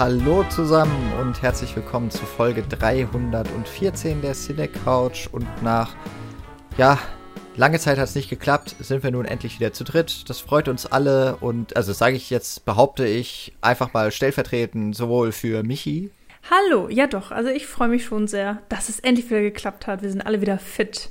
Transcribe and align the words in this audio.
Hallo 0.00 0.44
zusammen 0.44 1.12
und 1.20 1.42
herzlich 1.42 1.76
willkommen 1.76 2.10
zu 2.10 2.24
Folge 2.24 2.62
314 2.62 4.22
der 4.22 4.32
Cine 4.32 4.66
Couch. 4.66 5.26
Und 5.30 5.46
nach, 5.62 5.94
ja, 6.78 6.98
lange 7.54 7.78
Zeit 7.78 7.98
hat 7.98 8.08
es 8.08 8.14
nicht 8.14 8.30
geklappt, 8.30 8.76
sind 8.80 9.02
wir 9.02 9.10
nun 9.10 9.26
endlich 9.26 9.60
wieder 9.60 9.74
zu 9.74 9.84
dritt. 9.84 10.30
Das 10.30 10.40
freut 10.40 10.68
uns 10.68 10.86
alle 10.86 11.36
und, 11.36 11.76
also 11.76 11.92
sage 11.92 12.16
ich 12.16 12.30
jetzt, 12.30 12.64
behaupte 12.64 13.06
ich, 13.06 13.52
einfach 13.60 13.92
mal 13.92 14.10
stellvertretend 14.10 14.96
sowohl 14.96 15.32
für 15.32 15.62
Michi. 15.64 16.10
Hallo, 16.50 16.88
ja 16.88 17.06
doch, 17.06 17.30
also 17.30 17.50
ich 17.50 17.66
freue 17.66 17.88
mich 17.88 18.06
schon 18.06 18.26
sehr, 18.26 18.62
dass 18.70 18.88
es 18.88 19.00
endlich 19.00 19.28
wieder 19.28 19.42
geklappt 19.42 19.86
hat. 19.86 20.00
Wir 20.00 20.10
sind 20.10 20.22
alle 20.22 20.40
wieder 20.40 20.58
fit. 20.58 21.10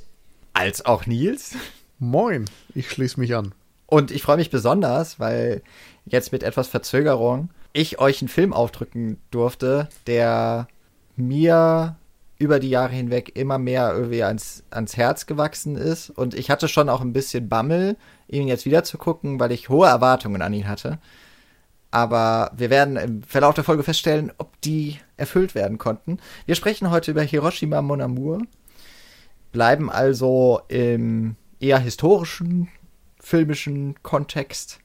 Als 0.52 0.84
auch 0.84 1.06
Nils. 1.06 1.54
Moin, 2.00 2.46
ich 2.74 2.90
schließe 2.90 3.20
mich 3.20 3.36
an. 3.36 3.54
Und 3.86 4.10
ich 4.10 4.22
freue 4.22 4.38
mich 4.38 4.50
besonders, 4.50 5.20
weil 5.20 5.62
jetzt 6.06 6.32
mit 6.32 6.42
etwas 6.42 6.66
Verzögerung 6.66 7.50
ich 7.72 7.98
euch 7.98 8.20
einen 8.20 8.28
Film 8.28 8.52
aufdrücken 8.52 9.18
durfte, 9.30 9.88
der 10.06 10.68
mir 11.16 11.96
über 12.38 12.58
die 12.58 12.70
Jahre 12.70 12.92
hinweg 12.92 13.36
immer 13.36 13.58
mehr 13.58 13.92
irgendwie 13.92 14.24
ans, 14.24 14.64
ans 14.70 14.96
Herz 14.96 15.26
gewachsen 15.26 15.76
ist. 15.76 16.08
Und 16.10 16.34
ich 16.34 16.50
hatte 16.50 16.68
schon 16.68 16.88
auch 16.88 17.02
ein 17.02 17.12
bisschen 17.12 17.48
Bammel, 17.48 17.96
ihn 18.28 18.48
jetzt 18.48 18.64
wieder 18.64 18.82
zu 18.82 18.96
gucken, 18.96 19.38
weil 19.38 19.52
ich 19.52 19.68
hohe 19.68 19.86
Erwartungen 19.86 20.40
an 20.40 20.54
ihn 20.54 20.66
hatte. 20.66 20.98
Aber 21.90 22.52
wir 22.56 22.70
werden 22.70 22.96
im 22.96 23.22
Verlauf 23.22 23.54
der 23.54 23.64
Folge 23.64 23.82
feststellen, 23.82 24.32
ob 24.38 24.58
die 24.62 24.98
erfüllt 25.16 25.54
werden 25.54 25.76
konnten. 25.76 26.18
Wir 26.46 26.54
sprechen 26.54 26.90
heute 26.90 27.10
über 27.10 27.22
Hiroshima 27.22 27.82
Mon 27.82 28.00
Amour, 28.00 28.40
bleiben 29.52 29.90
also 29.90 30.62
im 30.68 31.36
eher 31.58 31.78
historischen, 31.78 32.68
filmischen 33.18 34.02
Kontext 34.02 34.78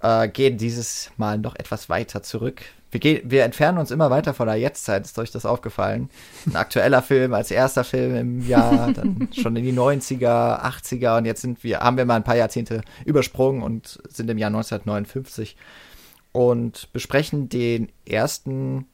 äh, 0.00 0.28
gehen 0.28 0.58
dieses 0.58 1.10
Mal 1.16 1.38
noch 1.38 1.56
etwas 1.56 1.88
weiter 1.88 2.22
zurück. 2.22 2.62
Wir, 2.90 3.00
gehen, 3.00 3.30
wir 3.30 3.44
entfernen 3.44 3.78
uns 3.78 3.90
immer 3.90 4.10
weiter 4.10 4.32
von 4.32 4.46
der 4.46 4.56
Jetztzeit, 4.56 5.04
ist 5.04 5.18
euch 5.18 5.30
das 5.30 5.44
aufgefallen? 5.44 6.08
Ein 6.46 6.56
aktueller 6.56 7.02
Film 7.02 7.34
als 7.34 7.50
erster 7.50 7.84
Film 7.84 8.14
im 8.14 8.46
Jahr, 8.46 8.92
dann 8.92 9.28
schon 9.32 9.56
in 9.56 9.64
die 9.64 9.72
90er, 9.72 10.62
80er 10.62 11.18
und 11.18 11.24
jetzt 11.24 11.42
sind 11.42 11.64
wir, 11.64 11.80
haben 11.80 11.96
wir 11.96 12.04
mal 12.04 12.16
ein 12.16 12.24
paar 12.24 12.36
Jahrzehnte 12.36 12.82
übersprungen 13.04 13.62
und 13.62 13.98
sind 14.08 14.30
im 14.30 14.38
Jahr 14.38 14.48
1959 14.48 15.56
und 16.32 16.92
besprechen 16.92 17.48
den 17.48 17.90
ersten 18.06 18.86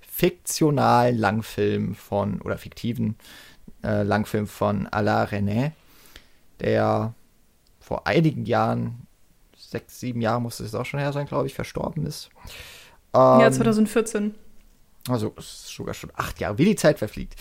fiktionalen 0.00 1.16
Langfilm 1.18 1.94
von, 1.94 2.40
oder 2.40 2.58
fiktiven 2.58 3.16
äh, 3.84 4.02
Langfilm 4.02 4.46
von 4.46 4.86
Alain 4.86 5.26
René, 5.26 5.72
der 6.60 7.14
vor 7.80 8.06
einigen 8.06 8.44
Jahren 8.44 9.07
sechs, 9.70 10.00
sieben 10.00 10.20
Jahre 10.20 10.40
muss 10.40 10.60
es 10.60 10.74
auch 10.74 10.86
schon 10.86 11.00
her 11.00 11.12
sein, 11.12 11.26
glaube 11.26 11.46
ich, 11.46 11.54
verstorben 11.54 12.06
ist. 12.06 12.30
Ähm, 13.14 13.40
ja, 13.40 13.50
2014. 13.50 14.34
Also 15.08 15.34
ist 15.36 15.68
sogar 15.68 15.94
schon 15.94 16.10
acht 16.14 16.40
Jahre, 16.40 16.58
wie 16.58 16.64
die 16.64 16.76
Zeit 16.76 16.98
verfliegt. 16.98 17.36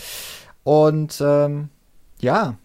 Und 0.64 1.22
ähm, 1.22 1.69
ja, 2.19 2.58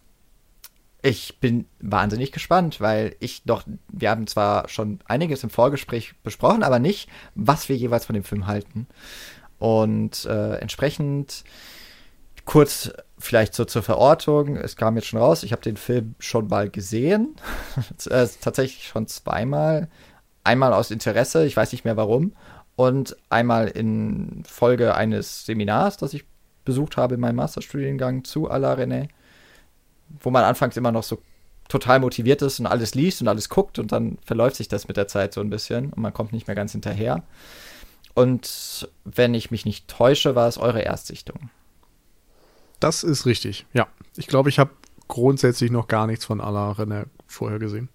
ich 1.02 1.40
bin 1.40 1.66
wahnsinnig 1.80 2.30
gespannt, 2.30 2.80
weil 2.80 3.16
ich 3.18 3.42
doch, 3.44 3.64
wir 3.88 4.10
haben 4.10 4.26
zwar 4.26 4.68
schon 4.68 5.00
einiges 5.06 5.42
im 5.42 5.50
Vorgespräch 5.50 6.14
besprochen, 6.22 6.62
aber 6.62 6.78
nicht, 6.78 7.08
was 7.34 7.68
wir 7.68 7.76
jeweils 7.76 8.06
von 8.06 8.14
dem 8.14 8.24
Film 8.24 8.46
halten. 8.46 8.86
Und 9.58 10.24
äh, 10.26 10.56
entsprechend 10.56 11.44
kurz 12.44 12.92
vielleicht 13.22 13.54
so 13.54 13.64
zur 13.64 13.82
Verortung. 13.82 14.56
Es 14.56 14.76
kam 14.76 14.96
jetzt 14.96 15.06
schon 15.06 15.20
raus, 15.20 15.42
ich 15.44 15.52
habe 15.52 15.62
den 15.62 15.76
Film 15.76 16.14
schon 16.18 16.48
mal 16.48 16.68
gesehen. 16.68 17.36
äh, 18.10 18.26
tatsächlich 18.40 18.88
schon 18.88 19.06
zweimal. 19.06 19.88
Einmal 20.44 20.72
aus 20.72 20.90
Interesse, 20.90 21.46
ich 21.46 21.56
weiß 21.56 21.72
nicht 21.72 21.84
mehr 21.84 21.96
warum. 21.96 22.32
Und 22.74 23.16
einmal 23.30 23.68
in 23.68 24.42
Folge 24.44 24.94
eines 24.94 25.46
Seminars, 25.46 25.98
das 25.98 26.14
ich 26.14 26.24
besucht 26.64 26.96
habe 26.96 27.14
in 27.14 27.20
meinem 27.20 27.36
Masterstudiengang 27.36 28.24
zu 28.24 28.50
Alain 28.50 28.78
René. 28.78 29.08
Wo 30.20 30.30
man 30.30 30.44
anfangs 30.44 30.76
immer 30.76 30.92
noch 30.92 31.04
so 31.04 31.22
total 31.68 32.00
motiviert 32.00 32.42
ist 32.42 32.58
und 32.60 32.66
alles 32.66 32.94
liest 32.94 33.22
und 33.22 33.28
alles 33.28 33.48
guckt 33.48 33.78
und 33.78 33.92
dann 33.92 34.18
verläuft 34.24 34.56
sich 34.56 34.68
das 34.68 34.88
mit 34.88 34.96
der 34.96 35.08
Zeit 35.08 35.32
so 35.32 35.40
ein 35.40 35.48
bisschen 35.48 35.92
und 35.92 36.02
man 36.02 36.12
kommt 36.12 36.32
nicht 36.32 36.48
mehr 36.48 36.56
ganz 36.56 36.72
hinterher. 36.72 37.22
Und 38.14 38.90
wenn 39.04 39.32
ich 39.32 39.50
mich 39.50 39.64
nicht 39.64 39.88
täusche, 39.88 40.34
war 40.34 40.48
es 40.48 40.58
eure 40.58 40.80
Erstsichtung. 40.80 41.50
Das 42.82 43.04
ist 43.04 43.26
richtig, 43.26 43.64
ja. 43.72 43.86
Ich 44.16 44.26
glaube, 44.26 44.48
ich 44.48 44.58
habe 44.58 44.70
grundsätzlich 45.06 45.70
noch 45.70 45.86
gar 45.86 46.08
nichts 46.08 46.24
von 46.24 46.40
Alain 46.40 46.74
René 46.74 47.04
vorher 47.28 47.60
gesehen. 47.60 47.88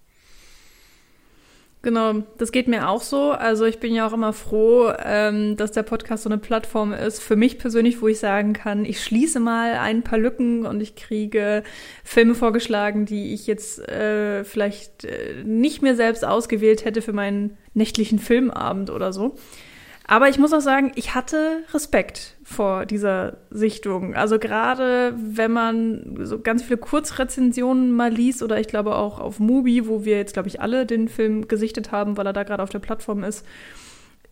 Genau, 1.82 2.22
das 2.38 2.52
geht 2.52 2.68
mir 2.68 2.88
auch 2.88 3.02
so. 3.02 3.32
Also 3.32 3.66
ich 3.66 3.80
bin 3.80 3.94
ja 3.94 4.06
auch 4.06 4.14
immer 4.14 4.32
froh, 4.32 4.90
ähm, 4.98 5.58
dass 5.58 5.72
der 5.72 5.82
Podcast 5.82 6.22
so 6.22 6.30
eine 6.30 6.38
Plattform 6.38 6.94
ist, 6.94 7.22
für 7.22 7.36
mich 7.36 7.58
persönlich, 7.58 8.00
wo 8.00 8.08
ich 8.08 8.18
sagen 8.18 8.54
kann, 8.54 8.86
ich 8.86 9.04
schließe 9.04 9.40
mal 9.40 9.74
ein 9.74 10.02
paar 10.02 10.18
Lücken 10.18 10.64
und 10.64 10.80
ich 10.80 10.96
kriege 10.96 11.62
Filme 12.02 12.34
vorgeschlagen, 12.34 13.04
die 13.04 13.34
ich 13.34 13.46
jetzt 13.46 13.86
äh, 13.88 14.42
vielleicht 14.42 15.04
äh, 15.04 15.44
nicht 15.44 15.82
mehr 15.82 15.96
selbst 15.96 16.24
ausgewählt 16.24 16.86
hätte 16.86 17.02
für 17.02 17.12
meinen 17.12 17.58
nächtlichen 17.74 18.18
Filmabend 18.18 18.88
oder 18.88 19.12
so. 19.12 19.36
Aber 20.10 20.30
ich 20.30 20.38
muss 20.38 20.54
auch 20.54 20.62
sagen, 20.62 20.90
ich 20.94 21.14
hatte 21.14 21.64
Respekt 21.74 22.38
vor 22.42 22.86
dieser 22.86 23.36
Sichtung. 23.50 24.14
Also 24.14 24.38
gerade 24.38 25.14
wenn 25.18 25.52
man 25.52 26.20
so 26.22 26.40
ganz 26.40 26.62
viele 26.62 26.78
Kurzrezensionen 26.78 27.92
mal 27.92 28.10
liest 28.10 28.42
oder 28.42 28.58
ich 28.58 28.68
glaube 28.68 28.96
auch 28.96 29.20
auf 29.20 29.38
Mubi, 29.38 29.86
wo 29.86 30.06
wir 30.06 30.16
jetzt, 30.16 30.32
glaube 30.32 30.48
ich, 30.48 30.62
alle 30.62 30.86
den 30.86 31.08
Film 31.08 31.46
gesichtet 31.46 31.92
haben, 31.92 32.16
weil 32.16 32.26
er 32.26 32.32
da 32.32 32.42
gerade 32.42 32.62
auf 32.62 32.70
der 32.70 32.78
Plattform 32.78 33.22
ist, 33.22 33.44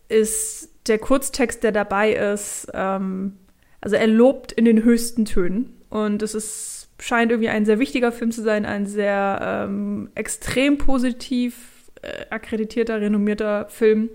ist 0.09 0.71
der 0.87 0.97
Kurztext, 0.97 1.63
der 1.63 1.71
dabei 1.71 2.13
ist, 2.13 2.67
ähm, 2.73 3.33
also 3.79 3.97
er 3.97 4.07
lobt 4.07 4.51
in 4.51 4.65
den 4.65 4.83
höchsten 4.83 5.25
Tönen. 5.25 5.77
Und 5.89 6.23
es 6.23 6.33
ist, 6.33 6.89
scheint 6.97 7.31
irgendwie 7.31 7.49
ein 7.49 7.65
sehr 7.65 7.77
wichtiger 7.77 8.11
Film 8.11 8.31
zu 8.31 8.41
sein, 8.41 8.65
ein 8.65 8.87
sehr 8.87 9.67
ähm, 9.67 10.09
extrem 10.15 10.79
positiv 10.79 11.91
äh, 12.01 12.25
akkreditierter, 12.31 12.99
renommierter 12.99 13.67
Film 13.69 14.09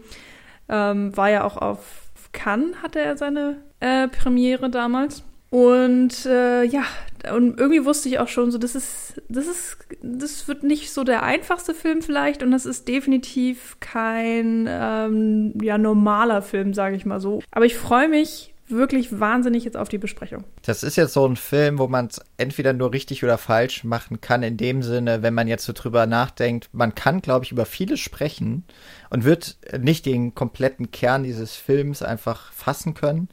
ähm, 0.69 1.17
war 1.17 1.31
ja 1.31 1.45
auch 1.45 1.57
auf 1.57 2.11
Cannes, 2.33 2.83
hatte 2.83 3.01
er 3.01 3.17
seine 3.17 3.59
äh, 3.81 4.09
Premiere 4.09 4.71
damals. 4.71 5.25
Und 5.51 6.25
äh, 6.25 6.65
ja, 6.65 6.85
und 7.31 7.61
irgendwie 7.61 7.85
wusste 7.85 8.09
ich 8.09 8.19
auch 8.19 8.29
schon 8.29 8.51
so, 8.51 8.57
das 8.57 8.75
ist, 8.75 9.21
das 9.29 9.47
ist, 9.47 9.77
das 10.01 10.49
wird 10.49 10.63
nicht 10.63 10.91
so 10.91 11.05
der 11.05 11.25
einfachste 11.25 11.75
Film 11.75 12.01
vielleicht 12.01 12.43
und 12.43 12.53
das 12.53 12.65
ist 12.65 12.89
definitiv 12.89 13.77
kein 13.79 14.67
ähm, 14.67 15.53
ja, 15.61 15.77
normaler 15.77 16.41
Film, 16.41 16.73
sage 16.73 16.97
ich 16.97 17.05
mal 17.05 17.21
so. 17.21 17.43
Aber 17.51 17.67
ich 17.67 17.77
freue 17.77 18.09
mich 18.09 18.52
wirklich 18.73 19.21
wahnsinnig 19.21 19.65
jetzt 19.65 19.77
auf 19.77 19.89
die 19.89 19.99
Besprechung. 19.99 20.45
Das 20.63 20.83
ist 20.83 20.97
jetzt 20.97 21.13
so 21.13 21.27
ein 21.27 21.37
Film, 21.37 21.79
wo 21.79 21.89
man 21.89 22.07
es 22.07 22.21
entweder 22.37 22.73
nur 22.73 22.93
richtig 22.93 23.23
oder 23.23 23.39
falsch 23.39 23.85
machen 23.85 24.21
kann, 24.21 24.43
in 24.43 24.57
dem 24.57 24.83
Sinne, 24.83 25.23
wenn 25.23 25.35
man 25.35 25.49
jetzt 25.49 25.65
so 25.65 25.73
drüber 25.73 26.07
nachdenkt, 26.07 26.69
man 26.73 26.95
kann, 26.95 27.23
glaube 27.23 27.45
ich, 27.45 27.53
über 27.53 27.67
vieles 27.67 28.01
sprechen 28.01 28.65
und 29.11 29.25
wird 29.25 29.57
nicht 29.79 30.07
den 30.07 30.35
kompletten 30.35 30.91
Kern 30.91 31.23
dieses 31.23 31.55
Films 31.55 32.03
einfach 32.03 32.53
fassen 32.53 32.95
können. 32.95 33.29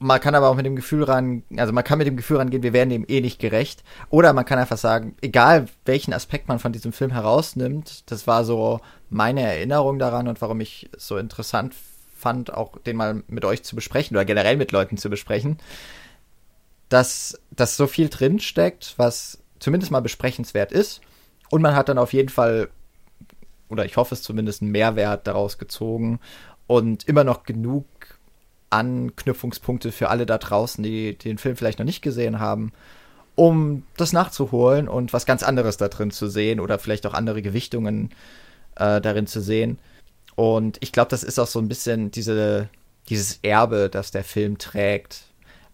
Man 0.00 0.20
kann 0.20 0.36
aber 0.36 0.48
auch 0.48 0.54
mit 0.54 0.64
dem 0.64 0.76
Gefühl 0.76 1.02
ran, 1.02 1.42
also 1.56 1.72
man 1.72 1.82
kann 1.82 1.98
mit 1.98 2.06
dem 2.06 2.16
Gefühl 2.16 2.36
rangehen, 2.36 2.62
wir 2.62 2.72
werden 2.72 2.90
dem 2.90 3.04
eh 3.08 3.20
nicht 3.20 3.40
gerecht. 3.40 3.82
Oder 4.10 4.32
man 4.32 4.44
kann 4.44 4.58
einfach 4.58 4.78
sagen, 4.78 5.16
egal 5.22 5.66
welchen 5.86 6.12
Aspekt 6.12 6.46
man 6.46 6.60
von 6.60 6.72
diesem 6.72 6.92
Film 6.92 7.10
herausnimmt, 7.10 8.08
das 8.10 8.28
war 8.28 8.44
so 8.44 8.80
meine 9.10 9.42
Erinnerung 9.42 9.98
daran 9.98 10.28
und 10.28 10.40
warum 10.40 10.60
ich 10.60 10.88
es 10.96 11.08
so 11.08 11.18
interessant 11.18 11.74
fand, 12.18 12.52
auch 12.52 12.78
den 12.78 12.96
mal 12.96 13.22
mit 13.28 13.44
euch 13.44 13.62
zu 13.62 13.76
besprechen 13.76 14.16
oder 14.16 14.24
generell 14.24 14.56
mit 14.56 14.72
Leuten 14.72 14.96
zu 14.96 15.08
besprechen, 15.08 15.58
dass, 16.88 17.40
dass 17.50 17.76
so 17.76 17.86
viel 17.86 18.08
drin 18.08 18.40
steckt, 18.40 18.94
was 18.96 19.38
zumindest 19.58 19.92
mal 19.92 20.00
besprechenswert 20.00 20.72
ist. 20.72 21.00
Und 21.50 21.62
man 21.62 21.74
hat 21.74 21.88
dann 21.88 21.98
auf 21.98 22.12
jeden 22.12 22.28
Fall, 22.28 22.68
oder 23.68 23.84
ich 23.84 23.96
hoffe 23.96 24.14
es 24.14 24.22
zumindest, 24.22 24.62
einen 24.62 24.70
Mehrwert 24.70 25.26
daraus 25.26 25.58
gezogen 25.58 26.20
und 26.66 27.06
immer 27.08 27.24
noch 27.24 27.44
genug 27.44 27.86
Anknüpfungspunkte 28.70 29.92
für 29.92 30.10
alle 30.10 30.26
da 30.26 30.38
draußen, 30.38 30.82
die 30.82 31.16
den 31.16 31.38
Film 31.38 31.56
vielleicht 31.56 31.78
noch 31.78 31.86
nicht 31.86 32.02
gesehen 32.02 32.38
haben, 32.38 32.72
um 33.34 33.84
das 33.96 34.12
nachzuholen 34.12 34.88
und 34.88 35.12
was 35.12 35.24
ganz 35.24 35.42
anderes 35.42 35.76
da 35.76 35.88
drin 35.88 36.10
zu 36.10 36.28
sehen 36.28 36.60
oder 36.60 36.78
vielleicht 36.78 37.06
auch 37.06 37.14
andere 37.14 37.40
Gewichtungen 37.40 38.10
äh, 38.76 39.00
darin 39.00 39.26
zu 39.26 39.40
sehen. 39.40 39.78
Und 40.38 40.78
ich 40.78 40.92
glaube, 40.92 41.10
das 41.10 41.24
ist 41.24 41.40
auch 41.40 41.48
so 41.48 41.58
ein 41.58 41.66
bisschen 41.66 42.12
diese, 42.12 42.68
dieses 43.08 43.40
Erbe, 43.42 43.90
das 43.90 44.12
der 44.12 44.22
Film 44.22 44.56
trägt, 44.56 45.24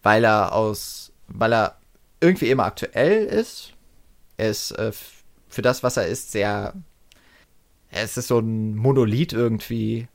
weil 0.01 0.23
er 0.23 0.53
aus, 0.55 1.11
weil 1.27 1.53
er 1.53 1.77
irgendwie 2.19 2.49
immer 2.49 2.63
aktuell 2.63 3.25
ist. 3.25 3.73
Er 4.37 4.49
ist 4.49 4.71
äh, 4.71 4.91
für 5.49 5.61
das, 5.61 5.83
was 5.83 5.97
er 5.97 6.07
ist, 6.07 6.31
sehr. 6.31 6.73
Es 7.91 8.17
ist 8.17 8.27
so 8.27 8.39
ein 8.39 8.75
Monolith 8.75 9.33
irgendwie, 9.33 10.07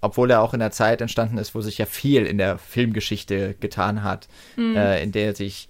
obwohl 0.00 0.32
er 0.32 0.42
auch 0.42 0.54
in 0.54 0.60
der 0.60 0.72
Zeit 0.72 1.00
entstanden 1.00 1.38
ist, 1.38 1.54
wo 1.54 1.60
sich 1.60 1.78
ja 1.78 1.86
viel 1.86 2.26
in 2.26 2.38
der 2.38 2.58
Filmgeschichte 2.58 3.54
getan 3.60 4.02
hat, 4.02 4.26
mhm. 4.56 4.74
äh, 4.74 5.00
in 5.04 5.12
der 5.12 5.36
sich 5.36 5.68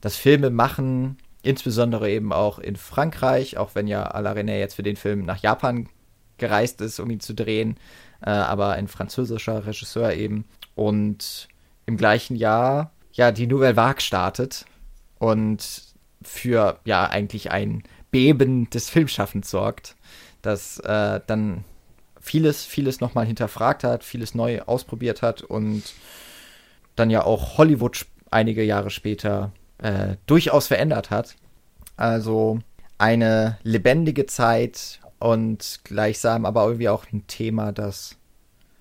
das 0.00 0.14
Filme 0.14 0.50
machen, 0.50 1.18
insbesondere 1.42 2.08
eben 2.08 2.32
auch 2.32 2.60
in 2.60 2.76
Frankreich, 2.76 3.56
auch 3.56 3.74
wenn 3.74 3.88
ja 3.88 4.04
Alain 4.04 4.48
René 4.48 4.60
jetzt 4.60 4.74
für 4.74 4.84
den 4.84 4.94
Film 4.94 5.24
nach 5.24 5.38
Japan 5.38 5.88
gereist 6.42 6.80
ist, 6.80 6.98
um 6.98 7.08
ihn 7.08 7.20
zu 7.20 7.34
drehen, 7.34 7.76
äh, 8.20 8.30
aber 8.30 8.72
ein 8.72 8.88
französischer 8.88 9.64
Regisseur 9.64 10.12
eben. 10.12 10.44
Und 10.74 11.48
im 11.86 11.96
gleichen 11.96 12.34
Jahr 12.34 12.90
ja 13.12 13.30
die 13.30 13.46
Nouvelle 13.46 13.76
Vague 13.76 14.00
startet 14.00 14.66
und 15.18 15.82
für 16.22 16.80
ja 16.84 17.08
eigentlich 17.08 17.52
ein 17.52 17.84
Beben 18.10 18.68
des 18.70 18.90
Filmschaffens 18.90 19.50
sorgt, 19.50 19.94
das 20.42 20.78
äh, 20.80 21.20
dann 21.26 21.64
vieles, 22.20 22.64
vieles 22.64 23.00
nochmal 23.00 23.26
hinterfragt 23.26 23.84
hat, 23.84 24.02
vieles 24.02 24.34
neu 24.34 24.60
ausprobiert 24.62 25.22
hat 25.22 25.42
und 25.42 25.82
dann 26.96 27.08
ja 27.08 27.24
auch 27.24 27.56
Hollywood 27.58 28.06
einige 28.30 28.64
Jahre 28.64 28.90
später 28.90 29.52
äh, 29.78 30.16
durchaus 30.26 30.66
verändert 30.66 31.10
hat. 31.10 31.36
Also 31.96 32.58
eine 32.98 33.58
lebendige 33.62 34.26
Zeit 34.26 35.00
und 35.22 35.80
gleichsam 35.84 36.44
aber 36.44 36.64
irgendwie 36.64 36.88
auch 36.88 37.04
ein 37.12 37.26
Thema, 37.26 37.72
das, 37.72 38.16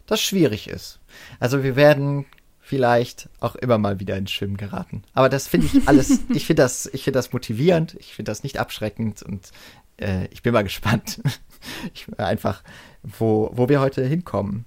das 0.08 0.22
schwierig 0.22 0.68
ist. 0.68 1.00
Also 1.40 1.64
wir 1.64 1.76
werden 1.76 2.26
vielleicht 2.60 3.30
auch 3.40 3.56
immer 3.56 3.78
mal 3.78 4.00
wieder 4.00 4.18
ins 4.18 4.32
Schwimmen 4.32 4.58
geraten. 4.58 5.04
Aber 5.14 5.30
das 5.30 5.48
finde 5.48 5.68
ich 5.68 5.88
alles, 5.88 6.20
ich 6.34 6.46
finde 6.46 6.64
das, 6.64 6.88
ich 6.88 7.04
finde 7.04 7.20
das 7.20 7.32
motivierend, 7.34 7.96
ich 8.00 8.16
finde 8.16 8.32
das 8.32 8.44
nicht 8.44 8.60
abschreckend 8.60 9.22
und 9.22 9.52
äh, 9.98 10.26
ich 10.32 10.42
bin 10.42 10.54
mal 10.54 10.64
gespannt, 10.64 11.22
ich, 11.94 12.08
einfach, 12.18 12.64
wo, 13.04 13.52
wo 13.54 13.70
wir 13.70 13.80
heute 13.80 14.04
hinkommen. 14.04 14.66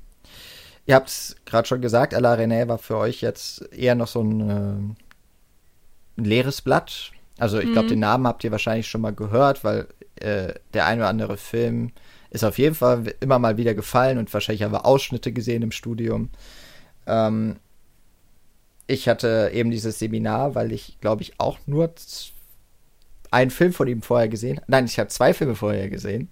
Ihr 0.87 0.95
habt 0.95 1.09
es 1.09 1.37
gerade 1.45 1.67
schon 1.67 1.81
gesagt, 1.81 2.15
Alain 2.15 2.53
René 2.53 2.69
war 2.69 2.79
für 2.79 2.99
euch 2.99 3.21
jetzt 3.21 3.73
eher 3.73 3.95
noch 3.95 4.09
so 4.09 4.21
ein, 4.21 4.41
äh, 4.41 6.21
ein 6.21 6.25
leeres 6.25 6.63
Blatt. 6.63 7.11
Also 7.39 7.59
ich 7.59 7.73
glaube, 7.73 7.87
mhm. 7.87 7.91
den 7.91 7.99
Namen 8.01 8.27
habt 8.27 8.45
ihr 8.45 8.53
wahrscheinlich 8.53 8.87
schon 8.87 9.01
mal 9.01 9.13
gehört, 9.13 9.65
weil 9.65 9.89
äh, 10.17 10.55
der 10.73 10.87
ein 10.87 10.99
oder 10.99 11.09
andere 11.09 11.37
Film 11.37 11.91
ist 12.31 12.45
auf 12.45 12.59
jeden 12.59 12.75
Fall 12.75 13.15
immer 13.21 13.39
mal 13.39 13.57
wieder 13.57 13.75
gefallen 13.75 14.19
und 14.19 14.33
wahrscheinlich 14.33 14.63
haben 14.63 14.73
wir 14.73 14.87
Ausschnitte 14.87 15.33
gesehen 15.33 15.63
im 15.63 15.73
Studium. 15.73 16.31
Ähm, 17.07 17.57
ich 18.87 19.09
hatte 19.09 19.51
eben 19.53 19.71
dieses 19.71 19.99
Seminar, 19.99 20.55
weil 20.55 20.73
ich, 20.73 20.99
glaube 21.01 21.23
ich, 21.23 21.39
auch 21.39 21.59
nur 21.67 21.93
einen 23.31 23.51
Film 23.51 23.73
von 23.73 23.89
ihm 23.89 24.03
vorher 24.03 24.29
gesehen. 24.29 24.61
Nein, 24.67 24.85
ich 24.85 24.99
habe 24.99 25.09
zwei 25.09 25.33
Filme 25.35 25.55
vorher 25.55 25.89
gesehen. 25.89 26.31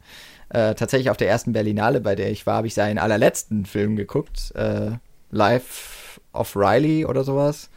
Äh, 0.50 0.74
tatsächlich 0.74 1.10
auf 1.10 1.16
der 1.16 1.28
ersten 1.28 1.52
Berlinale, 1.52 2.00
bei 2.00 2.14
der 2.14 2.30
ich 2.30 2.46
war, 2.46 2.56
habe 2.56 2.66
ich 2.66 2.74
seinen 2.74 2.98
allerletzten 2.98 3.64
Film 3.64 3.96
geguckt. 3.96 4.52
Äh, 4.54 4.92
Life 5.30 6.20
of 6.32 6.54
Riley 6.54 7.06
oder 7.06 7.24
sowas. 7.24 7.70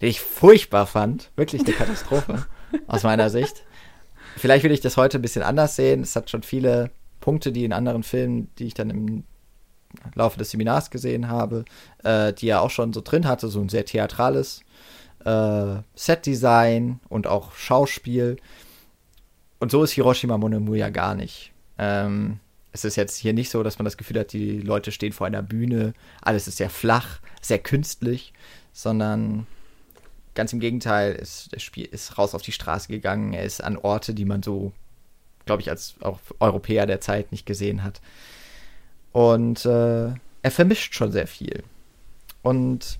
Den 0.00 0.10
ich 0.10 0.20
furchtbar 0.20 0.86
fand. 0.86 1.30
Wirklich 1.36 1.62
eine 1.62 1.72
Katastrophe. 1.72 2.46
aus 2.86 3.02
meiner 3.02 3.30
Sicht. 3.30 3.62
Vielleicht 4.36 4.64
will 4.64 4.72
ich 4.72 4.80
das 4.80 4.96
heute 4.96 5.18
ein 5.18 5.22
bisschen 5.22 5.42
anders 5.42 5.76
sehen. 5.76 6.02
Es 6.02 6.16
hat 6.16 6.30
schon 6.30 6.42
viele 6.42 6.90
Punkte, 7.20 7.52
die 7.52 7.64
in 7.64 7.72
anderen 7.72 8.02
Filmen, 8.02 8.48
die 8.58 8.66
ich 8.66 8.74
dann 8.74 8.90
im 8.90 9.24
Laufe 10.14 10.38
des 10.38 10.50
Seminars 10.50 10.90
gesehen 10.90 11.28
habe, 11.28 11.64
äh, 12.04 12.32
die 12.32 12.48
er 12.48 12.62
auch 12.62 12.70
schon 12.70 12.92
so 12.92 13.00
drin 13.00 13.26
hatte, 13.26 13.48
so 13.48 13.60
ein 13.60 13.68
sehr 13.68 13.84
theatrales 13.84 14.62
äh, 15.24 15.76
Setdesign 15.94 17.00
und 17.08 17.26
auch 17.26 17.52
Schauspiel. 17.52 18.36
Und 19.58 19.70
so 19.70 19.82
ist 19.82 19.92
Hiroshima 19.92 20.38
Monomu 20.38 20.74
ja 20.74 20.90
gar 20.90 21.14
nicht. 21.14 21.52
Ähm, 21.78 22.38
es 22.72 22.84
ist 22.84 22.96
jetzt 22.96 23.16
hier 23.16 23.32
nicht 23.32 23.50
so, 23.50 23.62
dass 23.62 23.78
man 23.78 23.84
das 23.84 23.96
Gefühl 23.96 24.20
hat, 24.20 24.32
die 24.32 24.60
Leute 24.60 24.92
stehen 24.92 25.12
vor 25.12 25.26
einer 25.26 25.42
Bühne, 25.42 25.92
alles 26.22 26.46
ist 26.46 26.58
sehr 26.58 26.70
flach, 26.70 27.18
sehr 27.42 27.58
künstlich, 27.58 28.32
sondern 28.72 29.46
ganz 30.34 30.52
im 30.52 30.60
Gegenteil, 30.60 31.12
ist, 31.12 31.52
das 31.52 31.62
Spiel 31.62 31.86
ist 31.86 32.18
raus 32.18 32.34
auf 32.34 32.42
die 32.42 32.52
Straße 32.52 32.88
gegangen, 32.88 33.32
er 33.32 33.44
ist 33.44 33.62
an 33.62 33.76
Orte, 33.76 34.14
die 34.14 34.24
man 34.24 34.42
so, 34.42 34.72
glaube 35.46 35.62
ich, 35.62 35.70
als 35.70 35.94
auch 36.00 36.18
Europäer 36.38 36.86
der 36.86 37.00
Zeit 37.00 37.32
nicht 37.32 37.46
gesehen 37.46 37.82
hat. 37.82 38.00
Und 39.12 39.64
äh, 39.64 40.08
er 40.42 40.50
vermischt 40.50 40.94
schon 40.94 41.12
sehr 41.12 41.26
viel. 41.26 41.62
Und 42.42 42.98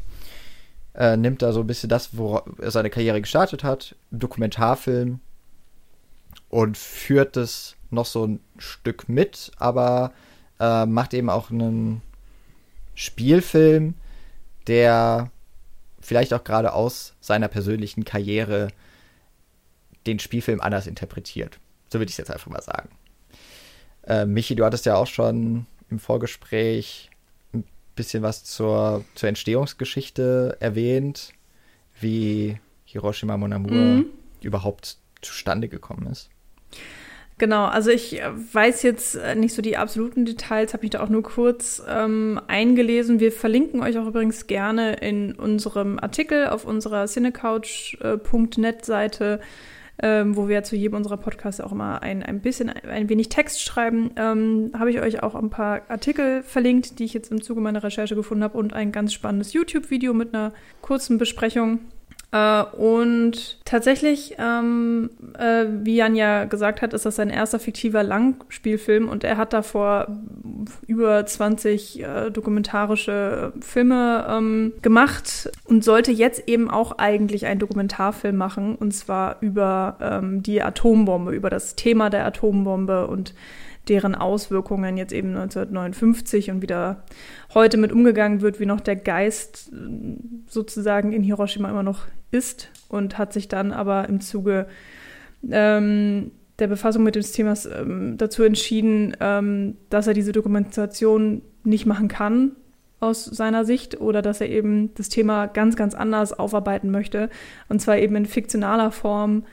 äh, 0.94 1.16
nimmt 1.16 1.42
da 1.42 1.52
so 1.52 1.60
ein 1.60 1.66
bisschen 1.66 1.88
das, 1.88 2.16
wo 2.16 2.42
er 2.58 2.70
seine 2.70 2.90
Karriere 2.90 3.20
gestartet 3.20 3.64
hat, 3.64 3.94
Dokumentarfilm, 4.10 5.20
und 6.48 6.76
führt 6.76 7.36
es 7.36 7.76
noch 7.90 8.06
so 8.06 8.26
ein 8.26 8.40
Stück 8.58 9.08
mit, 9.08 9.52
aber 9.56 10.12
äh, 10.58 10.84
macht 10.84 11.14
eben 11.14 11.30
auch 11.30 11.50
einen 11.50 12.02
Spielfilm, 12.94 13.94
der 14.66 15.30
vielleicht 16.00 16.32
auch 16.32 16.44
gerade 16.44 16.72
aus 16.72 17.14
seiner 17.20 17.48
persönlichen 17.48 18.04
Karriere 18.04 18.68
den 20.06 20.18
Spielfilm 20.18 20.60
anders 20.60 20.86
interpretiert. 20.86 21.58
So 21.88 21.98
würde 21.98 22.08
ich 22.08 22.14
es 22.14 22.18
jetzt 22.18 22.30
einfach 22.30 22.50
mal 22.50 22.62
sagen. 22.62 22.88
Äh, 24.04 24.26
Michi, 24.26 24.54
du 24.54 24.64
hattest 24.64 24.86
ja 24.86 24.96
auch 24.96 25.06
schon 25.06 25.66
im 25.90 25.98
Vorgespräch 25.98 27.10
ein 27.52 27.64
bisschen 27.94 28.22
was 28.22 28.44
zur, 28.44 29.04
zur 29.14 29.28
Entstehungsgeschichte 29.28 30.56
erwähnt, 30.60 31.32
wie 32.00 32.58
Hiroshima 32.84 33.36
Mon 33.36 33.52
Amour 33.52 33.72
mhm. 33.72 34.06
überhaupt 34.40 34.96
zustande 35.20 35.68
gekommen 35.68 36.06
ist. 36.06 36.30
Genau, 37.40 37.64
also 37.64 37.90
ich 37.90 38.20
weiß 38.52 38.82
jetzt 38.82 39.18
nicht 39.34 39.54
so 39.54 39.62
die 39.62 39.78
absoluten 39.78 40.26
Details, 40.26 40.74
habe 40.74 40.82
mich 40.82 40.90
da 40.90 41.02
auch 41.02 41.08
nur 41.08 41.22
kurz 41.22 41.82
ähm, 41.88 42.38
eingelesen. 42.48 43.18
Wir 43.18 43.32
verlinken 43.32 43.80
euch 43.80 43.96
auch 43.96 44.06
übrigens 44.06 44.46
gerne 44.46 44.96
in 44.96 45.34
unserem 45.34 45.98
Artikel 45.98 46.48
auf 46.48 46.66
unserer 46.66 47.06
cinecouch.net 47.06 48.84
Seite 48.84 49.40
ähm, 50.02 50.36
wo 50.36 50.48
wir 50.48 50.62
zu 50.64 50.76
jedem 50.76 50.96
unserer 50.96 51.16
Podcasts 51.16 51.60
auch 51.60 51.72
immer 51.72 52.02
ein, 52.02 52.22
ein 52.22 52.40
bisschen, 52.40 52.70
ein 52.70 53.08
wenig 53.08 53.28
Text 53.28 53.62
schreiben, 53.62 54.10
ähm, 54.16 54.72
habe 54.78 54.90
ich 54.90 55.00
euch 55.00 55.22
auch 55.22 55.34
ein 55.34 55.50
paar 55.50 55.82
Artikel 55.88 56.42
verlinkt, 56.42 56.98
die 56.98 57.04
ich 57.04 57.14
jetzt 57.14 57.30
im 57.30 57.42
Zuge 57.42 57.60
meiner 57.60 57.82
Recherche 57.82 58.14
gefunden 58.14 58.44
habe 58.44 58.56
und 58.56 58.72
ein 58.72 58.92
ganz 58.92 59.12
spannendes 59.12 59.52
YouTube-Video 59.52 60.14
mit 60.14 60.34
einer 60.34 60.52
kurzen 60.80 61.18
Besprechung 61.18 61.80
äh, 62.32 62.62
und 62.62 63.58
tatsächlich, 63.64 64.36
ähm, 64.38 65.10
äh, 65.36 65.64
wie 65.82 65.96
Jan 65.96 66.14
ja 66.14 66.44
gesagt 66.44 66.80
hat, 66.80 66.94
ist 66.94 67.04
das 67.04 67.16
sein 67.16 67.28
erster 67.28 67.58
fiktiver 67.58 68.04
Langspielfilm 68.04 69.08
und 69.08 69.24
er 69.24 69.36
hat 69.36 69.52
davor 69.52 70.06
über 70.86 71.26
20 71.26 72.02
äh, 72.02 72.30
dokumentarische 72.30 73.52
Filme 73.60 74.26
ähm, 74.28 74.72
gemacht 74.80 75.50
und 75.64 75.82
sollte 75.82 76.12
jetzt 76.12 76.48
eben 76.48 76.70
auch 76.70 76.98
eigentlich 76.98 77.46
einen 77.46 77.58
Dokumentarfilm 77.58 78.36
machen 78.36 78.76
und 78.76 78.92
zwar 78.92 79.38
über 79.40 79.96
ähm, 80.00 80.42
die 80.42 80.62
Atombombe, 80.62 81.32
über 81.32 81.50
das 81.50 81.74
Thema 81.74 82.10
der 82.10 82.26
Atombombe 82.26 83.08
und 83.08 83.34
deren 83.88 84.14
Auswirkungen 84.14 84.96
jetzt 84.96 85.12
eben 85.12 85.28
1959 85.28 86.50
und 86.50 86.62
wieder 86.62 87.04
heute 87.54 87.76
mit 87.76 87.92
umgegangen 87.92 88.40
wird, 88.40 88.60
wie 88.60 88.66
noch 88.66 88.80
der 88.80 88.96
Geist 88.96 89.72
äh, 89.72 90.16
sozusagen 90.46 91.12
in 91.12 91.22
Hiroshima 91.22 91.70
immer 91.70 91.82
noch 91.82 92.06
ist 92.30 92.70
und 92.88 93.18
hat 93.18 93.32
sich 93.32 93.48
dann 93.48 93.72
aber 93.72 94.08
im 94.08 94.20
Zuge 94.20 94.66
ähm, 95.50 96.30
der 96.58 96.68
Befassung 96.68 97.02
mit 97.02 97.14
des 97.14 97.32
Themas 97.32 97.66
ähm, 97.66 98.16
dazu 98.18 98.42
entschieden, 98.42 99.16
ähm, 99.20 99.76
dass 99.88 100.06
er 100.06 100.14
diese 100.14 100.32
Dokumentation 100.32 101.42
nicht 101.64 101.86
machen 101.86 102.08
kann 102.08 102.52
aus 103.00 103.24
seiner 103.24 103.64
Sicht 103.64 104.00
oder 104.00 104.20
dass 104.20 104.42
er 104.42 104.50
eben 104.50 104.94
das 104.94 105.08
Thema 105.08 105.46
ganz, 105.46 105.74
ganz 105.74 105.94
anders 105.94 106.38
aufarbeiten 106.38 106.90
möchte. 106.90 107.30
Und 107.68 107.80
zwar 107.80 107.96
eben 107.96 108.14
in 108.14 108.26
fiktionaler 108.26 108.92
Form 108.92 109.44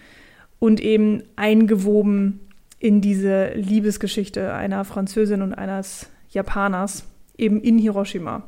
und 0.59 0.81
eben 0.81 1.23
eingewoben 1.37 2.46
in 2.79 3.01
diese 3.01 3.53
Liebesgeschichte 3.53 4.53
einer 4.53 4.85
Französin 4.85 5.41
und 5.41 5.53
eines 5.53 6.09
Japaners, 6.29 7.05
eben 7.37 7.61
in 7.61 7.77
Hiroshima. 7.77 8.43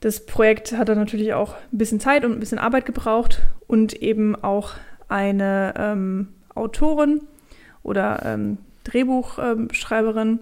Das 0.00 0.24
Projekt 0.24 0.72
hat 0.72 0.88
dann 0.88 0.98
natürlich 0.98 1.34
auch 1.34 1.54
ein 1.72 1.78
bisschen 1.78 2.00
Zeit 2.00 2.24
und 2.24 2.32
ein 2.32 2.40
bisschen 2.40 2.58
Arbeit 2.58 2.86
gebraucht 2.86 3.42
und 3.66 3.92
eben 3.94 4.34
auch 4.34 4.72
eine 5.08 5.74
ähm, 5.76 6.28
Autorin 6.54 7.20
oder 7.82 8.22
ähm, 8.24 8.58
Drehbuchschreiberin, 8.84 10.40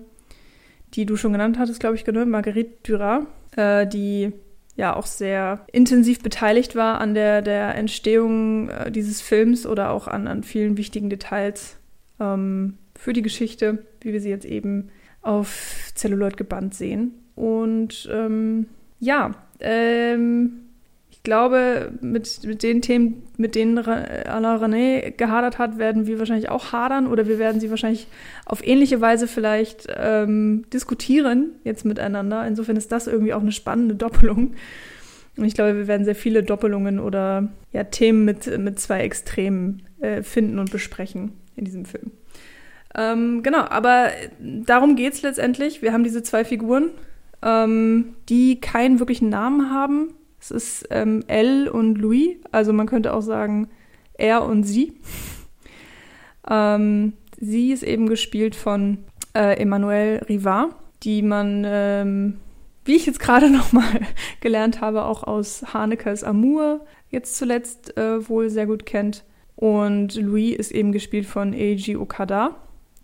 die 0.94 1.06
du 1.06 1.16
schon 1.16 1.32
genannt 1.32 1.58
hattest, 1.58 1.80
glaube 1.80 1.96
ich, 1.96 2.04
genau, 2.04 2.24
Marguerite 2.24 2.70
Duras, 2.84 3.24
äh, 3.56 3.86
die 3.86 4.32
ja 4.76 4.94
auch 4.94 5.06
sehr 5.06 5.66
intensiv 5.72 6.22
beteiligt 6.22 6.76
war 6.76 7.00
an 7.00 7.14
der, 7.14 7.42
der 7.42 7.74
Entstehung 7.74 8.68
äh, 8.68 8.92
dieses 8.92 9.20
Films 9.20 9.66
oder 9.66 9.90
auch 9.90 10.06
an, 10.06 10.28
an 10.28 10.44
vielen 10.44 10.76
wichtigen 10.76 11.10
Details 11.10 11.76
ähm, 12.20 12.78
für 12.98 13.12
die 13.12 13.22
Geschichte, 13.22 13.78
wie 14.00 14.12
wir 14.12 14.20
sie 14.20 14.28
jetzt 14.28 14.44
eben 14.44 14.90
auf 15.22 15.92
Celluloid 15.94 16.36
gebannt 16.36 16.74
sehen. 16.74 17.14
Und 17.36 18.08
ähm, 18.12 18.66
ja, 18.98 19.34
ähm, 19.60 20.64
ich 21.10 21.22
glaube, 21.22 21.92
mit, 22.00 22.44
mit 22.44 22.62
den 22.64 22.82
Themen, 22.82 23.22
mit 23.36 23.54
denen 23.54 23.78
Alain 23.78 24.60
René 24.60 25.10
gehadert 25.12 25.58
hat, 25.58 25.78
werden 25.78 26.06
wir 26.08 26.18
wahrscheinlich 26.18 26.48
auch 26.48 26.72
hadern 26.72 27.06
oder 27.06 27.28
wir 27.28 27.38
werden 27.38 27.60
sie 27.60 27.70
wahrscheinlich 27.70 28.08
auf 28.44 28.66
ähnliche 28.66 29.00
Weise 29.00 29.28
vielleicht 29.28 29.86
ähm, 29.96 30.64
diskutieren 30.72 31.52
jetzt 31.62 31.84
miteinander. 31.84 32.46
Insofern 32.46 32.76
ist 32.76 32.90
das 32.90 33.06
irgendwie 33.06 33.32
auch 33.32 33.42
eine 33.42 33.52
spannende 33.52 33.94
Doppelung. 33.94 34.54
Und 35.36 35.44
ich 35.44 35.54
glaube, 35.54 35.76
wir 35.76 35.86
werden 35.86 36.04
sehr 36.04 36.16
viele 36.16 36.42
Doppelungen 36.42 36.98
oder 36.98 37.48
ja, 37.72 37.84
Themen 37.84 38.24
mit, 38.24 38.58
mit 38.58 38.80
zwei 38.80 39.02
Extremen 39.02 39.82
äh, 40.00 40.24
finden 40.24 40.58
und 40.58 40.72
besprechen 40.72 41.32
in 41.54 41.64
diesem 41.64 41.84
Film. 41.84 42.10
Ähm, 42.94 43.42
genau, 43.42 43.60
aber 43.60 44.10
darum 44.40 44.96
geht 44.96 45.14
es 45.14 45.22
letztendlich. 45.22 45.82
Wir 45.82 45.92
haben 45.92 46.04
diese 46.04 46.22
zwei 46.22 46.44
Figuren, 46.44 46.90
ähm, 47.42 48.14
die 48.28 48.60
keinen 48.60 48.98
wirklichen 48.98 49.28
Namen 49.28 49.70
haben. 49.70 50.14
Es 50.40 50.50
ist 50.50 50.88
ähm, 50.90 51.24
Elle 51.26 51.72
und 51.72 51.96
Louis, 51.96 52.36
also 52.52 52.72
man 52.72 52.86
könnte 52.86 53.12
auch 53.12 53.22
sagen 53.22 53.68
er 54.14 54.44
und 54.44 54.64
sie. 54.64 54.94
ähm, 56.50 57.12
sie 57.38 57.72
ist 57.72 57.82
eben 57.82 58.08
gespielt 58.08 58.54
von 58.54 58.98
äh, 59.34 59.60
Emmanuelle 59.60 60.28
Rivard, 60.28 60.74
die 61.02 61.22
man, 61.22 61.64
ähm, 61.66 62.38
wie 62.84 62.96
ich 62.96 63.06
jetzt 63.06 63.20
gerade 63.20 63.50
noch 63.52 63.72
mal 63.72 64.00
gelernt 64.40 64.80
habe, 64.80 65.04
auch 65.04 65.24
aus 65.24 65.72
Hanekes 65.72 66.24
Amour 66.24 66.80
jetzt 67.10 67.36
zuletzt 67.36 67.96
äh, 67.96 68.28
wohl 68.28 68.50
sehr 68.50 68.66
gut 68.66 68.86
kennt. 68.86 69.24
Und 69.56 70.14
Louis 70.14 70.56
ist 70.56 70.70
eben 70.70 70.92
gespielt 70.92 71.26
von 71.26 71.52
Eiji 71.52 71.96
Okada, 71.96 72.56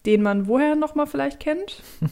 den 0.06 0.23
man 0.23 0.46
woher 0.46 0.76
noch 0.76 0.94
mal 0.94 1.06
vielleicht 1.06 1.40
kennt. 1.40 1.82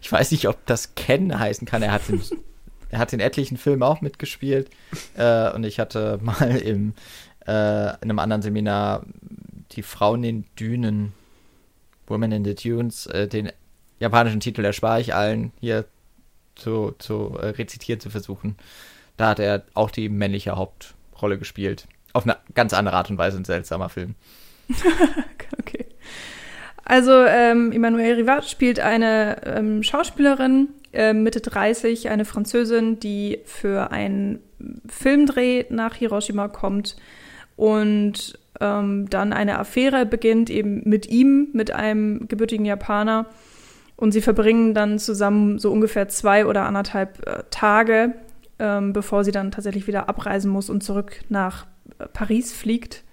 Ich 0.00 0.10
weiß 0.10 0.30
nicht, 0.30 0.48
ob 0.48 0.64
das 0.64 0.94
kennen 0.94 1.38
heißen 1.38 1.66
kann. 1.66 1.82
Er 1.82 1.92
hat 1.92 2.08
in, 2.08 2.22
er 2.90 2.98
hat 2.98 3.12
in 3.12 3.20
etlichen 3.20 3.58
Filmen 3.58 3.82
auch 3.82 4.00
mitgespielt. 4.00 4.70
Äh, 5.14 5.52
und 5.52 5.64
ich 5.64 5.78
hatte 5.78 6.18
mal 6.22 6.56
im, 6.56 6.94
äh, 7.46 7.90
in 7.90 8.02
einem 8.02 8.18
anderen 8.18 8.40
Seminar 8.40 9.04
die 9.72 9.82
Frauen 9.82 10.24
in 10.24 10.46
Dünen, 10.58 11.12
Women 12.06 12.32
in 12.32 12.44
the 12.44 12.54
Dunes, 12.54 13.06
äh, 13.06 13.28
den 13.28 13.52
japanischen 14.00 14.40
Titel 14.40 14.64
erspare 14.64 15.00
ich 15.00 15.14
allen 15.14 15.52
hier 15.60 15.84
zu, 16.54 16.94
zu 16.98 17.36
äh, 17.38 17.48
rezitieren 17.48 18.00
zu 18.00 18.10
versuchen. 18.10 18.56
Da 19.18 19.28
hat 19.28 19.38
er 19.38 19.64
auch 19.74 19.90
die 19.90 20.08
männliche 20.08 20.56
Hauptrolle 20.56 21.38
gespielt. 21.38 21.86
Auf 22.12 22.24
eine 22.24 22.36
ganz 22.54 22.72
andere 22.72 22.96
Art 22.96 23.10
und 23.10 23.18
Weise 23.18 23.36
ein 23.36 23.44
seltsamer 23.44 23.90
Film. 23.90 24.14
okay. 25.58 25.87
Also 26.88 27.12
ähm, 27.12 27.70
Emmanuelle 27.70 28.16
Rivat 28.16 28.48
spielt 28.48 28.80
eine 28.80 29.42
ähm, 29.44 29.82
Schauspielerin, 29.82 30.68
äh, 30.94 31.12
Mitte 31.12 31.42
30, 31.42 32.08
eine 32.08 32.24
Französin, 32.24 32.98
die 32.98 33.40
für 33.44 33.92
einen 33.92 34.38
Filmdreh 34.88 35.66
nach 35.68 35.94
Hiroshima 35.94 36.48
kommt 36.48 36.96
und 37.56 38.38
ähm, 38.58 39.10
dann 39.10 39.34
eine 39.34 39.58
Affäre 39.58 40.06
beginnt, 40.06 40.48
eben 40.48 40.80
mit 40.88 41.06
ihm, 41.06 41.48
mit 41.52 41.72
einem 41.72 42.26
gebürtigen 42.26 42.64
Japaner. 42.64 43.26
Und 43.96 44.12
sie 44.12 44.22
verbringen 44.22 44.72
dann 44.72 44.98
zusammen 44.98 45.58
so 45.58 45.70
ungefähr 45.70 46.08
zwei 46.08 46.46
oder 46.46 46.64
anderthalb 46.64 47.26
äh, 47.28 47.42
Tage, 47.50 48.14
ähm, 48.58 48.94
bevor 48.94 49.24
sie 49.24 49.32
dann 49.32 49.50
tatsächlich 49.50 49.88
wieder 49.88 50.08
abreisen 50.08 50.50
muss 50.50 50.70
und 50.70 50.82
zurück 50.82 51.20
nach 51.28 51.66
äh, 51.98 52.06
Paris 52.06 52.54
fliegt, 52.54 53.04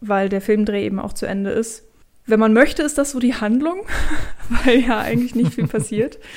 weil 0.00 0.28
der 0.28 0.40
Filmdreh 0.40 0.84
eben 0.84 0.98
auch 0.98 1.12
zu 1.12 1.26
Ende 1.26 1.50
ist. 1.50 1.84
Wenn 2.26 2.40
man 2.40 2.52
möchte, 2.52 2.82
ist 2.82 2.98
das 2.98 3.10
so 3.10 3.18
die 3.18 3.34
Handlung, 3.34 3.80
weil 4.64 4.80
ja 4.80 4.98
eigentlich 4.98 5.34
nicht 5.34 5.54
viel 5.54 5.66
passiert. 5.66 6.18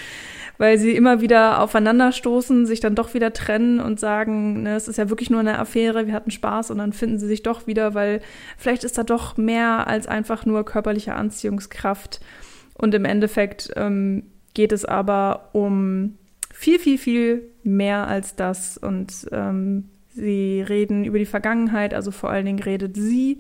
Weil 0.57 0.77
sie 0.77 0.95
immer 0.95 1.19
wieder 1.19 1.59
aufeinanderstoßen, 1.61 2.65
sich 2.65 2.79
dann 2.79 2.95
doch 2.95 3.13
wieder 3.13 3.33
trennen 3.33 3.81
und 3.81 3.99
sagen, 3.99 4.63
ne, 4.63 4.77
es 4.77 4.87
ist 4.87 4.97
ja 4.97 5.09
wirklich 5.09 5.29
nur 5.29 5.41
eine 5.41 5.59
Affäre, 5.59 6.07
wir 6.07 6.13
hatten 6.13 6.31
Spaß 6.31 6.71
und 6.71 6.77
dann 6.77 6.93
finden 6.93 7.19
sie 7.19 7.27
sich 7.27 7.43
doch 7.43 7.67
wieder, 7.67 7.93
weil 7.93 8.21
vielleicht 8.57 8.85
ist 8.85 8.97
da 8.97 9.03
doch 9.03 9.35
mehr 9.35 9.87
als 9.87 10.07
einfach 10.07 10.45
nur 10.45 10.63
körperliche 10.63 11.13
Anziehungskraft. 11.13 12.21
Und 12.73 12.93
im 12.93 13.03
Endeffekt 13.03 13.71
ähm, 13.75 14.23
geht 14.53 14.71
es 14.71 14.85
aber 14.85 15.49
um 15.51 16.17
viel, 16.53 16.79
viel, 16.79 16.97
viel 16.97 17.49
mehr 17.63 18.07
als 18.07 18.35
das. 18.35 18.77
Und 18.77 19.27
ähm, 19.31 19.89
sie 20.07 20.61
reden 20.61 21.03
über 21.03 21.19
die 21.19 21.25
Vergangenheit, 21.25 21.93
also 21.93 22.11
vor 22.11 22.29
allen 22.29 22.45
Dingen 22.45 22.59
redet 22.59 22.95
sie 22.95 23.39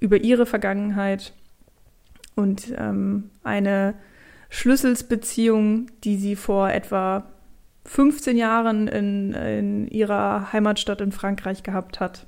über 0.00 0.18
ihre 0.18 0.46
Vergangenheit 0.46 1.32
und 2.36 2.72
ähm, 2.76 3.30
eine 3.42 3.94
Schlüsselsbeziehung, 4.48 5.90
die 6.04 6.16
sie 6.16 6.36
vor 6.36 6.70
etwa 6.70 7.24
15 7.84 8.36
Jahren 8.36 8.88
in, 8.88 9.32
in 9.32 9.88
ihrer 9.88 10.52
Heimatstadt 10.52 11.00
in 11.00 11.12
Frankreich 11.12 11.62
gehabt 11.62 12.00
hat 12.00 12.26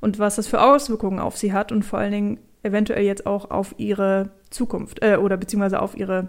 und 0.00 0.18
was 0.18 0.36
das 0.36 0.46
für 0.46 0.62
Auswirkungen 0.62 1.18
auf 1.18 1.36
sie 1.36 1.52
hat 1.52 1.72
und 1.72 1.84
vor 1.84 1.98
allen 1.98 2.12
Dingen 2.12 2.40
eventuell 2.62 3.04
jetzt 3.04 3.26
auch 3.26 3.50
auf 3.50 3.74
ihre 3.78 4.30
Zukunft 4.50 5.02
äh, 5.02 5.16
oder 5.16 5.36
beziehungsweise 5.36 5.80
auf 5.80 5.96
ihre 5.96 6.28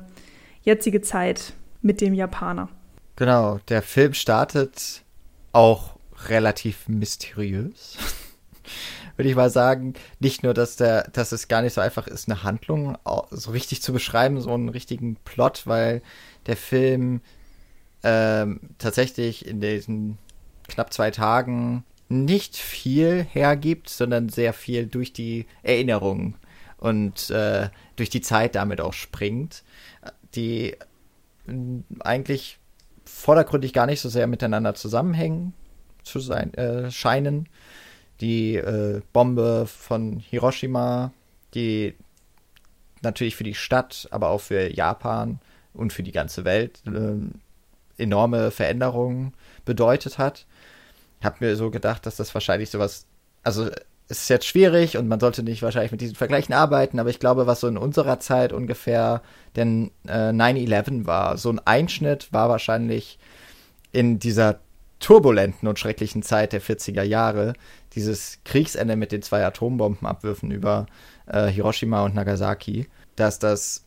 jetzige 0.62 1.02
Zeit 1.02 1.54
mit 1.82 2.02
dem 2.02 2.14
Japaner. 2.14 2.70
Genau, 3.16 3.60
der 3.70 3.82
Film 3.82 4.14
startet 4.14 5.04
auch 5.52 5.98
relativ 6.28 6.88
mysteriös 6.88 7.98
würde 9.18 9.30
ich 9.30 9.36
mal 9.36 9.50
sagen, 9.50 9.96
nicht 10.20 10.44
nur, 10.44 10.54
dass 10.54 10.76
der, 10.76 11.10
dass 11.10 11.32
es 11.32 11.48
gar 11.48 11.62
nicht 11.62 11.74
so 11.74 11.82
einfach 11.82 12.08
ist, 12.08 12.30
eine 12.30 12.44
Handlung 12.44 12.98
so 13.32 13.52
richtig 13.52 13.82
zu 13.82 13.92
beschreiben, 13.92 14.40
so 14.40 14.54
einen 14.54 14.70
richtigen 14.70 15.16
Plot, 15.26 15.64
weil 15.66 16.02
der 16.46 16.56
Film 16.56 17.22
ähm, 18.04 18.60
tatsächlich 18.78 19.46
in 19.46 19.60
diesen 19.60 20.18
knapp 20.68 20.94
zwei 20.94 21.12
Tagen 21.12 21.84
nicht 22.10 22.56
viel 22.56 23.24
hergibt, 23.24 23.90
sondern 23.90 24.30
sehr 24.30 24.54
viel 24.54 24.86
durch 24.86 25.14
die 25.14 25.46
Erinnerungen 25.64 26.36
und 26.78 27.30
äh, 27.32 27.70
durch 27.96 28.10
die 28.10 28.22
Zeit 28.22 28.56
damit 28.56 28.80
auch 28.82 28.94
springt, 28.94 29.64
die 30.36 30.74
äh, 30.74 31.54
eigentlich 32.00 32.60
vordergründig 33.04 33.74
gar 33.74 33.88
nicht 33.88 34.02
so 34.02 34.10
sehr 34.10 34.28
miteinander 34.28 34.76
zusammenhängen 34.76 35.54
zu 36.04 36.20
sein 36.20 36.54
äh, 36.54 36.92
scheinen 36.92 37.50
die 38.22 38.56
äh, 38.56 39.02
Bombe 39.14 39.66
von 39.68 40.20
Hiroshima, 40.20 41.12
die 41.54 41.96
natürlich 43.02 43.36
für 43.36 43.44
die 43.44 43.54
Stadt, 43.54 44.08
aber 44.12 44.30
auch 44.30 44.42
für 44.42 44.72
Japan 44.72 45.40
und 45.74 45.94
für 45.94 46.04
die 46.04 46.12
ganze 46.12 46.44
Welt 46.46 46.82
äh, 46.88 48.02
enorme 48.02 48.52
Veränderungen 48.52 49.34
bedeutet 49.66 50.18
hat. 50.18 50.46
Ich 51.20 51.26
habe 51.26 51.38
mir 51.40 51.56
so 51.56 51.72
gedacht, 51.72 52.06
dass 52.06 52.16
das 52.16 52.34
wahrscheinlich 52.34 52.70
sowas, 52.70 53.06
also 53.44 53.70
es 54.10 54.22
ist 54.22 54.30
jetzt 54.30 54.46
schwierig 54.46 54.98
und 54.98 55.08
man 55.08 55.20
sollte 55.20 55.44
nicht 55.44 55.62
wahrscheinlich 55.62 55.92
mit 55.92 56.02
diesen 56.02 56.16
Vergleichen 56.16 56.54
arbeiten, 56.54 57.00
aber 57.00 57.10
ich 57.10 57.20
glaube, 57.20 57.48
was 57.48 57.60
so 57.60 57.68
in 57.68 57.78
unserer 57.78 58.20
Zeit 58.20 58.54
ungefähr 58.54 59.22
denn 59.56 59.92
äh, 60.08 60.30
9-11 60.30 61.06
war, 61.06 61.38
so 61.38 61.50
ein 61.50 61.60
Einschnitt 61.66 62.32
war 62.32 62.50
wahrscheinlich 62.50 63.20
in 63.92 64.20
dieser 64.20 64.60
turbulenten 65.00 65.68
und 65.68 65.80
schrecklichen 65.80 66.24
Zeit 66.24 66.54
der 66.54 66.62
40er 66.62 67.04
Jahre, 67.04 67.54
dieses 67.98 68.40
Kriegsende 68.46 68.96
mit 68.96 69.12
den 69.12 69.22
zwei 69.22 69.46
Atombombenabwürfen 69.46 70.52
über 70.52 70.86
äh, 71.26 71.48
Hiroshima 71.48 72.06
und 72.06 72.16
Nagasaki, 72.16 72.88
dass 73.16 73.40
das, 73.40 73.84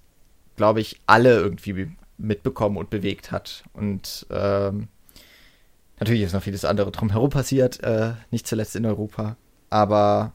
glaube 0.57 0.81
ich, 0.81 1.01
alle 1.07 1.35
irgendwie 1.37 1.93
mitbekommen 2.19 2.77
und 2.77 2.91
bewegt 2.91 3.33
hat. 3.33 3.63
Und 3.73 4.27
ähm, 4.31 4.89
natürlich 5.99 6.23
ist 6.23 6.35
noch 6.35 6.43
vieles 6.43 6.65
andere 6.65 6.91
drumherum 6.91 7.31
passiert, 7.31 7.83
äh, 7.83 8.13
nicht 8.31 8.47
zuletzt 8.47 8.77
in 8.77 8.85
Europa. 8.85 9.37
Aber 9.71 10.33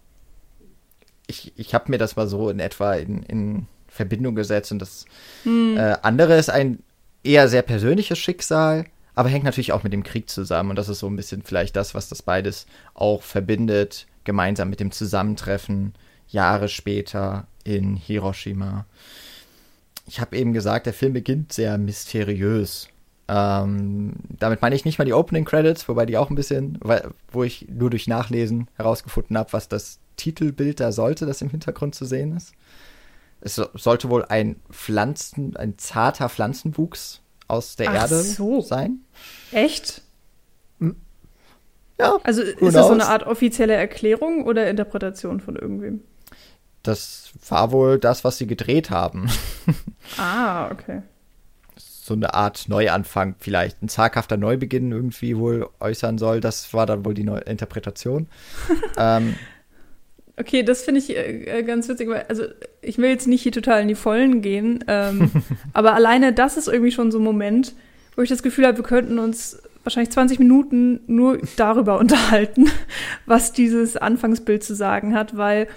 ich, 1.27 1.53
ich 1.57 1.73
habe 1.73 1.91
mir 1.91 1.97
das 1.97 2.15
mal 2.15 2.27
so 2.27 2.49
in 2.49 2.59
etwa 2.59 2.93
in, 2.93 3.23
in 3.23 3.67
Verbindung 3.87 4.35
gesetzt 4.35 4.71
und 4.71 4.79
das 4.79 5.05
hm. 5.43 5.77
äh, 5.77 5.97
andere 6.01 6.37
ist 6.37 6.49
ein 6.49 6.79
eher 7.23 7.49
sehr 7.49 7.61
persönliches 7.61 8.17
Schicksal, 8.19 8.85
aber 9.15 9.29
hängt 9.29 9.45
natürlich 9.45 9.71
auch 9.71 9.83
mit 9.83 9.93
dem 9.93 10.03
Krieg 10.03 10.29
zusammen 10.29 10.69
und 10.71 10.75
das 10.75 10.89
ist 10.89 10.99
so 10.99 11.07
ein 11.07 11.15
bisschen 11.15 11.41
vielleicht 11.41 11.75
das, 11.75 11.95
was 11.95 12.09
das 12.09 12.21
beides 12.21 12.67
auch 12.93 13.23
verbindet, 13.23 14.07
gemeinsam 14.25 14.69
mit 14.69 14.79
dem 14.79 14.91
Zusammentreffen 14.91 15.93
Jahre 16.27 16.67
später 16.69 17.47
in 17.63 17.95
Hiroshima. 17.95 18.85
Ich 20.07 20.19
habe 20.19 20.37
eben 20.37 20.53
gesagt, 20.53 20.85
der 20.85 20.93
Film 20.93 21.13
beginnt 21.13 21.53
sehr 21.53 21.77
mysteriös. 21.77 22.89
Ähm, 23.27 24.13
damit 24.37 24.61
meine 24.61 24.75
ich 24.75 24.85
nicht 24.85 24.99
mal 24.99 25.05
die 25.05 25.13
Opening 25.13 25.45
Credits, 25.45 25.87
wobei 25.89 26.05
die 26.05 26.17
auch 26.17 26.29
ein 26.29 26.35
bisschen, 26.35 26.77
wo 27.31 27.43
ich 27.43 27.67
nur 27.69 27.89
durch 27.89 28.07
Nachlesen 28.07 28.67
herausgefunden 28.75 29.37
habe, 29.37 29.53
was 29.53 29.67
das 29.67 29.99
Titelbild 30.17 30.79
da 30.79 30.91
sollte, 30.91 31.25
das 31.25 31.41
im 31.41 31.49
Hintergrund 31.49 31.95
zu 31.95 32.05
sehen 32.05 32.35
ist. 32.35 32.53
Es 33.41 33.55
sollte 33.55 34.09
wohl 34.09 34.25
ein 34.25 34.57
Pflanzen, 34.71 35.55
ein 35.55 35.77
zarter 35.77 36.29
Pflanzenwuchs 36.29 37.21
aus 37.47 37.75
der 37.75 37.89
Ach 37.89 37.95
Erde 37.95 38.21
so. 38.21 38.61
sein. 38.61 38.99
Echt? 39.51 40.01
Hm. 40.79 40.95
Ja. 41.99 42.17
Also 42.23 42.41
ist 42.41 42.61
das 42.61 42.87
so 42.87 42.93
eine 42.93 43.07
Art 43.07 43.23
offizielle 43.23 43.73
Erklärung 43.73 44.45
oder 44.45 44.69
Interpretation 44.69 45.39
von 45.39 45.55
irgendwem? 45.55 46.01
Das 46.83 47.31
war 47.49 47.71
wohl 47.71 47.97
das, 47.99 48.23
was 48.23 48.37
sie 48.37 48.47
gedreht 48.47 48.89
haben. 48.89 49.29
ah, 50.17 50.69
okay. 50.71 51.01
So 51.77 52.13
eine 52.13 52.35
Art 52.35 52.69
Neuanfang 52.69 53.35
vielleicht, 53.39 53.81
ein 53.81 53.89
zaghafter 53.89 54.37
Neubeginn 54.37 54.91
irgendwie 54.91 55.37
wohl 55.37 55.67
äußern 55.79 56.19
soll. 56.19 56.41
Das 56.41 56.71
war 56.75 56.85
dann 56.85 57.03
wohl 57.03 57.15
die 57.15 57.23
Neu 57.23 57.39
Interpretation. 57.39 58.27
ähm, 58.97 59.35
Okay, 60.37 60.63
das 60.63 60.83
finde 60.83 60.99
ich 60.99 61.15
äh, 61.15 61.63
ganz 61.63 61.87
witzig, 61.87 62.09
weil, 62.09 62.25
also 62.27 62.43
ich 62.81 62.97
will 62.97 63.09
jetzt 63.09 63.27
nicht 63.27 63.41
hier 63.41 63.53
total 63.53 63.81
in 63.81 63.87
die 63.87 63.95
Vollen 63.95 64.41
gehen, 64.41 64.83
ähm, 64.87 65.31
aber 65.73 65.93
alleine 65.93 66.33
das 66.33 66.57
ist 66.57 66.67
irgendwie 66.67 66.91
schon 66.91 67.11
so 67.11 67.19
ein 67.19 67.23
Moment, 67.23 67.73
wo 68.15 68.21
ich 68.21 68.29
das 68.29 68.43
Gefühl 68.43 68.65
habe, 68.65 68.77
wir 68.77 68.83
könnten 68.83 69.19
uns 69.19 69.61
wahrscheinlich 69.83 70.11
20 70.11 70.39
Minuten 70.39 70.99
nur 71.07 71.39
darüber 71.55 71.99
unterhalten, 71.99 72.69
was 73.25 73.53
dieses 73.53 73.95
Anfangsbild 73.95 74.63
zu 74.63 74.75
sagen 74.75 75.15
hat, 75.15 75.37
weil 75.37 75.67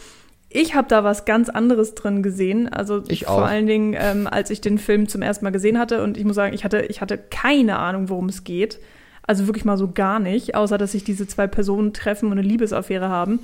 ich 0.51 0.75
habe 0.75 0.89
da 0.89 1.05
was 1.05 1.25
ganz 1.25 1.51
anderes 1.51 1.95
drin 1.95 2.23
gesehen. 2.23 2.69
Also 2.69 3.03
ich 3.09 3.27
vor 3.27 3.45
allen 3.45 3.67
Dingen, 3.67 3.95
ähm, 3.99 4.27
als 4.27 4.49
ich 4.51 4.63
den 4.63 4.79
Film 4.79 5.07
zum 5.07 5.21
ersten 5.21 5.45
Mal 5.45 5.51
gesehen 5.51 5.79
hatte. 5.79 6.03
Und 6.03 6.17
ich 6.17 6.25
muss 6.25 6.37
sagen, 6.37 6.55
ich 6.55 6.65
hatte, 6.65 6.87
ich 6.89 7.03
hatte 7.03 7.19
keine 7.19 7.79
Ahnung, 7.79 8.09
worum 8.09 8.31
es 8.31 8.45
geht. 8.45 8.79
Also 9.23 9.47
wirklich 9.47 9.67
mal 9.67 9.77
so 9.77 9.93
gar 9.93 10.19
nicht, 10.21 10.55
außer 10.55 10.79
dass 10.79 10.93
sich 10.93 11.05
diese 11.05 11.27
zwei 11.27 11.47
Personen 11.47 11.93
treffen 11.93 12.27
und 12.27 12.39
eine 12.39 12.49
Liebesaffäre 12.49 13.11
haben. 13.11 13.41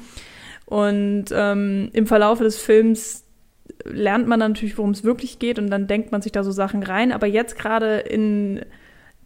Und 0.66 1.26
ähm, 1.32 1.90
im 1.92 2.06
Verlauf 2.06 2.38
des 2.38 2.58
Films 2.58 3.24
lernt 3.84 4.26
man 4.26 4.38
natürlich, 4.38 4.78
worum 4.78 4.90
es 4.90 5.04
wirklich 5.04 5.38
geht. 5.38 5.58
Und 5.58 5.70
dann 5.70 5.86
denkt 5.86 6.12
man 6.12 6.22
sich 6.22 6.32
da 6.32 6.42
so 6.42 6.52
Sachen 6.52 6.82
rein. 6.82 7.12
Aber 7.12 7.26
jetzt 7.26 7.58
gerade 7.58 7.98
in 7.98 8.64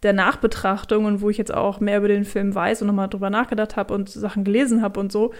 der 0.03 0.13
Nachbetrachtung 0.13 1.05
und 1.05 1.21
wo 1.21 1.29
ich 1.29 1.37
jetzt 1.37 1.53
auch 1.53 1.79
mehr 1.79 1.97
über 1.97 2.07
den 2.07 2.25
Film 2.25 2.55
weiß 2.55 2.81
und 2.81 2.87
nochmal 2.87 3.09
drüber 3.09 3.29
nachgedacht 3.29 3.75
habe 3.75 3.93
und 3.93 4.09
Sachen 4.09 4.43
gelesen 4.43 4.81
habe 4.81 4.99
und 4.99 5.11
so, 5.11 5.33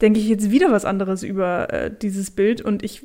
denke 0.00 0.20
ich 0.20 0.28
jetzt 0.28 0.50
wieder 0.50 0.70
was 0.70 0.84
anderes 0.84 1.22
über 1.24 1.72
äh, 1.72 1.90
dieses 1.90 2.30
Bild 2.30 2.60
und 2.60 2.84
ich 2.84 3.04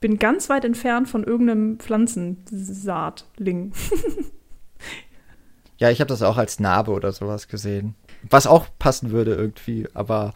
bin 0.00 0.18
ganz 0.18 0.48
weit 0.48 0.64
entfernt 0.64 1.08
von 1.08 1.22
irgendeinem 1.24 1.78
Pflanzensaatling. 1.78 3.72
Ja, 5.80 5.90
ich 5.90 6.00
habe 6.00 6.08
das 6.08 6.22
auch 6.22 6.36
als 6.36 6.58
Narbe 6.58 6.90
oder 6.90 7.12
sowas 7.12 7.46
gesehen. 7.46 7.94
Was 8.28 8.48
auch 8.48 8.66
passen 8.80 9.12
würde 9.12 9.34
irgendwie, 9.34 9.86
aber 9.94 10.34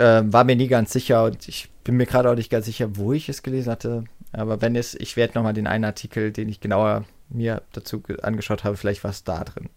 ähm, 0.00 0.32
war 0.32 0.44
mir 0.44 0.56
nie 0.56 0.68
ganz 0.68 0.92
sicher 0.92 1.24
und 1.24 1.46
ich 1.48 1.68
bin 1.84 1.96
mir 1.96 2.06
gerade 2.06 2.30
auch 2.30 2.34
nicht 2.34 2.50
ganz 2.50 2.66
sicher, 2.66 2.96
wo 2.96 3.12
ich 3.12 3.28
es 3.28 3.42
gelesen 3.42 3.70
hatte. 3.70 4.04
Aber 4.32 4.60
wenn 4.60 4.76
es, 4.76 4.94
ich 4.94 5.16
werde 5.16 5.34
nochmal 5.34 5.52
den 5.52 5.66
einen 5.66 5.84
Artikel, 5.84 6.32
den 6.32 6.48
ich 6.48 6.60
genauer 6.60 7.04
mir 7.28 7.62
dazu 7.72 8.02
angeschaut 8.22 8.64
habe, 8.64 8.76
vielleicht 8.76 9.04
war 9.04 9.10
es 9.10 9.24
da 9.24 9.44
drin. 9.44 9.68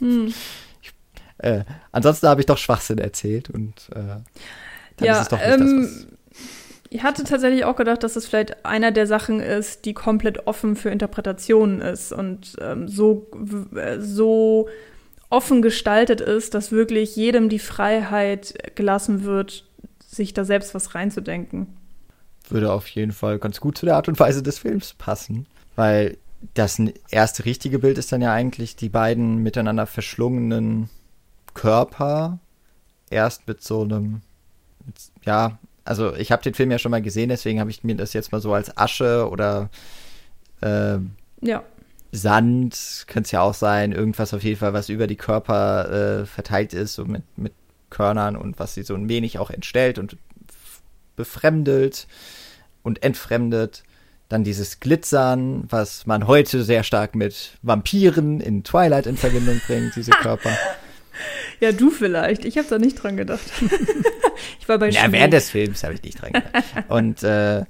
Hm. 0.00 0.34
Ich, 0.80 0.92
äh, 1.38 1.64
ansonsten 1.92 2.28
habe 2.28 2.40
ich 2.40 2.46
doch 2.46 2.58
Schwachsinn 2.58 2.98
erzählt 2.98 3.50
und 3.50 3.74
äh, 3.90 4.22
dann 4.96 5.06
ja, 5.06 5.14
ist 5.14 5.22
es 5.22 5.28
doch 5.28 5.38
nicht 5.38 5.48
ähm, 5.48 5.82
das, 5.82 6.06
was 6.06 6.18
ich 6.90 7.02
hatte 7.02 7.24
tatsächlich 7.24 7.64
auch 7.64 7.76
gedacht, 7.76 8.02
dass 8.02 8.16
es 8.16 8.26
vielleicht 8.26 8.64
einer 8.64 8.92
der 8.92 9.06
Sachen 9.06 9.40
ist, 9.40 9.84
die 9.84 9.92
komplett 9.92 10.46
offen 10.46 10.74
für 10.74 10.88
Interpretationen 10.90 11.80
ist 11.80 12.12
und 12.12 12.56
ähm, 12.60 12.88
so, 12.88 13.26
so 13.98 14.68
offen 15.28 15.60
gestaltet 15.60 16.20
ist, 16.20 16.54
dass 16.54 16.72
wirklich 16.72 17.14
jedem 17.16 17.50
die 17.50 17.58
Freiheit 17.58 18.74
gelassen 18.74 19.24
wird, 19.24 19.64
sich 20.18 20.34
da 20.34 20.44
selbst 20.44 20.74
was 20.74 20.94
reinzudenken. 20.94 21.68
Würde 22.50 22.70
auf 22.72 22.86
jeden 22.88 23.12
Fall 23.12 23.38
ganz 23.38 23.60
gut 23.60 23.78
zu 23.78 23.86
der 23.86 23.96
Art 23.96 24.08
und 24.08 24.20
Weise 24.20 24.42
des 24.42 24.58
Films 24.58 24.94
passen, 24.94 25.46
weil 25.76 26.18
das 26.54 26.80
erste 27.10 27.44
richtige 27.44 27.78
Bild 27.78 27.98
ist 27.98 28.12
dann 28.12 28.22
ja 28.22 28.32
eigentlich 28.32 28.76
die 28.76 28.88
beiden 28.88 29.42
miteinander 29.42 29.86
verschlungenen 29.86 30.88
Körper. 31.54 32.38
Erst 33.10 33.48
mit 33.48 33.62
so 33.62 33.82
einem, 33.82 34.20
mit, 34.84 34.96
ja, 35.24 35.58
also 35.84 36.14
ich 36.14 36.30
habe 36.30 36.42
den 36.42 36.54
Film 36.54 36.70
ja 36.70 36.78
schon 36.78 36.90
mal 36.90 37.02
gesehen, 37.02 37.30
deswegen 37.30 37.60
habe 37.60 37.70
ich 37.70 37.82
mir 37.82 37.96
das 37.96 38.12
jetzt 38.12 38.32
mal 38.32 38.40
so 38.40 38.52
als 38.52 38.76
Asche 38.76 39.28
oder 39.30 39.70
äh, 40.60 40.98
ja. 41.40 41.62
Sand, 42.12 43.04
könnte 43.06 43.26
es 43.26 43.30
ja 43.32 43.40
auch 43.40 43.54
sein, 43.54 43.92
irgendwas 43.92 44.34
auf 44.34 44.42
jeden 44.42 44.58
Fall, 44.58 44.72
was 44.72 44.88
über 44.88 45.06
die 45.06 45.16
Körper 45.16 46.20
äh, 46.20 46.26
verteilt 46.26 46.74
ist, 46.74 46.94
so 46.94 47.04
mit, 47.04 47.22
mit 47.36 47.52
Körnern 47.90 48.36
und 48.36 48.58
was 48.58 48.74
sie 48.74 48.82
so 48.82 48.94
ein 48.94 49.08
wenig 49.08 49.38
auch 49.38 49.50
entstellt 49.50 49.98
und 49.98 50.16
befremdelt 51.16 52.06
und 52.82 53.02
entfremdet. 53.02 53.82
Dann 54.28 54.44
dieses 54.44 54.80
Glitzern, 54.80 55.64
was 55.68 56.06
man 56.06 56.26
heute 56.26 56.62
sehr 56.62 56.84
stark 56.84 57.14
mit 57.14 57.58
Vampiren 57.62 58.40
in 58.40 58.62
Twilight 58.62 59.06
in 59.06 59.16
Verbindung 59.16 59.60
bringt, 59.66 59.96
diese 59.96 60.10
Körper. 60.22 60.50
Ja, 61.60 61.72
du 61.72 61.90
vielleicht. 61.90 62.44
Ich 62.44 62.58
habe 62.58 62.68
da 62.68 62.78
nicht 62.78 63.02
dran 63.02 63.16
gedacht. 63.16 63.50
ich 64.60 64.68
war 64.68 64.78
bei 64.78 64.90
Ja, 64.90 65.10
während 65.10 65.32
des 65.32 65.50
Films 65.50 65.82
habe 65.82 65.94
ich 65.94 66.02
nicht 66.02 66.20
dran 66.20 66.32
gedacht. 66.32 66.64
Und 66.88 67.22
äh, 67.22 67.64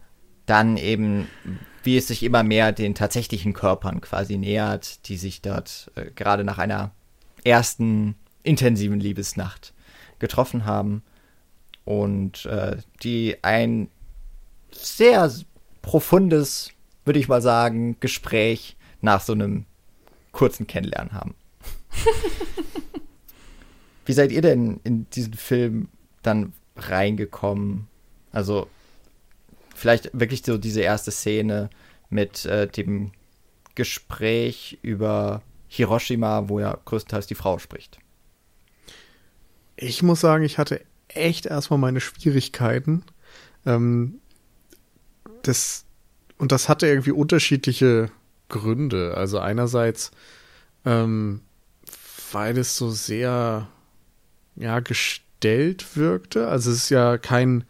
dann 0.47 0.77
eben, 0.77 1.29
wie 1.85 1.97
es 1.97 2.09
sich 2.09 2.23
immer 2.23 2.43
mehr 2.43 2.73
den 2.73 2.95
tatsächlichen 2.95 3.55
Körpern 3.55 4.01
quasi 4.01 4.37
nähert, 4.37 5.09
die 5.09 5.17
sich 5.17 5.41
dort 5.41 5.91
äh, 5.95 6.11
gerade 6.11 6.45
nach 6.45 6.59
einer 6.59 6.91
ersten 7.45 8.17
intensiven 8.43 9.01
Liebesnacht 9.01 9.73
getroffen 10.19 10.65
haben 10.65 11.03
und 11.85 12.47
äh, 12.47 12.77
die 13.03 13.37
ein 13.43 13.89
sehr 14.71 15.33
profundes, 15.83 16.71
würde 17.05 17.19
ich 17.19 17.29
mal 17.29 17.43
sagen, 17.43 17.97
Gespräch 18.01 18.77
nach 19.01 19.21
so 19.21 19.33
einem 19.33 19.65
kurzen 20.33 20.67
Kennenlernen 20.67 21.13
haben. 21.13 21.35
Wie 24.05 24.13
seid 24.13 24.33
ihr 24.33 24.43
denn 24.43 24.81
in 24.85 25.09
diesen 25.11 25.35
Film 25.35 25.89
dann 26.23 26.53
reingekommen? 26.77 27.89
Also 28.33 28.69
vielleicht 29.75 30.11
wirklich 30.13 30.43
so 30.45 30.59
diese 30.59 30.81
erste 30.81 31.11
Szene 31.11 31.71
mit 32.11 32.45
äh, 32.45 32.67
dem 32.67 33.13
Gespräch 33.75 34.79
über 34.83 35.43
Hiroshima, 35.69 36.49
wo 36.49 36.61
ja 36.61 36.79
größtenteils 36.85 37.27
die 37.27 37.35
Frau 37.35 37.59
spricht. 37.59 37.99
Ich 39.81 40.03
muss 40.03 40.21
sagen, 40.21 40.43
ich 40.43 40.59
hatte 40.59 40.81
echt 41.07 41.47
erstmal 41.47 41.79
meine 41.79 42.01
Schwierigkeiten. 42.01 43.05
Ähm, 43.65 44.21
das, 45.43 45.85
und 46.37 46.51
das 46.51 46.69
hatte 46.69 46.89
irgendwie 46.89 47.13
unterschiedliche 47.13 48.11
Gründe. 48.49 49.15
Also 49.17 49.39
einerseits, 49.39 50.11
ähm, 50.85 51.43
weil 52.33 52.59
es 52.59 52.77
so 52.77 52.91
sehr, 52.91 53.69
ja, 54.57 54.81
gestellt 54.81 55.97
wirkte. 55.97 56.49
Also 56.49 56.73
es 56.73 56.79
ist 56.79 56.91
ja 56.91 57.17
kein 57.17 57.63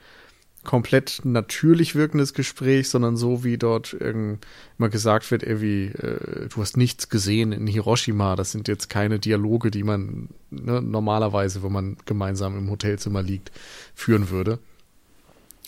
komplett 0.65 1.21
natürlich 1.25 1.95
wirkendes 1.95 2.35
Gespräch, 2.35 2.89
sondern 2.89 3.17
so 3.17 3.45
wie 3.45 3.59
dort 3.59 3.95
immer 3.95 4.89
gesagt 4.91 5.31
wird, 5.31 5.43
irgendwie, 5.43 5.87
äh, 5.87 6.49
du 6.49 6.61
hast 6.61 6.77
nichts 6.77 7.09
gesehen 7.09 7.53
in 7.53 7.67
Hiroshima. 7.67 8.37
Das 8.37 8.53
sind 8.53 8.69
jetzt 8.69 8.91
keine 8.91 9.19
Dialoge, 9.19 9.71
die 9.71 9.83
man 9.83 10.29
ne, 10.51 10.83
normalerweise, 10.83 11.63
wenn 11.63 11.73
man 11.73 11.97
gemeinsam 12.07 12.59
im 12.59 12.71
Hotelzimmer 12.71 13.23
liegt, 13.23 13.53
führen 13.95 14.31
würde. 14.31 14.59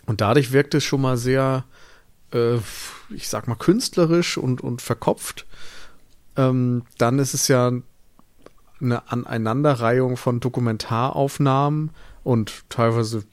Und 0.07 0.21
dadurch 0.21 0.53
wirkt 0.53 0.75
es 0.75 0.85
schon 0.85 1.03
mal 1.03 1.17
sehr, 1.17 1.65
äh, 2.33 2.57
ich 3.11 3.29
sag 3.29 3.49
mal, 3.49 3.55
künstlerisch 3.55 4.37
und, 4.37 4.61
und 4.61 4.83
verkopft. 4.83 5.47
Ähm, 6.37 6.83
dann 6.99 7.19
ist 7.19 7.35
es 7.35 7.49
ja 7.49 7.73
eine 8.81 9.11
Aneinanderreihung 9.11 10.17
von 10.17 10.41
Dokumentaraufnahmen 10.41 11.91
und 12.25 12.65
teilweise 12.71 13.25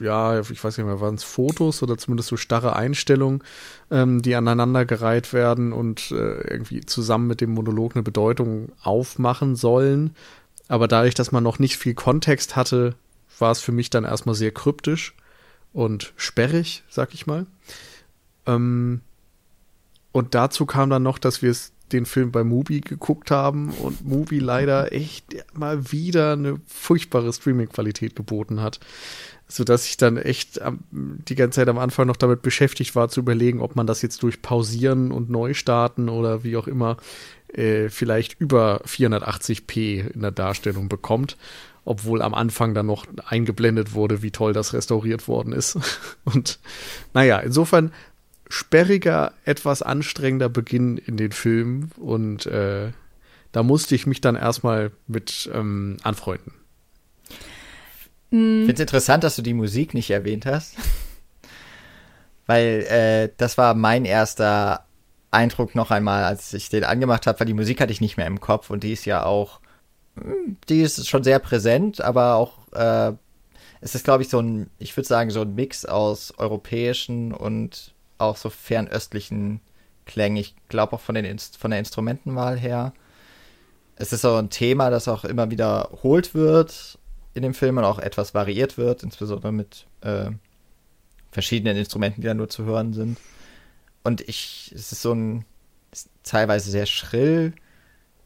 ja, 0.00 0.40
ich 0.40 0.62
weiß 0.62 0.78
nicht 0.78 0.86
mehr, 0.86 1.00
waren 1.00 1.14
es 1.14 1.24
Fotos 1.24 1.82
oder 1.82 1.98
zumindest 1.98 2.28
so 2.28 2.36
starre 2.36 2.76
Einstellungen, 2.76 3.42
ähm, 3.90 4.22
die 4.22 4.34
aneinandergereiht 4.34 5.32
werden 5.32 5.72
und 5.72 6.10
äh, 6.10 6.40
irgendwie 6.50 6.80
zusammen 6.80 7.26
mit 7.26 7.40
dem 7.40 7.50
Monolog 7.50 7.94
eine 7.94 8.02
Bedeutung 8.02 8.72
aufmachen 8.82 9.56
sollen. 9.56 10.14
Aber 10.68 10.88
dadurch, 10.88 11.14
dass 11.14 11.32
man 11.32 11.42
noch 11.42 11.58
nicht 11.58 11.76
viel 11.76 11.94
Kontext 11.94 12.56
hatte, 12.56 12.94
war 13.38 13.50
es 13.50 13.60
für 13.60 13.72
mich 13.72 13.90
dann 13.90 14.04
erstmal 14.04 14.34
sehr 14.34 14.52
kryptisch 14.52 15.14
und 15.72 16.12
sperrig, 16.16 16.82
sag 16.88 17.14
ich 17.14 17.26
mal. 17.26 17.46
Ähm, 18.46 19.00
und 20.12 20.34
dazu 20.34 20.66
kam 20.66 20.90
dann 20.90 21.02
noch, 21.02 21.18
dass 21.18 21.42
wir 21.42 21.50
es 21.50 21.72
den 21.92 22.06
Film 22.06 22.32
bei 22.32 22.44
Mubi 22.44 22.80
geguckt 22.80 23.30
haben 23.30 23.70
und 23.70 24.06
Mubi 24.06 24.38
leider 24.38 24.92
echt 24.92 25.24
mal 25.54 25.92
wieder 25.92 26.32
eine 26.32 26.60
furchtbare 26.66 27.32
Streaming-Qualität 27.32 28.16
geboten 28.16 28.60
hat 28.60 28.80
sodass 29.48 29.86
ich 29.86 29.96
dann 29.96 30.18
echt 30.18 30.60
die 30.90 31.34
ganze 31.34 31.56
Zeit 31.56 31.68
am 31.68 31.78
Anfang 31.78 32.06
noch 32.06 32.16
damit 32.16 32.42
beschäftigt 32.42 32.94
war, 32.94 33.08
zu 33.08 33.20
überlegen, 33.20 33.60
ob 33.60 33.76
man 33.76 33.86
das 33.86 34.02
jetzt 34.02 34.22
durch 34.22 34.42
Pausieren 34.42 35.10
und 35.10 35.30
Neustarten 35.30 36.10
oder 36.10 36.44
wie 36.44 36.56
auch 36.58 36.68
immer 36.68 36.98
äh, 37.52 37.88
vielleicht 37.88 38.38
über 38.40 38.82
480p 38.84 40.12
in 40.12 40.20
der 40.20 40.32
Darstellung 40.32 40.88
bekommt. 40.88 41.36
Obwohl 41.86 42.20
am 42.20 42.34
Anfang 42.34 42.74
dann 42.74 42.84
noch 42.84 43.06
eingeblendet 43.24 43.94
wurde, 43.94 44.20
wie 44.20 44.30
toll 44.30 44.52
das 44.52 44.74
restauriert 44.74 45.26
worden 45.26 45.54
ist. 45.54 45.78
Und 46.24 46.58
naja, 47.14 47.38
insofern 47.38 47.92
sperriger, 48.48 49.32
etwas 49.44 49.82
anstrengender 49.82 50.48
Beginn 50.48 50.98
in 50.98 51.16
den 51.16 51.32
Film. 51.32 51.90
Und 51.96 52.46
äh, 52.46 52.92
da 53.52 53.62
musste 53.62 53.94
ich 53.94 54.06
mich 54.06 54.20
dann 54.20 54.36
erstmal 54.36 54.92
mit 55.06 55.50
ähm, 55.52 55.96
anfreunden. 56.02 56.52
Ich 58.30 58.36
finde 58.36 58.74
es 58.74 58.80
interessant, 58.80 59.24
dass 59.24 59.36
du 59.36 59.42
die 59.42 59.54
Musik 59.54 59.94
nicht 59.94 60.10
erwähnt 60.10 60.44
hast. 60.44 60.74
weil 62.48 62.84
äh, 62.88 63.32
das 63.36 63.58
war 63.58 63.74
mein 63.74 64.04
erster 64.04 64.86
Eindruck 65.30 65.74
noch 65.74 65.90
einmal, 65.90 66.24
als 66.24 66.52
ich 66.54 66.70
den 66.70 66.84
angemacht 66.84 67.26
habe, 67.26 67.38
weil 67.38 67.46
die 67.46 67.54
Musik 67.54 67.80
hatte 67.80 67.92
ich 67.92 68.00
nicht 68.00 68.16
mehr 68.16 68.26
im 68.26 68.40
Kopf 68.40 68.70
und 68.70 68.82
die 68.82 68.92
ist 68.92 69.04
ja 69.04 69.24
auch, 69.24 69.60
die 70.68 70.80
ist 70.80 71.06
schon 71.06 71.22
sehr 71.22 71.38
präsent, 71.38 72.00
aber 72.00 72.34
auch, 72.34 72.72
äh, 72.72 73.12
es 73.80 73.94
ist, 73.94 74.04
glaube 74.04 74.22
ich, 74.22 74.30
so 74.30 74.40
ein, 74.40 74.70
ich 74.78 74.96
würde 74.96 75.06
sagen, 75.06 75.30
so 75.30 75.42
ein 75.42 75.54
Mix 75.54 75.84
aus 75.84 76.32
europäischen 76.38 77.32
und 77.32 77.94
auch 78.18 78.36
so 78.36 78.50
fernöstlichen 78.50 79.60
Klängen. 80.06 80.38
Ich 80.38 80.54
glaube 80.68 80.94
auch 80.94 81.00
von, 81.00 81.14
den 81.14 81.24
Inst 81.24 81.56
von 81.56 81.70
der 81.70 81.80
Instrumentenwahl 81.80 82.58
her. 82.58 82.92
Es 83.96 84.12
ist 84.12 84.22
so 84.22 84.36
ein 84.36 84.50
Thema, 84.50 84.90
das 84.90 85.08
auch 85.08 85.24
immer 85.24 85.50
wiederholt 85.50 86.34
wird 86.34 86.98
in 87.34 87.42
dem 87.42 87.54
Film 87.54 87.78
und 87.78 87.84
auch 87.84 87.98
etwas 87.98 88.34
variiert 88.34 88.78
wird, 88.78 89.02
insbesondere 89.02 89.52
mit 89.52 89.86
äh, 90.00 90.30
verschiedenen 91.30 91.76
Instrumenten, 91.76 92.20
die 92.20 92.26
da 92.26 92.34
nur 92.34 92.48
zu 92.48 92.64
hören 92.64 92.92
sind. 92.92 93.18
Und 94.02 94.22
ich, 94.22 94.72
es 94.74 94.92
ist 94.92 95.02
so 95.02 95.12
ein, 95.12 95.44
ist 95.92 96.10
teilweise 96.22 96.70
sehr 96.70 96.86
schrill. 96.86 97.52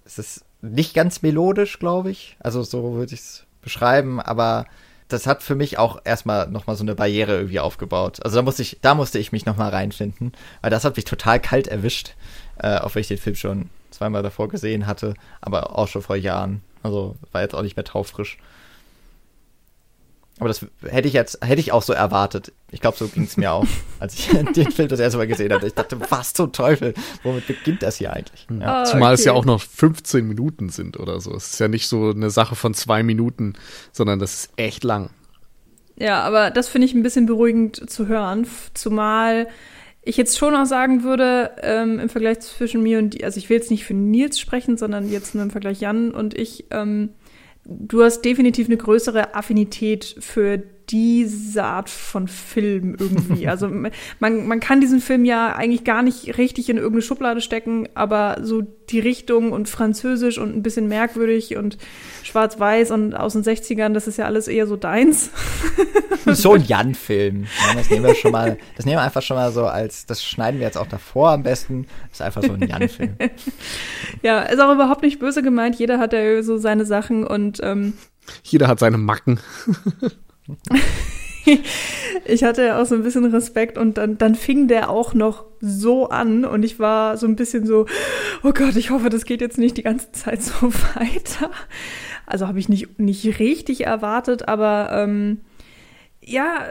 Es 0.05 0.19
ist 0.19 0.45
nicht 0.63 0.95
ganz 0.95 1.23
melodisch, 1.23 1.79
glaube 1.79 2.11
ich. 2.11 2.37
Also 2.41 2.63
so 2.63 2.95
würde 2.95 3.15
ich 3.15 3.21
es 3.21 3.45
beschreiben, 3.61 4.21
aber 4.21 4.67
das 5.13 5.27
hat 5.27 5.43
für 5.43 5.55
mich 5.55 5.79
auch 5.79 6.01
erstmal 6.05 6.49
nochmal 6.49 6.77
so 6.77 6.85
eine 6.85 6.95
Barriere 6.95 7.37
irgendwie 7.37 7.61
aufgebaut. 7.61 8.25
Also 8.25 8.37
da 8.37 8.43
musste 8.43 8.63
ich, 8.63 8.79
da 8.81 8.95
musste 8.95 9.19
ich 9.19 9.33
mich 9.33 9.47
nochmal 9.47 9.71
reinfinden, 9.71 10.33
weil 10.61 10.71
das 10.71 10.85
hat 10.85 10.97
mich 10.97 11.05
total 11.05 11.41
kalt 11.41 11.69
erwischt, 11.69 12.15
äh, 12.59 12.79
auch 12.79 12.95
wenn 12.95 13.01
ich 13.01 13.09
den 13.09 13.19
Film 13.19 13.37
schon 13.37 13.71
zweimal 13.91 14.23
davor 14.23 14.49
gesehen 14.49 14.87
hatte, 14.87 15.15
aber 15.41 15.79
auch 15.79 15.89
schon 15.89 16.03
vor 16.03 16.17
Jahren. 16.17 16.63
Also 16.83 17.17
war 17.31 17.43
jetzt 17.43 17.55
auch 17.55 17.63
nicht 17.63 17.77
mehr 17.77 17.85
taufrisch. 17.85 18.39
Aber 20.43 20.49
das 20.49 20.67
hätte 20.91 21.07
ich 21.07 21.15
jetzt, 21.15 21.39
hätte 21.41 21.61
ich 21.61 21.71
auch 21.71 21.83
so 21.83 21.93
erwartet. 21.93 22.53
Ich 22.73 22.81
glaube, 22.81 22.97
so 22.97 23.07
ging 23.07 23.23
es 23.23 23.37
mir 23.37 23.53
auch, 23.53 23.65
als 24.01 24.15
ich 24.15 24.27
den 24.27 24.73
Film 24.73 24.89
das 24.89 24.99
erste 24.99 25.19
Mal 25.19 25.29
gesehen 25.29 25.53
hatte. 25.53 25.69
Ich 25.69 25.75
dachte, 25.75 25.99
was 26.11 26.33
zum 26.35 26.51
Teufel? 26.51 26.95
Womit 27.23 27.47
beginnt 27.47 27.85
das 27.85 27.99
hier 27.99 28.13
eigentlich? 28.13 28.49
Ja. 28.61 28.83
Oh, 28.83 28.85
Zumal 28.85 29.13
okay. 29.13 29.21
es 29.21 29.25
ja 29.25 29.35
auch 29.35 29.45
noch 29.45 29.61
15 29.61 30.27
Minuten 30.27 30.69
sind 30.69 30.99
oder 30.99 31.21
so. 31.21 31.33
Es 31.33 31.53
ist 31.53 31.61
ja 31.61 31.69
nicht 31.69 31.87
so 31.87 32.11
eine 32.11 32.31
Sache 32.31 32.57
von 32.57 32.75
zwei 32.75 33.05
Minuten, 33.05 33.53
sondern 33.93 34.19
das 34.19 34.35
ist 34.35 34.51
echt 34.57 34.83
lang. 34.83 35.11
Ja, 35.97 36.23
aber 36.23 36.51
das 36.51 36.69
finde 36.69 36.87
ich 36.87 36.95
ein 36.95 37.05
bisschen 37.05 37.27
beruhigend 37.27 37.89
zu 37.89 38.09
hören. 38.09 38.49
Zumal 38.75 39.47
ich 40.03 40.17
jetzt 40.17 40.37
schon 40.37 40.57
auch 40.57 40.67
sagen 40.67 41.05
würde, 41.05 41.53
ähm, 41.63 42.01
im 42.01 42.09
Vergleich 42.09 42.41
zwischen 42.41 42.83
mir 42.83 42.99
und, 42.99 43.23
also 43.23 43.39
ich 43.39 43.49
will 43.49 43.57
jetzt 43.57 43.71
nicht 43.71 43.85
für 43.85 43.95
Nils 43.95 44.41
sprechen, 44.41 44.77
sondern 44.77 45.09
jetzt 45.09 45.35
nur 45.35 45.45
im 45.45 45.51
Vergleich 45.51 45.81
Jan 45.81 46.11
und 46.11 46.35
ich, 46.35 46.67
ähm, 46.73 47.11
du 47.65 48.03
hast 48.03 48.23
definitiv 48.23 48.67
eine 48.67 48.77
größere 48.77 49.35
Affinität 49.35 50.17
für 50.19 50.63
diese 50.93 51.65
Art 51.65 51.89
von 51.91 52.29
Film 52.29 52.97
irgendwie. 52.99 53.43
Also 53.53 53.69
man, 53.69 54.47
man 54.47 54.61
kann 54.61 54.81
diesen 54.81 55.01
Film 55.01 55.25
ja 55.25 55.55
eigentlich 55.55 55.85
gar 55.85 56.03
nicht 56.03 56.39
richtig 56.39 56.71
in 56.71 56.77
irgendeine 56.77 57.03
Schublade 57.03 57.41
stecken, 57.41 57.89
aber 57.95 58.39
so 58.43 58.63
die 58.63 59.01
Richtung 59.01 59.53
und 59.53 59.69
französisch 59.69 60.39
und 60.39 60.57
ein 60.57 60.63
bisschen 60.63 60.89
merkwürdig 60.89 61.57
und 61.57 61.77
schwarz-weiß 62.23 62.93
und 62.93 63.15
aus 63.15 63.35
den 63.35 63.43
60ern, 63.43 63.93
das 63.93 64.07
ist 64.07 64.17
ja 64.17 64.27
alles 64.27 64.49
eher 64.49 64.67
so 64.67 64.77
deins. 64.77 65.31
So 66.25 66.53
ein 66.53 66.63
Jan-Film. 66.63 67.45
Ja, 67.45 67.75
das 67.75 67.91
nehmen 67.91 68.07
wir 68.07 68.15
schon 68.15 68.31
mal, 68.31 68.57
das 68.77 68.87
nehmen 68.87 68.99
wir 68.99 69.03
einfach 69.03 69.23
schon 69.23 69.37
mal 69.37 69.51
so 69.51 69.67
als, 69.67 70.07
das 70.07 70.25
schneiden 70.25 70.61
wir 70.61 70.67
jetzt 70.67 70.79
auch 70.79 70.87
davor 70.87 71.33
am 71.33 71.43
besten. 71.43 71.87
Das 72.11 72.21
ist 72.21 72.23
einfach 72.23 72.45
so 72.45 72.53
ein 72.53 72.69
Jan-Film. 72.69 73.17
ja, 74.23 74.43
ist 74.43 74.61
auch 74.61 74.73
überhaupt 74.73 75.03
nicht 75.03 75.19
böse 75.19 75.43
gemeint. 75.43 75.77
Jeder 75.81 75.99
hat 75.99 76.13
ja 76.13 76.43
so 76.45 76.59
seine 76.59 76.85
Sachen 76.87 77.27
und 77.27 77.59
ähm, 77.65 77.95
jeder 78.45 78.69
hat 78.69 78.79
seine 78.79 78.99
Macken. 78.99 79.41
ich 82.25 82.45
hatte 82.45 82.65
ja 82.65 82.81
auch 82.81 82.87
so 82.87 82.95
ein 82.95 83.03
bisschen 83.03 83.25
Respekt 83.27 83.79
und 83.79 83.99
dann, 83.99 84.19
dann 84.19 84.35
fing 84.35 84.69
der 84.69 84.91
auch 84.91 85.15
noch 85.15 85.45
so 85.61 86.09
an 86.09 86.45
und 86.45 86.65
ich 86.65 86.79
war 86.79 87.17
so 87.17 87.27
ein 87.27 87.37
bisschen 87.37 87.67
so, 87.67 87.87
oh 88.43 88.53
Gott, 88.53 88.77
ich 88.77 88.91
hoffe, 88.91 89.11
das 89.11 89.25
geht 89.25 89.41
jetzt 89.41 89.59
nicht 89.59 89.77
die 89.77 89.83
ganze 89.83 90.13
Zeit 90.13 90.43
so 90.43 90.73
weiter. 90.95 91.51
Also 92.27 92.47
habe 92.47 92.59
ich 92.59 92.69
nicht, 92.69 92.99
nicht 92.99 93.39
richtig 93.39 93.85
erwartet, 93.87 94.49
aber 94.49 94.91
ähm, 94.93 95.41
ja, 96.21 96.65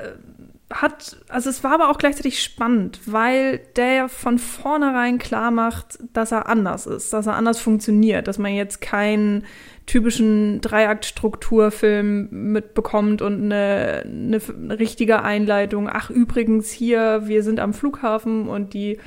hat, 0.71 1.17
also 1.27 1.49
es 1.49 1.63
war 1.63 1.73
aber 1.73 1.89
auch 1.89 1.97
gleichzeitig 1.97 2.41
spannend, 2.41 2.99
weil 3.05 3.60
der 3.75 4.10
von 4.10 4.39
vornherein 4.39 5.17
klar 5.17 5.51
macht, 5.51 5.99
dass 6.13 6.31
er 6.31 6.47
anders 6.47 6.86
ist, 6.86 7.13
dass 7.13 7.27
er 7.27 7.36
anders 7.36 7.60
funktioniert, 7.60 8.27
dass 8.27 8.38
man 8.38 8.53
jetzt 8.53 8.81
keinen 8.81 9.45
typischen 9.86 10.62
Dreiaktstrukturfilm 10.62 12.29
mitbekommt 12.31 13.21
und 13.21 13.43
eine, 13.43 14.03
eine 14.05 14.79
richtige 14.79 15.23
Einleitung. 15.23 15.89
Ach, 15.91 16.10
übrigens 16.10 16.71
hier, 16.71 17.23
wir 17.25 17.43
sind 17.43 17.60
am 17.60 17.73
Flughafen 17.73 18.47
und 18.47 18.73
die 18.73 18.99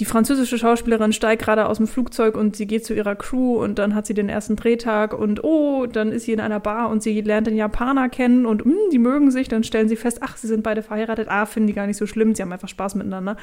die 0.00 0.04
französische 0.04 0.58
Schauspielerin 0.58 1.12
steigt 1.12 1.42
gerade 1.42 1.66
aus 1.66 1.76
dem 1.76 1.86
Flugzeug 1.86 2.36
und 2.36 2.56
sie 2.56 2.66
geht 2.66 2.84
zu 2.84 2.94
ihrer 2.94 3.14
Crew 3.14 3.62
und 3.62 3.78
dann 3.78 3.94
hat 3.94 4.06
sie 4.06 4.14
den 4.14 4.28
ersten 4.28 4.56
Drehtag 4.56 5.16
und 5.16 5.44
oh, 5.44 5.86
dann 5.86 6.10
ist 6.10 6.24
sie 6.24 6.32
in 6.32 6.40
einer 6.40 6.58
Bar 6.58 6.90
und 6.90 7.00
sie 7.00 7.20
lernt 7.20 7.46
den 7.46 7.54
Japaner 7.54 8.08
kennen 8.08 8.44
und 8.44 8.66
mh, 8.66 8.72
hm, 8.72 8.90
die 8.90 8.98
mögen 8.98 9.30
sich, 9.30 9.46
dann 9.46 9.62
stellen 9.62 9.88
sie 9.88 9.94
fest, 9.94 10.18
ach, 10.20 10.36
sie 10.36 10.48
sind 10.48 10.64
beide 10.64 10.82
verheiratet, 10.82 11.28
ah, 11.30 11.46
finden 11.46 11.68
die 11.68 11.74
gar 11.74 11.86
nicht 11.86 11.96
so 11.96 12.06
schlimm, 12.06 12.34
sie 12.34 12.42
haben 12.42 12.52
einfach 12.52 12.68
Spaß 12.68 12.96
miteinander. 12.96 13.36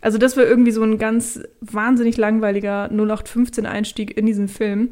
Also 0.00 0.18
das 0.18 0.36
war 0.36 0.44
irgendwie 0.44 0.72
so 0.72 0.82
ein 0.82 0.98
ganz 0.98 1.40
wahnsinnig 1.60 2.16
langweiliger 2.16 2.90
0815 2.90 3.64
Einstieg 3.64 4.16
in 4.16 4.26
diesen 4.26 4.48
Film. 4.48 4.90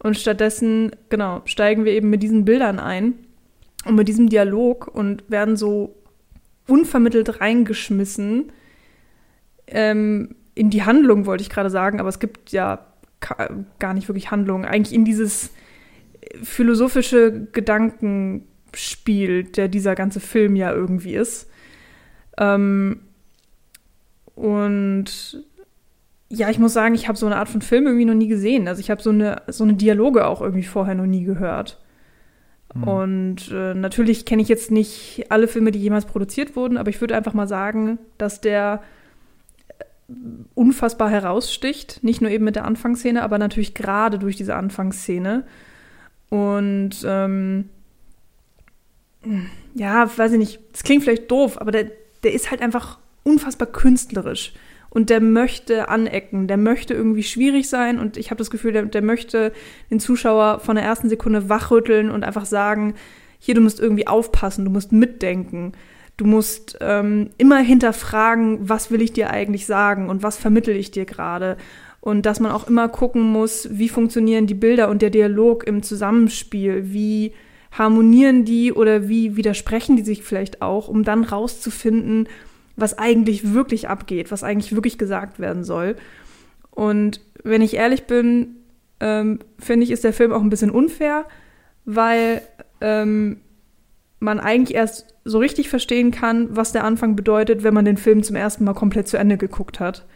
Und 0.00 0.16
stattdessen, 0.16 0.90
genau, 1.08 1.42
steigen 1.44 1.84
wir 1.84 1.92
eben 1.92 2.10
mit 2.10 2.22
diesen 2.22 2.44
Bildern 2.44 2.80
ein 2.80 3.14
und 3.84 3.94
mit 3.94 4.08
diesem 4.08 4.28
Dialog 4.28 4.88
und 4.88 5.28
werden 5.28 5.56
so 5.56 5.94
unvermittelt 6.66 7.40
reingeschmissen. 7.40 8.52
Ähm, 9.66 10.34
in 10.58 10.70
die 10.70 10.82
Handlung, 10.82 11.24
wollte 11.24 11.42
ich 11.42 11.50
gerade 11.50 11.70
sagen, 11.70 12.00
aber 12.00 12.08
es 12.08 12.18
gibt 12.18 12.50
ja 12.50 12.84
gar 13.78 13.94
nicht 13.94 14.08
wirklich 14.08 14.30
Handlung. 14.30 14.64
Eigentlich 14.64 14.94
in 14.94 15.04
dieses 15.04 15.52
philosophische 16.42 17.46
Gedankenspiel, 17.52 19.44
der 19.44 19.68
dieser 19.68 19.94
ganze 19.94 20.18
Film 20.20 20.56
ja 20.56 20.72
irgendwie 20.72 21.14
ist. 21.14 21.48
Ähm, 22.38 23.00
und 24.34 25.44
ja, 26.28 26.50
ich 26.50 26.58
muss 26.58 26.72
sagen, 26.72 26.94
ich 26.94 27.08
habe 27.08 27.18
so 27.18 27.26
eine 27.26 27.36
Art 27.36 27.48
von 27.48 27.62
Film 27.62 27.86
irgendwie 27.86 28.04
noch 28.04 28.14
nie 28.14 28.28
gesehen. 28.28 28.66
Also 28.68 28.80
ich 28.80 28.90
habe 28.90 29.00
so 29.00 29.10
eine, 29.10 29.42
so 29.46 29.62
eine 29.64 29.74
Dialoge 29.74 30.26
auch 30.26 30.40
irgendwie 30.40 30.64
vorher 30.64 30.94
noch 30.94 31.06
nie 31.06 31.24
gehört. 31.24 31.80
Mhm. 32.74 32.82
Und 32.82 33.50
äh, 33.52 33.74
natürlich 33.74 34.26
kenne 34.26 34.42
ich 34.42 34.48
jetzt 34.48 34.72
nicht 34.72 35.26
alle 35.30 35.46
Filme, 35.48 35.70
die 35.70 35.80
jemals 35.80 36.04
produziert 36.04 36.56
wurden, 36.56 36.76
aber 36.76 36.90
ich 36.90 37.00
würde 37.00 37.16
einfach 37.16 37.32
mal 37.32 37.48
sagen, 37.48 37.98
dass 38.18 38.40
der 38.40 38.82
unfassbar 40.54 41.10
heraussticht. 41.10 42.02
Nicht 42.02 42.20
nur 42.20 42.30
eben 42.30 42.44
mit 42.44 42.56
der 42.56 42.64
Anfangsszene, 42.64 43.22
aber 43.22 43.38
natürlich 43.38 43.74
gerade 43.74 44.18
durch 44.18 44.36
diese 44.36 44.56
Anfangsszene. 44.56 45.44
Und 46.30 46.96
ähm, 47.04 47.68
ja, 49.74 50.10
weiß 50.16 50.32
ich 50.32 50.38
nicht, 50.38 50.60
das 50.72 50.82
klingt 50.82 51.04
vielleicht 51.04 51.30
doof, 51.30 51.60
aber 51.60 51.72
der, 51.72 51.90
der 52.22 52.32
ist 52.32 52.50
halt 52.50 52.62
einfach 52.62 52.98
unfassbar 53.22 53.68
künstlerisch. 53.68 54.52
Und 54.90 55.10
der 55.10 55.20
möchte 55.20 55.90
anecken, 55.90 56.48
der 56.48 56.56
möchte 56.56 56.94
irgendwie 56.94 57.22
schwierig 57.22 57.68
sein 57.68 57.98
und 57.98 58.16
ich 58.16 58.30
habe 58.30 58.38
das 58.38 58.50
Gefühl, 58.50 58.72
der, 58.72 58.84
der 58.84 59.02
möchte 59.02 59.52
den 59.90 60.00
Zuschauer 60.00 60.60
von 60.60 60.76
der 60.76 60.84
ersten 60.84 61.10
Sekunde 61.10 61.50
wachrütteln 61.50 62.10
und 62.10 62.24
einfach 62.24 62.46
sagen, 62.46 62.94
hier, 63.38 63.54
du 63.54 63.60
musst 63.60 63.80
irgendwie 63.80 64.06
aufpassen, 64.06 64.64
du 64.64 64.70
musst 64.70 64.90
mitdenken. 64.90 65.72
Du 66.18 66.26
musst 66.26 66.76
ähm, 66.80 67.30
immer 67.38 67.60
hinterfragen, 67.60 68.68
was 68.68 68.90
will 68.90 69.00
ich 69.00 69.12
dir 69.12 69.30
eigentlich 69.30 69.66
sagen 69.66 70.10
und 70.10 70.24
was 70.24 70.36
vermittel 70.36 70.76
ich 70.76 70.90
dir 70.90 71.04
gerade. 71.04 71.56
Und 72.00 72.26
dass 72.26 72.40
man 72.40 72.50
auch 72.50 72.66
immer 72.66 72.88
gucken 72.88 73.22
muss, 73.22 73.68
wie 73.70 73.88
funktionieren 73.88 74.48
die 74.48 74.54
Bilder 74.54 74.88
und 74.88 75.00
der 75.00 75.10
Dialog 75.10 75.64
im 75.64 75.82
Zusammenspiel, 75.82 76.92
wie 76.92 77.32
harmonieren 77.70 78.44
die 78.44 78.72
oder 78.72 79.08
wie 79.08 79.36
widersprechen 79.36 79.96
die 79.96 80.02
sich 80.02 80.24
vielleicht 80.24 80.60
auch, 80.60 80.88
um 80.88 81.04
dann 81.04 81.22
rauszufinden, 81.22 82.28
was 82.74 82.98
eigentlich 82.98 83.54
wirklich 83.54 83.88
abgeht, 83.88 84.32
was 84.32 84.42
eigentlich 84.42 84.74
wirklich 84.74 84.98
gesagt 84.98 85.38
werden 85.38 85.62
soll. 85.62 85.94
Und 86.72 87.20
wenn 87.44 87.62
ich 87.62 87.74
ehrlich 87.74 88.04
bin, 88.04 88.56
ähm, 88.98 89.38
finde 89.60 89.84
ich, 89.84 89.92
ist 89.92 90.02
der 90.02 90.12
Film 90.12 90.32
auch 90.32 90.42
ein 90.42 90.50
bisschen 90.50 90.70
unfair, 90.70 91.26
weil 91.84 92.42
ähm, 92.80 93.38
man 94.20 94.40
eigentlich 94.40 94.76
erst 94.76 95.14
so 95.24 95.38
richtig 95.38 95.68
verstehen 95.68 96.10
kann, 96.10 96.56
was 96.56 96.72
der 96.72 96.84
Anfang 96.84 97.16
bedeutet, 97.16 97.62
wenn 97.62 97.74
man 97.74 97.84
den 97.84 97.96
Film 97.96 98.22
zum 98.22 98.36
ersten 98.36 98.64
Mal 98.64 98.74
komplett 98.74 99.08
zu 99.08 99.16
Ende 99.16 99.36
geguckt 99.36 99.80
hat. 99.80 100.06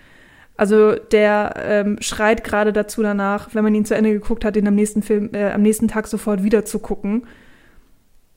Also 0.56 0.94
der 0.94 1.54
ähm, 1.56 1.96
schreit 2.00 2.44
gerade 2.44 2.72
dazu 2.72 3.02
danach, 3.02 3.54
wenn 3.54 3.64
man 3.64 3.74
ihn 3.74 3.84
zu 3.84 3.94
Ende 3.94 4.12
geguckt 4.12 4.44
hat, 4.44 4.56
den 4.56 4.68
am 4.68 4.74
nächsten 4.74 5.02
Film, 5.02 5.30
äh, 5.32 5.50
am 5.50 5.62
nächsten 5.62 5.88
Tag 5.88 6.06
sofort 6.06 6.42
wieder 6.42 6.64
zu 6.64 6.78
gucken, 6.78 7.26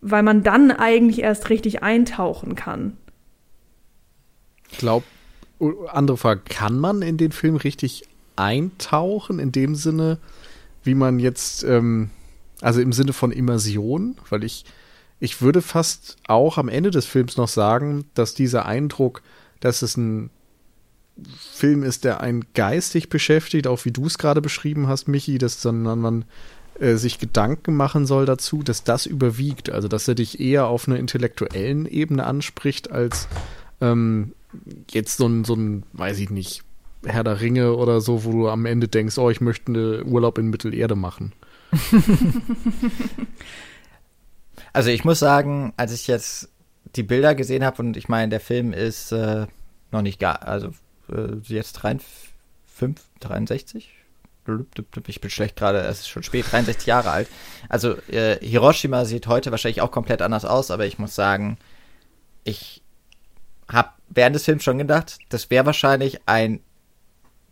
weil 0.02 0.24
man 0.24 0.44
dann 0.44 0.72
eigentlich 0.72 1.22
erst 1.22 1.50
richtig 1.50 1.84
eintauchen 1.84 2.56
kann. 2.56 2.98
Ich 4.72 4.78
glaube, 4.78 5.06
andere 5.88 6.18
Frage, 6.18 6.42
kann 6.48 6.80
man 6.80 7.02
in 7.02 7.18
den 7.18 7.32
Film 7.32 7.56
richtig 7.56 8.04
eintauchen, 8.36 9.40
in 9.40 9.52
dem 9.52 9.76
Sinne, 9.76 10.20
wie 10.84 10.96
man 10.96 11.20
jetzt, 11.20 11.64
ähm, 11.64 12.10
also 12.62 12.82
im 12.82 12.94
Sinne 12.94 13.14
von 13.14 13.32
Immersion, 13.32 14.16
weil 14.30 14.44
ich 14.44 14.66
ich 15.20 15.42
würde 15.42 15.62
fast 15.62 16.18
auch 16.28 16.58
am 16.58 16.70
Ende 16.70 16.92
des 16.92 17.06
Films 17.06 17.38
noch 17.38 17.48
sagen, 17.48 18.06
dass 18.14 18.34
dieser 18.34 18.66
Eindruck, 18.66 19.22
dass 19.60 19.82
es 19.82 19.98
ein 19.98 20.30
Film 21.54 21.84
ist, 21.84 22.04
der 22.04 22.20
einen 22.20 22.46
geistig 22.54 23.10
beschäftigt, 23.10 23.68
auch 23.68 23.86
wie 23.86 23.92
du 23.92 24.06
es 24.06 24.18
gerade 24.18 24.42
beschrieben 24.42 24.88
hast, 24.88 25.08
Michi, 25.08 25.38
dass 25.38 25.62
dann 25.62 25.84
man 25.84 26.26
äh, 26.80 26.96
sich 26.96 27.20
Gedanken 27.20 27.76
machen 27.76 28.06
soll 28.06 28.26
dazu, 28.26 28.64
dass 28.64 28.84
das 28.84 29.06
überwiegt. 29.06 29.70
Also, 29.70 29.88
dass 29.88 30.08
er 30.08 30.16
dich 30.16 30.42
eher 30.42 30.68
auf 30.68 30.88
einer 30.88 31.00
intellektuellen 31.00 31.86
Ebene 31.86 32.26
anspricht, 32.26 32.92
als 32.92 33.30
ähm, 33.80 34.34
jetzt 34.90 35.18
so 35.18 35.28
ein, 35.28 35.46
so 35.46 35.54
ein, 35.56 35.84
weiß 35.94 36.20
ich 36.20 36.30
nicht, 36.30 36.64
Herr 37.06 37.24
der 37.24 37.40
Ringe 37.40 37.76
oder 37.76 38.02
so, 38.02 38.26
wo 38.26 38.32
du 38.32 38.50
am 38.50 38.66
Ende 38.66 38.90
denkst, 38.90 39.18
oh, 39.18 39.30
ich 39.30 39.40
möchte 39.40 39.72
einen 39.72 40.06
Urlaub 40.06 40.38
in 40.38 40.50
Mittelerde 40.50 40.96
machen. 40.96 41.32
Also 44.76 44.90
ich 44.90 45.06
muss 45.06 45.20
sagen, 45.20 45.72
als 45.78 45.94
ich 45.94 46.06
jetzt 46.06 46.50
die 46.98 47.04
Bilder 47.04 47.34
gesehen 47.34 47.64
habe 47.64 47.82
und 47.82 47.96
ich 47.96 48.10
meine, 48.10 48.28
der 48.28 48.42
Film 48.42 48.74
ist 48.74 49.14
äh, 49.14 49.48
noch 49.92 50.02
nicht 50.02 50.20
gar, 50.20 50.46
also 50.46 50.72
äh, 51.10 51.38
jetzt 51.44 51.72
3, 51.74 52.00
5, 52.66 53.02
63? 53.22 53.90
Ich 55.08 55.22
bin 55.22 55.30
schlecht 55.30 55.56
gerade, 55.56 55.80
es 55.80 56.02
ist 56.02 56.10
schon 56.10 56.24
spät, 56.24 56.48
63 56.52 56.88
Jahre 56.88 57.12
alt. 57.12 57.30
Also 57.70 57.96
äh, 58.10 58.38
Hiroshima 58.46 59.06
sieht 59.06 59.28
heute 59.28 59.50
wahrscheinlich 59.52 59.80
auch 59.80 59.92
komplett 59.92 60.22
anders 60.22 60.44
aus, 60.44 60.70
aber 60.72 60.86
ich 60.86 61.00
muss 61.00 61.16
sagen, 61.16 61.58
ich 62.44 62.84
habe 63.72 63.92
während 64.10 64.36
des 64.36 64.44
Films 64.44 64.66
schon 64.66 64.78
gedacht, 64.78 65.20
das 65.30 65.50
wäre 65.50 65.66
wahrscheinlich 65.66 66.20
ein 66.26 66.60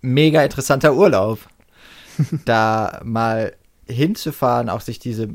mega 0.01 0.43
interessanter 0.43 0.93
Urlaub, 0.93 1.39
da 2.43 2.99
mal 3.05 3.55
hinzufahren, 3.87 4.67
auch 4.67 4.81
sich 4.81 4.99
diese 4.99 5.29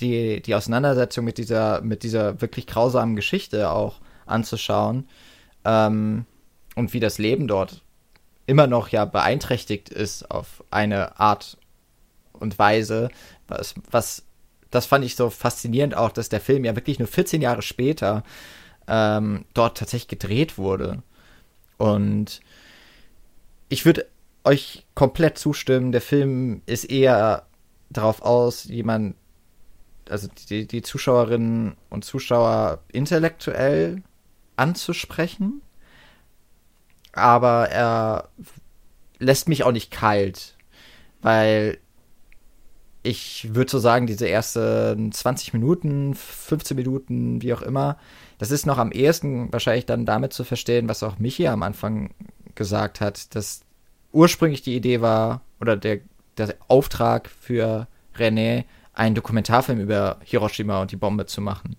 die 0.00 0.40
die 0.42 0.54
Auseinandersetzung 0.54 1.24
mit 1.24 1.38
dieser 1.38 1.80
mit 1.82 2.02
dieser 2.02 2.40
wirklich 2.40 2.66
grausamen 2.66 3.16
Geschichte 3.16 3.70
auch 3.70 4.00
anzuschauen 4.26 5.08
ähm, 5.64 6.24
und 6.76 6.92
wie 6.92 7.00
das 7.00 7.18
Leben 7.18 7.48
dort 7.48 7.82
immer 8.46 8.66
noch 8.66 8.88
ja 8.88 9.04
beeinträchtigt 9.04 9.88
ist 9.88 10.30
auf 10.30 10.64
eine 10.70 11.18
Art 11.20 11.58
und 12.32 12.58
Weise, 12.58 13.10
was 13.48 13.74
was 13.90 14.24
das 14.70 14.86
fand 14.86 15.04
ich 15.04 15.16
so 15.16 15.30
faszinierend 15.30 15.96
auch, 15.96 16.10
dass 16.10 16.28
der 16.28 16.40
Film 16.40 16.64
ja 16.64 16.76
wirklich 16.76 16.98
nur 16.98 17.08
14 17.08 17.42
Jahre 17.42 17.62
später 17.62 18.22
ähm, 18.86 19.44
dort 19.54 19.78
tatsächlich 19.78 20.08
gedreht 20.08 20.58
wurde. 20.58 21.02
Und 21.76 22.40
ich 23.68 23.84
würde 23.84 24.06
euch 24.44 24.86
komplett 24.94 25.38
zustimmen. 25.38 25.92
Der 25.92 26.00
Film 26.00 26.62
ist 26.66 26.84
eher 26.84 27.46
darauf 27.88 28.22
aus, 28.22 28.64
jemand, 28.64 29.16
also 30.10 30.28
die, 30.48 30.66
die 30.66 30.82
Zuschauerinnen 30.82 31.76
und 31.88 32.04
Zuschauer 32.04 32.82
intellektuell 32.92 34.02
anzusprechen. 34.56 35.62
Aber 37.12 37.68
er 37.70 38.28
lässt 39.18 39.48
mich 39.48 39.64
auch 39.64 39.72
nicht 39.72 39.90
kalt, 39.90 40.56
weil 41.22 41.78
ich 43.02 43.54
würde 43.54 43.70
so 43.70 43.78
sagen, 43.78 44.06
diese 44.06 44.28
ersten 44.28 45.10
20 45.10 45.54
Minuten, 45.54 46.14
15 46.14 46.76
Minuten, 46.76 47.42
wie 47.42 47.54
auch 47.54 47.62
immer, 47.62 47.96
das 48.38 48.50
ist 48.50 48.66
noch 48.66 48.78
am 48.78 48.92
ehesten 48.92 49.52
wahrscheinlich 49.52 49.86
dann 49.86 50.06
damit 50.06 50.32
zu 50.32 50.44
verstehen, 50.44 50.88
was 50.88 51.02
auch 51.02 51.18
Michi 51.18 51.46
am 51.48 51.62
Anfang 51.62 52.10
gesagt 52.54 53.00
hat, 53.00 53.34
dass 53.34 53.62
ursprünglich 54.12 54.62
die 54.62 54.76
Idee 54.76 55.00
war, 55.00 55.42
oder 55.60 55.76
der, 55.76 56.00
der 56.36 56.54
Auftrag 56.68 57.28
für 57.28 57.86
René, 58.16 58.64
einen 58.92 59.14
Dokumentarfilm 59.14 59.80
über 59.80 60.18
Hiroshima 60.24 60.80
und 60.80 60.92
die 60.92 60.96
Bombe 60.96 61.26
zu 61.26 61.40
machen. 61.40 61.76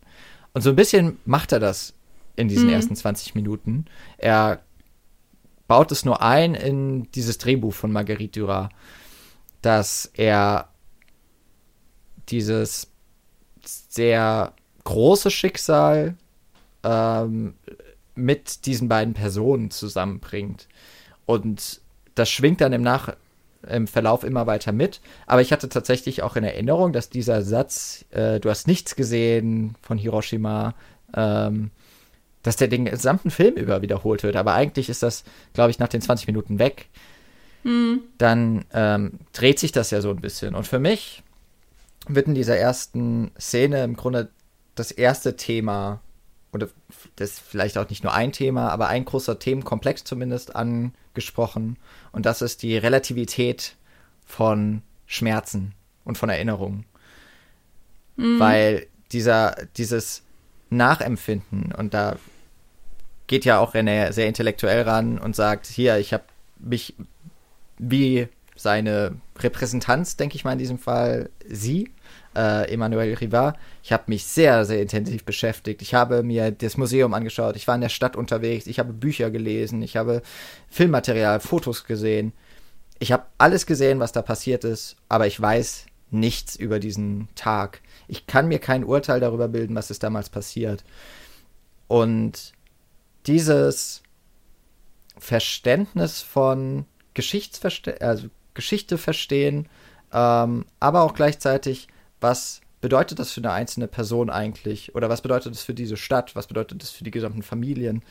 Und 0.54 0.62
so 0.62 0.70
ein 0.70 0.76
bisschen 0.76 1.18
macht 1.26 1.52
er 1.52 1.60
das 1.60 1.94
in 2.36 2.48
diesen 2.48 2.68
mhm. 2.68 2.74
ersten 2.74 2.96
20 2.96 3.36
Minuten. 3.36 3.86
Er 4.18 4.62
baut 5.68 5.92
es 5.92 6.06
nur 6.06 6.22
ein 6.22 6.56
in 6.56 7.10
dieses 7.12 7.38
Drehbuch 7.38 7.74
von 7.74 7.92
Marguerite 7.92 8.40
Duras, 8.40 8.70
dass 9.62 10.12
er 10.14 10.70
dieses 12.30 12.92
sehr 13.64 14.54
große 14.84 15.32
Schicksal 15.32 16.16
ähm, 16.84 17.56
mit 18.16 18.66
diesen 18.66 18.90
beiden 18.90 19.14
Personen 19.14 19.72
zusammenbringt. 19.72 20.68
Und 21.26 21.82
das 22.16 22.30
schwingt 22.30 22.62
dann 22.62 22.74
im, 22.74 22.82
Nach 22.82 23.16
im 23.68 23.88
Verlauf 23.88 24.24
immer 24.24 24.48
weiter 24.48 24.72
mit. 24.72 25.02
Aber 25.28 25.42
ich 25.42 25.52
hatte 25.52 25.70
tatsächlich 25.70 26.24
auch 26.24 26.36
in 26.36 26.44
Erinnerung, 26.44 26.94
dass 26.94 27.10
dieser 27.10 27.42
Satz, 27.42 28.06
äh, 28.12 28.40
du 28.40 28.50
hast 28.50 28.68
nichts 28.68 28.96
gesehen 28.96 29.76
von 29.82 29.98
Hiroshima, 29.98 30.74
ähm, 31.16 31.72
dass 32.44 32.56
der 32.56 32.68
den 32.68 32.86
gesamten 32.86 33.30
Film 33.30 33.56
über 33.56 33.82
wiederholt 33.82 34.24
wird. 34.24 34.36
Aber 34.36 34.54
eigentlich 34.54 34.90
ist 34.90 35.04
das, 35.04 35.24
glaube 35.54 35.72
ich, 35.72 35.80
nach 35.80 35.90
den 35.90 36.02
20 36.02 36.28
Minuten 36.28 36.60
weg. 36.60 36.88
Mhm. 37.64 38.02
Dann 38.18 38.66
ähm, 38.74 39.20
dreht 39.34 39.60
sich 39.60 39.72
das 39.72 39.92
ja 39.92 40.02
so 40.02 40.10
ein 40.10 40.22
bisschen. 40.22 40.56
Und 40.56 40.66
für 40.66 40.80
mich 40.80 41.24
wird 42.08 42.28
in 42.28 42.36
dieser 42.36 42.58
ersten 42.58 43.32
Szene 43.40 43.84
im 43.84 43.96
Grunde 43.96 44.30
das 44.76 44.92
erste 44.92 45.36
Thema 45.36 46.02
oder 46.54 46.68
das 47.16 47.32
ist 47.32 47.40
vielleicht 47.40 47.78
auch 47.78 47.90
nicht 47.90 48.04
nur 48.04 48.14
ein 48.14 48.32
Thema, 48.32 48.70
aber 48.70 48.88
ein 48.88 49.06
großer 49.06 49.40
Themenkomplex 49.40 50.04
zumindest 50.04 50.56
angesprochen. 50.56 51.78
Und 52.12 52.26
das 52.26 52.42
ist 52.42 52.62
die 52.62 52.78
Relativität 52.78 53.76
von 54.26 54.82
Schmerzen 55.06 55.74
und 56.04 56.18
von 56.18 56.30
Erinnerungen. 56.30 56.86
Mhm. 58.18 58.40
Weil 58.40 58.88
dieser, 59.12 59.56
dieses 59.78 60.24
Nachempfinden, 60.70 61.74
und 61.74 61.94
da 61.94 62.18
geht 63.28 63.46
ja 63.46 63.60
auch 63.60 63.74
René 63.74 64.12
sehr 64.12 64.28
intellektuell 64.28 64.82
ran 64.82 65.18
und 65.18 65.36
sagt, 65.36 65.68
hier, 65.68 65.98
ich 65.98 66.14
habe 66.14 66.24
mich 66.60 66.96
wie 67.78 68.28
seine 68.56 69.16
Repräsentanz, 69.40 70.18
denke 70.18 70.36
ich 70.36 70.44
mal 70.44 70.54
in 70.54 70.60
diesem 70.60 70.78
Fall, 70.78 71.30
sie, 71.48 71.92
äh, 72.36 72.72
Emmanuel 72.72 73.14
Rivard. 73.16 73.58
Ich 73.84 73.92
habe 73.92 74.04
mich 74.08 74.26
sehr, 74.26 74.66
sehr 74.66 74.82
intensiv 74.82 75.24
beschäftigt. 75.24 75.82
Ich 75.82 75.94
habe 75.94 76.24
mir 76.24 76.52
das 76.52 76.78
Museum 76.78 77.14
angeschaut. 77.14 77.56
Ich 77.56 77.68
war 77.68 77.76
in 77.76 77.82
der 77.82 77.90
Stadt 77.90 78.16
unterwegs. 78.16 78.68
Ich 78.68 78.80
habe 78.80 78.94
Bücher 78.94 79.30
gelesen. 79.32 79.82
Ich 79.82 79.98
habe 79.98 80.22
Filmmaterial, 80.70 81.40
Fotos 81.40 81.84
gesehen. 81.86 82.34
Ich 83.00 83.12
habe 83.12 83.26
alles 83.38 83.66
gesehen, 83.66 84.00
was 84.00 84.12
da 84.12 84.22
passiert 84.22 84.64
ist, 84.64 84.96
aber 85.10 85.26
ich 85.26 85.42
weiß 85.42 85.88
nichts 86.12 86.56
über 86.56 86.80
diesen 86.80 87.30
Tag. 87.34 87.82
Ich 88.08 88.28
kann 88.28 88.48
mir 88.48 88.60
kein 88.60 88.84
Urteil 88.84 89.20
darüber 89.20 89.48
bilden, 89.48 89.76
was 89.76 89.90
ist 89.90 90.04
damals 90.04 90.30
passiert. 90.30 90.84
Und 91.88 92.54
dieses 93.26 94.04
Verständnis 95.18 96.22
von 96.22 96.86
Geschichtsverste 97.14 98.00
also 98.02 98.28
Geschichte 98.54 98.98
verstehen, 98.98 99.68
ähm, 100.14 100.66
aber 100.80 101.02
auch 101.02 101.14
gleichzeitig 101.14 101.88
was 102.22 102.62
bedeutet 102.80 103.20
das 103.20 103.32
für 103.32 103.42
eine 103.42 103.52
einzelne 103.52 103.88
Person 103.88 104.30
eigentlich? 104.30 104.96
Oder 104.96 105.10
was 105.10 105.22
bedeutet 105.22 105.54
das 105.54 105.64
für 105.64 105.74
diese 105.74 105.98
Stadt? 105.98 106.36
Was 106.36 106.48
bedeutet 106.48 106.82
das 106.82 106.90
für 106.92 107.04
die 107.04 107.12
gesamten 107.12 107.44
Familien 107.44 108.04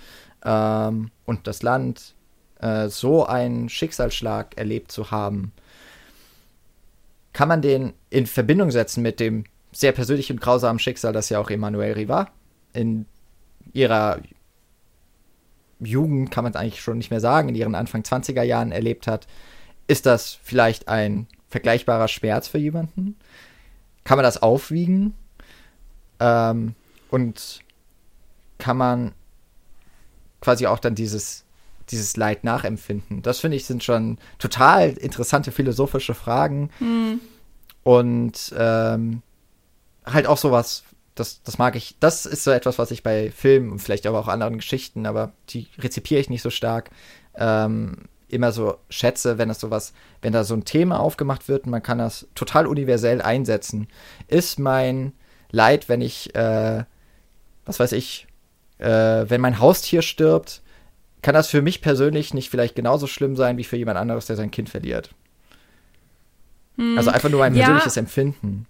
ähm, 0.45 1.11
und 1.25 1.47
das 1.47 1.63
Land? 1.63 2.15
Äh, 2.61 2.89
so 2.89 3.27
einen 3.27 3.69
Schicksalsschlag 3.69 4.57
erlebt 4.57 4.93
zu 4.93 5.11
haben, 5.11 5.53
kann 7.33 7.49
man 7.49 7.63
den 7.63 7.95
in 8.11 8.27
Verbindung 8.27 8.71
setzen 8.71 9.03
mit 9.03 9.21
dem 9.21 9.45
sehr 9.73 9.93
persönlichen 9.93 10.35
und 10.35 10.41
grausamen 10.41 10.79
Schicksal, 10.79 11.13
das 11.13 11.29
ja 11.29 11.39
auch 11.39 11.51
Emmanuel 11.51 11.93
Riva 11.93 12.29
in 12.73 13.07
ihrer 13.73 14.21
Jugend, 15.79 16.31
kann 16.31 16.45
man 16.45 16.53
es 16.53 16.59
eigentlich 16.59 16.83
schon 16.83 16.99
nicht 16.99 17.11
mehr 17.11 17.21
sagen, 17.21 17.49
in 17.49 17.55
ihren 17.55 17.75
Anfang 17.75 18.03
20er 18.03 18.43
Jahren 18.43 18.73
erlebt 18.73 19.07
hat. 19.07 19.27
Ist 19.87 20.07
das 20.07 20.39
vielleicht 20.43 20.89
ein 20.89 21.27
vergleichbarer 21.49 22.09
Schmerz 22.09 22.49
für 22.49 22.59
jemanden? 22.59 23.17
Kann 24.11 24.17
man 24.17 24.25
das 24.25 24.43
aufwiegen 24.43 25.15
ähm, 26.19 26.75
und 27.13 27.61
kann 28.59 28.77
man 28.77 29.13
quasi 30.41 30.67
auch 30.67 30.81
dann 30.81 30.97
dieses, 30.97 31.45
dieses 31.91 32.17
Leid 32.17 32.43
nachempfinden. 32.43 33.23
Das 33.23 33.39
finde 33.39 33.57
ich 33.57 33.67
sind 33.67 33.85
schon 33.85 34.19
total 34.41 34.95
interessante 34.95 35.53
philosophische 35.53 36.15
Fragen. 36.15 36.71
Mhm. 36.81 37.21
Und 37.85 38.53
ähm, 38.59 39.23
halt 40.05 40.27
auch 40.27 40.39
sowas, 40.39 40.83
das, 41.15 41.45
das 41.45 41.59
mag 41.59 41.77
ich, 41.77 41.95
das 42.01 42.27
ist 42.27 42.43
so 42.43 42.51
etwas, 42.51 42.81
was 42.81 42.91
ich 42.91 43.05
bei 43.05 43.31
Filmen 43.31 43.71
und 43.71 43.79
vielleicht 43.79 44.09
aber 44.09 44.19
auch 44.19 44.27
anderen 44.27 44.57
Geschichten, 44.57 45.07
aber 45.07 45.35
die 45.51 45.69
rezipiere 45.79 46.21
ich 46.21 46.31
nicht 46.31 46.43
so 46.43 46.51
stark, 46.51 46.91
ähm, 47.37 48.09
immer 48.33 48.53
so 48.53 48.77
schätze, 48.89 49.39
wenn 49.39 49.51
es 49.51 49.61
sowas, 49.61 49.93
wenn 50.23 50.33
da 50.33 50.45
so 50.45 50.55
ein 50.55 50.65
Thema 50.65 51.01
aufgemacht 51.01 51.49
wird 51.49 51.65
und 51.65 51.71
man 51.71 51.83
kann 51.83 51.99
das 51.99 52.27
total 52.35 52.67
universell 52.67 53.23
einsetzen, 53.23 53.89
ist 54.29 54.59
mein 54.59 55.13
Leid, 55.51 55.89
wenn 55.89 56.01
ich, 56.01 56.35
äh, 56.35 56.85
was 57.65 57.81
weiß 57.81 57.93
ich, 57.93 58.27
äh, 58.79 59.25
wenn 59.29 59.41
mein 59.41 59.59
Haustier 59.59 60.03
stirbt, 60.03 60.63
kann 61.23 61.35
das 61.35 61.49
für 61.49 61.63
mich 61.63 61.83
persönlich 61.83 62.33
nicht 62.35 62.51
vielleicht 62.51 62.75
genauso 62.75 63.07
schlimm 63.07 63.37
sein 63.37 63.57
wie 63.59 63.65
für 63.65 63.77
jemand 63.77 63.99
anderes, 63.99 64.27
der 64.27 64.37
sein 64.37 64.51
Kind 64.51 64.71
verliert. 64.71 65.11
Hm. 66.77 66.97
Also 66.97 67.11
einfach 67.11 67.29
nur 67.29 67.41
mein 67.41 67.53
persönliches 67.53 67.97
ja, 67.97 68.01
Empfinden. 68.01 68.67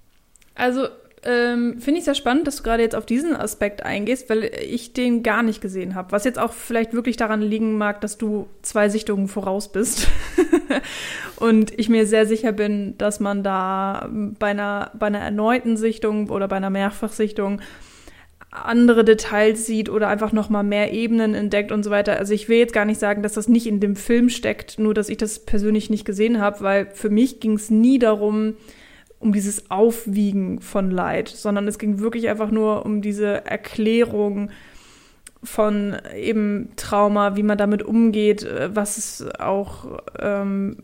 Also 0.54 0.88
ähm, 1.22 1.78
finde 1.80 1.98
ich 1.98 2.04
sehr 2.04 2.14
spannend, 2.14 2.46
dass 2.46 2.56
du 2.56 2.62
gerade 2.62 2.82
jetzt 2.82 2.96
auf 2.96 3.04
diesen 3.04 3.36
Aspekt 3.36 3.82
eingehst, 3.82 4.30
weil 4.30 4.44
ich 4.44 4.94
den 4.94 5.22
gar 5.22 5.42
nicht 5.42 5.60
gesehen 5.60 5.94
habe. 5.94 6.12
Was 6.12 6.24
jetzt 6.24 6.38
auch 6.38 6.52
vielleicht 6.52 6.94
wirklich 6.94 7.16
daran 7.16 7.42
liegen 7.42 7.76
mag, 7.76 8.00
dass 8.00 8.16
du 8.16 8.48
zwei 8.62 8.88
Sichtungen 8.88 9.28
voraus 9.28 9.70
bist. 9.70 10.08
und 11.36 11.78
ich 11.78 11.90
mir 11.90 12.06
sehr 12.06 12.26
sicher 12.26 12.52
bin, 12.52 12.96
dass 12.96 13.20
man 13.20 13.42
da 13.42 14.08
bei 14.10 14.48
einer, 14.48 14.92
bei 14.98 15.08
einer 15.08 15.18
erneuten 15.18 15.76
Sichtung 15.76 16.30
oder 16.30 16.48
bei 16.48 16.56
einer 16.56 16.70
Mehrfachsichtung 16.70 17.60
andere 18.50 19.04
Details 19.04 19.66
sieht 19.66 19.90
oder 19.90 20.08
einfach 20.08 20.32
noch 20.32 20.48
mal 20.48 20.64
mehr 20.64 20.92
Ebenen 20.92 21.34
entdeckt 21.34 21.70
und 21.70 21.84
so 21.84 21.90
weiter. 21.90 22.16
Also 22.16 22.34
ich 22.34 22.48
will 22.48 22.58
jetzt 22.58 22.72
gar 22.72 22.84
nicht 22.84 22.98
sagen, 22.98 23.22
dass 23.22 23.34
das 23.34 23.46
nicht 23.46 23.66
in 23.66 23.78
dem 23.78 23.94
Film 23.94 24.28
steckt, 24.28 24.78
nur 24.78 24.94
dass 24.94 25.08
ich 25.08 25.18
das 25.18 25.40
persönlich 25.40 25.90
nicht 25.90 26.04
gesehen 26.04 26.40
habe, 26.40 26.60
weil 26.62 26.90
für 26.92 27.10
mich 27.10 27.40
ging 27.40 27.52
es 27.52 27.70
nie 27.70 27.98
darum, 27.98 28.56
um 29.20 29.32
dieses 29.32 29.70
Aufwiegen 29.70 30.60
von 30.60 30.90
Leid, 30.90 31.28
sondern 31.28 31.68
es 31.68 31.78
ging 31.78 32.00
wirklich 32.00 32.28
einfach 32.28 32.50
nur 32.50 32.84
um 32.84 33.02
diese 33.02 33.44
Erklärung 33.46 34.50
von 35.42 35.96
eben 36.16 36.70
Trauma, 36.76 37.36
wie 37.36 37.42
man 37.42 37.56
damit 37.56 37.82
umgeht, 37.82 38.42
äh, 38.42 38.74
was 38.74 38.98
es 38.98 39.24
auch 39.38 39.98
ähm, 40.18 40.78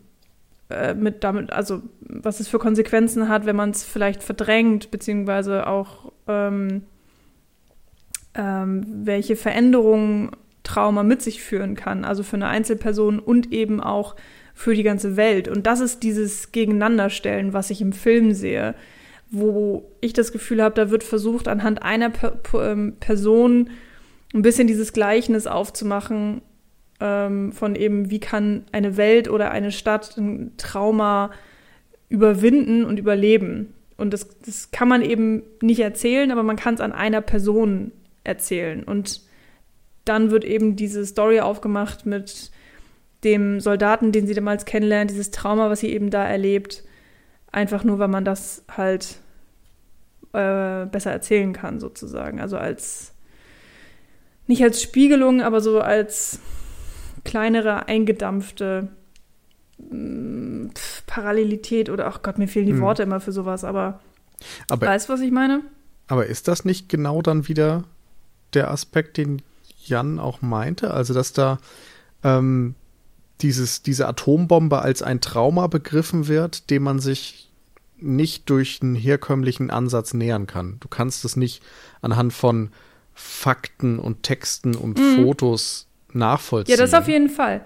äh, 0.69 0.93
mit 0.93 1.23
damit, 1.23 1.51
also 1.51 1.81
was 1.99 2.39
es 2.39 2.47
für 2.47 2.59
Konsequenzen 2.59 3.27
hat, 3.27 3.45
wenn 3.45 3.55
man 3.55 3.71
es 3.71 3.83
vielleicht 3.83 4.23
verdrängt, 4.23 4.91
beziehungsweise 4.91 5.67
auch 5.67 6.11
ähm, 6.27 6.83
ähm, 8.35 8.85
welche 9.03 9.35
Veränderungen 9.35 10.31
Trauma 10.63 11.03
mit 11.03 11.21
sich 11.21 11.41
führen 11.41 11.75
kann, 11.75 12.03
also 12.03 12.23
für 12.23 12.35
eine 12.35 12.47
Einzelperson 12.47 13.19
und 13.19 13.53
eben 13.53 13.79
auch 13.79 14.15
für 14.57 14.73
die 14.73 14.81
ganze 14.81 15.15
Welt. 15.17 15.47
Und 15.47 15.67
das 15.67 15.81
ist 15.81 16.01
dieses 16.01 16.51
Gegeneinanderstellen, 16.51 17.53
was 17.53 17.69
ich 17.69 17.79
im 17.79 17.93
Film 17.93 18.33
sehe, 18.33 18.73
wo 19.29 19.91
ich 20.01 20.13
das 20.13 20.31
Gefühl 20.31 20.63
habe, 20.63 20.73
da 20.73 20.89
wird 20.89 21.03
versucht, 21.03 21.47
anhand 21.47 21.83
einer 21.83 22.09
per 22.09 22.39
ähm, 22.55 22.95
Person 22.99 23.69
ein 24.33 24.41
bisschen 24.41 24.65
dieses 24.65 24.93
Gleichnis 24.93 25.45
aufzumachen, 25.45 26.41
ähm, 26.99 27.51
von 27.51 27.75
eben, 27.75 28.09
wie 28.09 28.19
kann 28.19 28.65
eine 28.71 28.97
Welt 28.97 29.29
oder 29.29 29.51
eine 29.51 29.71
Stadt 29.71 30.17
ein 30.17 30.53
Trauma 30.57 31.29
überwinden 32.09 32.83
und 32.83 32.97
überleben. 32.97 33.75
Und 33.95 34.11
das, 34.11 34.27
das 34.43 34.71
kann 34.71 34.87
man 34.87 35.03
eben 35.03 35.43
nicht 35.61 35.81
erzählen, 35.81 36.31
aber 36.31 36.41
man 36.41 36.55
kann 36.55 36.73
es 36.73 36.81
an 36.81 36.93
einer 36.93 37.21
Person 37.21 37.91
erzählen. 38.23 38.83
Und 38.83 39.21
dann 40.03 40.31
wird 40.31 40.45
eben 40.45 40.75
diese 40.75 41.05
Story 41.05 41.41
aufgemacht 41.41 42.07
mit 42.07 42.49
dem 43.23 43.59
Soldaten, 43.59 44.11
den 44.11 44.27
sie 44.27 44.33
damals 44.33 44.65
kennenlernt, 44.65 45.11
dieses 45.11 45.31
Trauma, 45.31 45.69
was 45.69 45.79
sie 45.79 45.91
eben 45.91 46.09
da 46.09 46.25
erlebt, 46.25 46.83
einfach 47.51 47.83
nur, 47.83 47.99
weil 47.99 48.07
man 48.07 48.25
das 48.25 48.63
halt 48.69 49.17
äh, 50.33 50.85
besser 50.85 51.11
erzählen 51.11 51.53
kann, 51.53 51.79
sozusagen. 51.79 52.39
Also 52.39 52.57
als, 52.57 53.13
nicht 54.45 54.63
als 54.63 54.81
Spiegelung, 54.81 55.41
aber 55.41 55.61
so 55.61 55.81
als 55.81 56.39
kleinere, 57.23 57.87
eingedampfte 57.87 58.89
mh, 59.77 59.95
mm, 59.95 60.71
Parallelität 61.07 61.89
oder, 61.89 62.07
ach 62.07 62.21
Gott, 62.21 62.37
mir 62.37 62.47
fehlen 62.47 62.67
die 62.67 62.73
hm. 62.73 62.81
Worte 62.81 63.03
immer 63.03 63.19
für 63.19 63.31
sowas, 63.31 63.63
aber, 63.63 63.99
aber 64.69 64.85
weißt 64.85 65.09
du, 65.09 65.13
was 65.13 65.21
ich 65.21 65.31
meine? 65.31 65.61
Aber 66.07 66.27
ist 66.27 66.47
das 66.47 66.65
nicht 66.65 66.89
genau 66.89 67.21
dann 67.21 67.47
wieder 67.47 67.83
der 68.53 68.69
Aspekt, 68.71 69.17
den 69.17 69.41
Jan 69.85 70.19
auch 70.19 70.41
meinte? 70.41 70.93
Also, 70.93 71.13
dass 71.13 71.33
da 71.33 71.59
ähm, 72.23 72.75
dieses, 73.41 73.81
diese 73.83 74.07
Atombombe 74.07 74.81
als 74.81 75.01
ein 75.01 75.21
Trauma 75.21 75.67
begriffen 75.67 76.27
wird, 76.27 76.69
dem 76.69 76.83
man 76.83 76.99
sich 76.99 77.49
nicht 77.99 78.49
durch 78.49 78.79
einen 78.81 78.95
herkömmlichen 78.95 79.69
Ansatz 79.69 80.13
nähern 80.13 80.47
kann. 80.47 80.77
Du 80.79 80.87
kannst 80.87 81.25
es 81.25 81.35
nicht 81.35 81.63
anhand 82.01 82.33
von 82.33 82.69
Fakten 83.13 83.97
und 83.97 84.23
Texten 84.23 84.75
und 84.75 84.99
mhm. 84.99 85.23
Fotos 85.23 85.87
nachvollziehen. 86.13 86.77
Ja, 86.77 86.81
das 86.81 86.93
auf 86.93 87.07
jeden 87.07 87.29
Fall. 87.29 87.61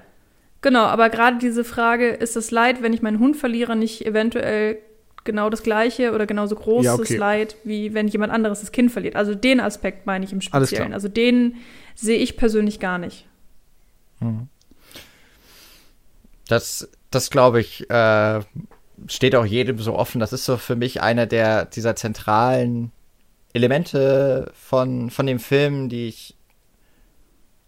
Genau, 0.61 0.83
aber 0.83 1.09
gerade 1.09 1.39
diese 1.39 1.63
Frage, 1.63 2.09
ist 2.09 2.35
das 2.35 2.51
Leid, 2.51 2.81
wenn 2.81 2.93
ich 2.93 3.01
meinen 3.01 3.19
Hund 3.19 3.35
verliere, 3.35 3.75
nicht 3.75 4.05
eventuell 4.05 4.77
genau 5.23 5.49
das 5.49 5.63
gleiche 5.63 6.13
oder 6.13 6.25
genauso 6.25 6.55
großes 6.55 6.85
ja, 6.85 6.95
okay. 6.95 7.17
Leid, 7.17 7.55
wie 7.63 7.93
wenn 7.93 8.07
jemand 8.07 8.31
anderes 8.31 8.61
das 8.61 8.71
Kind 8.71 8.91
verliert? 8.91 9.15
Also 9.15 9.35
den 9.35 9.59
Aspekt 9.59 10.05
meine 10.05 10.23
ich 10.23 10.31
im 10.31 10.41
Speziellen. 10.41 10.93
Also 10.93 11.07
den 11.07 11.55
sehe 11.95 12.17
ich 12.17 12.37
persönlich 12.37 12.79
gar 12.79 12.97
nicht. 12.97 13.27
Mhm. 14.19 14.47
Das, 16.51 16.89
das 17.11 17.29
glaube 17.29 17.61
ich, 17.61 17.89
äh, 17.89 18.41
steht 19.07 19.35
auch 19.35 19.45
jedem 19.45 19.79
so 19.79 19.95
offen. 19.95 20.19
Das 20.19 20.33
ist 20.33 20.45
so 20.45 20.57
für 20.57 20.75
mich 20.75 21.01
einer 21.01 21.25
der 21.25 21.65
dieser 21.65 21.95
zentralen 21.95 22.91
Elemente 23.53 24.51
von, 24.53 25.09
von 25.09 25.25
dem 25.25 25.39
Film, 25.39 25.89
die 25.89 26.07
ich 26.07 26.35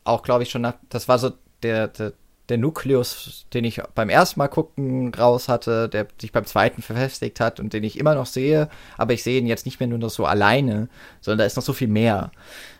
auch, 0.03 0.23
glaube 0.23 0.43
ich, 0.43 0.49
schon 0.49 0.61
nach, 0.61 0.75
das 0.89 1.07
war 1.07 1.17
so 1.17 1.31
der, 1.61 1.87
der, 1.87 2.13
der 2.49 2.57
Nukleus, 2.57 3.45
den 3.53 3.63
ich 3.63 3.81
beim 3.95 4.09
ersten 4.09 4.39
Mal 4.39 4.49
gucken 4.49 5.13
raus 5.13 5.47
hatte, 5.47 5.87
der 5.87 6.07
sich 6.19 6.33
beim 6.33 6.45
zweiten 6.45 6.81
verfestigt 6.81 7.39
hat 7.39 7.61
und 7.61 7.71
den 7.71 7.85
ich 7.85 7.97
immer 7.97 8.15
noch 8.15 8.25
sehe, 8.25 8.69
aber 8.97 9.13
ich 9.13 9.23
sehe 9.23 9.39
ihn 9.39 9.47
jetzt 9.47 9.65
nicht 9.65 9.79
mehr 9.79 9.87
nur 9.87 9.97
noch 9.97 10.09
so 10.09 10.25
alleine, 10.25 10.89
sondern 11.21 11.39
da 11.39 11.45
ist 11.45 11.55
noch 11.55 11.63
so 11.63 11.73
viel 11.73 11.87
mehr. 11.87 12.31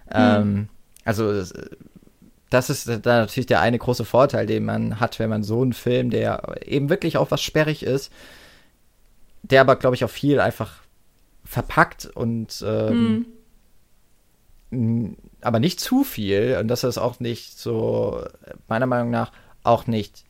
Mhm. 0.08 0.12
Ähm, 0.14 0.70
also 1.06 1.44
das 2.54 2.70
ist 2.70 2.88
da 2.88 3.20
natürlich 3.20 3.48
der 3.48 3.62
eine 3.62 3.80
große 3.80 4.06
Vorteil, 4.06 4.46
den 4.46 4.64
man 4.64 5.00
hat, 5.00 5.18
wenn 5.18 5.30
man 5.30 5.42
so 5.42 5.62
einen 5.62 5.74
Film, 5.74 6.12
der 6.12 6.56
eben 6.66 6.90
wirklich 6.90 7.18
auch 7.18 7.32
was 7.32 7.42
sperrig 7.42 7.84
ist, 7.84 8.12
der 9.42 9.62
aber, 9.62 9.76
glaube 9.76 9.96
ich, 9.96 10.06
auch 10.06 10.10
viel 10.10 10.40
einfach 10.40 10.76
verpackt 11.44 12.06
und 12.06 12.64
ähm, 12.66 13.26
mhm. 14.70 15.18
aber 15.42 15.60
nicht 15.60 15.80
zu 15.80 16.04
viel 16.04 16.58
und 16.60 16.68
dass 16.68 16.84
er 16.84 16.90
es 16.90 17.00
auch 17.00 17.20
nicht 17.20 17.58
so, 17.58 18.24
meiner 18.68 18.86
Meinung 18.86 19.10
nach, 19.10 19.32
auch 19.64 19.88
nicht 19.88 20.24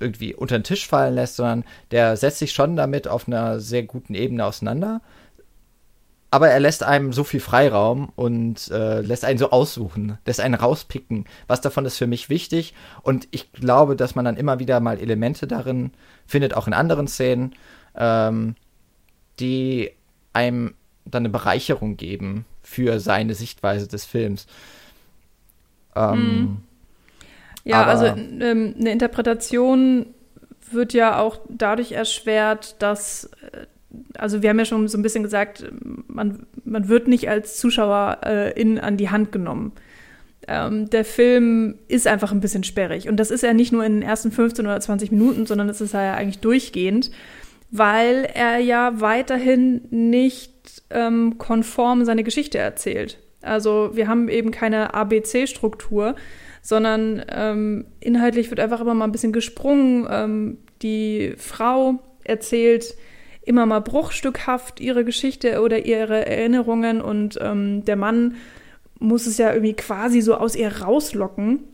irgendwie 0.00 0.34
unter 0.34 0.58
den 0.58 0.64
Tisch 0.64 0.88
fallen 0.88 1.14
lässt, 1.14 1.36
sondern 1.36 1.64
der 1.90 2.16
setzt 2.16 2.38
sich 2.38 2.52
schon 2.52 2.76
damit 2.76 3.06
auf 3.08 3.28
einer 3.28 3.60
sehr 3.60 3.82
guten 3.82 4.14
Ebene 4.14 4.44
auseinander 4.46 5.02
aber 6.32 6.48
er 6.48 6.60
lässt 6.60 6.82
einem 6.82 7.12
so 7.12 7.24
viel 7.24 7.40
Freiraum 7.40 8.10
und 8.16 8.70
äh, 8.70 9.02
lässt 9.02 9.22
einen 9.26 9.38
so 9.38 9.50
aussuchen, 9.50 10.16
lässt 10.24 10.40
einen 10.40 10.54
rauspicken. 10.54 11.26
Was 11.46 11.60
davon 11.60 11.84
ist 11.84 11.98
für 11.98 12.06
mich 12.06 12.30
wichtig? 12.30 12.72
Und 13.02 13.28
ich 13.32 13.52
glaube, 13.52 13.96
dass 13.96 14.14
man 14.14 14.24
dann 14.24 14.38
immer 14.38 14.58
wieder 14.58 14.80
mal 14.80 14.98
Elemente 14.98 15.46
darin 15.46 15.90
findet, 16.26 16.54
auch 16.54 16.66
in 16.66 16.72
anderen 16.72 17.06
Szenen, 17.06 17.54
ähm, 17.94 18.54
die 19.40 19.90
einem 20.32 20.72
dann 21.04 21.20
eine 21.20 21.28
Bereicherung 21.28 21.98
geben 21.98 22.46
für 22.62 22.98
seine 22.98 23.34
Sichtweise 23.34 23.86
des 23.86 24.06
Films. 24.06 24.46
Ähm, 25.94 26.16
mhm. 26.16 26.56
Ja, 27.64 27.84
also 27.84 28.06
ähm, 28.06 28.74
eine 28.80 28.90
Interpretation 28.90 30.06
wird 30.70 30.94
ja 30.94 31.20
auch 31.20 31.40
dadurch 31.50 31.92
erschwert, 31.92 32.80
dass 32.80 33.24
äh, 33.52 33.66
also 34.16 34.42
wir 34.42 34.50
haben 34.50 34.58
ja 34.58 34.64
schon 34.64 34.88
so 34.88 34.98
ein 34.98 35.02
bisschen 35.02 35.22
gesagt, 35.22 35.64
man, 36.06 36.46
man 36.64 36.88
wird 36.88 37.08
nicht 37.08 37.28
als 37.28 37.58
Zuschauer 37.58 38.18
äh, 38.22 38.78
an 38.78 38.96
die 38.96 39.10
Hand 39.10 39.32
genommen. 39.32 39.72
Ähm, 40.48 40.90
der 40.90 41.04
Film 41.04 41.76
ist 41.88 42.06
einfach 42.06 42.32
ein 42.32 42.40
bisschen 42.40 42.64
sperrig. 42.64 43.08
Und 43.08 43.18
das 43.18 43.30
ist 43.30 43.42
ja 43.42 43.52
nicht 43.52 43.72
nur 43.72 43.84
in 43.84 43.94
den 43.94 44.02
ersten 44.02 44.32
15 44.32 44.66
oder 44.66 44.80
20 44.80 45.12
Minuten, 45.12 45.46
sondern 45.46 45.68
es 45.68 45.80
ist 45.80 45.94
ja 45.94 46.14
eigentlich 46.14 46.40
durchgehend, 46.40 47.10
weil 47.70 48.28
er 48.34 48.58
ja 48.58 49.00
weiterhin 49.00 49.82
nicht 49.90 50.82
ähm, 50.90 51.38
konform 51.38 52.04
seine 52.04 52.24
Geschichte 52.24 52.58
erzählt. 52.58 53.18
Also 53.40 53.90
wir 53.94 54.08
haben 54.08 54.28
eben 54.28 54.50
keine 54.50 54.94
ABC-Struktur, 54.94 56.16
sondern 56.60 57.24
ähm, 57.28 57.86
inhaltlich 58.00 58.50
wird 58.50 58.60
einfach 58.60 58.80
immer 58.80 58.94
mal 58.94 59.04
ein 59.04 59.12
bisschen 59.12 59.32
gesprungen. 59.32 60.06
Ähm, 60.10 60.58
die 60.82 61.34
Frau 61.36 61.98
erzählt 62.24 62.94
immer 63.44 63.66
mal 63.66 63.80
bruchstückhaft 63.80 64.80
ihre 64.80 65.04
Geschichte 65.04 65.60
oder 65.62 65.84
ihre 65.84 66.26
Erinnerungen 66.26 67.00
und 67.00 67.38
ähm, 67.40 67.84
der 67.84 67.96
Mann 67.96 68.36
muss 68.98 69.26
es 69.26 69.36
ja 69.38 69.52
irgendwie 69.52 69.74
quasi 69.74 70.20
so 70.20 70.36
aus 70.36 70.54
ihr 70.54 70.80
rauslocken, 70.80 71.64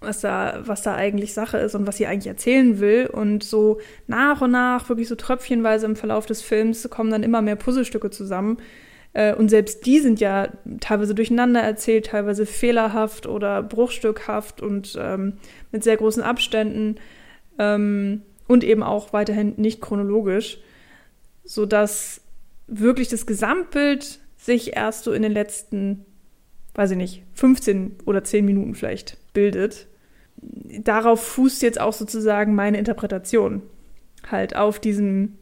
was 0.00 0.20
da, 0.20 0.60
was 0.64 0.82
da 0.82 0.94
eigentlich 0.94 1.32
Sache 1.32 1.58
ist 1.58 1.74
und 1.74 1.86
was 1.86 1.96
sie 1.96 2.06
eigentlich 2.06 2.26
erzählen 2.26 2.80
will. 2.80 3.06
Und 3.06 3.42
so 3.42 3.80
nach 4.06 4.42
und 4.42 4.50
nach, 4.50 4.88
wirklich 4.88 5.08
so 5.08 5.14
tröpfchenweise 5.14 5.86
im 5.86 5.96
Verlauf 5.96 6.26
des 6.26 6.42
Films, 6.42 6.88
kommen 6.90 7.10
dann 7.10 7.22
immer 7.22 7.40
mehr 7.40 7.56
Puzzlestücke 7.56 8.10
zusammen. 8.10 8.58
Äh, 9.14 9.34
und 9.34 9.48
selbst 9.48 9.86
die 9.86 10.00
sind 10.00 10.20
ja 10.20 10.48
teilweise 10.80 11.14
durcheinander 11.14 11.60
erzählt, 11.60 12.06
teilweise 12.06 12.44
fehlerhaft 12.44 13.26
oder 13.26 13.62
bruchstückhaft 13.62 14.60
und 14.60 14.98
ähm, 15.00 15.34
mit 15.72 15.82
sehr 15.82 15.96
großen 15.96 16.22
Abständen 16.22 16.96
ähm, 17.58 18.22
und 18.46 18.64
eben 18.64 18.82
auch 18.82 19.12
weiterhin 19.12 19.54
nicht 19.56 19.80
chronologisch 19.80 20.58
sodass 21.44 22.20
wirklich 22.66 23.08
das 23.08 23.26
Gesamtbild 23.26 24.20
sich 24.36 24.76
erst 24.76 25.04
so 25.04 25.12
in 25.12 25.22
den 25.22 25.32
letzten, 25.32 26.04
weiß 26.74 26.92
ich 26.92 26.96
nicht, 26.96 27.22
15 27.34 27.96
oder 28.06 28.24
10 28.24 28.44
Minuten 28.44 28.74
vielleicht 28.74 29.16
bildet. 29.32 29.86
Darauf 30.36 31.22
fußt 31.22 31.62
jetzt 31.62 31.80
auch 31.80 31.92
sozusagen 31.92 32.54
meine 32.54 32.78
Interpretation. 32.78 33.62
Halt 34.30 34.56
auf 34.56 34.78
diesem 34.78 35.36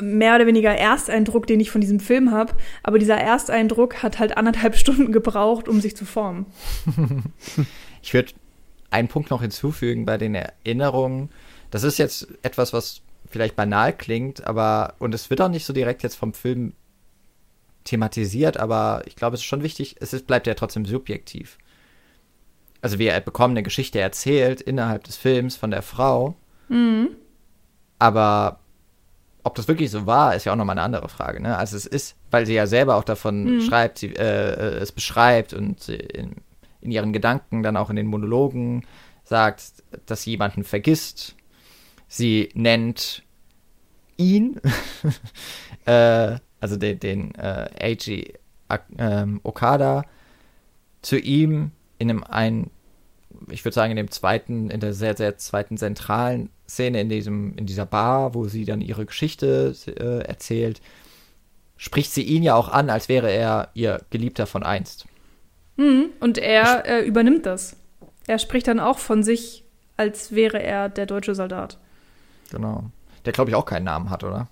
mehr 0.00 0.36
oder 0.36 0.46
weniger 0.46 0.74
Ersteindruck, 0.74 1.46
den 1.46 1.60
ich 1.60 1.70
von 1.70 1.80
diesem 1.80 2.00
Film 2.00 2.30
habe. 2.30 2.54
Aber 2.82 2.98
dieser 2.98 3.16
Ersteindruck 3.16 4.02
hat 4.02 4.18
halt 4.18 4.36
anderthalb 4.36 4.76
Stunden 4.76 5.12
gebraucht, 5.12 5.68
um 5.68 5.80
sich 5.80 5.96
zu 5.96 6.04
formen. 6.04 6.46
ich 8.02 8.14
würde 8.14 8.32
einen 8.90 9.08
Punkt 9.08 9.30
noch 9.30 9.42
hinzufügen 9.42 10.04
bei 10.04 10.18
den 10.18 10.34
Erinnerungen. 10.34 11.30
Das 11.70 11.82
ist 11.82 11.98
jetzt 11.98 12.28
etwas, 12.42 12.72
was 12.72 13.00
vielleicht 13.32 13.56
banal 13.56 13.92
klingt, 13.92 14.46
aber 14.46 14.94
und 14.98 15.14
es 15.14 15.30
wird 15.30 15.40
auch 15.40 15.48
nicht 15.48 15.64
so 15.64 15.72
direkt 15.72 16.02
jetzt 16.02 16.16
vom 16.16 16.34
Film 16.34 16.74
thematisiert, 17.84 18.56
aber 18.56 19.02
ich 19.06 19.16
glaube, 19.16 19.34
es 19.34 19.40
ist 19.40 19.46
schon 19.46 19.62
wichtig, 19.62 19.96
es 20.00 20.12
ist, 20.12 20.26
bleibt 20.26 20.46
ja 20.46 20.54
trotzdem 20.54 20.84
subjektiv. 20.84 21.58
Also 22.80 22.98
wir 22.98 23.18
bekommen 23.20 23.52
eine 23.52 23.62
Geschichte 23.62 24.00
erzählt 24.00 24.60
innerhalb 24.60 25.04
des 25.04 25.16
Films 25.16 25.56
von 25.56 25.70
der 25.70 25.82
Frau, 25.82 26.36
mhm. 26.68 27.10
aber 27.98 28.60
ob 29.44 29.54
das 29.56 29.66
wirklich 29.68 29.90
so 29.90 30.06
war, 30.06 30.34
ist 30.36 30.44
ja 30.44 30.52
auch 30.52 30.56
nochmal 30.56 30.78
eine 30.78 30.84
andere 30.84 31.08
Frage. 31.08 31.40
Ne? 31.40 31.56
Also 31.56 31.76
es 31.76 31.86
ist, 31.86 32.16
weil 32.30 32.46
sie 32.46 32.54
ja 32.54 32.66
selber 32.66 32.96
auch 32.96 33.04
davon 33.04 33.56
mhm. 33.56 33.60
schreibt, 33.62 33.98
sie 33.98 34.14
äh, 34.14 34.78
es 34.78 34.92
beschreibt 34.92 35.52
und 35.52 35.88
in, 35.88 36.36
in 36.80 36.90
ihren 36.90 37.12
Gedanken, 37.12 37.62
dann 37.62 37.76
auch 37.76 37.90
in 37.90 37.96
den 37.96 38.06
Monologen 38.06 38.84
sagt, 39.24 39.62
dass 40.06 40.22
sie 40.22 40.30
jemanden 40.30 40.64
vergisst. 40.64 41.36
Sie 42.14 42.50
nennt 42.52 43.22
ihn, 44.18 44.60
äh, 45.86 46.36
also 46.60 46.76
den, 46.76 47.00
den 47.00 47.34
äh, 47.36 47.70
Eiji 47.80 48.34
äh, 48.68 49.26
Okada, 49.42 50.04
zu 51.00 51.16
ihm 51.16 51.70
in 51.96 52.10
einem 52.10 52.22
ein, 52.22 52.70
ich 53.48 53.64
würde 53.64 53.74
sagen, 53.74 53.92
in 53.92 53.96
dem 53.96 54.10
zweiten, 54.10 54.68
in 54.68 54.80
der 54.80 54.92
sehr, 54.92 55.16
sehr 55.16 55.38
zweiten 55.38 55.78
zentralen 55.78 56.50
Szene 56.68 57.00
in 57.00 57.08
diesem, 57.08 57.56
in 57.56 57.64
dieser 57.64 57.86
Bar, 57.86 58.34
wo 58.34 58.46
sie 58.46 58.66
dann 58.66 58.82
ihre 58.82 59.06
Geschichte 59.06 59.74
äh, 59.86 60.28
erzählt, 60.28 60.82
spricht 61.78 62.12
sie 62.12 62.24
ihn 62.24 62.42
ja 62.42 62.56
auch 62.56 62.68
an, 62.68 62.90
als 62.90 63.08
wäre 63.08 63.32
er 63.32 63.70
ihr 63.72 64.02
Geliebter 64.10 64.46
von 64.46 64.64
einst. 64.64 65.06
Mhm. 65.78 66.10
Und 66.20 66.36
er 66.36 66.84
äh, 66.86 67.06
übernimmt 67.06 67.46
das. 67.46 67.74
Er 68.26 68.38
spricht 68.38 68.68
dann 68.68 68.80
auch 68.80 68.98
von 68.98 69.22
sich, 69.22 69.64
als 69.96 70.34
wäre 70.34 70.62
er 70.62 70.90
der 70.90 71.06
deutsche 71.06 71.34
Soldat. 71.34 71.78
Genau. 72.52 72.90
Der, 73.24 73.32
glaube 73.32 73.50
ich, 73.50 73.56
auch 73.56 73.66
keinen 73.66 73.84
Namen 73.84 74.10
hat, 74.10 74.24
oder? 74.24 74.48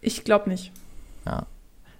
Ich 0.00 0.24
glaube 0.24 0.48
nicht. 0.48 0.72
Ja. 1.26 1.46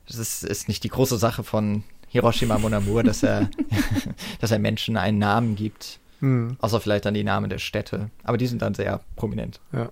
Das 0.07 0.17
ist, 0.17 0.45
ist 0.45 0.69
nicht 0.69 0.85
die 0.85 0.89
große 0.89 1.19
Sache 1.19 1.45
von 1.45 1.85
Hiroshima 2.09 2.59
Monamur, 2.59 3.03
dass 3.03 3.23
er, 3.23 3.51
dass 4.41 4.51
er 4.51 4.59
Menschen 4.59 4.97
einen 4.97 5.19
Namen 5.19 5.57
gibt. 5.57 5.99
Hm. 6.21 6.57
Außer 6.61 6.81
vielleicht 6.81 7.05
dann 7.05 7.15
die 7.15 7.25
Namen 7.25 7.51
der 7.51 7.59
Städte. 7.59 8.11
Aber 8.23 8.39
die 8.39 8.47
sind 8.47 8.63
dann 8.63 8.75
sehr 8.75 9.01
prominent. 9.17 9.61
Ja. 9.73 9.91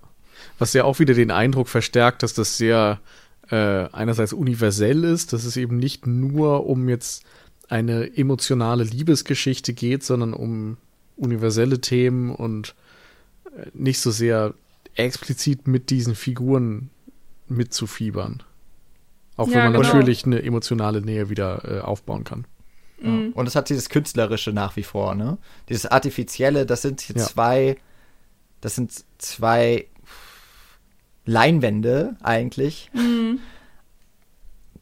Was 0.58 0.72
ja 0.72 0.84
auch 0.84 0.98
wieder 0.98 1.14
den 1.14 1.30
Eindruck 1.30 1.68
verstärkt, 1.68 2.22
dass 2.22 2.34
das 2.34 2.56
sehr 2.56 3.00
äh, 3.50 3.88
einerseits 3.92 4.32
universell 4.32 5.04
ist, 5.04 5.32
dass 5.32 5.44
es 5.44 5.56
eben 5.56 5.78
nicht 5.78 6.06
nur 6.06 6.66
um 6.66 6.88
jetzt 6.88 7.24
eine 7.68 8.16
emotionale 8.16 8.84
Liebesgeschichte 8.84 9.72
geht, 9.72 10.04
sondern 10.04 10.34
um 10.34 10.76
universelle 11.16 11.80
Themen 11.80 12.34
und 12.34 12.74
äh, 13.56 13.66
nicht 13.74 14.00
so 14.00 14.10
sehr 14.10 14.54
explizit 15.00 15.66
mit 15.66 15.90
diesen 15.90 16.14
Figuren 16.14 16.90
mitzufiebern. 17.48 18.42
Auch 19.36 19.48
ja, 19.48 19.54
wenn 19.54 19.72
man 19.72 19.72
genau. 19.74 19.84
natürlich 19.84 20.24
eine 20.26 20.42
emotionale 20.42 21.00
Nähe 21.00 21.30
wieder 21.30 21.62
äh, 21.64 21.80
aufbauen 21.80 22.24
kann. 22.24 22.46
Ja. 23.02 23.08
Mhm. 23.08 23.32
Und 23.32 23.46
es 23.46 23.56
hat 23.56 23.70
dieses 23.70 23.88
Künstlerische 23.88 24.52
nach 24.52 24.76
wie 24.76 24.82
vor, 24.82 25.14
ne? 25.14 25.38
Dieses 25.68 25.86
Artifizielle, 25.86 26.66
das 26.66 26.82
sind 26.82 27.00
hier 27.00 27.16
ja. 27.16 27.24
zwei, 27.24 27.76
das 28.60 28.74
sind 28.74 28.92
zwei 29.18 29.86
Leinwände 31.24 32.16
eigentlich, 32.22 32.90
mhm. 32.92 33.38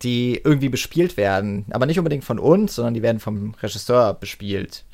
die 0.03 0.41
irgendwie 0.43 0.69
bespielt 0.69 1.17
werden. 1.17 1.67
Aber 1.71 1.87
nicht 1.87 1.99
unbedingt 1.99 2.25
von 2.25 2.39
uns, 2.39 2.75
sondern 2.75 2.95
die 2.95 3.03
werden 3.03 3.21
vom 3.21 3.55
Regisseur 3.55 4.15
bespielt. 4.15 4.85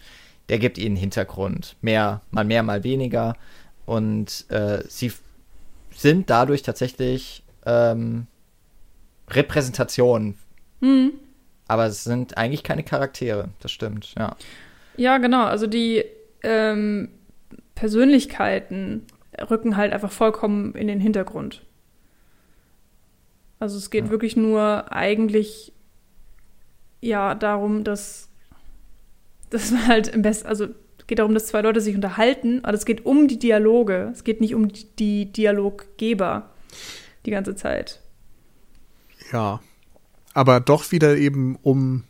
Der 0.51 0.59
gibt 0.59 0.77
ihnen 0.77 0.97
Hintergrund. 0.97 1.77
Mehr, 1.81 2.21
mal 2.31 2.45
mehr, 2.45 2.63
mal 2.63 2.85
weniger. 2.85 3.37
Und 3.87 4.47
äh, 4.51 4.83
sie 4.89 5.13
sind 5.95 6.31
dadurch 6.31 6.63
tatsächlich 6.63 7.43
ähm, 7.67 8.27
Repräsentationen. 9.31 10.39
Mhm. 10.81 11.13
Aber 11.67 11.87
es 11.87 12.05
sind 12.05 12.37
eigentlich 12.37 12.63
keine 12.63 12.83
Charaktere, 12.83 13.49
das 13.61 13.71
stimmt, 13.71 14.15
ja. 14.19 14.37
Ja, 14.97 15.19
genau. 15.19 15.45
Also 15.45 15.67
die 15.67 16.05
ähm, 16.43 17.09
Persönlichkeiten 17.75 19.07
rücken 19.51 19.77
halt 19.77 19.93
einfach 19.93 20.13
vollkommen 20.13 20.75
in 20.75 20.87
den 20.87 21.01
Hintergrund. 21.01 21.63
Also 23.59 23.79
es 23.79 23.91
geht 23.91 24.07
ja. 24.07 24.11
wirklich 24.11 24.37
nur 24.37 24.93
eigentlich 24.93 25.73
ja 27.01 27.35
darum, 27.35 27.83
dass 27.85 28.29
das 29.51 29.73
halt 29.87 30.09
im 30.09 30.23
besten, 30.23 30.49
also 30.49 30.69
geht 31.07 31.19
darum, 31.19 31.35
dass 31.35 31.47
zwei 31.47 31.61
Leute 31.61 31.81
sich 31.81 31.95
unterhalten, 31.95 32.65
aber 32.65 32.75
es 32.75 32.85
geht 32.85 33.05
um 33.05 33.29
die 33.29 33.39
Dialoge. 33.39 34.11
Es 34.13 34.25
geht 34.25 34.41
nicht 34.41 34.55
um 34.55 34.69
die 34.99 35.33
Dialoggeber 35.33 36.51
die 37.27 37.31
ganze 37.31 37.55
Zeit. 37.55 38.01
Ja. 39.33 39.61
Aber 40.33 40.61
doch 40.61 40.91
wieder 40.91 41.17
eben 41.17 41.57
um, 41.63 42.05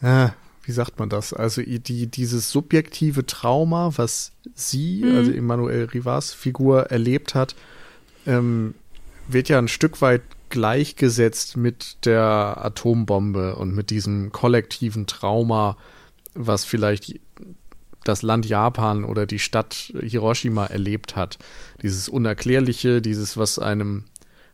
äh, 0.00 0.28
wie 0.62 0.72
sagt 0.72 0.98
man 0.98 1.08
das? 1.08 1.32
Also 1.32 1.62
die, 1.62 2.06
dieses 2.06 2.50
subjektive 2.50 3.26
Trauma, 3.26 3.92
was 3.96 4.32
sie, 4.54 5.02
mhm. 5.04 5.16
also 5.16 5.32
Emmanuel 5.32 5.84
Rivas 5.84 6.32
Figur 6.32 6.90
erlebt 6.90 7.34
hat, 7.34 7.54
ähm, 8.26 8.74
wird 9.28 9.48
ja 9.48 9.58
ein 9.58 9.68
Stück 9.68 10.00
weit 10.00 10.22
gleichgesetzt 10.48 11.56
mit 11.56 12.06
der 12.06 12.58
Atombombe 12.64 13.56
und 13.56 13.74
mit 13.74 13.90
diesem 13.90 14.32
kollektiven 14.32 15.06
Trauma, 15.06 15.76
was 16.34 16.64
vielleicht 16.64 17.20
das 18.04 18.22
Land 18.22 18.46
Japan 18.46 19.04
oder 19.04 19.26
die 19.26 19.38
Stadt 19.38 19.92
Hiroshima 20.00 20.66
erlebt 20.66 21.16
hat. 21.16 21.38
Dieses 21.82 22.08
Unerklärliche, 22.08 23.02
dieses, 23.02 23.36
was 23.36 23.58
einem 23.58 24.04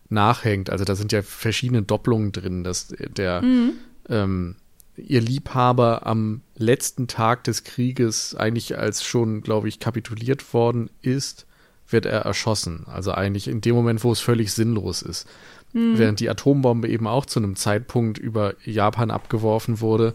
nachhängt. 0.09 0.71
Also 0.71 0.85
da 0.85 0.97
sind 0.97 1.13
ja 1.13 1.23
verschiedene 1.23 1.83
Doppelungen 1.83 2.33
drin, 2.33 2.65
dass 2.65 2.89
der 3.17 3.43
mhm. 3.43 3.73
ähm, 4.09 4.57
ihr 4.97 5.21
Liebhaber 5.21 6.07
am 6.07 6.43
letzten 6.57 7.09
Tag 7.09 7.45
des 7.45 7.65
Krieges 7.65 8.35
eigentlich 8.35 8.79
als 8.79 9.05
schon, 9.05 9.43
glaube 9.43 9.69
ich, 9.69 9.81
kapituliert 9.81 10.55
worden 10.55 10.91
ist, 11.03 11.47
wird 11.89 12.07
er 12.07 12.21
erschossen. 12.21 12.85
Also 12.87 13.13
eigentlich 13.13 13.49
in 13.49 13.61
dem 13.61 13.75
Moment, 13.75 14.05
wo 14.05 14.13
es 14.13 14.21
völlig 14.21 14.53
sinnlos 14.53 15.03
ist. 15.03 15.29
Mhm. 15.73 15.99
Während 15.99 16.21
die 16.21 16.31
Atombombe 16.31 16.89
eben 16.89 17.07
auch 17.07 17.27
zu 17.27 17.41
einem 17.41 17.57
Zeitpunkt 17.57 18.19
über 18.19 18.55
Japan 18.65 19.11
abgeworfen 19.11 19.81
wurde, 19.81 20.15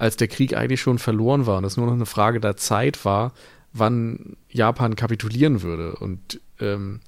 als 0.00 0.16
der 0.16 0.28
Krieg 0.28 0.56
eigentlich 0.56 0.80
schon 0.80 0.98
verloren 0.98 1.46
war 1.46 1.58
und 1.58 1.64
es 1.64 1.76
nur 1.76 1.84
noch 1.84 1.92
eine 1.92 2.06
Frage 2.06 2.40
der 2.40 2.56
Zeit 2.56 3.04
war, 3.04 3.32
wann 3.74 4.36
Japan 4.48 4.96
kapitulieren 4.96 5.60
würde. 5.60 5.94
Und 5.96 6.40
ähm, 6.58 7.00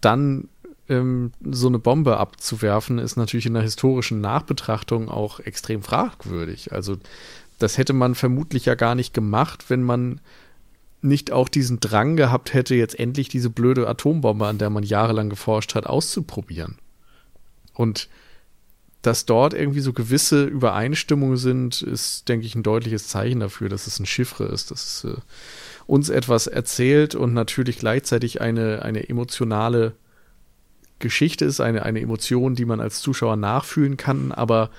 dann 0.00 0.48
ähm, 0.88 1.32
so 1.44 1.68
eine 1.68 1.78
Bombe 1.78 2.16
abzuwerfen, 2.16 2.98
ist 2.98 3.16
natürlich 3.16 3.44
in 3.44 3.52
der 3.52 3.62
historischen 3.62 4.22
Nachbetrachtung 4.22 5.10
auch 5.10 5.40
extrem 5.40 5.82
fragwürdig. 5.82 6.72
Also 6.72 6.96
das 7.58 7.76
hätte 7.76 7.92
man 7.92 8.14
vermutlich 8.14 8.64
ja 8.64 8.76
gar 8.76 8.94
nicht 8.94 9.12
gemacht, 9.12 9.68
wenn 9.68 9.82
man 9.82 10.22
nicht 11.02 11.32
auch 11.32 11.50
diesen 11.50 11.80
Drang 11.80 12.16
gehabt 12.16 12.54
hätte, 12.54 12.74
jetzt 12.74 12.98
endlich 12.98 13.28
diese 13.28 13.50
blöde 13.50 13.86
Atombombe, 13.86 14.46
an 14.46 14.56
der 14.56 14.70
man 14.70 14.84
jahrelang 14.84 15.28
geforscht 15.28 15.74
hat, 15.74 15.86
auszuprobieren. 15.86 16.78
Und 17.74 18.08
dass 19.06 19.26
dort 19.26 19.52
irgendwie 19.52 19.80
so 19.80 19.92
gewisse 19.92 20.44
Übereinstimmungen 20.44 21.36
sind, 21.36 21.82
ist, 21.82 22.28
denke 22.28 22.46
ich, 22.46 22.54
ein 22.54 22.62
deutliches 22.62 23.08
Zeichen 23.08 23.40
dafür, 23.40 23.68
dass 23.68 23.86
es 23.86 24.00
ein 24.00 24.06
Chiffre 24.06 24.46
ist, 24.46 24.70
dass 24.70 25.04
es 25.04 25.12
äh, 25.12 25.20
uns 25.86 26.08
etwas 26.08 26.46
erzählt 26.46 27.14
und 27.14 27.34
natürlich 27.34 27.78
gleichzeitig 27.78 28.40
eine, 28.40 28.82
eine 28.82 29.08
emotionale 29.08 29.92
Geschichte 31.00 31.44
ist, 31.44 31.60
eine, 31.60 31.82
eine 31.82 32.00
Emotion, 32.00 32.54
die 32.54 32.64
man 32.64 32.80
als 32.80 33.00
Zuschauer 33.00 33.36
nachfühlen 33.36 33.98
kann, 33.98 34.32
aber 34.32 34.70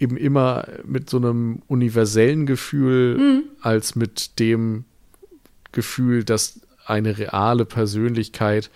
eben 0.00 0.16
immer 0.16 0.66
mit 0.84 1.08
so 1.08 1.18
einem 1.18 1.62
universellen 1.68 2.46
Gefühl 2.46 3.18
mhm. 3.18 3.42
als 3.60 3.94
mit 3.94 4.40
dem 4.40 4.84
Gefühl, 5.70 6.24
dass 6.24 6.60
eine 6.84 7.16
reale 7.16 7.64
Persönlichkeit 7.64 8.70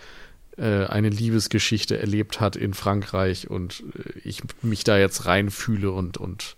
äh, 0.59 0.87
eine 0.87 1.09
Liebesgeschichte 1.09 1.99
erlebt 1.99 2.41
hat 2.41 2.57
in 2.57 2.75
Frankreich 2.75 3.49
und 3.49 3.85
äh, 3.95 4.19
ich 4.25 4.43
mich 4.63 4.85
da 4.85 4.99
jetzt 4.99 5.27
reinfühle 5.27 5.91
und, 5.91 6.19
und 6.19 6.57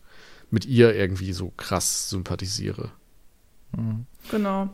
mit 0.50 0.64
ihr 0.64 0.94
irgendwie 0.94 1.32
so 1.32 1.52
krass 1.56 2.10
sympathisiere. 2.10 2.90
Mhm. 3.76 4.06
Genau. 4.30 4.70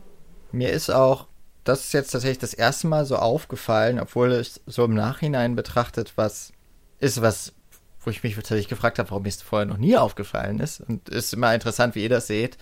Mir 0.53 0.71
ist 0.71 0.91
auch, 0.91 1.27
das 1.65 1.81
ist 1.87 1.93
jetzt 1.93 2.11
tatsächlich 2.11 2.39
das 2.39 2.55
erste 2.55 2.87
Mal 2.87 3.05
so 3.05 3.17
aufgefallen, 3.17 3.99
obwohl 4.01 4.33
es 4.33 4.61
so 4.67 4.85
im 4.85 4.95
Nachhinein 4.95 5.57
betrachtet, 5.57 6.13
was 6.17 6.53
ist, 6.99 7.21
was, 7.21 7.53
wo 8.01 8.11
ich 8.11 8.23
mich 8.23 8.37
tatsächlich 8.37 8.69
gefragt 8.69 8.99
habe, 8.99 9.11
warum 9.11 9.25
mir 9.25 9.29
es 9.29 9.43
vorher 9.43 9.67
noch 9.67 9.77
nie 9.77 9.97
aufgefallen 9.97 10.61
ist. 10.61 10.81
Und 10.81 11.09
ist 11.09 11.35
immer 11.35 11.55
interessant, 11.55 11.95
wie 11.95 12.05
ihr 12.05 12.09
das 12.09 12.27
seht. 12.29 12.57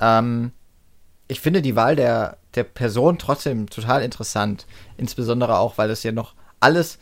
Ähm, 0.00 0.52
ich 1.28 1.40
finde 1.40 1.62
die 1.62 1.76
Wahl 1.76 1.96
der, 1.96 2.36
der 2.54 2.64
Person 2.64 3.18
trotzdem 3.18 3.68
total 3.68 4.02
interessant. 4.02 4.66
Insbesondere 4.96 5.58
auch, 5.58 5.78
weil 5.78 5.90
es 5.90 6.02
ja 6.02 6.12
noch 6.12 6.34
alles 6.60 6.98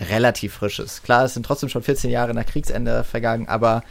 relativ 0.00 0.54
frisch 0.54 0.78
ist. 0.78 1.02
Klar, 1.02 1.24
es 1.24 1.34
sind 1.34 1.44
trotzdem 1.44 1.68
schon 1.68 1.82
14 1.82 2.10
Jahre 2.10 2.34
nach 2.34 2.46
Kriegsende 2.46 3.04
vergangen, 3.04 3.48
aber 3.48 3.82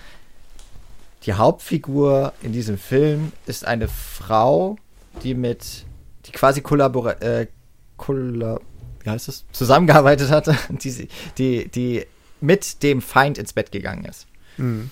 die 1.23 1.33
Hauptfigur 1.33 2.33
in 2.41 2.53
diesem 2.53 2.77
Film 2.77 3.33
ist 3.45 3.65
eine 3.65 3.87
Frau, 3.87 4.77
die 5.23 5.33
mit, 5.33 5.85
die 6.25 6.31
quasi 6.31 6.61
kollabora 6.61 7.11
äh, 7.13 7.47
kolla 7.97 8.59
wie 9.01 9.09
heißt 9.09 9.27
das? 9.27 9.45
zusammengearbeitet 9.51 10.29
hat, 10.29 10.47
die, 10.69 11.07
die, 11.37 11.67
die 11.69 12.05
mit 12.39 12.83
dem 12.83 13.01
Feind 13.01 13.37
ins 13.37 13.53
Bett 13.53 13.71
gegangen 13.71 14.05
ist. 14.05 14.27
Mhm. 14.57 14.91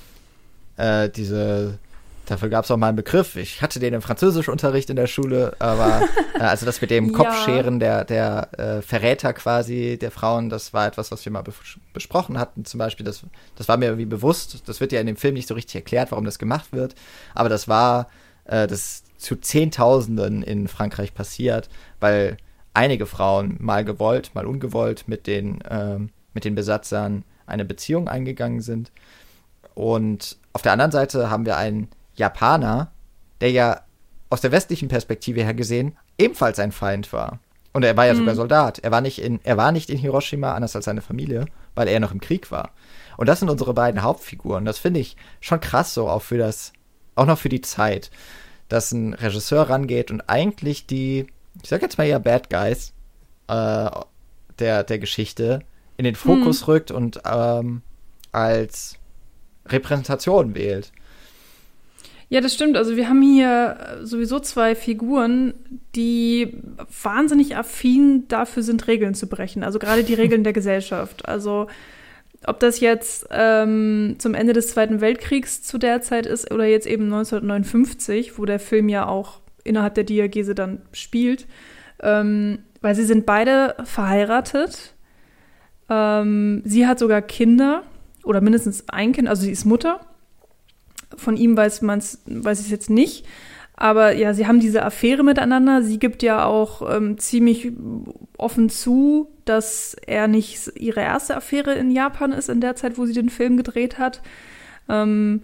Äh, 0.78 1.10
diese 1.10 1.80
Dafür 2.26 2.50
gab 2.50 2.66
es 2.66 2.72
auch 2.72 2.78
mal 2.78 2.88
einen 2.88 2.96
Begriff. 2.96 3.36
Ich 3.36 3.62
hatte 3.62 3.80
den 3.80 3.94
im 3.94 4.02
Französischunterricht 4.02 4.90
in 4.90 4.96
der 4.96 5.08
Schule, 5.08 5.56
aber 5.60 6.02
äh, 6.36 6.40
also 6.40 6.66
das 6.66 6.82
mit 6.82 6.90
dem 6.92 7.12
Ja. 7.12 7.18
Kopfscheren 7.18 7.80
der, 7.80 8.04
der 8.06 8.50
äh, 8.58 8.82
Verräter 8.82 9.34
quasi 9.34 9.98
der 10.00 10.12
Frauen, 10.12 10.50
das 10.50 10.74
war 10.74 10.88
etwas, 10.88 11.12
was 11.12 11.24
wir 11.26 11.32
mal 11.32 11.44
bes 11.44 11.56
besprochen 11.94 12.38
hatten. 12.38 12.66
Zum 12.66 12.78
Beispiel, 12.78 13.06
das, 13.06 13.24
das 13.56 13.68
war 13.68 13.78
mir 13.78 13.86
irgendwie 13.86 14.06
bewusst. 14.06 14.68
Das 14.68 14.80
wird 14.80 14.92
ja 14.92 15.00
in 15.00 15.08
dem 15.08 15.18
Film 15.18 15.36
nicht 15.36 15.48
so 15.48 15.54
richtig 15.54 15.76
erklärt, 15.76 16.12
warum 16.12 16.26
das 16.26 16.40
gemacht 16.40 16.72
wird. 16.72 16.96
Aber 17.34 17.50
das 17.50 17.68
war 17.68 18.10
äh, 18.46 18.68
das 18.68 19.04
zu 19.18 19.36
Zehntausenden 19.36 20.44
in 20.44 20.68
Frankreich 20.68 21.14
passiert, 21.14 21.70
weil 22.00 22.38
einige 22.74 23.06
Frauen 23.06 23.58
mal 23.60 23.86
gewollt, 23.86 24.32
mal 24.36 24.46
ungewollt 24.46 25.08
mit 25.08 25.28
den, 25.28 25.60
ähm, 25.70 26.10
mit 26.34 26.44
den 26.46 26.56
Besatzern 26.56 27.24
eine 27.48 27.66
Beziehung 27.66 28.08
eingegangen 28.08 28.62
sind. 28.62 28.92
Und 29.74 30.38
auf 30.54 30.62
der 30.62 30.74
anderen 30.74 30.92
Seite 30.92 31.30
haben 31.30 31.46
wir 31.46 31.58
einen 31.58 31.90
Japaner, 32.16 32.92
der 33.42 33.52
ja 33.52 33.82
aus 34.30 34.42
der 34.42 34.52
westlichen 34.52 34.88
Perspektive 34.88 35.44
her 35.44 35.54
gesehen 35.54 35.98
ebenfalls 36.18 36.60
ein 36.60 36.72
Feind 36.72 37.12
war. 37.14 37.40
Und 37.74 37.84
er 37.84 37.98
war 37.98 38.06
ja 38.06 38.16
sogar 38.16 38.36
Soldat. 38.36 38.80
Er 38.80 38.92
war, 38.92 39.02
nicht 39.02 39.20
in, 39.20 39.42
er 39.44 39.58
war 39.58 39.74
nicht 39.74 39.90
in 39.90 39.98
Hiroshima, 39.98 40.54
anders 40.54 40.78
als 40.78 40.86
seine 40.86 41.02
Familie, 41.02 41.46
weil 41.76 41.90
er 41.90 42.00
noch 42.00 42.14
im 42.14 42.22
Krieg 42.22 42.50
war. 42.50 42.72
Und 43.18 43.28
das 43.28 43.40
sind 43.40 43.50
unsere 43.50 43.74
beiden 43.74 44.02
Hauptfiguren. 44.02 44.64
Das 44.64 44.78
finde 44.78 45.02
ich 45.02 45.18
schon 45.42 45.60
krass 45.60 45.94
so, 45.94 46.08
auch 46.08 46.22
für 46.22 46.38
das, 46.38 46.72
auch 47.16 47.26
noch 47.26 47.38
für 47.38 47.50
die 47.50 47.60
Zeit, 47.60 48.12
dass 48.70 48.94
ein 48.94 49.14
Regisseur 49.14 49.70
rangeht 49.70 50.10
und 50.10 50.22
eigentlich 50.30 50.88
die, 50.88 51.28
ich 51.62 51.70
sag 51.70 51.82
jetzt 51.82 51.98
mal 51.98 52.08
eher 52.08 52.20
Bad 52.20 52.50
Guys 52.50 52.94
äh, 53.48 53.90
der, 54.60 54.84
der 54.86 55.00
Geschichte 55.00 55.60
in 55.98 56.06
den 56.06 56.16
Fokus 56.16 56.70
rückt 56.70 56.92
und 56.92 57.22
ähm, 57.26 57.82
als 58.32 58.98
Repräsentation 59.66 60.56
wählt. 60.56 60.94
Ja, 62.30 62.42
das 62.42 62.54
stimmt. 62.54 62.76
Also 62.76 62.96
wir 62.96 63.08
haben 63.08 63.22
hier 63.22 63.78
äh, 64.02 64.06
sowieso 64.06 64.40
zwei 64.40 64.76
Figuren, 64.76 65.54
die 65.96 66.58
wahnsinnig 67.04 67.56
affin 67.56 68.28
dafür 68.28 68.64
sind, 68.64 68.88
Regeln 68.88 69.14
zu 69.14 69.28
brechen. 69.28 69.64
Also 69.64 69.80
gerade 69.80 70.04
die 70.04 70.16
Regeln 70.16 70.44
der 70.44 70.54
Gesellschaft. 70.54 71.28
Also 71.28 71.68
ob 72.48 72.60
das 72.60 72.80
jetzt 72.80 73.28
ähm, 73.32 74.16
zum 74.18 74.34
Ende 74.34 74.54
des 74.54 74.70
Zweiten 74.70 75.02
Weltkriegs 75.02 75.64
zu 75.64 75.78
der 75.78 76.02
Zeit 76.02 76.26
ist 76.26 76.52
oder 76.52 76.66
jetzt 76.66 76.88
eben 76.88 77.06
1959, 77.06 78.38
wo 78.38 78.46
der 78.46 78.60
Film 78.60 78.90
ja 78.90 79.08
auch 79.08 79.40
innerhalb 79.64 79.96
der 79.96 80.04
Diagese 80.04 80.56
dann 80.56 80.82
spielt. 80.92 81.48
Ähm, 82.02 82.60
weil 82.82 82.96
sie 82.96 83.06
sind 83.06 83.26
beide 83.26 83.76
verheiratet. 83.84 84.94
Ähm, 85.90 86.62
sie 86.66 86.86
hat 86.88 87.00
sogar 87.00 87.22
Kinder 87.22 87.84
oder 88.24 88.42
mindestens 88.42 88.90
ein 88.90 89.12
Kind, 89.12 89.28
also 89.28 89.44
sie 89.44 89.52
ist 89.52 89.66
Mutter. 89.66 90.02
Von 91.18 91.38
ihm 91.38 91.56
weiß 91.56 91.82
man 91.82 92.00
es, 92.00 92.22
weiß 92.26 92.60
ich 92.60 92.66
es 92.66 92.72
jetzt 92.72 92.90
nicht. 92.90 93.26
Aber 93.78 94.14
ja, 94.14 94.34
sie 94.34 94.48
haben 94.48 94.60
diese 94.60 94.84
Affäre 94.84 95.24
miteinander. 95.24 95.84
Sie 95.84 96.00
gibt 96.00 96.24
ja 96.24 96.46
auch 96.46 96.96
ähm, 96.96 97.18
ziemlich 97.18 97.74
offen 98.38 98.70
zu, 98.70 99.30
dass 99.44 99.96
er 100.06 100.28
nicht 100.28 100.72
ihre 100.76 101.02
erste 101.02 101.36
Affäre 101.36 101.74
in 101.74 101.92
Japan 101.92 102.32
ist, 102.32 102.50
in 102.50 102.62
der 102.62 102.76
Zeit, 102.76 102.98
wo 102.98 103.06
sie 103.06 103.14
den 103.14 103.30
Film 103.30 103.58
gedreht 103.58 103.98
hat. 103.98 104.22
Ähm, 104.88 105.42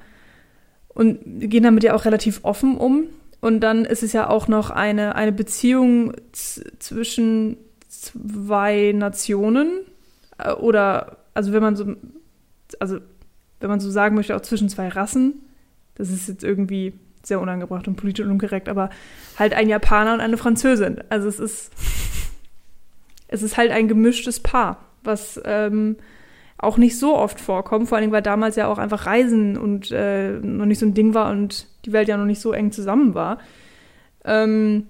und 0.93 1.19
gehen 1.23 1.63
damit 1.63 1.83
ja 1.83 1.93
auch 1.93 2.05
relativ 2.05 2.39
offen 2.43 2.77
um. 2.77 3.05
Und 3.41 3.59
dann 3.61 3.85
ist 3.85 4.03
es 4.03 4.13
ja 4.13 4.29
auch 4.29 4.47
noch 4.47 4.69
eine, 4.69 5.15
eine 5.15 5.31
Beziehung 5.31 6.13
zwischen 6.31 7.57
zwei 7.89 8.93
Nationen. 8.95 9.71
Äh, 10.37 10.53
oder, 10.53 11.17
also 11.33 11.51
wenn 11.51 11.61
man 11.61 11.75
so, 11.75 11.95
also 12.79 12.99
wenn 13.59 13.69
man 13.69 13.79
so 13.79 13.91
sagen 13.91 14.15
möchte, 14.15 14.35
auch 14.35 14.41
zwischen 14.41 14.69
zwei 14.69 14.87
Rassen. 14.87 15.41
Das 16.01 16.09
ist 16.09 16.27
jetzt 16.27 16.43
irgendwie 16.43 16.93
sehr 17.23 17.39
unangebracht 17.39 17.87
und 17.87 17.95
politisch 17.95 18.25
unkorrekt, 18.25 18.67
aber 18.67 18.89
halt 19.37 19.53
ein 19.53 19.69
Japaner 19.69 20.15
und 20.15 20.19
eine 20.21 20.37
Französin. 20.37 21.03
Also 21.09 21.27
es 21.27 21.39
ist, 21.39 21.71
es 23.27 23.43
ist 23.43 23.57
halt 23.57 23.71
ein 23.71 23.87
gemischtes 23.87 24.39
Paar, 24.39 24.83
was 25.03 25.39
ähm, 25.45 25.97
auch 26.57 26.77
nicht 26.77 26.97
so 26.97 27.15
oft 27.15 27.39
vorkommt, 27.39 27.89
vor 27.89 27.99
allem 27.99 28.11
weil 28.11 28.23
damals 28.23 28.55
ja 28.55 28.67
auch 28.67 28.79
einfach 28.79 29.05
Reisen 29.05 29.55
und 29.57 29.91
äh, 29.91 30.31
noch 30.39 30.65
nicht 30.65 30.79
so 30.79 30.87
ein 30.87 30.95
Ding 30.95 31.13
war 31.13 31.29
und 31.29 31.67
die 31.85 31.91
Welt 31.91 32.07
ja 32.07 32.17
noch 32.17 32.25
nicht 32.25 32.41
so 32.41 32.51
eng 32.51 32.71
zusammen 32.71 33.13
war. 33.13 33.37
Ähm, 34.25 34.87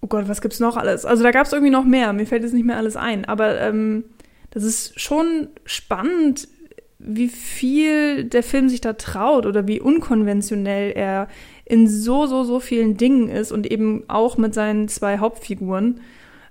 oh 0.00 0.06
Gott, 0.06 0.28
was 0.28 0.40
gibt's 0.40 0.60
noch 0.60 0.78
alles? 0.78 1.04
Also 1.04 1.22
da 1.22 1.30
gab 1.30 1.46
es 1.46 1.52
irgendwie 1.52 1.72
noch 1.72 1.84
mehr, 1.84 2.12
mir 2.14 2.26
fällt 2.26 2.42
jetzt 2.42 2.54
nicht 2.54 2.66
mehr 2.66 2.76
alles 2.78 2.96
ein, 2.96 3.26
aber 3.26 3.60
ähm, 3.60 4.04
das 4.50 4.64
ist 4.64 4.98
schon 4.98 5.48
spannend, 5.66 6.48
wie 7.06 7.28
viel 7.28 8.24
der 8.24 8.42
Film 8.42 8.68
sich 8.68 8.80
da 8.80 8.92
traut 8.94 9.46
oder 9.46 9.66
wie 9.68 9.80
unkonventionell 9.80 10.92
er 10.92 11.28
in 11.64 11.88
so, 11.88 12.26
so, 12.26 12.42
so 12.42 12.60
vielen 12.60 12.96
Dingen 12.96 13.28
ist 13.28 13.52
und 13.52 13.70
eben 13.70 14.04
auch 14.08 14.36
mit 14.36 14.52
seinen 14.54 14.88
zwei 14.88 15.18
Hauptfiguren, 15.18 16.00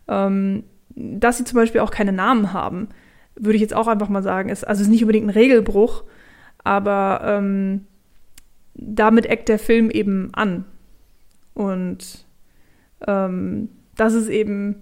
ähm, 0.08 0.64
dass 0.96 1.38
sie 1.38 1.44
zum 1.44 1.58
Beispiel 1.58 1.82
auch 1.82 1.92
keine 1.92 2.14
Namen 2.14 2.54
haben, 2.54 2.88
würde 3.36 3.56
ich 3.58 3.62
jetzt 3.62 3.76
auch 3.76 3.88
einfach 3.88 4.08
mal 4.08 4.24
sagen, 4.24 4.50
ist, 4.50 4.66
also 4.66 4.82
ist 4.82 4.88
nicht 4.88 5.04
unbedingt 5.04 5.28
ein 5.28 5.32
Regelbruch, 5.32 6.04
aber 6.64 7.20
ähm, 7.24 7.86
damit 8.74 9.26
eckt 9.26 9.50
der 9.50 9.60
Film 9.60 9.90
eben 9.90 10.30
an. 10.34 10.64
Und 11.54 12.26
ähm, 13.08 13.70
dass 13.96 14.14
es 14.14 14.30
eben 14.30 14.82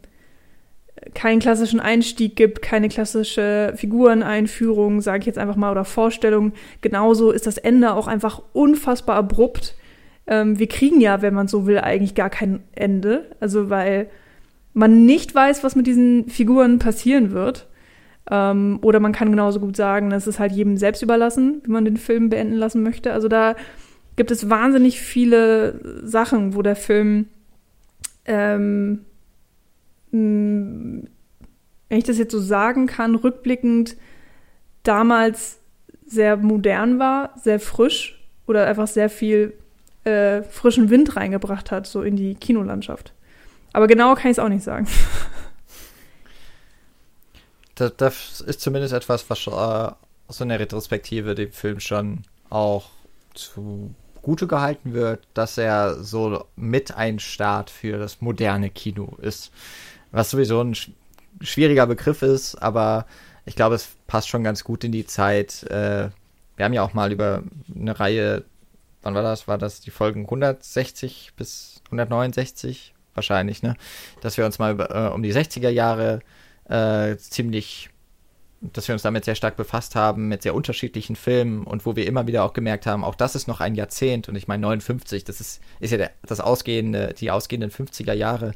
keinen 1.14 1.40
klassischen 1.40 1.80
Einstieg 1.80 2.36
gibt, 2.36 2.62
keine 2.62 2.90
klassische 2.90 3.74
Figureneinführung, 3.76 5.02
sage 5.02 5.20
ich 5.20 5.26
jetzt 5.26 5.38
einfach 5.38 5.56
mal, 5.56 5.72
oder 5.72 5.86
Vorstellung. 5.86 6.54
Genauso 6.82 7.32
ist 7.32 7.48
das 7.48 7.58
Ende 7.58 7.94
auch 7.94 8.08
einfach 8.08 8.42
unfassbar 8.54 9.16
abrupt. 9.16 9.76
Ähm, 10.28 10.60
wir 10.60 10.68
kriegen 10.68 11.02
ja, 11.02 11.22
wenn 11.22 11.34
man 11.34 11.48
so 11.48 11.66
will, 11.66 11.80
eigentlich 11.80 12.16
gar 12.16 12.30
kein 12.30 12.64
Ende. 12.74 13.30
Also 13.40 13.70
weil 13.70 14.10
man 14.74 15.06
nicht 15.06 15.34
weiß, 15.34 15.64
was 15.64 15.76
mit 15.76 15.88
diesen 15.88 16.30
Figuren 16.30 16.80
passieren 16.80 17.32
wird. 17.32 17.68
Ähm, 18.30 18.80
oder 18.82 19.00
man 19.00 19.12
kann 19.12 19.32
genauso 19.32 19.60
gut 19.60 19.76
sagen, 19.76 20.10
das 20.10 20.28
ist 20.28 20.40
halt 20.40 20.54
jedem 20.54 20.78
selbst 20.78 21.02
überlassen, 21.02 21.62
wie 21.66 21.72
man 21.72 21.86
den 21.86 21.98
Film 21.98 22.30
beenden 22.30 22.56
lassen 22.56 22.82
möchte. 22.82 23.14
Also 23.14 23.28
da 23.28 23.56
gibt 24.16 24.32
es 24.32 24.50
wahnsinnig 24.50 25.02
viele 25.02 25.80
Sachen, 26.04 26.56
wo 26.56 26.62
der 26.62 26.76
Film 26.76 27.28
ähm, 28.26 29.02
wenn 30.14 31.08
ich 31.90 32.04
das 32.04 32.18
jetzt 32.18 32.32
so 32.32 32.40
sagen 32.40 32.88
kann, 32.88 33.16
rückblickend 33.16 33.98
damals 34.84 35.60
sehr 36.06 36.38
modern 36.38 37.00
war, 37.00 37.34
sehr 37.42 37.60
frisch 37.60 38.22
oder 38.46 38.68
einfach 38.68 38.88
sehr 38.88 39.10
viel 39.10 39.54
äh, 40.04 40.44
frischen 40.44 40.90
Wind 40.90 41.16
reingebracht 41.16 41.72
hat, 41.72 41.88
so 41.88 42.04
in 42.04 42.16
die 42.16 42.36
Kinolandschaft. 42.36 43.14
Aber 43.72 43.88
genau 43.88 44.14
kann 44.16 44.30
ich 44.30 44.38
es 44.38 44.40
auch 44.40 44.50
nicht 44.50 44.64
sagen. 44.64 44.88
Das, 47.76 47.92
das 47.98 48.42
ist 48.42 48.62
zumindest 48.62 48.94
etwas, 48.94 49.28
was 49.32 49.48
äh, 49.48 49.92
so 50.30 50.44
einer 50.44 50.60
Retrospektive 50.60 51.34
dem 51.34 51.52
Film 51.52 51.80
schon 51.80 52.20
auch 52.52 52.92
zugute 53.34 54.46
gehalten 54.46 54.94
wird, 54.94 55.26
dass 55.34 55.58
er 55.58 56.04
so 56.04 56.46
mit 56.56 56.96
ein 56.96 57.18
Start 57.18 57.72
für 57.72 57.98
das 57.98 58.22
moderne 58.22 58.70
Kino 58.70 59.18
ist 59.24 59.52
was 60.14 60.30
sowieso 60.30 60.62
ein 60.62 60.76
sch 60.76 60.92
schwieriger 61.42 61.88
Begriff 61.88 62.22
ist, 62.22 62.56
aber 62.56 63.06
ich 63.46 63.56
glaube, 63.56 63.76
es 63.76 63.90
passt 64.08 64.30
schon 64.30 64.44
ganz 64.44 64.64
gut 64.64 64.84
in 64.84 64.92
die 64.94 65.06
Zeit. 65.06 65.64
Äh, 65.64 66.10
wir 66.56 66.66
haben 66.66 66.74
ja 66.74 66.84
auch 66.84 66.94
mal 66.94 67.12
über 67.12 67.44
eine 67.76 68.00
Reihe, 68.00 68.46
wann 69.02 69.16
war 69.16 69.24
das? 69.24 69.48
War 69.48 69.58
das 69.58 69.82
die 69.82 69.92
Folgen 69.92 70.22
160 70.22 71.34
bis 71.36 71.82
169? 71.86 72.94
Wahrscheinlich, 73.16 73.62
ne? 73.62 73.76
Dass 74.22 74.38
wir 74.38 74.46
uns 74.46 74.60
mal 74.60 74.74
über, 74.74 74.90
äh, 74.96 75.14
um 75.14 75.24
die 75.24 75.34
60er 75.34 75.70
Jahre 75.70 76.22
äh, 76.70 77.18
ziemlich, 77.18 77.90
dass 78.62 78.88
wir 78.88 78.94
uns 78.94 79.02
damit 79.02 79.26
sehr 79.26 79.36
stark 79.36 79.58
befasst 79.58 79.96
haben, 79.96 80.30
mit 80.30 80.44
sehr 80.44 80.56
unterschiedlichen 80.56 81.16
Filmen 81.16 81.64
und 81.64 81.86
wo 81.86 81.96
wir 81.96 82.08
immer 82.08 82.28
wieder 82.28 82.44
auch 82.44 82.54
gemerkt 82.54 82.86
haben, 82.86 83.04
auch 83.04 83.16
das 83.16 83.36
ist 83.36 83.48
noch 83.48 83.60
ein 83.60 83.76
Jahrzehnt 83.76 84.30
und 84.30 84.36
ich 84.36 84.48
meine 84.48 84.62
59, 84.62 85.26
das 85.26 85.42
ist, 85.42 85.62
ist 85.80 85.92
ja 85.92 85.98
der, 85.98 86.12
das 86.26 86.40
ausgehende, 86.40 87.14
die 87.18 87.32
ausgehenden 87.32 87.72
50er 87.72 88.14
Jahre. 88.14 88.54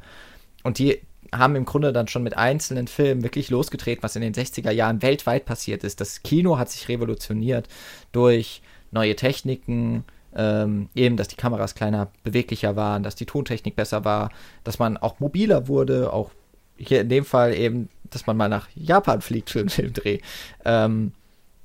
Und 0.63 0.79
die 0.79 1.01
haben 1.33 1.55
im 1.55 1.65
Grunde 1.65 1.93
dann 1.93 2.07
schon 2.07 2.23
mit 2.23 2.37
einzelnen 2.37 2.87
Filmen 2.87 3.23
wirklich 3.23 3.49
losgetreten, 3.49 4.03
was 4.03 4.15
in 4.15 4.21
den 4.21 4.33
60er 4.33 4.71
Jahren 4.71 5.01
weltweit 5.01 5.45
passiert 5.45 5.83
ist. 5.83 6.01
Das 6.01 6.23
Kino 6.23 6.57
hat 6.57 6.69
sich 6.69 6.87
revolutioniert 6.89 7.67
durch 8.11 8.61
neue 8.91 9.15
Techniken, 9.15 10.03
ähm, 10.35 10.89
eben, 10.95 11.17
dass 11.17 11.27
die 11.27 11.35
Kameras 11.35 11.75
kleiner, 11.75 12.11
beweglicher 12.23 12.75
waren, 12.75 13.03
dass 13.03 13.15
die 13.15 13.25
Tontechnik 13.25 13.75
besser 13.75 14.05
war, 14.05 14.31
dass 14.63 14.79
man 14.79 14.97
auch 14.97 15.19
mobiler 15.19 15.67
wurde, 15.67 16.13
auch 16.13 16.31
hier 16.77 17.01
in 17.01 17.09
dem 17.09 17.25
Fall 17.25 17.55
eben, 17.55 17.89
dass 18.09 18.27
man 18.27 18.37
mal 18.37 18.49
nach 18.49 18.67
Japan 18.75 19.21
fliegt 19.21 19.49
für 19.49 19.59
einen 19.59 19.69
Filmdreh, 19.69 20.19
ähm, 20.63 21.11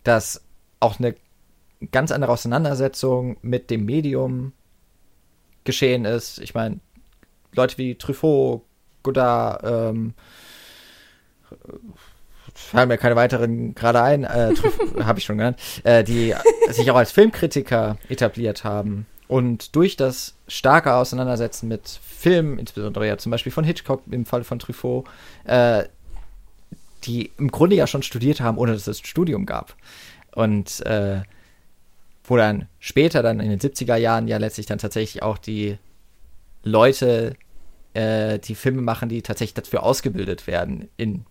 dass 0.04 0.42
auch 0.80 0.98
eine 0.98 1.14
ganz 1.90 2.10
andere 2.12 2.32
Auseinandersetzung 2.32 3.36
mit 3.42 3.70
dem 3.70 3.84
Medium 3.84 4.52
geschehen 5.64 6.04
ist. 6.04 6.38
Ich 6.38 6.54
meine, 6.54 6.80
Leute 7.54 7.78
wie 7.78 7.94
Truffaut, 7.96 8.62
Godard, 9.02 9.62
ähm, 9.64 10.14
fallen 12.54 12.88
mir 12.88 12.98
keine 12.98 13.16
weiteren 13.16 13.74
gerade 13.74 14.02
ein, 14.02 14.24
äh, 14.24 14.54
habe 15.04 15.18
ich 15.18 15.24
schon 15.24 15.38
genannt, 15.38 15.58
äh, 15.84 16.04
die 16.04 16.34
sich 16.70 16.90
auch 16.90 16.96
als 16.96 17.12
Filmkritiker 17.12 17.96
etabliert 18.08 18.64
haben. 18.64 19.06
Und 19.28 19.74
durch 19.76 19.96
das 19.96 20.34
starke 20.46 20.94
Auseinandersetzen 20.94 21.66
mit 21.68 21.88
Filmen, 21.88 22.58
insbesondere 22.58 23.06
ja 23.06 23.16
zum 23.16 23.30
Beispiel 23.30 23.52
von 23.52 23.64
Hitchcock 23.64 24.02
im 24.10 24.26
Fall 24.26 24.44
von 24.44 24.58
Truffaut, 24.58 25.06
äh, 25.44 25.84
die 27.04 27.32
im 27.38 27.50
Grunde 27.50 27.76
ja 27.76 27.86
schon 27.86 28.02
studiert 28.02 28.40
haben, 28.40 28.58
ohne 28.58 28.72
dass 28.72 28.86
es 28.86 29.00
ein 29.00 29.06
Studium 29.06 29.46
gab. 29.46 29.74
Und 30.34 30.84
äh, 30.86 31.22
wo 32.24 32.36
dann 32.36 32.68
später, 32.78 33.22
dann 33.22 33.40
in 33.40 33.50
den 33.50 33.58
70er 33.58 33.96
Jahren, 33.96 34.28
ja 34.28 34.36
letztlich 34.36 34.66
dann 34.66 34.78
tatsächlich 34.78 35.22
auch 35.22 35.38
die 35.38 35.78
Leute, 36.62 37.34
äh, 37.94 38.38
die 38.38 38.54
Filme 38.54 38.82
machen, 38.82 39.08
die 39.08 39.22
tatsächlich 39.22 39.54
dafür 39.54 39.82
ausgebildet 39.82 40.46
werden 40.46 40.88
in 40.96 41.24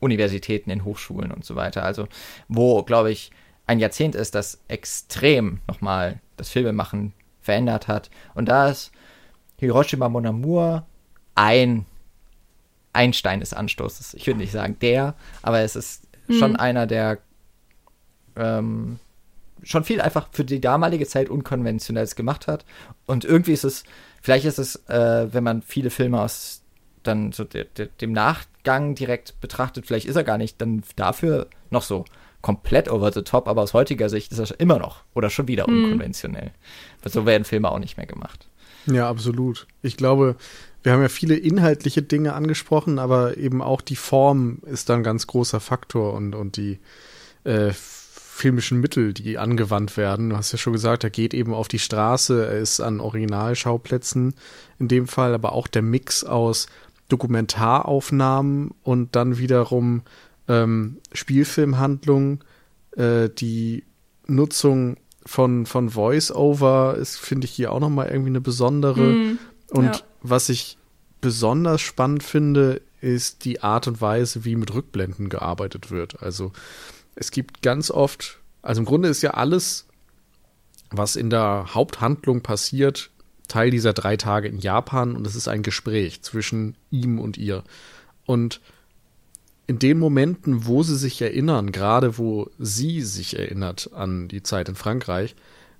Universitäten, 0.00 0.70
in 0.70 0.84
Hochschulen 0.84 1.32
und 1.32 1.44
so 1.44 1.56
weiter. 1.56 1.84
Also, 1.84 2.06
wo, 2.48 2.82
glaube 2.82 3.10
ich, 3.10 3.30
ein 3.66 3.78
Jahrzehnt 3.78 4.14
ist, 4.14 4.34
das 4.34 4.60
extrem 4.68 5.60
nochmal 5.66 6.20
das 6.36 6.50
Filmemachen 6.50 7.12
verändert 7.40 7.88
hat. 7.88 8.10
Und 8.34 8.48
da 8.48 8.68
ist 8.68 8.92
Hiroshima 9.58 10.08
Mon 10.08 10.26
Amour 10.26 10.86
ein, 11.34 11.86
ein 12.92 13.12
Stein 13.12 13.40
des 13.40 13.52
Anstoßes. 13.52 14.14
Ich 14.14 14.26
würde 14.26 14.40
nicht 14.40 14.52
sagen 14.52 14.76
der, 14.80 15.14
aber 15.42 15.60
es 15.60 15.76
ist 15.76 16.06
mhm. 16.28 16.34
schon 16.34 16.56
einer, 16.56 16.86
der 16.86 17.18
ähm, 18.36 18.98
schon 19.62 19.84
viel 19.84 20.00
einfach 20.00 20.28
für 20.32 20.44
die 20.44 20.60
damalige 20.60 21.06
Zeit 21.06 21.28
unkonventionelles 21.28 22.14
gemacht 22.14 22.46
hat. 22.46 22.64
Und 23.06 23.24
irgendwie 23.24 23.52
ist 23.52 23.64
es, 23.64 23.84
vielleicht 24.26 24.44
ist 24.44 24.58
es, 24.58 24.74
äh, 24.88 25.32
wenn 25.32 25.44
man 25.44 25.62
viele 25.62 25.88
Filme 25.88 26.20
aus 26.20 26.62
dann 27.04 27.30
so 27.30 27.44
de, 27.44 27.64
de, 27.78 27.88
dem 28.00 28.10
Nachgang 28.10 28.96
direkt 28.96 29.40
betrachtet, 29.40 29.86
vielleicht 29.86 30.06
ist 30.06 30.16
er 30.16 30.24
gar 30.24 30.36
nicht 30.36 30.60
dann 30.60 30.82
dafür 30.96 31.46
noch 31.70 31.82
so 31.82 32.04
komplett 32.42 32.90
over 32.90 33.12
the 33.12 33.22
top, 33.22 33.46
aber 33.46 33.62
aus 33.62 33.72
heutiger 33.72 34.08
Sicht 34.08 34.32
ist 34.32 34.40
er 34.40 34.58
immer 34.58 34.80
noch 34.80 35.04
oder 35.14 35.30
schon 35.30 35.46
wieder 35.46 35.70
mhm. 35.70 35.84
unkonventionell. 35.84 36.50
Weil 37.04 37.12
so 37.12 37.24
werden 37.24 37.44
Filme 37.44 37.70
auch 37.70 37.78
nicht 37.78 37.98
mehr 37.98 38.06
gemacht. 38.06 38.48
Ja, 38.86 39.08
absolut. 39.08 39.68
Ich 39.82 39.96
glaube, 39.96 40.34
wir 40.82 40.92
haben 40.92 41.02
ja 41.02 41.08
viele 41.08 41.36
inhaltliche 41.36 42.02
Dinge 42.02 42.32
angesprochen, 42.32 42.98
aber 42.98 43.36
eben 43.36 43.62
auch 43.62 43.80
die 43.80 43.94
Form 43.94 44.58
ist 44.66 44.88
da 44.88 44.94
ein 44.94 45.04
ganz 45.04 45.28
großer 45.28 45.60
Faktor 45.60 46.14
und, 46.14 46.34
und 46.34 46.56
die 46.56 46.80
äh, 47.44 47.70
filmischen 48.36 48.80
Mittel, 48.80 49.14
die 49.14 49.38
angewandt 49.38 49.96
werden. 49.96 50.28
Du 50.28 50.36
hast 50.36 50.52
ja 50.52 50.58
schon 50.58 50.74
gesagt, 50.74 51.04
er 51.04 51.10
geht 51.10 51.32
eben 51.32 51.54
auf 51.54 51.68
die 51.68 51.78
Straße, 51.78 52.46
er 52.46 52.58
ist 52.58 52.80
an 52.80 53.00
Originalschauplätzen 53.00 54.34
in 54.78 54.88
dem 54.88 55.08
Fall, 55.08 55.32
aber 55.32 55.52
auch 55.52 55.66
der 55.66 55.80
Mix 55.80 56.22
aus 56.22 56.66
Dokumentaraufnahmen 57.08 58.72
und 58.82 59.16
dann 59.16 59.38
wiederum 59.38 60.02
ähm, 60.48 60.98
Spielfilmhandlung, 61.12 62.44
äh, 62.96 63.30
die 63.30 63.84
Nutzung 64.26 64.98
von, 65.24 65.64
von 65.64 65.88
Voice-Over 65.88 66.96
ist, 67.00 67.16
finde 67.16 67.46
ich, 67.46 67.52
hier 67.52 67.72
auch 67.72 67.80
nochmal 67.80 68.08
irgendwie 68.08 68.30
eine 68.30 68.40
besondere. 68.42 69.00
Mm, 69.00 69.38
und 69.70 69.84
ja. 69.84 70.00
was 70.20 70.50
ich 70.50 70.76
besonders 71.22 71.80
spannend 71.80 72.22
finde, 72.22 72.82
ist 73.00 73.44
die 73.44 73.62
Art 73.62 73.88
und 73.88 74.00
Weise, 74.00 74.44
wie 74.44 74.56
mit 74.56 74.74
Rückblenden 74.74 75.28
gearbeitet 75.28 75.90
wird. 75.90 76.22
Also 76.22 76.52
es 77.16 77.30
gibt 77.30 77.62
ganz 77.62 77.90
oft, 77.90 78.38
also 78.62 78.80
im 78.80 78.84
Grunde 78.84 79.08
ist 79.08 79.22
ja 79.22 79.32
alles, 79.32 79.86
was 80.90 81.16
in 81.16 81.30
der 81.30 81.74
Haupthandlung 81.74 82.42
passiert, 82.42 83.10
Teil 83.48 83.70
dieser 83.70 83.92
drei 83.92 84.16
Tage 84.16 84.48
in 84.48 84.58
Japan 84.58 85.16
und 85.16 85.26
es 85.26 85.34
ist 85.34 85.48
ein 85.48 85.62
Gespräch 85.62 86.22
zwischen 86.22 86.76
ihm 86.90 87.18
und 87.18 87.38
ihr. 87.38 87.64
Und 88.24 88.60
in 89.66 89.78
den 89.78 89.98
Momenten, 89.98 90.66
wo 90.66 90.82
sie 90.82 90.96
sich 90.96 91.20
erinnern, 91.22 91.72
gerade 91.72 92.18
wo 92.18 92.50
sie 92.58 93.02
sich 93.02 93.38
erinnert 93.38 93.90
an 93.92 94.28
die 94.28 94.42
Zeit 94.42 94.68
in 94.68 94.74
Frankreich, 94.74 95.34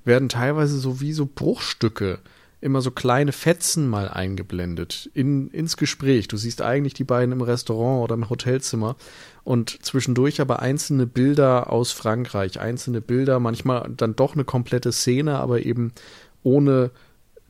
werden 0.04 0.28
teilweise 0.28 0.78
so 0.78 1.00
wie 1.00 1.12
so 1.12 1.26
Bruchstücke, 1.26 2.20
immer 2.60 2.80
so 2.80 2.90
kleine 2.90 3.32
Fetzen 3.32 3.88
mal 3.88 4.08
eingeblendet 4.08 5.10
in, 5.12 5.50
ins 5.50 5.76
Gespräch. 5.76 6.26
Du 6.28 6.36
siehst 6.36 6.62
eigentlich 6.62 6.94
die 6.94 7.04
beiden 7.04 7.32
im 7.32 7.42
Restaurant 7.42 8.04
oder 8.04 8.14
im 8.14 8.30
Hotelzimmer 8.30 8.96
und 9.46 9.78
zwischendurch 9.84 10.40
aber 10.40 10.60
einzelne 10.60 11.06
Bilder 11.06 11.72
aus 11.72 11.92
Frankreich, 11.92 12.58
einzelne 12.58 13.00
Bilder, 13.00 13.38
manchmal 13.38 13.88
dann 13.96 14.16
doch 14.16 14.34
eine 14.34 14.42
komplette 14.42 14.90
Szene, 14.90 15.38
aber 15.38 15.64
eben 15.64 15.92
ohne 16.42 16.90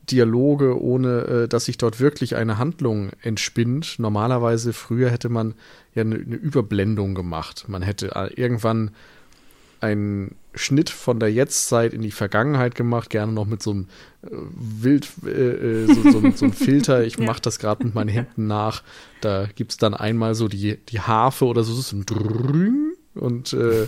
Dialoge, 0.07 0.79
ohne 0.79 1.21
äh, 1.21 1.47
dass 1.47 1.65
sich 1.65 1.79
dort 1.79 1.99
wirklich 1.99 2.35
eine 2.35 2.59
Handlung 2.59 3.09
entspinnt. 3.23 3.95
Normalerweise 3.97 4.73
früher 4.73 5.09
hätte 5.09 5.29
man 5.29 5.55
ja 5.95 6.01
eine, 6.01 6.17
eine 6.17 6.35
Überblendung 6.35 7.15
gemacht. 7.15 7.65
Man 7.67 7.81
hätte 7.81 8.13
äh, 8.13 8.31
irgendwann 8.35 8.91
einen 9.81 10.35
Schnitt 10.57 10.89
von 10.89 11.19
der 11.19 11.31
Jetztzeit 11.31 11.93
in 11.93 12.01
die 12.01 12.11
Vergangenheit 12.11 12.75
gemacht, 12.75 13.09
gerne 13.09 13.31
noch 13.31 13.45
mit 13.45 13.63
so 13.63 13.71
einem 13.71 13.87
äh, 14.23 14.27
Wild, 14.31 15.07
äh, 15.25 15.29
äh 15.29 15.85
so, 15.87 16.11
so, 16.11 16.31
so, 16.31 16.45
einem 16.45 16.53
Filter. 16.53 17.03
Ich 17.03 17.17
mache 17.19 17.41
das 17.41 17.59
gerade 17.59 17.83
mit 17.83 17.95
meinen 17.95 18.09
Händen 18.09 18.47
nach. 18.47 18.83
Da 19.21 19.47
gibt 19.55 19.71
es 19.71 19.77
dann 19.77 19.93
einmal 19.93 20.35
so 20.35 20.47
die, 20.47 20.77
die 20.77 21.01
Harfe 21.01 21.45
oder 21.45 21.63
so, 21.63 21.73
so 21.73 21.95
ein 21.95 22.05
Drüng 22.05 22.93
und 23.15 23.53
äh, 23.53 23.87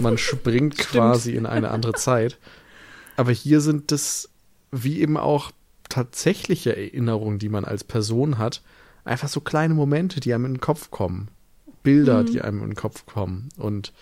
man 0.00 0.18
springt 0.18 0.78
quasi 0.78 1.34
in 1.34 1.46
eine 1.46 1.70
andere 1.70 1.92
Zeit. 1.94 2.38
Aber 3.16 3.32
hier 3.32 3.60
sind 3.60 3.92
das 3.92 4.30
wie 4.72 5.00
eben 5.00 5.16
auch 5.16 5.52
tatsächliche 5.88 6.76
Erinnerungen, 6.76 7.38
die 7.38 7.48
man 7.48 7.64
als 7.64 7.84
Person 7.84 8.38
hat, 8.38 8.62
einfach 9.04 9.28
so 9.28 9.40
kleine 9.40 9.74
Momente, 9.74 10.18
die 10.20 10.34
einem 10.34 10.46
in 10.46 10.54
den 10.54 10.60
Kopf 10.60 10.90
kommen. 10.90 11.28
Bilder, 11.82 12.22
mhm. 12.22 12.26
die 12.26 12.40
einem 12.40 12.62
in 12.62 12.70
den 12.70 12.74
Kopf 12.74 13.06
kommen. 13.06 13.48
Und 13.56 13.92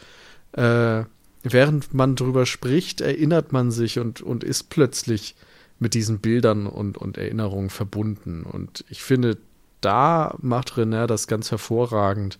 äh, 0.52 1.04
während 1.42 1.94
man 1.94 2.16
drüber 2.16 2.46
spricht, 2.46 3.00
erinnert 3.00 3.52
man 3.52 3.70
sich 3.70 3.98
und, 3.98 4.20
und 4.20 4.44
ist 4.44 4.70
plötzlich 4.70 5.34
mit 5.78 5.94
diesen 5.94 6.20
Bildern 6.20 6.66
und, 6.66 6.96
und 6.96 7.18
Erinnerungen 7.18 7.70
verbunden. 7.70 8.44
Und 8.44 8.84
ich 8.88 9.02
finde, 9.02 9.36
da 9.80 10.36
macht 10.40 10.72
René 10.74 11.06
das 11.06 11.26
ganz 11.26 11.50
hervorragend, 11.50 12.38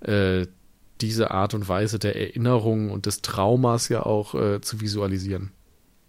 äh, 0.00 0.46
diese 1.00 1.30
Art 1.32 1.52
und 1.52 1.68
Weise 1.68 1.98
der 1.98 2.16
Erinnerung 2.16 2.90
und 2.90 3.06
des 3.06 3.22
Traumas 3.22 3.88
ja 3.88 4.06
auch 4.06 4.34
äh, 4.34 4.60
zu 4.60 4.80
visualisieren. 4.80 5.50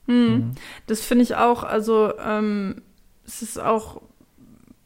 Hm. 0.05 0.29
Mhm. 0.29 0.51
Das 0.85 1.01
finde 1.01 1.23
ich 1.23 1.35
auch, 1.35 1.63
also 1.63 2.13
ähm, 2.23 2.81
es 3.25 3.41
ist 3.41 3.59
auch 3.59 4.01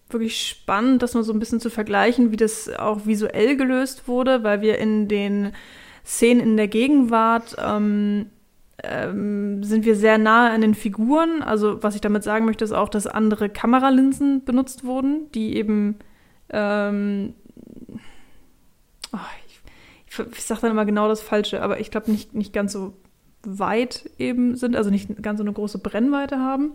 wirklich 0.10 0.48
spannend, 0.48 1.04
das 1.04 1.14
mal 1.14 1.24
so 1.24 1.34
ein 1.34 1.40
bisschen 1.40 1.60
zu 1.60 1.70
vergleichen, 1.70 2.32
wie 2.32 2.38
das 2.38 2.70
auch 2.70 3.06
visuell 3.06 3.56
gelöst 3.56 4.08
wurde, 4.08 4.44
weil 4.44 4.62
wir 4.62 4.78
in 4.80 5.08
den 5.08 5.54
Szenen 6.06 6.42
in 6.42 6.58
der 6.58 6.68
Gegenwart 6.68 7.56
ähm, 7.60 8.28
ähm, 8.84 9.64
sind 9.64 9.86
wir 9.86 9.96
sehr 9.96 10.18
nahe 10.18 10.52
an 10.52 10.62
den 10.62 10.76
Figuren. 10.76 11.42
Also 11.42 11.84
was 11.84 11.96
ich 11.96 12.02
damit 12.02 12.24
sagen 12.24 12.46
möchte, 12.46 12.64
ist 12.64 12.72
auch, 12.72 12.90
dass 12.90 13.08
andere 13.08 13.50
Kameralinsen 13.50 14.44
benutzt 14.44 14.84
wurden, 14.84 15.32
die 15.34 15.56
eben 15.56 15.98
ähm, 16.50 17.34
oh, 19.14 19.18
ich, 19.48 19.62
ich, 20.08 20.20
ich 20.38 20.44
sage 20.44 20.62
dann 20.62 20.72
immer 20.72 20.86
genau 20.86 21.08
das 21.08 21.22
Falsche, 21.22 21.62
aber 21.62 21.80
ich 21.80 21.92
glaube 21.92 22.12
nicht, 22.12 22.34
nicht 22.34 22.54
ganz 22.54 22.74
so 22.74 22.94
weit 23.44 24.10
eben 24.20 24.56
sind, 24.56 24.76
also 24.76 24.90
nicht 24.90 25.22
ganz 25.22 25.40
so 25.40 25.44
eine 25.44 25.54
große 25.54 25.80
Brennweite 25.80 26.40
haben. 26.40 26.74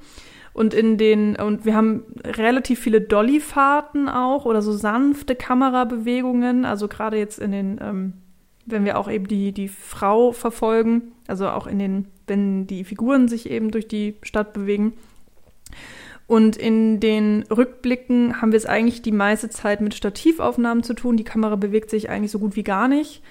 Und 0.52 0.72
in 0.72 0.96
den, 0.96 1.36
und 1.36 1.66
wir 1.66 1.74
haben 1.74 2.04
relativ 2.24 2.80
viele 2.80 3.00
Dollyfahrten 3.02 4.08
auch 4.08 4.46
oder 4.46 4.62
so 4.62 4.72
sanfte 4.72 5.36
Kamerabewegungen, 5.36 6.64
also 6.64 6.88
gerade 6.88 7.18
jetzt 7.18 7.38
in 7.38 7.52
den, 7.52 7.78
ähm, 7.82 8.12
wenn 8.66 8.84
wir 8.84 8.98
auch 8.98 9.10
eben 9.10 9.26
die, 9.26 9.52
die 9.52 9.68
Frau 9.68 10.32
verfolgen, 10.32 11.12
also 11.26 11.48
auch 11.48 11.66
in 11.66 11.78
den, 11.78 12.08
wenn 12.26 12.66
die 12.66 12.84
Figuren 12.84 13.28
sich 13.28 13.50
eben 13.50 13.70
durch 13.70 13.88
die 13.88 14.16
Stadt 14.22 14.52
bewegen. 14.52 14.94
Und 16.26 16.56
in 16.56 16.98
den 16.98 17.44
Rückblicken 17.44 18.42
haben 18.42 18.50
wir 18.50 18.56
es 18.56 18.66
eigentlich 18.66 19.00
die 19.00 19.12
meiste 19.12 19.48
Zeit 19.48 19.80
mit 19.80 19.94
Stativaufnahmen 19.94 20.82
zu 20.82 20.94
tun. 20.94 21.16
Die 21.16 21.24
Kamera 21.24 21.54
bewegt 21.54 21.88
sich 21.88 22.10
eigentlich 22.10 22.32
so 22.32 22.40
gut 22.40 22.56
wie 22.56 22.64
gar 22.64 22.88
nicht. 22.88 23.22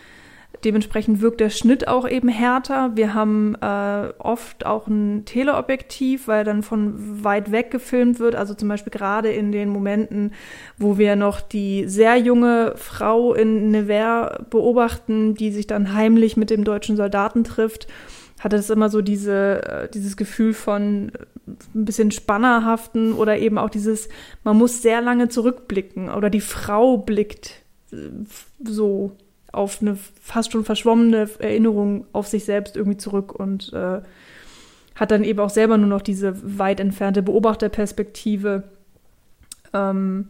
Dementsprechend 0.63 1.21
wirkt 1.21 1.39
der 1.39 1.49
Schnitt 1.49 1.87
auch 1.87 2.07
eben 2.07 2.29
härter. 2.29 2.95
Wir 2.95 3.13
haben 3.13 3.55
äh, 3.61 4.13
oft 4.19 4.65
auch 4.65 4.87
ein 4.87 5.25
Teleobjektiv, 5.25 6.27
weil 6.27 6.43
dann 6.43 6.63
von 6.63 7.23
weit 7.23 7.51
weg 7.51 7.71
gefilmt 7.71 8.19
wird. 8.19 8.35
Also 8.35 8.53
zum 8.53 8.69
Beispiel 8.69 8.91
gerade 8.91 9.31
in 9.31 9.51
den 9.51 9.69
Momenten, 9.69 10.33
wo 10.77 10.97
wir 10.97 11.15
noch 11.15 11.41
die 11.41 11.87
sehr 11.87 12.17
junge 12.17 12.73
Frau 12.75 13.33
in 13.33 13.71
Nevers 13.71 14.43
beobachten, 14.49 15.35
die 15.35 15.51
sich 15.51 15.67
dann 15.67 15.93
heimlich 15.93 16.37
mit 16.37 16.49
dem 16.49 16.63
deutschen 16.63 16.95
Soldaten 16.95 17.43
trifft, 17.43 17.87
hatte 18.39 18.57
es 18.57 18.69
immer 18.69 18.89
so 18.89 19.01
diese, 19.01 19.63
äh, 19.63 19.89
dieses 19.89 20.17
Gefühl 20.17 20.53
von 20.53 21.11
ein 21.47 21.85
bisschen 21.85 22.11
spannerhaften 22.11 23.13
oder 23.13 23.37
eben 23.37 23.57
auch 23.57 23.69
dieses, 23.69 24.09
man 24.43 24.57
muss 24.57 24.81
sehr 24.81 25.01
lange 25.01 25.29
zurückblicken 25.29 26.09
oder 26.09 26.29
die 26.29 26.41
Frau 26.41 26.97
blickt 26.97 27.63
äh, 27.91 27.97
so 28.63 29.15
auf 29.55 29.81
eine 29.81 29.97
fast 30.21 30.51
schon 30.51 30.65
verschwommene 30.65 31.29
Erinnerung 31.39 32.05
auf 32.13 32.27
sich 32.27 32.45
selbst 32.45 32.75
irgendwie 32.75 32.97
zurück 32.97 33.33
und 33.33 33.73
äh, 33.73 34.01
hat 34.95 35.11
dann 35.11 35.23
eben 35.23 35.39
auch 35.39 35.49
selber 35.49 35.77
nur 35.77 35.89
noch 35.89 36.01
diese 36.01 36.35
weit 36.59 36.79
entfernte 36.79 37.21
Beobachterperspektive. 37.23 38.63
Ähm, 39.73 40.27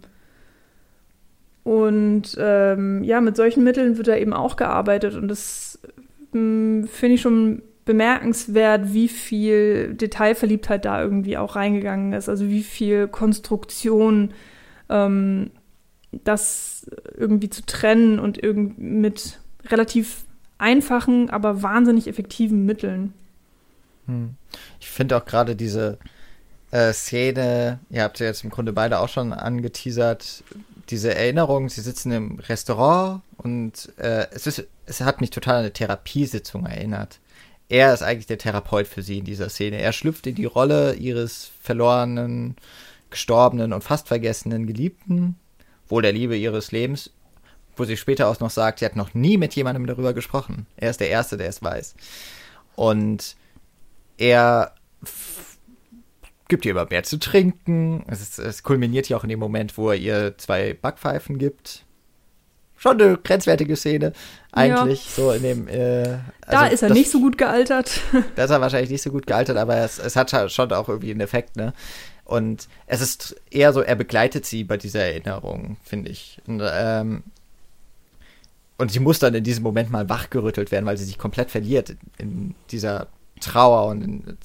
Und 1.64 2.38
ähm, 2.38 3.04
ja, 3.04 3.22
mit 3.22 3.36
solchen 3.36 3.64
Mitteln 3.64 3.98
wird 3.98 4.08
da 4.08 4.16
eben 4.16 4.34
auch 4.34 4.56
gearbeitet. 4.56 5.16
Und 5.16 5.28
das 5.28 5.80
hm, 6.32 6.88
finde 6.88 7.16
ich 7.16 7.22
schon 7.22 7.64
bemerkenswert, 7.86 8.94
wie 8.94 9.08
viel 9.08 9.94
Detailverliebtheit 9.96 10.86
da 10.86 11.02
irgendwie 11.02 11.38
auch 11.38 11.56
reingegangen 11.56 12.14
ist. 12.14 12.30
Also 12.30 12.50
wie 12.50 12.64
viel 12.64 13.08
Konstruktion 13.08 14.30
ähm, 14.90 15.50
das 16.24 16.86
irgendwie 17.18 17.50
zu 17.50 17.66
trennen 17.66 18.20
und 18.20 18.42
irgend 18.42 18.78
mit 18.78 19.40
relativ 19.66 20.26
einfachen, 20.58 21.30
aber 21.30 21.62
wahnsinnig 21.62 22.08
effektiven 22.08 22.66
Mitteln. 22.66 23.14
Hm. 24.08 24.36
Ich 24.80 24.90
finde 24.90 25.18
auch 25.18 25.26
gerade 25.26 25.56
diese 25.56 25.98
äh, 26.72 26.94
Szene, 26.94 27.80
ihr 27.90 28.04
habt 28.04 28.20
ja 28.20 28.28
jetzt 28.28 28.44
im 28.44 28.50
Grunde 28.50 28.74
beide 28.74 29.00
auch 29.00 29.10
schon 29.10 29.34
angeteasert, 29.34 30.44
diese 30.90 31.16
Erinnerung, 31.16 31.70
sie 31.70 31.82
sitzen 31.82 32.12
im 32.12 32.40
Restaurant 32.40 33.22
und 33.38 33.92
äh, 33.98 34.28
es, 34.32 34.48
ist, 34.48 34.68
es 34.86 35.02
hat 35.02 35.22
mich 35.22 35.32
total 35.32 35.56
an 35.56 35.60
eine 35.62 35.74
Therapiesitzung 35.74 36.66
erinnert. 36.66 37.20
Er 37.70 37.94
ist 37.94 38.04
eigentlich 38.04 38.28
der 38.28 38.38
Therapeut 38.38 38.86
für 38.88 39.02
sie 39.02 39.18
in 39.18 39.26
dieser 39.26 39.50
Szene. 39.50 39.78
Er 39.78 39.92
schlüpft 39.92 40.28
in 40.28 40.36
die 40.36 40.46
Rolle 40.46 40.94
ihres 40.94 41.50
verlorenen, 41.62 42.56
gestorbenen 43.10 43.74
und 43.74 43.84
fast 43.84 44.08
vergessenen 44.08 44.68
Geliebten, 44.68 45.36
wohl 45.88 46.02
der 46.02 46.14
Liebe 46.14 46.36
ihres 46.36 46.72
Lebens, 46.72 47.12
wo 47.76 47.86
sie 47.86 47.98
später 47.98 48.28
auch 48.28 48.40
noch 48.40 48.50
sagt, 48.50 48.80
sie 48.80 48.86
hat 48.86 48.96
noch 48.96 49.14
nie 49.14 49.38
mit 49.38 49.56
jemandem 49.56 49.86
darüber 49.86 50.14
gesprochen. 50.14 50.66
Er 50.78 50.90
ist 50.90 51.00
der 51.00 51.10
Erste, 51.10 51.38
der 51.38 51.50
es 51.50 51.62
weiß. 51.62 51.96
Und 52.76 53.36
er 54.18 54.74
gibt 56.48 56.66
ihr 56.66 56.72
immer 56.72 56.88
mehr 56.90 57.04
zu 57.04 57.20
trinken. 57.20 58.04
Es, 58.08 58.22
ist, 58.22 58.40
es 58.40 58.64
kulminiert 58.64 59.10
ja 59.10 59.18
auch 59.18 59.24
in 59.24 59.30
dem 59.30 59.40
Moment, 59.40 59.78
wo 59.78 59.90
er 59.90 59.98
ihr 59.98 60.38
zwei 60.38 60.74
Backpfeifen 60.74 61.38
gibt. 61.38 61.84
Schon 62.78 63.02
eine 63.02 63.18
grenzwertige 63.18 63.76
Szene, 63.78 64.12
eigentlich, 64.52 65.06
ja. 65.06 65.24
so 65.24 65.32
in 65.32 65.44
dem. 65.44 65.68
Äh, 65.68 66.04
also 66.04 66.20
da 66.46 66.68
ist 66.68 66.84
er 66.84 66.90
das, 66.90 66.98
nicht 66.98 67.10
so 67.10 67.20
gut 67.20 67.38
gealtert. 67.38 68.02
Da 68.36 68.44
ist 68.44 68.50
er 68.50 68.60
wahrscheinlich 68.60 68.90
nicht 68.90 69.02
so 69.02 69.12
gut 69.12 69.26
gealtert, 69.26 69.58
aber 69.58 69.78
es, 69.78 69.98
es 69.98 70.16
hat 70.18 70.52
schon 70.52 70.72
auch 70.74 70.90
irgendwie 70.90 71.12
einen 71.12 71.22
Effekt, 71.22 71.56
ne? 71.56 71.74
Und 72.26 72.68
es 72.88 73.02
ist 73.02 73.36
eher 73.52 73.72
so, 73.72 73.82
er 73.82 73.96
begleitet 73.96 74.46
sie 74.46 74.64
bei 74.64 74.78
dieser 74.78 75.02
Erinnerung, 75.02 75.78
finde 75.84 76.10
ich. 76.10 76.40
Und, 76.48 76.62
ähm, 76.64 77.24
und 78.78 78.92
sie 78.92 79.00
muss 79.00 79.20
dann 79.20 79.36
in 79.36 79.44
diesem 79.44 79.64
Moment 79.64 79.92
mal 79.92 80.10
wachgerüttelt 80.10 80.72
werden, 80.72 80.86
weil 80.86 80.98
sie 80.98 81.06
sich 81.06 81.18
komplett 81.18 81.52
verliert 81.52 81.96
in 82.18 82.56
dieser 82.72 83.08
Trauer 83.40 83.88
und 83.88 84.02
in, 84.02 84.38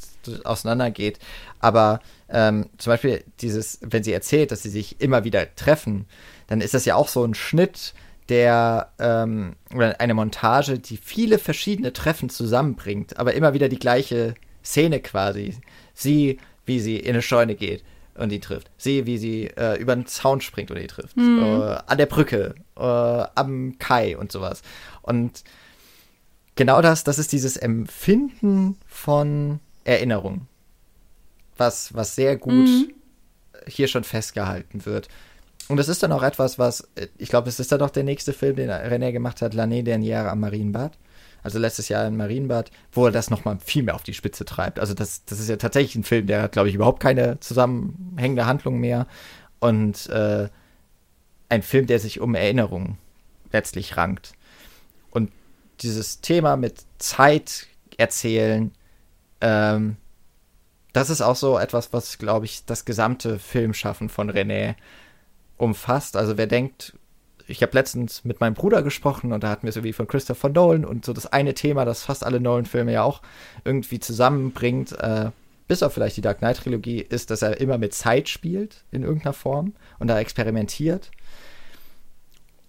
auseinandergeht. 0.44 1.18
Aber 1.58 2.00
ähm, 2.28 2.68
zum 2.78 2.92
Beispiel 2.92 3.24
dieses, 3.40 3.78
wenn 3.82 4.04
sie 4.04 4.12
erzählt, 4.12 4.52
dass 4.52 4.62
sie 4.62 4.70
sich 4.70 5.00
immer 5.00 5.24
wieder 5.24 5.54
treffen, 5.54 6.06
dann 6.46 6.60
ist 6.60 6.74
das 6.74 6.84
ja 6.84 6.96
auch 6.96 7.08
so 7.08 7.24
ein 7.24 7.34
Schnitt, 7.34 7.94
der 8.28 8.92
ähm, 8.98 9.56
oder 9.74 10.00
eine 10.00 10.14
Montage, 10.14 10.78
die 10.78 10.96
viele 10.96 11.38
verschiedene 11.38 11.92
Treffen 11.92 12.30
zusammenbringt, 12.30 13.18
aber 13.18 13.34
immer 13.34 13.54
wieder 13.54 13.68
die 13.68 13.78
gleiche 13.78 14.34
Szene 14.64 15.00
quasi. 15.00 15.56
Sie, 15.94 16.38
wie 16.70 16.78
sie 16.78 16.98
in 16.98 17.10
eine 17.10 17.22
Scheune 17.22 17.56
geht 17.56 17.82
und 18.14 18.30
ihn 18.30 18.40
trifft. 18.40 18.70
Sie, 18.78 19.04
wie 19.04 19.18
sie 19.18 19.48
äh, 19.56 19.76
über 19.80 19.96
den 19.96 20.06
Zaun 20.06 20.40
springt 20.40 20.70
und 20.70 20.76
ihn 20.76 20.86
trifft. 20.86 21.16
Mhm. 21.16 21.42
Äh, 21.42 21.78
an 21.84 21.98
der 21.98 22.06
Brücke, 22.06 22.54
äh, 22.76 22.80
am 22.80 23.76
Kai 23.80 24.16
und 24.16 24.30
sowas. 24.30 24.62
Und 25.02 25.42
genau 26.54 26.80
das, 26.80 27.02
das 27.02 27.18
ist 27.18 27.32
dieses 27.32 27.56
Empfinden 27.56 28.76
von 28.86 29.58
Erinnerung. 29.82 30.46
Was, 31.56 31.92
was 31.92 32.14
sehr 32.14 32.36
gut 32.36 32.68
mhm. 32.68 32.92
hier 33.66 33.88
schon 33.88 34.04
festgehalten 34.04 34.86
wird. 34.86 35.08
Und 35.66 35.76
das 35.76 35.88
ist 35.88 36.04
dann 36.04 36.12
auch 36.12 36.22
etwas, 36.22 36.56
was, 36.56 36.88
ich 37.18 37.30
glaube, 37.30 37.48
es 37.48 37.58
ist 37.58 37.72
dann 37.72 37.82
auch 37.82 37.90
der 37.90 38.04
nächste 38.04 38.32
Film, 38.32 38.54
den 38.54 38.70
René 38.70 39.10
gemacht 39.10 39.42
hat, 39.42 39.54
L'année 39.54 39.82
dernière 39.82 40.28
am 40.28 40.38
Marienbad. 40.38 40.92
Also 41.42 41.58
letztes 41.58 41.88
Jahr 41.88 42.06
im 42.06 42.16
Marienbad, 42.16 42.70
wo 42.92 43.06
er 43.06 43.12
das 43.12 43.30
nochmal 43.30 43.58
viel 43.64 43.82
mehr 43.82 43.94
auf 43.94 44.02
die 44.02 44.14
Spitze 44.14 44.44
treibt. 44.44 44.78
Also 44.78 44.94
das, 44.94 45.24
das 45.24 45.40
ist 45.40 45.48
ja 45.48 45.56
tatsächlich 45.56 45.96
ein 45.96 46.04
Film, 46.04 46.26
der 46.26 46.42
hat, 46.42 46.52
glaube 46.52 46.68
ich, 46.68 46.74
überhaupt 46.74 47.00
keine 47.00 47.40
zusammenhängende 47.40 48.46
Handlung 48.46 48.78
mehr. 48.78 49.06
Und 49.58 50.08
äh, 50.08 50.48
ein 51.48 51.62
Film, 51.62 51.86
der 51.86 51.98
sich 51.98 52.20
um 52.20 52.34
Erinnerungen 52.34 52.98
letztlich 53.52 53.96
rankt. 53.96 54.32
Und 55.10 55.30
dieses 55.80 56.20
Thema 56.20 56.56
mit 56.56 56.84
Zeit 56.98 57.66
erzählen, 57.96 58.72
ähm, 59.40 59.96
das 60.92 61.10
ist 61.10 61.20
auch 61.20 61.36
so 61.36 61.58
etwas, 61.58 61.92
was, 61.92 62.18
glaube 62.18 62.46
ich, 62.46 62.64
das 62.64 62.84
gesamte 62.84 63.38
Filmschaffen 63.38 64.08
von 64.08 64.30
René 64.30 64.74
umfasst. 65.56 66.16
Also 66.16 66.36
wer 66.36 66.46
denkt, 66.46 66.94
ich 67.50 67.62
habe 67.62 67.72
letztens 67.74 68.24
mit 68.24 68.40
meinem 68.40 68.54
Bruder 68.54 68.82
gesprochen 68.82 69.32
und 69.32 69.42
da 69.42 69.48
hatten 69.48 69.66
wir 69.66 69.72
so 69.72 69.82
wie 69.84 69.92
von 69.92 70.06
Christopher 70.06 70.48
Nolan 70.48 70.84
und 70.84 71.04
so 71.04 71.12
das 71.12 71.26
eine 71.26 71.54
Thema, 71.54 71.84
das 71.84 72.04
fast 72.04 72.24
alle 72.24 72.40
Nolan-Filme 72.40 72.92
ja 72.92 73.02
auch 73.02 73.22
irgendwie 73.64 73.98
zusammenbringt, 73.98 74.92
äh, 74.92 75.30
bis 75.68 75.82
auf 75.82 75.92
vielleicht 75.92 76.16
die 76.16 76.22
Dark 76.22 76.38
Knight-Trilogie, 76.38 77.00
ist, 77.00 77.30
dass 77.30 77.42
er 77.42 77.60
immer 77.60 77.78
mit 77.78 77.94
Zeit 77.94 78.28
spielt 78.28 78.84
in 78.90 79.02
irgendeiner 79.02 79.32
Form 79.32 79.74
und 79.98 80.08
da 80.08 80.18
experimentiert. 80.18 81.10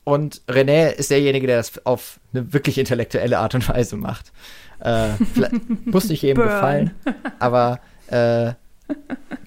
Und 0.04 0.42
René 0.48 0.90
ist 0.90 1.12
derjenige, 1.12 1.48
der 1.48 1.58
das 1.58 1.86
auf 1.86 2.20
eine 2.34 2.54
wirklich 2.54 2.78
intellektuelle 2.78 3.38
Art 3.38 3.56
und 3.56 3.70
Weise 3.70 3.98
macht. 3.98 4.32
Äh, 4.80 5.10
muss 5.86 6.10
nicht 6.10 6.24
jedem 6.24 6.44
gefallen, 6.44 6.92
aber 7.40 7.80
äh, 8.08 8.54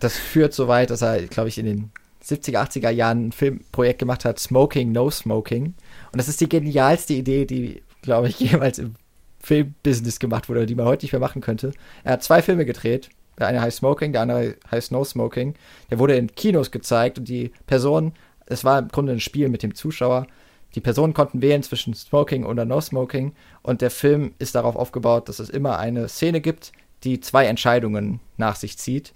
das 0.00 0.16
führt 0.16 0.54
so 0.54 0.68
weit, 0.68 0.90
dass 0.90 1.02
er, 1.02 1.22
glaube 1.26 1.48
ich, 1.48 1.58
in 1.58 1.66
den 1.66 1.92
70er, 2.24 2.58
80er 2.58 2.90
Jahren 2.90 3.28
ein 3.28 3.32
Filmprojekt 3.32 3.98
gemacht 3.98 4.24
hat, 4.24 4.38
Smoking, 4.38 4.92
No 4.92 5.10
Smoking. 5.10 5.74
Und 6.12 6.18
das 6.18 6.28
ist 6.28 6.40
die 6.40 6.48
genialste 6.48 7.14
Idee, 7.14 7.44
die, 7.44 7.82
glaube 8.02 8.28
ich, 8.28 8.38
jemals 8.40 8.78
im 8.78 8.94
Filmbusiness 9.40 10.18
gemacht 10.18 10.48
wurde, 10.48 10.66
die 10.66 10.74
man 10.74 10.86
heute 10.86 11.04
nicht 11.04 11.12
mehr 11.12 11.20
machen 11.20 11.42
könnte. 11.42 11.72
Er 12.02 12.14
hat 12.14 12.22
zwei 12.22 12.42
Filme 12.42 12.64
gedreht. 12.64 13.10
Der 13.38 13.48
eine 13.48 13.60
heißt 13.60 13.78
Smoking, 13.78 14.12
der 14.12 14.22
andere 14.22 14.56
heißt 14.70 14.92
No 14.92 15.04
Smoking. 15.04 15.54
Der 15.90 15.98
wurde 15.98 16.16
in 16.16 16.34
Kinos 16.34 16.70
gezeigt 16.70 17.18
und 17.18 17.28
die 17.28 17.52
Person, 17.66 18.12
es 18.46 18.64
war 18.64 18.78
im 18.78 18.88
Grunde 18.88 19.12
ein 19.12 19.20
Spiel 19.20 19.48
mit 19.48 19.62
dem 19.62 19.74
Zuschauer. 19.74 20.26
Die 20.74 20.80
Personen 20.80 21.14
konnten 21.14 21.42
wählen 21.42 21.62
zwischen 21.62 21.94
Smoking 21.94 22.44
oder 22.44 22.64
No 22.64 22.80
Smoking 22.80 23.32
und 23.62 23.80
der 23.80 23.90
Film 23.90 24.34
ist 24.38 24.54
darauf 24.54 24.76
aufgebaut, 24.76 25.28
dass 25.28 25.40
es 25.40 25.50
immer 25.50 25.78
eine 25.78 26.08
Szene 26.08 26.40
gibt, 26.40 26.72
die 27.02 27.20
zwei 27.20 27.46
Entscheidungen 27.46 28.20
nach 28.36 28.56
sich 28.56 28.78
zieht 28.78 29.12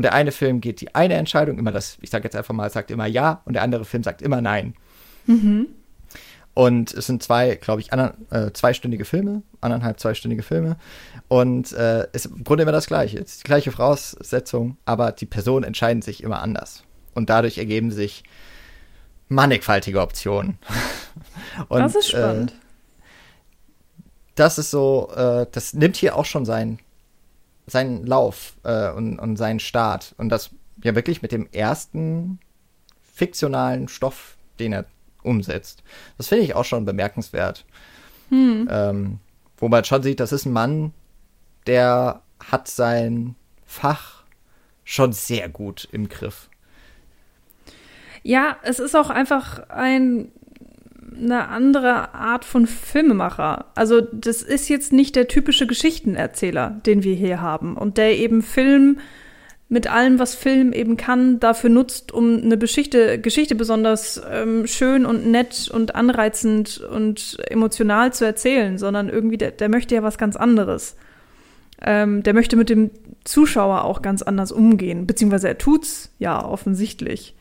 und 0.00 0.04
der 0.04 0.14
eine 0.14 0.32
Film 0.32 0.62
geht 0.62 0.80
die 0.80 0.94
eine 0.94 1.12
Entscheidung, 1.12 1.58
immer 1.58 1.72
das, 1.72 1.98
ich 2.00 2.08
sage 2.08 2.24
jetzt 2.24 2.34
einfach 2.34 2.54
mal, 2.54 2.70
sagt 2.70 2.90
immer 2.90 3.04
ja, 3.04 3.42
und 3.44 3.52
der 3.52 3.62
andere 3.62 3.84
Film 3.84 4.02
sagt 4.02 4.22
immer 4.22 4.40
nein. 4.40 4.72
Mhm. 5.26 5.66
Und 6.54 6.94
es 6.94 7.06
sind 7.06 7.22
zwei, 7.22 7.56
glaube 7.56 7.82
ich, 7.82 7.92
ander, 7.92 8.14
äh, 8.30 8.50
zweistündige 8.52 9.04
Filme, 9.04 9.42
anderthalb, 9.60 10.00
zweistündige 10.00 10.42
Filme. 10.42 10.78
Und 11.28 11.72
äh, 11.72 12.06
ist 12.14 12.24
im 12.24 12.44
Grunde 12.44 12.62
immer 12.62 12.72
das 12.72 12.86
Gleiche. 12.86 13.18
Es 13.18 13.32
ist 13.32 13.40
die 13.40 13.48
gleiche 13.48 13.72
Voraussetzung, 13.72 14.78
aber 14.86 15.12
die 15.12 15.26
Personen 15.26 15.64
entscheiden 15.64 16.00
sich 16.00 16.22
immer 16.22 16.40
anders. 16.40 16.84
Und 17.12 17.28
dadurch 17.28 17.58
ergeben 17.58 17.90
sich 17.90 18.24
mannigfaltige 19.28 20.00
Optionen. 20.00 20.56
Und, 21.68 21.80
das 21.80 21.94
ist 21.94 22.08
spannend. 22.08 22.52
Äh, 22.52 22.54
das 24.34 24.56
ist 24.56 24.70
so, 24.70 25.12
äh, 25.14 25.44
das 25.52 25.74
nimmt 25.74 25.96
hier 25.96 26.16
auch 26.16 26.24
schon 26.24 26.46
seinen 26.46 26.78
seinen 27.70 28.06
Lauf 28.06 28.54
äh, 28.64 28.90
und, 28.90 29.18
und 29.18 29.36
seinen 29.36 29.60
Start. 29.60 30.14
Und 30.18 30.28
das 30.30 30.50
ja 30.82 30.94
wirklich 30.94 31.22
mit 31.22 31.32
dem 31.32 31.48
ersten 31.52 32.38
fiktionalen 33.02 33.88
Stoff, 33.88 34.36
den 34.58 34.72
er 34.72 34.86
umsetzt. 35.22 35.82
Das 36.16 36.28
finde 36.28 36.44
ich 36.44 36.54
auch 36.54 36.64
schon 36.64 36.84
bemerkenswert. 36.84 37.64
Hm. 38.30 38.68
Ähm, 38.70 39.18
wo 39.58 39.68
man 39.68 39.84
schon 39.84 40.02
sieht, 40.02 40.20
das 40.20 40.32
ist 40.32 40.46
ein 40.46 40.52
Mann, 40.52 40.94
der 41.66 42.22
hat 42.38 42.68
sein 42.68 43.34
Fach 43.66 44.24
schon 44.84 45.12
sehr 45.12 45.48
gut 45.48 45.88
im 45.92 46.08
Griff. 46.08 46.48
Ja, 48.22 48.56
es 48.62 48.78
ist 48.78 48.96
auch 48.96 49.10
einfach 49.10 49.68
ein 49.68 50.32
eine 51.16 51.48
andere 51.48 52.14
Art 52.14 52.44
von 52.44 52.66
Filmemacher. 52.66 53.66
Also 53.74 54.00
das 54.00 54.42
ist 54.42 54.68
jetzt 54.68 54.92
nicht 54.92 55.16
der 55.16 55.28
typische 55.28 55.66
Geschichtenerzähler, 55.66 56.80
den 56.86 57.02
wir 57.02 57.14
hier 57.14 57.40
haben 57.40 57.76
und 57.76 57.98
der 57.98 58.18
eben 58.18 58.42
Film 58.42 58.98
mit 59.70 59.86
allem, 59.86 60.18
was 60.18 60.34
Film 60.34 60.72
eben 60.72 60.96
kann, 60.96 61.38
dafür 61.38 61.70
nutzt, 61.70 62.10
um 62.10 62.42
eine 62.42 62.58
Geschichte, 62.58 63.20
Geschichte 63.20 63.54
besonders 63.54 64.20
ähm, 64.28 64.66
schön 64.66 65.06
und 65.06 65.26
nett 65.28 65.70
und 65.72 65.94
anreizend 65.94 66.78
und 66.78 67.38
emotional 67.48 68.12
zu 68.12 68.24
erzählen, 68.24 68.78
sondern 68.78 69.08
irgendwie, 69.08 69.38
der, 69.38 69.52
der 69.52 69.68
möchte 69.68 69.94
ja 69.94 70.02
was 70.02 70.18
ganz 70.18 70.34
anderes. 70.34 70.96
Ähm, 71.80 72.24
der 72.24 72.34
möchte 72.34 72.56
mit 72.56 72.68
dem 72.68 72.90
Zuschauer 73.22 73.84
auch 73.84 74.02
ganz 74.02 74.22
anders 74.22 74.50
umgehen, 74.50 75.06
beziehungsweise 75.06 75.46
er 75.46 75.58
tut's 75.58 76.10
ja 76.18 76.44
offensichtlich. 76.44 77.36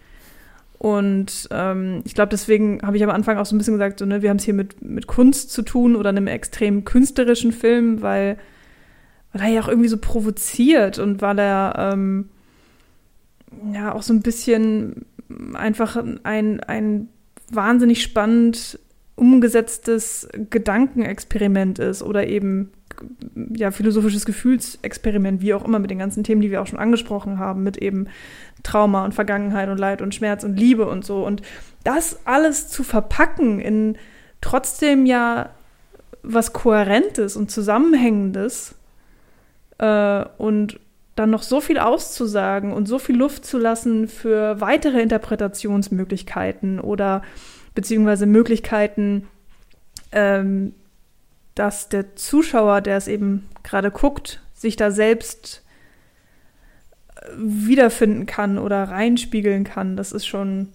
Und 0.80 1.50
ähm, 1.52 2.02
ich 2.06 2.16
glaube, 2.16 2.30
deswegen 2.30 2.82
habe 2.84 2.96
ich 2.96 3.04
am 3.04 3.10
Anfang 3.10 3.38
auch 3.38 3.46
so 3.46 3.54
ein 3.54 3.58
bisschen 3.58 3.74
gesagt, 3.74 4.00
so, 4.00 4.06
ne, 4.06 4.22
wir 4.22 4.30
haben 4.30 4.38
es 4.38 4.46
hier 4.46 4.54
mit, 4.54 4.82
mit 4.82 5.08
Kunst 5.08 5.52
zu 5.52 5.62
tun 5.62 5.98
oder 5.98 6.10
einem 6.10 6.28
extrem 6.28 6.86
künstlerischen 6.86 7.52
Film, 7.52 8.02
weil, 8.02 8.38
weil 9.34 9.42
er 9.42 9.48
ja 9.50 9.62
auch 9.62 9.68
irgendwie 9.68 9.90
so 9.90 9.98
provoziert 9.98 10.98
und 10.98 11.22
weil 11.22 11.38
er 11.38 11.92
ähm, 11.94 12.30
ja 13.74 13.94
auch 13.94 14.04
so 14.04 14.14
ein 14.14 14.22
bisschen 14.22 15.06
einfach 15.54 16.02
ein, 16.24 16.62
ein 16.62 17.10
wahnsinnig 17.52 18.02
spannend 18.02 18.80
umgesetztes 19.16 20.30
Gedankenexperiment 20.50 21.80
ist 21.80 22.04
oder 22.04 22.26
eben 22.28 22.72
ja, 23.56 23.72
philosophisches 23.72 24.26
Gefühlsexperiment, 24.26 25.42
wie 25.42 25.54
auch 25.54 25.66
immer, 25.66 25.80
mit 25.80 25.92
den 25.92 26.00
ganzen 26.00 26.24
Themen, 26.24 26.42
die 26.42 26.52
wir 26.52 26.62
auch 26.62 26.68
schon 26.68 26.80
angesprochen 26.80 27.38
haben, 27.38 27.64
mit 27.64 27.78
eben 27.78 28.08
Trauma 28.64 29.06
und 29.06 29.14
Vergangenheit 29.14 29.70
und 29.70 29.78
Leid 29.78 30.02
und 30.02 30.14
Schmerz 30.16 30.44
und 30.44 30.58
Liebe 30.58 30.88
und 30.88 31.06
so. 31.06 31.26
Und 31.26 31.42
das 31.84 32.20
alles 32.26 32.68
zu 32.68 32.84
verpacken 32.84 33.60
in 33.60 33.98
trotzdem 34.42 35.06
ja 35.06 35.50
was 36.24 36.54
Kohärentes 36.54 37.36
und 37.36 37.50
Zusammenhängendes 37.50 38.76
äh, 39.78 40.26
und 40.38 40.80
dann 41.16 41.30
noch 41.30 41.44
so 41.44 41.60
viel 41.60 41.80
auszusagen 41.80 42.72
und 42.72 42.88
so 42.88 43.00
viel 43.00 43.18
Luft 43.18 43.46
zu 43.46 43.58
lassen 43.58 44.08
für 44.08 44.62
weitere 44.62 45.02
Interpretationsmöglichkeiten 45.02 46.80
oder 46.80 47.24
beziehungsweise 47.76 48.26
Möglichkeiten, 48.26 49.28
ähm, 50.12 50.74
dass 51.56 51.90
der 51.90 52.16
Zuschauer, 52.16 52.82
der 52.82 52.98
es 52.98 53.08
eben 53.10 53.50
gerade 53.64 53.92
guckt, 53.92 54.42
sich 54.54 54.78
da 54.78 54.92
selbst 54.92 55.64
wiederfinden 57.36 58.26
kann 58.26 58.58
oder 58.58 58.84
reinspiegeln 58.84 59.64
kann. 59.64 59.98
Das 59.98 60.12
ist 60.12 60.26
schon 60.26 60.70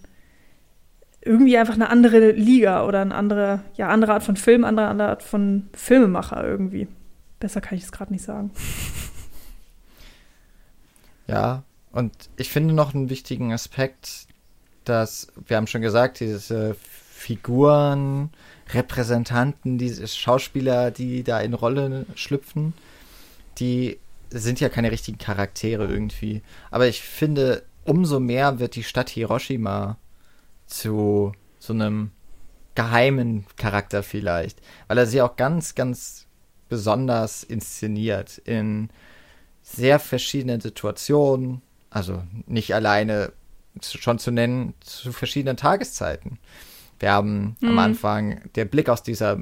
irgendwie 1.21 1.57
einfach 1.57 1.73
eine 1.73 1.89
andere 1.89 2.31
Liga 2.31 2.85
oder 2.85 3.01
eine 3.01 3.15
andere, 3.15 3.61
ja, 3.75 3.89
andere 3.89 4.13
Art 4.13 4.23
von 4.23 4.37
Film, 4.37 4.63
andere, 4.63 4.87
andere 4.87 5.09
Art 5.09 5.23
von 5.23 5.69
Filmemacher 5.73 6.45
irgendwie. 6.45 6.87
Besser 7.39 7.61
kann 7.61 7.77
ich 7.77 7.83
es 7.83 7.91
gerade 7.91 8.13
nicht 8.13 8.23
sagen. 8.23 8.51
Ja, 11.27 11.63
und 11.91 12.13
ich 12.37 12.49
finde 12.49 12.75
noch 12.75 12.93
einen 12.93 13.09
wichtigen 13.09 13.51
Aspekt, 13.51 14.27
dass, 14.83 15.27
wir 15.47 15.57
haben 15.57 15.65
schon 15.65 15.81
gesagt, 15.81 16.19
diese 16.19 16.75
Figuren, 16.75 18.29
Repräsentanten, 18.73 19.77
diese 19.77 20.07
Schauspieler, 20.07 20.91
die 20.91 21.23
da 21.23 21.39
in 21.39 21.55
Rolle 21.55 22.05
schlüpfen, 22.13 22.73
die 23.57 23.97
sind 24.43 24.59
ja 24.59 24.69
keine 24.69 24.91
richtigen 24.91 25.17
Charaktere 25.17 25.85
irgendwie. 25.85 26.41
Aber 26.71 26.87
ich 26.87 27.01
finde, 27.01 27.63
umso 27.83 28.19
mehr 28.19 28.59
wird 28.59 28.75
die 28.75 28.83
Stadt 28.83 29.09
Hiroshima 29.09 29.97
zu 30.67 31.31
so 31.59 31.73
einem 31.73 32.11
geheimen 32.75 33.45
Charakter 33.55 34.03
vielleicht, 34.03 34.61
weil 34.87 34.97
er 34.97 35.05
sie 35.05 35.21
auch 35.21 35.37
ganz, 35.37 35.75
ganz 35.75 36.27
besonders 36.67 37.43
inszeniert 37.43 38.39
in 38.39 38.89
sehr 39.61 39.99
verschiedenen 39.99 40.61
Situationen, 40.61 41.61
also 41.89 42.21
nicht 42.45 42.75
alleine 42.75 43.31
schon 43.81 44.19
zu 44.19 44.31
nennen, 44.31 44.73
zu 44.81 45.11
verschiedenen 45.11 45.57
Tageszeiten. 45.57 46.39
Wir 46.99 47.11
haben 47.11 47.55
mhm. 47.59 47.69
am 47.69 47.79
Anfang 47.79 48.41
der 48.55 48.65
Blick 48.65 48.89
aus 48.89 49.03
dieser 49.03 49.39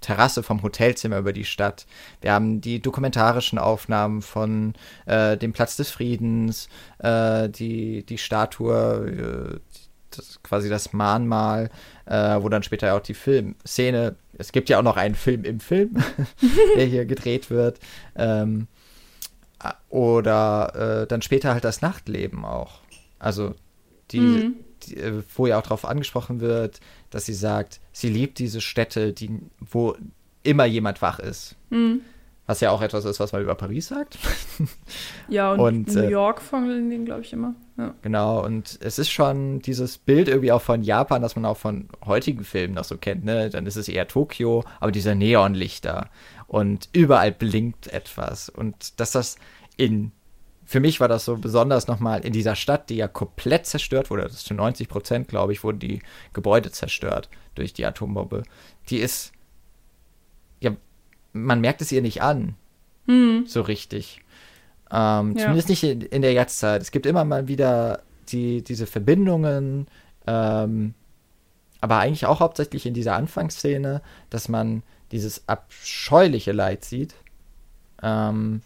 Terrasse 0.00 0.42
vom 0.42 0.62
Hotelzimmer 0.62 1.18
über 1.18 1.32
die 1.32 1.44
Stadt. 1.44 1.86
Wir 2.20 2.32
haben 2.32 2.60
die 2.60 2.80
dokumentarischen 2.80 3.58
Aufnahmen 3.58 4.22
von 4.22 4.74
äh, 5.06 5.36
dem 5.36 5.52
Platz 5.52 5.76
des 5.76 5.90
Friedens, 5.90 6.68
äh, 6.98 7.48
die, 7.48 8.04
die 8.04 8.18
Statue, 8.18 9.60
äh, 9.60 9.76
das, 10.10 10.42
quasi 10.42 10.68
das 10.68 10.92
Mahnmal, 10.92 11.70
äh, 12.06 12.40
wo 12.40 12.48
dann 12.48 12.62
später 12.62 12.94
auch 12.94 13.00
die 13.00 13.14
Filmszene, 13.14 14.16
es 14.38 14.52
gibt 14.52 14.68
ja 14.68 14.78
auch 14.78 14.82
noch 14.82 14.96
einen 14.96 15.14
Film 15.14 15.44
im 15.44 15.60
Film, 15.60 15.96
der 16.76 16.86
hier 16.86 17.06
gedreht 17.06 17.50
wird. 17.50 17.78
Ähm, 18.14 18.68
oder 19.88 21.02
äh, 21.02 21.06
dann 21.06 21.22
später 21.22 21.52
halt 21.52 21.64
das 21.64 21.80
Nachtleben 21.82 22.44
auch. 22.44 22.80
Also 23.18 23.54
die, 24.10 24.20
mhm. 24.20 24.54
Äh, 24.92 25.22
wo 25.34 25.46
ja 25.46 25.58
auch 25.58 25.62
darauf 25.62 25.84
angesprochen 25.84 26.40
wird, 26.40 26.80
dass 27.10 27.26
sie 27.26 27.34
sagt, 27.34 27.80
sie 27.92 28.08
liebt 28.08 28.38
diese 28.38 28.60
Städte, 28.60 29.12
die, 29.12 29.40
wo 29.58 29.96
immer 30.42 30.64
jemand 30.64 31.02
wach 31.02 31.18
ist. 31.18 31.56
Mhm. 31.70 32.02
Was 32.46 32.60
ja 32.60 32.70
auch 32.70 32.80
etwas 32.80 33.04
ist, 33.04 33.18
was 33.18 33.32
man 33.32 33.42
über 33.42 33.56
Paris 33.56 33.88
sagt. 33.88 34.18
Ja, 35.28 35.50
und, 35.52 35.58
und 35.60 35.94
New 35.94 36.02
äh, 36.02 36.10
York 36.10 36.40
von 36.40 36.68
denen, 36.68 37.04
glaube 37.04 37.22
ich, 37.22 37.32
immer. 37.32 37.56
Ja. 37.76 37.94
Genau, 38.02 38.44
und 38.44 38.78
es 38.80 39.00
ist 39.00 39.10
schon 39.10 39.58
dieses 39.58 39.98
Bild 39.98 40.28
irgendwie 40.28 40.52
auch 40.52 40.62
von 40.62 40.84
Japan, 40.84 41.20
das 41.20 41.34
man 41.34 41.44
auch 41.44 41.56
von 41.56 41.88
heutigen 42.04 42.44
Filmen 42.44 42.74
noch 42.74 42.84
so 42.84 42.96
kennt, 42.96 43.24
ne? 43.24 43.50
Dann 43.50 43.66
ist 43.66 43.74
es 43.74 43.88
eher 43.88 44.06
Tokio, 44.06 44.62
aber 44.78 44.92
diese 44.92 45.16
Neonlichter 45.16 46.08
und 46.46 46.88
überall 46.92 47.32
blinkt 47.32 47.88
etwas. 47.88 48.48
Und 48.48 49.00
dass 49.00 49.10
das 49.10 49.36
in 49.76 50.12
für 50.66 50.80
mich 50.80 50.98
war 50.98 51.06
das 51.06 51.24
so 51.24 51.36
besonders 51.36 51.86
nochmal 51.86 52.24
in 52.24 52.32
dieser 52.32 52.56
Stadt, 52.56 52.90
die 52.90 52.96
ja 52.96 53.06
komplett 53.06 53.66
zerstört 53.66 54.10
wurde, 54.10 54.22
das 54.22 54.32
ist 54.32 54.46
zu 54.46 54.54
90 54.54 54.88
Prozent, 54.88 55.28
glaube 55.28 55.52
ich, 55.52 55.62
wurden 55.62 55.78
die 55.78 56.02
Gebäude 56.32 56.72
zerstört 56.72 57.28
durch 57.54 57.72
die 57.72 57.86
Atombombe. 57.86 58.42
Die 58.90 58.98
ist, 58.98 59.32
ja, 60.60 60.72
man 61.32 61.60
merkt 61.60 61.82
es 61.82 61.92
ihr 61.92 62.02
nicht 62.02 62.20
an, 62.20 62.56
hm. 63.06 63.44
so 63.46 63.62
richtig. 63.62 64.20
Ähm, 64.90 65.36
ja. 65.36 65.42
Zumindest 65.42 65.68
nicht 65.68 65.84
in, 65.84 66.00
in, 66.00 66.22
der 66.22 66.32
Jetztzeit. 66.32 66.82
Es 66.82 66.90
gibt 66.90 67.06
immer 67.06 67.24
mal 67.24 67.46
wieder 67.46 68.02
die, 68.28 68.62
diese 68.62 68.86
Verbindungen, 68.86 69.86
ähm, 70.26 70.94
aber 71.80 71.98
eigentlich 71.98 72.26
auch 72.26 72.40
hauptsächlich 72.40 72.86
in 72.86 72.94
dieser 72.94 73.14
Anfangsszene, 73.14 74.02
dass 74.30 74.48
man 74.48 74.82
dieses 75.12 75.48
abscheuliche 75.48 76.50
Leid 76.50 76.84
sieht. 76.84 77.14
Ähm, 78.02 78.62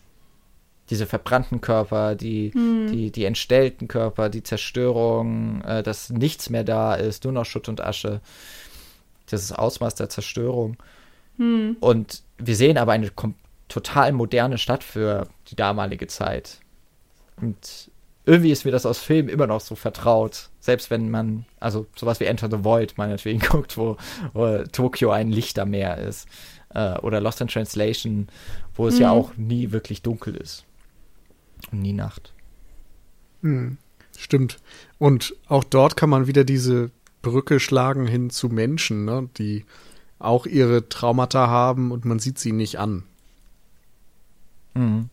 diese 0.90 1.06
verbrannten 1.06 1.60
Körper, 1.60 2.16
die, 2.16 2.52
hm. 2.52 2.88
die, 2.90 3.12
die 3.12 3.24
entstellten 3.24 3.88
Körper, 3.88 4.28
die 4.28 4.42
Zerstörung, 4.42 5.62
äh, 5.62 5.82
dass 5.82 6.10
nichts 6.10 6.50
mehr 6.50 6.64
da 6.64 6.94
ist, 6.94 7.24
nur 7.24 7.32
noch 7.32 7.46
Schutt 7.46 7.68
und 7.68 7.80
Asche. 7.80 8.20
Dieses 9.30 9.52
Ausmaß 9.52 9.94
der 9.94 10.08
Zerstörung. 10.08 10.76
Hm. 11.36 11.76
Und 11.78 12.22
wir 12.38 12.56
sehen 12.56 12.76
aber 12.76 12.92
eine 12.92 13.10
total 13.68 14.12
moderne 14.12 14.58
Stadt 14.58 14.82
für 14.82 15.28
die 15.48 15.56
damalige 15.56 16.08
Zeit. 16.08 16.58
Und 17.40 17.90
irgendwie 18.26 18.50
ist 18.50 18.64
mir 18.64 18.72
das 18.72 18.84
aus 18.84 18.98
Filmen 18.98 19.28
immer 19.28 19.46
noch 19.46 19.60
so 19.60 19.76
vertraut. 19.76 20.50
Selbst 20.58 20.90
wenn 20.90 21.08
man, 21.08 21.46
also 21.60 21.86
sowas 21.96 22.18
wie 22.18 22.24
Enter 22.24 22.50
the 22.50 22.64
Void 22.64 22.98
meinetwegen 22.98 23.38
guckt, 23.48 23.76
wo, 23.78 23.96
wo 24.32 24.64
Tokio 24.72 25.12
ein 25.12 25.30
Lichtermeer 25.30 25.98
ist. 25.98 26.28
Äh, 26.74 26.98
oder 26.98 27.20
Lost 27.20 27.40
in 27.40 27.48
Translation, 27.48 28.28
wo 28.74 28.88
es 28.88 28.96
mhm. 28.96 29.00
ja 29.00 29.10
auch 29.12 29.36
nie 29.36 29.70
wirklich 29.70 30.02
dunkel 30.02 30.36
ist. 30.36 30.64
Und 31.70 31.80
nie 31.80 31.92
Nacht. 31.92 32.32
Hm, 33.42 33.78
stimmt. 34.16 34.58
Und 34.98 35.34
auch 35.48 35.64
dort 35.64 35.96
kann 35.96 36.10
man 36.10 36.26
wieder 36.26 36.44
diese 36.44 36.90
Brücke 37.22 37.60
schlagen 37.60 38.06
hin 38.06 38.30
zu 38.30 38.48
Menschen, 38.48 39.04
ne, 39.04 39.28
die 39.38 39.64
auch 40.18 40.46
ihre 40.46 40.88
Traumata 40.88 41.48
haben 41.48 41.92
und 41.92 42.04
man 42.04 42.18
sieht 42.18 42.38
sie 42.38 42.52
nicht 42.52 42.78
an. 42.78 43.04
Mhm. 44.74 45.08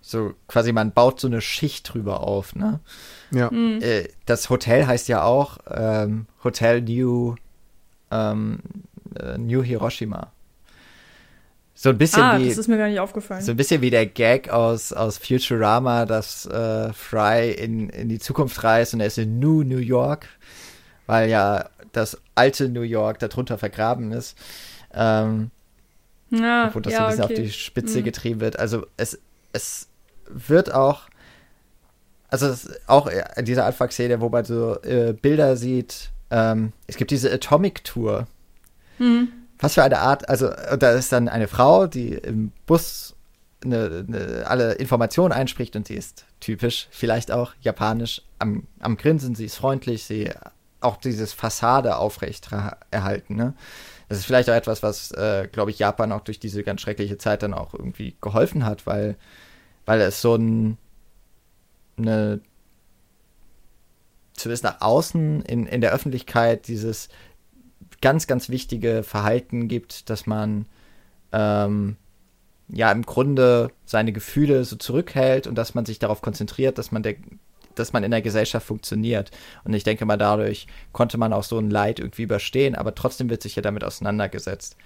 So 0.00 0.34
quasi, 0.48 0.72
man 0.72 0.92
baut 0.92 1.20
so 1.20 1.26
eine 1.26 1.40
Schicht 1.40 1.92
drüber 1.92 2.20
auf, 2.20 2.54
ne? 2.54 2.80
Ja. 3.30 3.50
Mhm. 3.50 3.80
Das 4.24 4.48
Hotel 4.48 4.86
heißt 4.86 5.08
ja 5.08 5.22
auch 5.24 5.58
ähm, 5.68 6.26
Hotel 6.42 6.80
New, 6.80 7.34
ähm, 8.10 8.60
äh, 9.14 9.36
New 9.36 9.62
Hiroshima. 9.62 10.32
So 11.82 11.88
ein 11.88 11.96
bisschen 11.96 12.22
ah, 12.22 12.38
wie. 12.38 12.46
Das 12.46 12.58
ist 12.58 12.68
mir 12.68 12.76
gar 12.76 12.88
nicht 12.88 13.00
aufgefallen. 13.00 13.40
So 13.40 13.52
ein 13.52 13.56
bisschen 13.56 13.80
wie 13.80 13.88
der 13.88 14.04
Gag 14.04 14.50
aus, 14.50 14.92
aus 14.92 15.16
Futurama, 15.16 16.04
dass 16.04 16.44
äh, 16.44 16.92
Fry 16.92 17.52
in, 17.52 17.88
in 17.88 18.10
die 18.10 18.18
Zukunft 18.18 18.62
reist 18.62 18.92
und 18.92 19.00
er 19.00 19.06
ist 19.06 19.16
in 19.16 19.38
New 19.38 19.62
New 19.62 19.78
York, 19.78 20.26
weil 21.06 21.30
ja 21.30 21.70
das 21.92 22.20
alte 22.34 22.68
New 22.68 22.82
York 22.82 23.18
darunter 23.20 23.56
vergraben 23.56 24.12
ist. 24.12 24.36
Ähm, 24.92 25.50
ja, 26.28 26.70
wo 26.74 26.80
das 26.80 26.92
ja, 26.92 26.98
so 26.98 27.04
ein 27.04 27.08
bisschen 27.08 27.24
okay. 27.24 27.32
auf 27.32 27.40
die 27.40 27.50
Spitze 27.50 28.00
mhm. 28.00 28.04
getrieben 28.04 28.40
wird. 28.40 28.58
Also 28.58 28.86
es, 28.98 29.18
es 29.54 29.88
wird 30.28 30.74
auch, 30.74 31.08
also 32.28 32.54
auch 32.88 33.08
in 33.36 33.46
dieser 33.46 33.64
Anfangsszene, 33.64 34.20
wo 34.20 34.28
man 34.28 34.44
so 34.44 34.78
äh, 34.82 35.14
Bilder 35.14 35.56
sieht, 35.56 36.10
ähm, 36.30 36.74
es 36.86 36.98
gibt 36.98 37.10
diese 37.10 37.32
Atomic 37.32 37.84
Tour. 37.84 38.26
Mhm 38.98 39.39
was 39.60 39.74
für 39.74 39.82
eine 39.82 39.98
Art, 39.98 40.28
also 40.28 40.48
da 40.78 40.92
ist 40.92 41.12
dann 41.12 41.28
eine 41.28 41.48
Frau, 41.48 41.86
die 41.86 42.14
im 42.14 42.52
Bus 42.66 43.14
eine, 43.62 44.04
eine, 44.08 44.44
alle 44.46 44.72
Informationen 44.72 45.32
einspricht 45.32 45.76
und 45.76 45.86
sie 45.86 45.94
ist 45.94 46.24
typisch, 46.40 46.88
vielleicht 46.90 47.30
auch 47.30 47.52
japanisch, 47.60 48.22
am, 48.38 48.66
am 48.80 48.96
Grinsen, 48.96 49.34
sie 49.34 49.44
ist 49.44 49.56
freundlich, 49.56 50.04
sie 50.04 50.30
auch 50.80 50.96
dieses 50.96 51.34
Fassade 51.34 51.96
aufrecht 51.96 52.48
erhalten. 52.90 53.36
Ne? 53.36 53.54
Das 54.08 54.18
ist 54.18 54.24
vielleicht 54.24 54.48
auch 54.48 54.54
etwas, 54.54 54.82
was, 54.82 55.12
äh, 55.12 55.46
glaube 55.52 55.70
ich, 55.70 55.78
Japan 55.78 56.12
auch 56.12 56.22
durch 56.22 56.40
diese 56.40 56.62
ganz 56.62 56.80
schreckliche 56.80 57.18
Zeit 57.18 57.42
dann 57.42 57.52
auch 57.52 57.74
irgendwie 57.74 58.16
geholfen 58.20 58.64
hat, 58.64 58.86
weil, 58.86 59.16
weil 59.84 60.00
es 60.00 60.22
so 60.22 60.34
ein, 60.36 60.78
eine, 61.98 62.40
zumindest 64.32 64.64
nach 64.64 64.80
außen 64.80 65.42
in, 65.42 65.66
in 65.66 65.82
der 65.82 65.92
Öffentlichkeit 65.92 66.66
dieses 66.66 67.10
ganz, 68.00 68.26
ganz 68.26 68.48
wichtige 68.48 69.02
Verhalten 69.02 69.68
gibt, 69.68 70.10
dass 70.10 70.26
man 70.26 70.66
ähm, 71.32 71.96
ja 72.68 72.90
im 72.92 73.02
Grunde 73.02 73.70
seine 73.84 74.12
Gefühle 74.12 74.64
so 74.64 74.76
zurückhält 74.76 75.46
und 75.46 75.56
dass 75.56 75.74
man 75.74 75.86
sich 75.86 75.98
darauf 75.98 76.22
konzentriert, 76.22 76.78
dass 76.78 76.92
man 76.92 77.02
der 77.02 77.16
dass 77.74 77.92
man 77.92 78.02
in 78.02 78.10
der 78.10 78.20
Gesellschaft 78.20 78.66
funktioniert. 78.66 79.30
Und 79.64 79.74
ich 79.74 79.84
denke 79.84 80.04
mal, 80.04 80.16
dadurch 80.16 80.66
konnte 80.92 81.18
man 81.18 81.32
auch 81.32 81.44
so 81.44 81.58
ein 81.58 81.70
Leid 81.70 81.98
irgendwie 82.00 82.22
überstehen, 82.22 82.74
aber 82.74 82.94
trotzdem 82.94 83.30
wird 83.30 83.42
sich 83.42 83.56
ja 83.56 83.62
damit 83.62 83.84
auseinandergesetzt. 83.84 84.76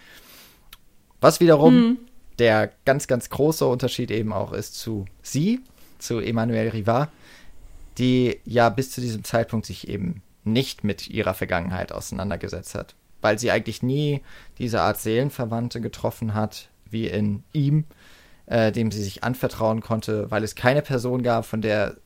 Was 1.20 1.40
wiederum 1.40 1.74
mhm. 1.74 1.99
der 2.38 2.70
ganz, 2.84 3.07
ganz 3.07 3.30
große 3.30 3.66
Unterschied 3.66 4.11
eben 4.11 4.32
auch 4.32 4.53
ist 4.53 4.74
zu 4.74 5.07
sie, 5.22 5.61
zu 5.99 6.20
Emmanuel 6.20 6.68
Rivard, 6.68 7.09
die 7.99 8.38
ja 8.45 8.68
bis 8.68 8.90
zu 8.90 9.01
diesem 9.01 9.24
Zeitpunkt 9.24 9.66
sich 9.66 9.88
eben 9.88 10.22
nicht 10.45 10.84
mit 10.84 11.09
ihrer 11.09 11.34
Vergangenheit 11.34 11.92
auseinandergesetzt 11.92 12.74
hat, 12.74 12.95
weil 13.20 13.38
sie 13.38 13.51
eigentlich 13.51 13.82
nie 13.82 14.22
diese 14.59 14.80
Art 14.80 14.99
Seelenverwandte 14.99 15.80
getroffen 15.80 16.34
hat, 16.34 16.68
wie 16.90 17.07
in 17.07 17.42
ihm, 17.53 17.84
äh, 18.47 18.72
dem 18.72 18.90
sie 18.90 19.03
sich 19.03 19.24
anvertrauen 19.24 19.80
konnte, 19.80 20.30
weil 20.30 20.45
es 20.45 20.55
keine 20.55 20.82
Person 20.82 21.22
gab, 21.22 21.47
von 21.47 21.62
der 21.62 21.97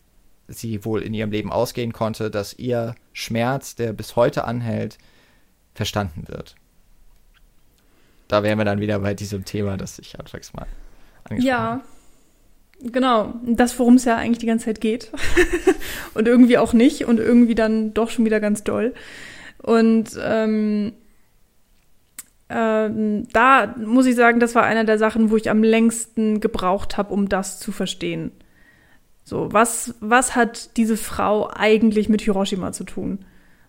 sie 0.47 0.85
wohl 0.85 1.03
in 1.03 1.13
ihrem 1.13 1.31
Leben 1.31 1.53
ausgehen 1.53 1.93
konnte, 1.93 2.31
dass 2.31 2.55
ihr 2.55 2.95
Schmerz, 3.13 3.75
der 3.75 3.93
bis 3.93 4.17
heute 4.17 4.45
anhält, 4.45 4.99
verstanden 5.75 6.25
wird. 6.27 6.57
Da 8.29 8.43
wären 8.43 8.59
wir 8.59 8.65
dann 8.65 8.81
wieder 8.81 8.99
bei 8.99 9.15
diesem 9.15 9.45
Thema, 9.45 9.77
das 9.77 9.99
ich 9.99 10.19
anfangs 10.19 10.53
mal 10.53 10.67
angesprochen 11.25 11.59
habe. 11.59 11.79
Ja, 11.79 11.85
Genau, 12.81 13.35
das, 13.43 13.77
worum 13.79 13.95
es 13.95 14.05
ja 14.05 14.17
eigentlich 14.17 14.39
die 14.39 14.47
ganze 14.47 14.67
Zeit 14.67 14.81
geht. 14.81 15.11
und 16.15 16.29
irgendwie 16.29 16.59
auch 16.59 16.73
nicht 16.73 17.07
und 17.07 17.19
irgendwie 17.19 17.55
dann 17.57 17.93
doch 17.93 18.11
schon 18.11 18.25
wieder 18.25 18.41
ganz 18.41 18.63
doll. 18.63 18.95
Und 19.63 20.11
ähm, 20.23 20.93
ähm, 22.49 23.27
da 23.33 23.75
muss 23.77 24.07
ich 24.07 24.15
sagen, 24.15 24.41
das 24.41 24.55
war 24.55 24.63
einer 24.63 24.85
der 24.85 24.99
Sachen, 24.99 25.31
wo 25.31 25.37
ich 25.37 25.51
am 25.51 25.63
längsten 25.63 26.41
gebraucht 26.41 26.97
habe, 26.97 27.13
um 27.13 27.29
das 27.29 27.59
zu 27.59 27.73
verstehen. 27.73 28.31
So, 29.25 29.53
was, 29.53 29.95
was 30.01 30.37
hat 30.37 30.77
diese 30.77 30.97
Frau 30.97 31.51
eigentlich 31.53 32.09
mit 32.09 32.23
Hiroshima 32.23 32.73
zu 32.73 32.85
tun? 32.85 33.25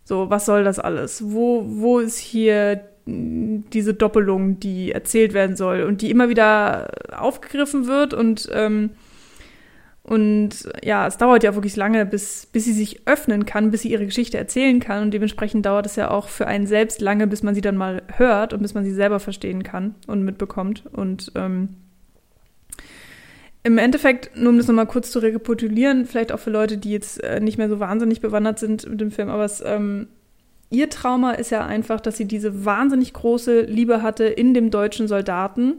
So, 0.06 0.30
was 0.30 0.46
soll 0.46 0.64
das 0.64 0.80
alles? 0.80 1.32
Wo, 1.32 1.66
wo 1.68 2.00
ist 2.00 2.18
hier 2.18 2.82
diese 3.74 3.94
Doppelung, 3.94 4.60
die 4.60 4.92
erzählt 4.92 5.34
werden 5.34 5.56
soll 5.56 5.84
und 5.84 6.02
die 6.02 6.12
immer 6.12 6.30
wieder 6.30 6.92
aufgegriffen 7.18 7.88
wird 7.88 8.14
und 8.14 8.50
ähm, 8.54 8.92
und 10.10 10.68
ja, 10.84 11.06
es 11.06 11.18
dauert 11.18 11.44
ja 11.44 11.54
wirklich 11.54 11.76
lange, 11.76 12.04
bis, 12.04 12.48
bis 12.48 12.66
sie 12.66 12.74
sich 12.74 13.08
öffnen 13.08 13.46
kann, 13.46 13.70
bis 13.70 13.84
sie 13.84 13.92
ihre 13.92 14.06
Geschichte 14.06 14.40
erzählen 14.40 14.80
kann. 14.80 15.04
Und 15.04 15.14
dementsprechend 15.14 15.68
dauert 15.68 15.86
es 15.86 15.98
ja 15.98 16.10
auch 16.10 16.30
für 16.30 16.48
einen 16.48 16.66
selbst 16.66 17.00
lange, 17.00 17.28
bis 17.28 17.44
man 17.44 17.54
sie 17.54 17.62
dann 17.62 17.78
mal 17.78 18.02
hört 18.16 18.52
und 18.52 18.64
bis 18.64 18.74
man 18.74 18.84
sie 18.84 18.92
selber 18.92 19.20
verstehen 19.20 19.62
kann 19.62 19.94
und 20.08 20.24
mitbekommt. 20.24 20.84
Und 20.92 21.32
ähm, 21.36 21.76
im 23.62 23.78
Endeffekt, 23.78 24.36
nur 24.36 24.50
um 24.50 24.58
das 24.58 24.68
nochmal 24.68 24.88
kurz 24.88 25.12
zu 25.12 25.20
rekapitulieren, 25.20 26.06
vielleicht 26.06 26.32
auch 26.32 26.40
für 26.40 26.50
Leute, 26.50 26.80
die 26.80 26.90
jetzt 26.90 27.24
äh, 27.24 27.40
nicht 27.40 27.60
mehr 27.60 27.70
so 27.70 27.80
wahnsinnig 27.80 28.20
bewandert 28.20 28.58
sind 28.58 28.90
mit 28.90 29.00
dem 29.00 29.12
Film, 29.12 29.30
aber 29.30 29.46
es, 29.46 29.62
ähm, 29.64 30.08
ihr 30.70 30.90
Trauma 30.90 31.32
ist 31.32 31.50
ja 31.50 31.66
einfach, 31.66 32.00
dass 32.00 32.18
sie 32.18 32.26
diese 32.26 32.66
wahnsinnig 32.66 33.14
große 33.14 33.62
Liebe 33.62 34.02
hatte 34.02 34.26
in 34.26 34.54
dem 34.54 34.72
deutschen 34.72 35.08
Soldaten, 35.08 35.78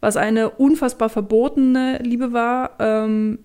was 0.00 0.16
eine 0.16 0.50
unfassbar 0.50 1.08
verbotene 1.08 1.98
Liebe 2.02 2.32
war, 2.32 2.72
ähm, 2.78 3.38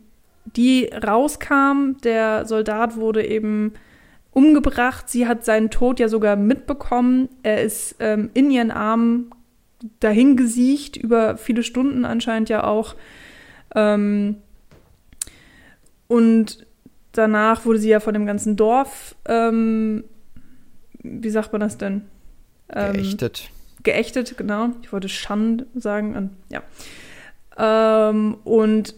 die 0.45 0.85
rauskam. 0.85 1.97
Der 2.03 2.45
Soldat 2.45 2.97
wurde 2.97 3.25
eben 3.25 3.73
umgebracht. 4.31 5.09
Sie 5.09 5.27
hat 5.27 5.45
seinen 5.45 5.69
Tod 5.69 5.99
ja 5.99 6.07
sogar 6.07 6.35
mitbekommen. 6.35 7.29
Er 7.43 7.61
ist 7.61 7.95
ähm, 7.99 8.29
in 8.33 8.51
ihren 8.51 8.71
Armen 8.71 9.31
dahingesiecht, 9.99 10.97
über 10.97 11.37
viele 11.37 11.63
Stunden 11.63 12.05
anscheinend 12.05 12.49
ja 12.49 12.63
auch. 12.63 12.95
Ähm, 13.75 14.37
und 16.07 16.65
danach 17.13 17.65
wurde 17.65 17.79
sie 17.79 17.89
ja 17.89 17.99
von 17.99 18.13
dem 18.13 18.25
ganzen 18.25 18.55
Dorf, 18.55 19.15
ähm, 19.25 20.03
wie 21.03 21.29
sagt 21.29 21.51
man 21.51 21.61
das 21.61 21.77
denn? 21.77 22.03
Ähm, 22.69 22.93
geächtet. 22.93 23.49
Geächtet, 23.83 24.37
genau. 24.37 24.69
Ich 24.81 24.93
wollte 24.93 25.09
Schand 25.09 25.65
sagen. 25.75 26.31
ja. 26.49 26.61
Ähm, 27.57 28.37
und 28.43 28.95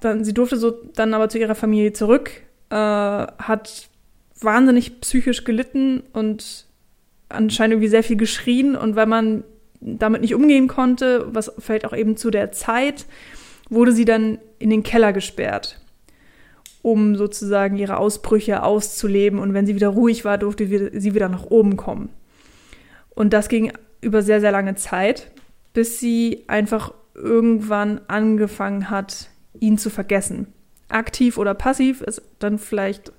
dann, 0.00 0.24
sie 0.24 0.34
durfte 0.34 0.56
so 0.56 0.70
dann 0.94 1.14
aber 1.14 1.28
zu 1.28 1.38
ihrer 1.38 1.54
Familie 1.54 1.92
zurück, 1.92 2.42
äh, 2.70 2.74
hat 2.76 3.88
wahnsinnig 4.40 5.00
psychisch 5.00 5.44
gelitten 5.44 6.02
und 6.12 6.66
anscheinend 7.28 7.74
irgendwie 7.74 7.88
sehr 7.88 8.02
viel 8.02 8.16
geschrien. 8.16 8.76
Und 8.76 8.96
weil 8.96 9.06
man 9.06 9.44
damit 9.80 10.20
nicht 10.20 10.34
umgehen 10.34 10.68
konnte, 10.68 11.26
was 11.34 11.52
vielleicht 11.58 11.84
auch 11.84 11.96
eben 11.96 12.16
zu 12.16 12.30
der 12.30 12.52
Zeit, 12.52 13.06
wurde 13.68 13.92
sie 13.92 14.04
dann 14.04 14.38
in 14.58 14.70
den 14.70 14.82
Keller 14.82 15.12
gesperrt, 15.12 15.80
um 16.82 17.16
sozusagen 17.16 17.76
ihre 17.76 17.96
Ausbrüche 17.96 18.62
auszuleben. 18.62 19.38
Und 19.38 19.54
wenn 19.54 19.66
sie 19.66 19.74
wieder 19.74 19.88
ruhig 19.88 20.24
war, 20.24 20.36
durfte 20.36 20.66
sie 21.00 21.14
wieder 21.14 21.28
nach 21.28 21.44
oben 21.44 21.76
kommen. 21.76 22.10
Und 23.10 23.32
das 23.32 23.48
ging 23.48 23.72
über 24.00 24.22
sehr, 24.22 24.40
sehr 24.40 24.52
lange 24.52 24.74
Zeit, 24.74 25.30
bis 25.72 26.00
sie 26.00 26.44
einfach 26.48 26.92
irgendwann 27.14 28.00
angefangen 28.08 28.90
hat, 28.90 29.30
ihn 29.58 29.78
zu 29.78 29.90
vergessen. 29.90 30.48
Aktiv 30.88 31.38
oder 31.38 31.54
passiv 31.54 32.02
ist 32.02 32.22
dann 32.38 32.58
vielleicht 32.58 33.12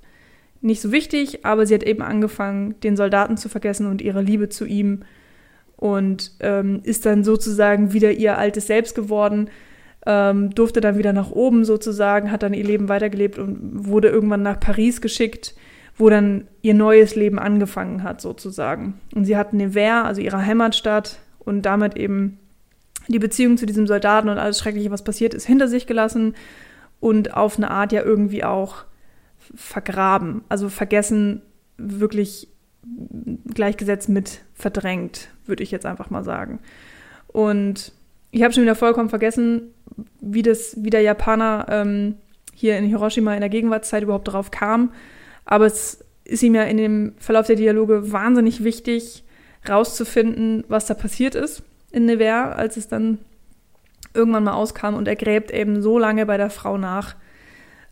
nicht 0.61 0.81
so 0.81 0.91
wichtig, 0.91 1.45
aber 1.45 1.65
sie 1.65 1.73
hat 1.73 1.83
eben 1.83 2.01
angefangen, 2.01 2.79
den 2.81 2.95
Soldaten 2.95 3.37
zu 3.37 3.49
vergessen 3.49 3.87
und 3.87 4.01
ihre 4.01 4.21
Liebe 4.21 4.49
zu 4.49 4.65
ihm 4.65 5.01
und 5.75 6.31
ähm, 6.39 6.81
ist 6.83 7.05
dann 7.05 7.23
sozusagen 7.23 7.91
wieder 7.93 8.11
ihr 8.11 8.37
altes 8.37 8.67
Selbst 8.67 8.95
geworden, 8.95 9.49
ähm, 10.05 10.53
durfte 10.53 10.81
dann 10.81 10.97
wieder 10.97 11.13
nach 11.13 11.31
oben 11.31 11.65
sozusagen, 11.65 12.31
hat 12.31 12.43
dann 12.43 12.53
ihr 12.53 12.63
Leben 12.63 12.89
weitergelebt 12.89 13.37
und 13.37 13.87
wurde 13.87 14.09
irgendwann 14.09 14.41
nach 14.41 14.59
Paris 14.59 15.01
geschickt, 15.01 15.55
wo 15.97 16.09
dann 16.09 16.47
ihr 16.61 16.73
neues 16.73 17.15
Leben 17.15 17.39
angefangen 17.39 18.03
hat 18.03 18.19
sozusagen. 18.19 18.99
Und 19.15 19.25
sie 19.25 19.37
hat 19.37 19.53
Nevers, 19.53 20.05
also 20.05 20.21
ihre 20.21 20.45
Heimatstadt 20.45 21.19
und 21.39 21.63
damit 21.63 21.95
eben 21.95 22.39
die 23.07 23.19
Beziehung 23.19 23.57
zu 23.57 23.65
diesem 23.65 23.87
Soldaten 23.87 24.29
und 24.29 24.37
alles 24.37 24.59
Schreckliche, 24.59 24.91
was 24.91 25.03
passiert 25.03 25.33
ist, 25.33 25.45
hinter 25.45 25.67
sich 25.67 25.87
gelassen 25.87 26.35
und 26.99 27.35
auf 27.35 27.57
eine 27.57 27.69
Art 27.69 27.91
ja 27.91 28.01
irgendwie 28.01 28.43
auch 28.43 28.85
vergraben. 29.53 30.43
Also 30.49 30.69
vergessen, 30.69 31.41
wirklich 31.77 32.47
gleichgesetzt 33.53 34.09
mit 34.09 34.41
verdrängt, 34.53 35.29
würde 35.45 35.63
ich 35.63 35.71
jetzt 35.71 35.85
einfach 35.85 36.09
mal 36.09 36.23
sagen. 36.23 36.59
Und 37.27 37.93
ich 38.33 38.41
habe 38.41 38.51
schon 38.51 38.63
wieder 38.63 38.75
vollkommen 38.75 39.09
vergessen, 39.09 39.73
wie, 40.19 40.41
das, 40.41 40.75
wie 40.79 40.89
der 40.89 41.01
Japaner 41.01 41.67
ähm, 41.69 42.15
hier 42.55 42.75
in 42.77 42.85
Hiroshima 42.85 43.35
in 43.35 43.41
der 43.41 43.49
Gegenwartszeit 43.49 44.01
überhaupt 44.01 44.27
darauf 44.27 44.49
kam. 44.49 44.91
Aber 45.45 45.67
es 45.67 46.03
ist 46.25 46.41
ihm 46.41 46.55
ja 46.55 46.63
in 46.63 46.77
dem 46.77 47.13
Verlauf 47.19 47.45
der 47.45 47.57
Dialoge 47.57 48.11
wahnsinnig 48.11 48.63
wichtig, 48.63 49.23
rauszufinden, 49.69 50.63
was 50.67 50.87
da 50.87 50.95
passiert 50.95 51.35
ist 51.35 51.61
in 51.91 52.05
Nevers, 52.05 52.55
als 52.57 52.75
es 52.75 52.87
dann 52.87 53.19
irgendwann 54.15 54.45
mal 54.45 54.53
auskam. 54.53 54.95
Und 54.95 55.07
er 55.07 55.15
gräbt 55.15 55.51
eben 55.51 55.83
so 55.83 55.99
lange 55.99 56.25
bei 56.25 56.37
der 56.37 56.49
Frau 56.49 56.79
nach, 56.79 57.15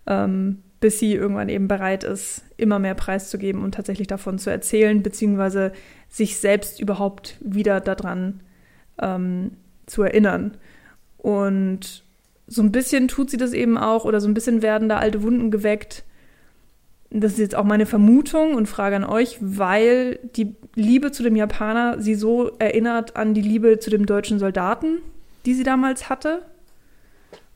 ähm, 0.07 0.63
bis 0.79 0.97
sie 0.97 1.13
irgendwann 1.13 1.49
eben 1.49 1.67
bereit 1.67 2.03
ist, 2.03 2.41
immer 2.57 2.79
mehr 2.79 2.95
preiszugeben 2.95 3.63
und 3.63 3.75
tatsächlich 3.75 4.07
davon 4.07 4.39
zu 4.39 4.49
erzählen, 4.49 5.03
beziehungsweise 5.03 5.71
sich 6.09 6.37
selbst 6.37 6.79
überhaupt 6.79 7.37
wieder 7.41 7.79
daran 7.79 8.39
ähm, 8.99 9.51
zu 9.91 10.03
erinnern. 10.03 10.57
Und 11.17 12.03
so 12.47 12.61
ein 12.63 12.71
bisschen 12.71 13.07
tut 13.07 13.29
sie 13.29 13.37
das 13.37 13.53
eben 13.53 13.77
auch, 13.77 14.05
oder 14.05 14.19
so 14.19 14.27
ein 14.27 14.33
bisschen 14.33 14.61
werden 14.61 14.89
da 14.89 14.97
alte 14.97 15.21
Wunden 15.21 15.51
geweckt, 15.51 16.03
das 17.13 17.33
ist 17.33 17.39
jetzt 17.39 17.55
auch 17.55 17.65
meine 17.65 17.85
Vermutung 17.85 18.55
und 18.55 18.67
Frage 18.67 18.95
an 18.95 19.03
euch, 19.03 19.37
weil 19.41 20.17
die 20.37 20.55
Liebe 20.75 21.11
zu 21.11 21.23
dem 21.23 21.35
Japaner 21.35 22.01
sie 22.01 22.15
so 22.15 22.51
erinnert 22.57 23.17
an 23.17 23.33
die 23.33 23.41
Liebe 23.41 23.79
zu 23.79 23.89
dem 23.89 24.05
deutschen 24.05 24.39
Soldaten, 24.39 24.99
die 25.45 25.53
sie 25.53 25.63
damals 25.63 26.09
hatte. 26.09 26.43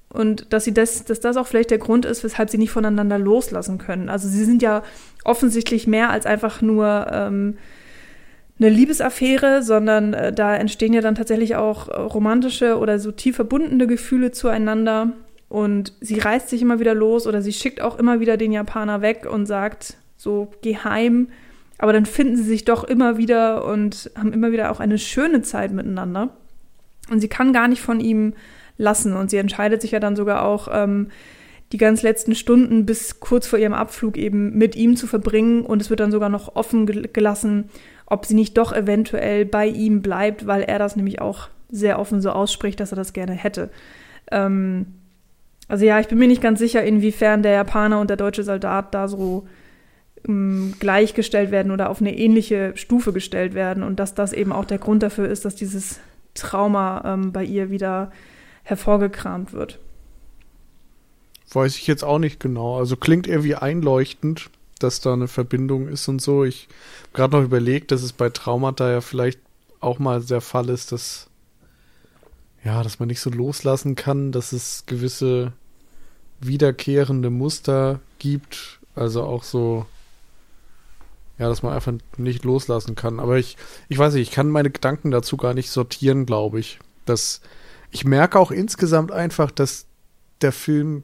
Und 0.09 0.51
dass 0.51 0.65
sie 0.65 0.73
das, 0.73 1.05
dass 1.05 1.21
das 1.21 1.37
auch 1.37 1.47
vielleicht 1.47 1.71
der 1.71 1.77
Grund 1.77 2.05
ist, 2.05 2.23
weshalb 2.23 2.49
sie 2.49 2.57
nicht 2.57 2.71
voneinander 2.71 3.17
loslassen 3.17 3.77
können. 3.77 4.09
Also 4.09 4.27
sie 4.27 4.43
sind 4.43 4.61
ja 4.61 4.83
offensichtlich 5.23 5.87
mehr 5.87 6.09
als 6.09 6.25
einfach 6.25 6.61
nur 6.61 7.07
ähm, 7.11 7.57
eine 8.57 8.69
Liebesaffäre, 8.69 9.63
sondern 9.63 10.13
äh, 10.13 10.33
da 10.33 10.55
entstehen 10.55 10.93
ja 10.93 11.01
dann 11.01 11.15
tatsächlich 11.15 11.55
auch 11.55 11.89
romantische 11.89 12.77
oder 12.77 12.99
so 12.99 13.11
tief 13.11 13.35
verbundene 13.35 13.87
Gefühle 13.87 14.31
zueinander. 14.31 15.13
Und 15.49 15.93
sie 16.01 16.19
reißt 16.19 16.49
sich 16.49 16.61
immer 16.61 16.79
wieder 16.79 16.95
los 16.95 17.27
oder 17.27 17.41
sie 17.41 17.53
schickt 17.53 17.81
auch 17.81 17.99
immer 17.99 18.19
wieder 18.19 18.37
den 18.37 18.51
Japaner 18.51 19.01
weg 19.01 19.27
und 19.29 19.45
sagt 19.45 19.97
so 20.17 20.51
geheim. 20.61 21.29
Aber 21.77 21.93
dann 21.93 22.05
finden 22.05 22.37
sie 22.37 22.43
sich 22.43 22.65
doch 22.65 22.83
immer 22.83 23.17
wieder 23.17 23.65
und 23.65 24.09
haben 24.17 24.33
immer 24.33 24.51
wieder 24.51 24.71
auch 24.71 24.79
eine 24.79 24.97
schöne 24.97 25.41
Zeit 25.41 25.71
miteinander. 25.71 26.29
Und 27.09 27.19
sie 27.19 27.27
kann 27.27 27.53
gar 27.53 27.67
nicht 27.67 27.81
von 27.81 27.99
ihm 27.99 28.33
lassen. 28.77 29.15
Und 29.15 29.29
sie 29.29 29.37
entscheidet 29.37 29.81
sich 29.81 29.91
ja 29.91 29.99
dann 29.99 30.15
sogar 30.15 30.43
auch, 30.43 30.69
ähm, 30.71 31.09
die 31.71 31.77
ganz 31.77 32.03
letzten 32.03 32.35
Stunden 32.35 32.85
bis 32.85 33.19
kurz 33.19 33.47
vor 33.47 33.59
ihrem 33.59 33.73
Abflug 33.73 34.17
eben 34.17 34.57
mit 34.57 34.75
ihm 34.75 34.95
zu 34.95 35.07
verbringen. 35.07 35.65
Und 35.65 35.81
es 35.81 35.89
wird 35.89 35.99
dann 35.99 36.11
sogar 36.11 36.29
noch 36.29 36.55
offen 36.55 36.85
gelassen, 36.85 37.69
ob 38.05 38.25
sie 38.25 38.35
nicht 38.35 38.57
doch 38.57 38.71
eventuell 38.73 39.45
bei 39.45 39.67
ihm 39.67 40.01
bleibt, 40.01 40.47
weil 40.47 40.63
er 40.63 40.79
das 40.79 40.95
nämlich 40.95 41.21
auch 41.21 41.49
sehr 41.69 41.99
offen 41.99 42.21
so 42.21 42.31
ausspricht, 42.31 42.79
dass 42.79 42.91
er 42.91 42.95
das 42.95 43.13
gerne 43.13 43.33
hätte. 43.33 43.69
Ähm, 44.31 44.87
also 45.67 45.85
ja, 45.85 45.99
ich 45.99 46.07
bin 46.07 46.19
mir 46.19 46.27
nicht 46.27 46.41
ganz 46.41 46.59
sicher, 46.59 46.83
inwiefern 46.83 47.41
der 47.41 47.53
Japaner 47.53 47.99
und 47.99 48.09
der 48.09 48.17
deutsche 48.17 48.43
Soldat 48.43 48.93
da 48.93 49.07
so 49.07 49.47
ähm, 50.27 50.73
gleichgestellt 50.79 51.51
werden 51.51 51.71
oder 51.71 51.89
auf 51.89 52.01
eine 52.01 52.15
ähnliche 52.15 52.73
Stufe 52.75 53.13
gestellt 53.13 53.53
werden 53.53 53.83
und 53.83 53.99
dass 53.99 54.13
das 54.13 54.33
eben 54.33 54.51
auch 54.51 54.65
der 54.65 54.77
Grund 54.77 55.01
dafür 55.03 55.27
ist, 55.27 55.45
dass 55.45 55.55
dieses 55.55 55.99
Trauma 56.35 57.01
ähm, 57.05 57.31
bei 57.31 57.43
ihr 57.43 57.69
wieder 57.69 58.11
hervorgekramt 58.63 59.53
wird. 59.53 59.79
Weiß 61.51 61.77
ich 61.77 61.87
jetzt 61.87 62.03
auch 62.03 62.19
nicht 62.19 62.39
genau. 62.39 62.77
Also 62.77 62.97
klingt 62.97 63.27
irgendwie 63.27 63.55
einleuchtend, 63.55 64.49
dass 64.79 65.01
da 65.01 65.13
eine 65.13 65.27
Verbindung 65.27 65.87
ist 65.87 66.07
und 66.07 66.21
so. 66.21 66.43
Ich 66.43 66.67
habe 67.03 67.13
gerade 67.13 67.37
noch 67.37 67.43
überlegt, 67.43 67.91
dass 67.91 68.03
es 68.03 68.13
bei 68.13 68.29
Traumata 68.29 68.89
ja 68.91 69.01
vielleicht 69.01 69.39
auch 69.79 69.99
mal 69.99 70.21
der 70.23 70.41
Fall 70.41 70.69
ist, 70.69 70.91
dass 70.91 71.29
ja, 72.63 72.81
dass 72.81 72.99
man 72.99 73.07
nicht 73.07 73.21
so 73.21 73.29
loslassen 73.29 73.95
kann, 73.95 74.31
dass 74.31 74.51
es 74.51 74.85
gewisse 74.87 75.53
wiederkehrende 76.41 77.29
Muster 77.29 77.99
gibt, 78.17 78.79
also 78.95 79.23
auch 79.23 79.43
so 79.43 79.85
ja, 81.37 81.49
dass 81.49 81.63
man 81.63 81.73
einfach 81.73 81.93
nicht 82.17 82.45
loslassen 82.45 82.95
kann. 82.95 83.19
Aber 83.19 83.37
ich, 83.37 83.57
ich 83.89 83.97
weiß 83.97 84.13
nicht, 84.13 84.29
ich 84.29 84.33
kann 84.33 84.49
meine 84.49 84.69
Gedanken 84.69 85.11
dazu 85.11 85.37
gar 85.37 85.53
nicht 85.53 85.69
sortieren, 85.69 86.25
glaube 86.25 86.59
ich. 86.59 86.79
Das, 87.05 87.41
ich 87.91 88.05
merke 88.05 88.39
auch 88.39 88.51
insgesamt 88.51 89.11
einfach, 89.11 89.51
dass 89.51 89.85
der 90.41 90.51
Film 90.51 91.03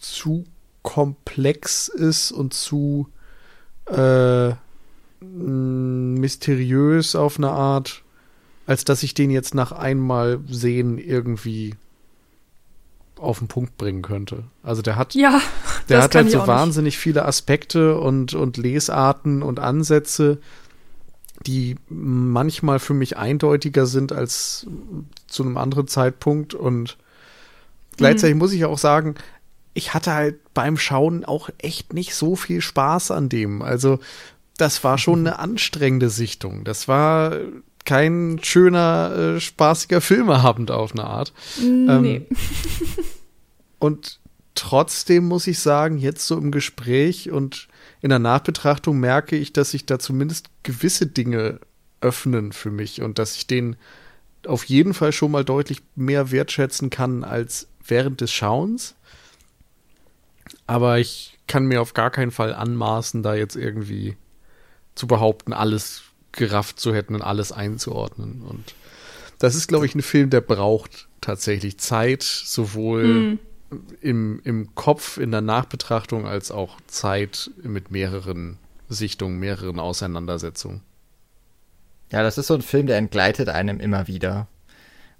zu 0.00 0.44
komplex 0.82 1.88
ist 1.88 2.32
und 2.32 2.54
zu 2.54 3.08
äh, 3.86 4.52
mysteriös 5.20 7.14
auf 7.14 7.38
eine 7.38 7.50
Art, 7.50 8.02
als 8.66 8.84
dass 8.84 9.02
ich 9.02 9.14
den 9.14 9.30
jetzt 9.30 9.54
nach 9.54 9.72
einmal 9.72 10.40
sehen 10.48 10.98
irgendwie 10.98 11.74
auf 13.18 13.38
den 13.38 13.48
Punkt 13.48 13.76
bringen 13.76 14.02
könnte. 14.02 14.44
Also 14.62 14.80
der 14.82 14.96
hat, 14.96 15.14
ja, 15.14 15.40
der 15.88 16.02
hat 16.02 16.14
halt 16.14 16.30
so 16.30 16.46
wahnsinnig 16.46 16.96
viele 16.98 17.26
Aspekte 17.26 17.98
und, 17.98 18.34
und 18.34 18.56
Lesarten 18.56 19.42
und 19.42 19.58
Ansätze, 19.58 20.38
die 21.46 21.76
manchmal 21.88 22.78
für 22.78 22.94
mich 22.94 23.18
eindeutiger 23.18 23.86
sind 23.86 24.12
als 24.12 24.66
zu 25.26 25.42
einem 25.42 25.58
anderen 25.58 25.86
Zeitpunkt. 25.86 26.54
Und 26.54 26.96
gleichzeitig 27.96 28.34
mhm. 28.34 28.40
muss 28.40 28.52
ich 28.52 28.64
auch 28.64 28.78
sagen, 28.78 29.16
ich 29.74 29.94
hatte 29.94 30.12
halt 30.12 30.54
beim 30.54 30.76
Schauen 30.76 31.24
auch 31.24 31.50
echt 31.58 31.92
nicht 31.92 32.14
so 32.14 32.36
viel 32.36 32.60
Spaß 32.60 33.10
an 33.10 33.28
dem. 33.28 33.62
Also 33.62 34.00
das 34.56 34.82
war 34.84 34.98
schon 34.98 35.20
eine 35.26 35.38
anstrengende 35.38 36.10
Sichtung. 36.10 36.64
Das 36.64 36.88
war 36.88 37.36
kein 37.84 38.38
schöner, 38.42 39.36
äh, 39.36 39.40
spaßiger 39.40 40.00
Filmeabend 40.00 40.70
auf 40.70 40.92
eine 40.92 41.04
Art. 41.04 41.32
Nee. 41.60 41.86
Ähm, 41.88 42.26
und 43.78 44.20
trotzdem 44.54 45.26
muss 45.26 45.46
ich 45.46 45.58
sagen, 45.58 45.98
jetzt 45.98 46.26
so 46.26 46.36
im 46.36 46.50
Gespräch 46.50 47.30
und 47.30 47.68
in 48.02 48.10
der 48.10 48.18
Nachbetrachtung 48.18 48.98
merke 48.98 49.36
ich, 49.36 49.52
dass 49.52 49.70
sich 49.70 49.86
da 49.86 49.98
zumindest 49.98 50.50
gewisse 50.62 51.06
Dinge 51.06 51.60
öffnen 52.00 52.52
für 52.52 52.70
mich 52.70 53.02
und 53.02 53.18
dass 53.18 53.36
ich 53.36 53.46
den 53.46 53.76
auf 54.46 54.64
jeden 54.64 54.94
Fall 54.94 55.12
schon 55.12 55.30
mal 55.30 55.44
deutlich 55.44 55.82
mehr 55.96 56.30
wertschätzen 56.30 56.90
kann 56.90 57.24
als 57.24 57.68
während 57.86 58.20
des 58.20 58.32
Schauens. 58.32 58.94
Aber 60.66 60.98
ich 60.98 61.38
kann 61.46 61.64
mir 61.64 61.80
auf 61.82 61.94
gar 61.94 62.10
keinen 62.10 62.30
Fall 62.30 62.54
anmaßen, 62.54 63.22
da 63.22 63.34
jetzt 63.34 63.56
irgendwie 63.56 64.16
zu 64.94 65.06
behaupten, 65.06 65.52
alles 65.52 66.02
gerafft 66.32 66.78
zu 66.78 66.94
hätten 66.94 67.14
und 67.14 67.22
alles 67.22 67.52
einzuordnen. 67.52 68.42
Und 68.42 68.74
das 69.38 69.54
ist, 69.54 69.68
glaube 69.68 69.86
ich, 69.86 69.94
ein 69.94 70.02
Film, 70.02 70.30
der 70.30 70.40
braucht 70.40 71.08
tatsächlich 71.20 71.78
Zeit, 71.78 72.22
sowohl 72.22 73.04
mm 73.04 73.38
im, 74.00 74.40
im 74.44 74.74
Kopf, 74.74 75.16
in 75.16 75.30
der 75.30 75.40
Nachbetrachtung, 75.40 76.26
als 76.26 76.50
auch 76.50 76.80
Zeit 76.86 77.50
mit 77.62 77.90
mehreren 77.90 78.58
Sichtungen, 78.88 79.38
mehreren 79.38 79.78
Auseinandersetzungen. 79.78 80.82
Ja, 82.10 82.22
das 82.22 82.38
ist 82.38 82.48
so 82.48 82.54
ein 82.54 82.62
Film, 82.62 82.86
der 82.86 82.98
entgleitet 82.98 83.48
einem 83.48 83.78
immer 83.78 84.08
wieder. 84.08 84.48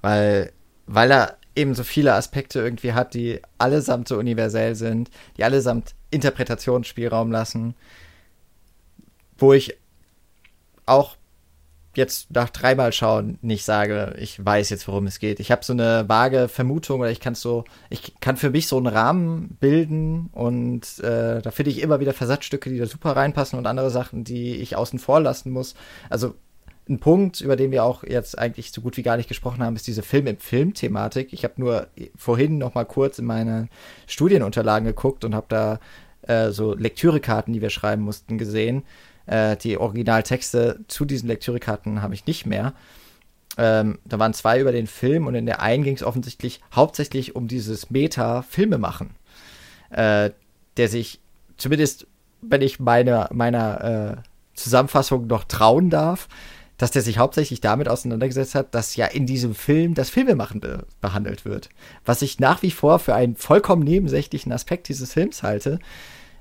Weil, 0.00 0.52
weil 0.86 1.12
er 1.12 1.36
eben 1.54 1.74
so 1.74 1.84
viele 1.84 2.14
Aspekte 2.14 2.60
irgendwie 2.60 2.92
hat, 2.92 3.14
die 3.14 3.40
allesamt 3.58 4.08
so 4.08 4.16
universell 4.16 4.74
sind, 4.74 5.10
die 5.36 5.44
allesamt 5.44 5.94
Interpretationsspielraum 6.10 7.30
lassen, 7.30 7.74
wo 9.38 9.52
ich 9.52 9.76
auch 10.86 11.16
jetzt 11.96 12.30
nach 12.30 12.50
dreimal 12.50 12.92
schauen 12.92 13.38
nicht 13.42 13.64
sage, 13.64 14.14
ich 14.18 14.44
weiß 14.44 14.70
jetzt, 14.70 14.86
worum 14.86 15.06
es 15.06 15.18
geht. 15.18 15.40
Ich 15.40 15.50
habe 15.50 15.64
so 15.64 15.72
eine 15.72 16.08
vage 16.08 16.48
Vermutung 16.48 17.00
oder 17.00 17.10
ich 17.10 17.20
kann 17.20 17.34
so, 17.34 17.64
ich 17.88 18.14
kann 18.20 18.36
für 18.36 18.50
mich 18.50 18.68
so 18.68 18.76
einen 18.76 18.86
Rahmen 18.86 19.56
bilden 19.60 20.30
und 20.32 21.00
äh, 21.00 21.42
da 21.42 21.50
finde 21.50 21.70
ich 21.70 21.80
immer 21.80 21.98
wieder 22.00 22.14
Versatzstücke, 22.14 22.70
die 22.70 22.78
da 22.78 22.86
super 22.86 23.16
reinpassen 23.16 23.58
und 23.58 23.66
andere 23.66 23.90
Sachen, 23.90 24.22
die 24.22 24.56
ich 24.56 24.76
außen 24.76 24.98
vor 25.00 25.20
lassen 25.20 25.50
muss. 25.50 25.74
Also 26.08 26.34
ein 26.90 26.98
Punkt, 26.98 27.40
über 27.40 27.56
den 27.56 27.70
wir 27.70 27.84
auch 27.84 28.04
jetzt 28.04 28.38
eigentlich 28.38 28.72
so 28.72 28.80
gut 28.80 28.96
wie 28.96 29.02
gar 29.02 29.16
nicht 29.16 29.28
gesprochen 29.28 29.62
haben, 29.62 29.76
ist 29.76 29.86
diese 29.86 30.02
Film 30.02 30.26
im 30.26 30.38
Film-Thematik. 30.38 31.32
Ich 31.32 31.44
habe 31.44 31.54
nur 31.56 31.86
vorhin 32.16 32.58
noch 32.58 32.74
mal 32.74 32.84
kurz 32.84 33.18
in 33.18 33.24
meine 33.24 33.68
Studienunterlagen 34.06 34.86
geguckt 34.86 35.24
und 35.24 35.34
habe 35.34 35.46
da 35.48 35.80
äh, 36.22 36.50
so 36.50 36.74
Lektürekarten, 36.74 37.54
die 37.54 37.62
wir 37.62 37.70
schreiben 37.70 38.02
mussten, 38.02 38.36
gesehen 38.36 38.82
äh, 39.30 39.56
die 39.56 39.78
Originaltexte 39.78 40.80
zu 40.88 41.04
diesen 41.04 41.28
Lektürekarten 41.28 42.02
habe 42.02 42.14
ich 42.14 42.26
nicht 42.26 42.46
mehr. 42.46 42.74
Ähm, 43.56 43.98
da 44.04 44.18
waren 44.18 44.34
zwei 44.34 44.60
über 44.60 44.72
den 44.72 44.86
Film 44.86 45.26
und 45.26 45.34
in 45.34 45.46
der 45.46 45.60
einen 45.62 45.84
ging 45.84 45.94
es 45.94 46.02
offensichtlich 46.02 46.60
hauptsächlich 46.74 47.36
um 47.36 47.48
dieses 47.48 47.90
Meta-Filme 47.90 48.78
machen, 48.78 49.10
äh, 49.90 50.30
der 50.76 50.88
sich 50.88 51.20
zumindest, 51.56 52.06
wenn 52.42 52.62
ich 52.62 52.80
meine, 52.80 53.28
meiner 53.32 53.84
äh, 54.18 54.22
Zusammenfassung 54.54 55.26
noch 55.26 55.44
trauen 55.44 55.90
darf, 55.90 56.28
dass 56.80 56.90
der 56.90 57.02
sich 57.02 57.18
hauptsächlich 57.18 57.60
damit 57.60 57.90
auseinandergesetzt 57.90 58.54
hat, 58.54 58.74
dass 58.74 58.96
ja 58.96 59.04
in 59.04 59.26
diesem 59.26 59.54
Film 59.54 59.92
das 59.92 60.08
Filmemachen 60.08 60.60
be 60.60 60.86
behandelt 61.02 61.44
wird. 61.44 61.68
Was 62.06 62.22
ich 62.22 62.40
nach 62.40 62.62
wie 62.62 62.70
vor 62.70 62.98
für 62.98 63.14
einen 63.14 63.36
vollkommen 63.36 63.82
nebensächlichen 63.82 64.50
Aspekt 64.50 64.88
dieses 64.88 65.12
Films 65.12 65.42
halte, 65.42 65.78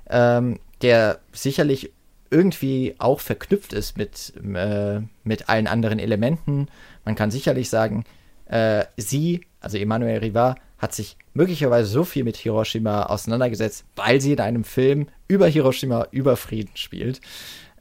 ähm, 0.08 0.58
der 0.80 1.20
sicherlich 1.32 1.92
irgendwie 2.30 2.94
auch 2.96 3.20
verknüpft 3.20 3.74
ist 3.74 3.98
mit, 3.98 4.32
äh, 4.54 5.00
mit 5.24 5.50
allen 5.50 5.66
anderen 5.66 5.98
Elementen. 5.98 6.68
Man 7.04 7.16
kann 7.16 7.30
sicherlich 7.30 7.68
sagen, 7.68 8.04
äh, 8.46 8.86
sie, 8.96 9.42
also 9.60 9.76
Emmanuel 9.76 10.20
Rivard, 10.20 10.58
hat 10.78 10.94
sich 10.94 11.18
möglicherweise 11.34 11.90
so 11.90 12.04
viel 12.04 12.24
mit 12.24 12.38
Hiroshima 12.38 13.02
auseinandergesetzt, 13.02 13.84
weil 13.94 14.22
sie 14.22 14.32
in 14.32 14.40
einem 14.40 14.64
Film 14.64 15.08
über 15.28 15.48
Hiroshima, 15.48 16.06
über 16.12 16.38
Frieden 16.38 16.74
spielt. 16.76 17.20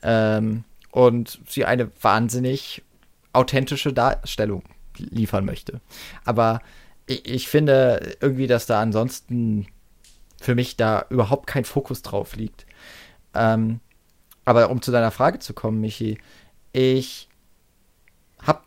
Ähm, 0.04 0.66
und 1.00 1.40
sie 1.48 1.64
eine 1.64 1.90
wahnsinnig 2.02 2.84
authentische 3.32 3.94
Darstellung 3.94 4.64
liefern 4.98 5.46
möchte. 5.46 5.80
Aber 6.26 6.60
ich, 7.06 7.26
ich 7.26 7.48
finde 7.48 8.18
irgendwie, 8.20 8.48
dass 8.48 8.66
da 8.66 8.82
ansonsten 8.82 9.68
für 10.42 10.56
mich 10.56 10.76
da 10.76 11.06
überhaupt 11.10 11.48
kein 11.48 11.64
Fokus 11.64 12.02
drauf 12.02 12.36
liegt. 12.36 12.66
Ähm, 13.34 13.80
aber 14.44 14.70
um 14.70 14.82
zu 14.82 14.92
deiner 14.92 15.12
Frage 15.12 15.40
zu 15.40 15.54
kommen, 15.54 15.80
Michi, 15.80 16.18
ich 16.74 17.30
habe 18.42 18.64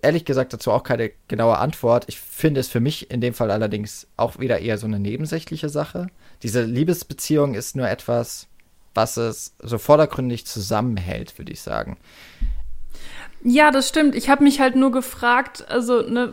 ehrlich 0.00 0.24
gesagt 0.24 0.54
dazu 0.54 0.72
auch 0.72 0.82
keine 0.82 1.10
genaue 1.28 1.58
Antwort. 1.58 2.06
Ich 2.08 2.18
finde 2.18 2.60
es 2.60 2.68
für 2.68 2.80
mich 2.80 3.10
in 3.10 3.20
dem 3.20 3.34
Fall 3.34 3.50
allerdings 3.50 4.06
auch 4.16 4.38
wieder 4.38 4.60
eher 4.60 4.78
so 4.78 4.86
eine 4.86 4.98
nebensächliche 4.98 5.68
Sache. 5.68 6.06
Diese 6.42 6.62
Liebesbeziehung 6.62 7.52
ist 7.52 7.76
nur 7.76 7.86
etwas, 7.86 8.48
was 8.96 9.16
es 9.16 9.54
so 9.62 9.78
vordergründig 9.78 10.46
zusammenhält, 10.46 11.38
würde 11.38 11.52
ich 11.52 11.60
sagen. 11.60 11.96
Ja, 13.42 13.70
das 13.70 13.88
stimmt. 13.88 14.14
Ich 14.14 14.28
habe 14.28 14.42
mich 14.42 14.60
halt 14.60 14.76
nur 14.76 14.90
gefragt, 14.90 15.66
also 15.68 16.02
ne, 16.02 16.32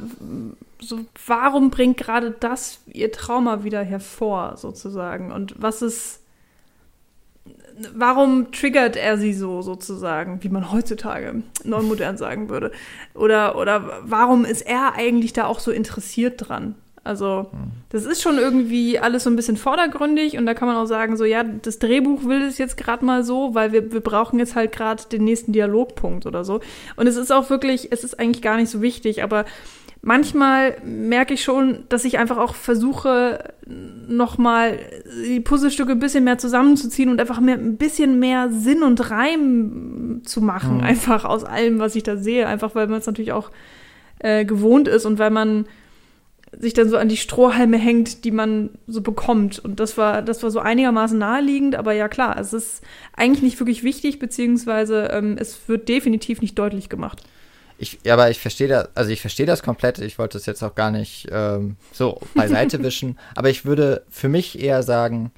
so 0.79 0.99
warum 1.27 1.69
bringt 1.69 1.97
gerade 1.97 2.31
das 2.31 2.79
ihr 2.87 3.11
Trauma 3.11 3.63
wieder 3.63 3.83
hervor, 3.83 4.57
sozusagen? 4.57 5.31
Und 5.31 5.55
was 5.61 5.81
ist 5.81 6.23
warum 7.93 8.51
triggert 8.51 8.95
er 8.95 9.17
sie 9.17 9.33
so 9.33 9.61
sozusagen, 9.61 10.43
wie 10.43 10.49
man 10.49 10.71
heutzutage 10.71 11.43
neumodern 11.63 12.17
sagen 12.17 12.49
würde? 12.49 12.71
Oder, 13.13 13.57
oder 13.57 14.01
warum 14.03 14.45
ist 14.45 14.61
er 14.61 14.93
eigentlich 14.93 15.33
da 15.33 15.45
auch 15.45 15.59
so 15.59 15.71
interessiert 15.71 16.49
dran? 16.49 16.75
Also, 17.05 17.47
das 17.89 18.05
ist 18.05 18.21
schon 18.21 18.37
irgendwie 18.37 18.97
alles 18.97 19.23
so 19.23 19.29
ein 19.29 19.35
bisschen 19.35 19.57
vordergründig 19.57 20.37
und 20.37 20.45
da 20.45 20.53
kann 20.53 20.69
man 20.69 20.77
auch 20.77 20.85
sagen, 20.85 21.17
so, 21.17 21.25
ja, 21.25 21.43
das 21.43 21.77
Drehbuch 21.79 22.23
will 22.23 22.43
es 22.43 22.57
jetzt 22.57 22.77
gerade 22.77 23.03
mal 23.03 23.25
so, 23.25 23.53
weil 23.53 23.73
wir, 23.73 23.91
wir 23.91 23.99
brauchen 23.99 24.39
jetzt 24.39 24.55
halt 24.55 24.71
gerade 24.71 25.03
den 25.11 25.25
nächsten 25.25 25.51
Dialogpunkt 25.51 26.25
oder 26.25 26.45
so. 26.45 26.61
Und 26.95 27.07
es 27.07 27.17
ist 27.17 27.31
auch 27.31 27.49
wirklich, 27.49 27.91
es 27.91 28.05
ist 28.05 28.19
eigentlich 28.19 28.41
gar 28.41 28.55
nicht 28.55 28.69
so 28.69 28.81
wichtig, 28.81 29.21
aber 29.21 29.43
manchmal 30.01 30.77
merke 30.85 31.33
ich 31.33 31.43
schon, 31.43 31.83
dass 31.89 32.05
ich 32.05 32.19
einfach 32.19 32.37
auch 32.37 32.55
versuche, 32.55 33.53
nochmal 33.65 34.79
die 35.25 35.41
Puzzlestücke 35.41 35.91
ein 35.91 35.99
bisschen 35.99 36.23
mehr 36.23 36.37
zusammenzuziehen 36.37 37.09
und 37.09 37.19
einfach 37.19 37.41
mehr, 37.41 37.55
ein 37.55 37.75
bisschen 37.75 38.19
mehr 38.19 38.49
Sinn 38.49 38.81
und 38.81 39.09
Reim 39.11 40.21
zu 40.23 40.41
machen, 40.41 40.77
mhm. 40.77 40.83
einfach 40.83 41.25
aus 41.25 41.43
allem, 41.43 41.79
was 41.79 41.95
ich 41.95 42.03
da 42.03 42.15
sehe. 42.15 42.47
Einfach 42.47 42.75
weil 42.75 42.87
man 42.87 42.99
es 42.99 43.07
natürlich 43.07 43.33
auch 43.33 43.51
äh, 44.19 44.45
gewohnt 44.45 44.87
ist 44.87 45.05
und 45.05 45.19
weil 45.19 45.31
man 45.31 45.65
sich 46.59 46.73
dann 46.73 46.89
so 46.89 46.97
an 46.97 47.09
die 47.09 47.17
Strohhalme 47.17 47.77
hängt, 47.77 48.23
die 48.25 48.31
man 48.31 48.69
so 48.87 49.01
bekommt. 49.01 49.59
Und 49.59 49.79
das 49.79 49.97
war, 49.97 50.21
das 50.21 50.43
war 50.43 50.51
so 50.51 50.59
einigermaßen 50.59 51.17
naheliegend, 51.17 51.75
aber 51.75 51.93
ja 51.93 52.07
klar, 52.07 52.37
es 52.39 52.53
ist 52.53 52.81
eigentlich 53.15 53.43
nicht 53.43 53.59
wirklich 53.59 53.83
wichtig, 53.83 54.19
beziehungsweise 54.19 55.09
ähm, 55.11 55.37
es 55.39 55.67
wird 55.67 55.89
definitiv 55.89 56.41
nicht 56.41 56.57
deutlich 56.57 56.89
gemacht. 56.89 57.23
Ich, 57.77 57.99
ja, 58.03 58.13
aber 58.13 58.29
ich 58.29 58.39
verstehe 58.39 58.67
das, 58.67 58.89
also 58.95 59.11
ich 59.11 59.21
verstehe 59.21 59.45
das 59.45 59.63
komplett. 59.63 59.99
Ich 59.99 60.19
wollte 60.19 60.37
es 60.37 60.45
jetzt 60.45 60.63
auch 60.63 60.75
gar 60.75 60.91
nicht 60.91 61.27
ähm, 61.31 61.75
so 61.91 62.19
beiseite 62.35 62.81
wischen. 62.83 63.17
Aber 63.35 63.49
ich 63.49 63.65
würde 63.65 64.03
für 64.09 64.29
mich 64.29 64.61
eher 64.61 64.83
sagen, 64.83 65.31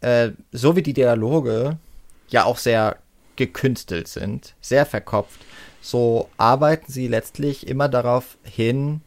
äh, 0.00 0.30
so 0.52 0.76
wie 0.76 0.82
die 0.82 0.92
Dialoge 0.92 1.78
ja 2.28 2.44
auch 2.44 2.58
sehr 2.58 2.96
gekünstelt 3.36 4.08
sind, 4.08 4.54
sehr 4.60 4.86
verkopft, 4.86 5.40
so 5.80 6.28
arbeiten 6.36 6.90
sie 6.90 7.08
letztlich 7.08 7.66
immer 7.66 7.88
darauf 7.88 8.36
hin, 8.42 9.00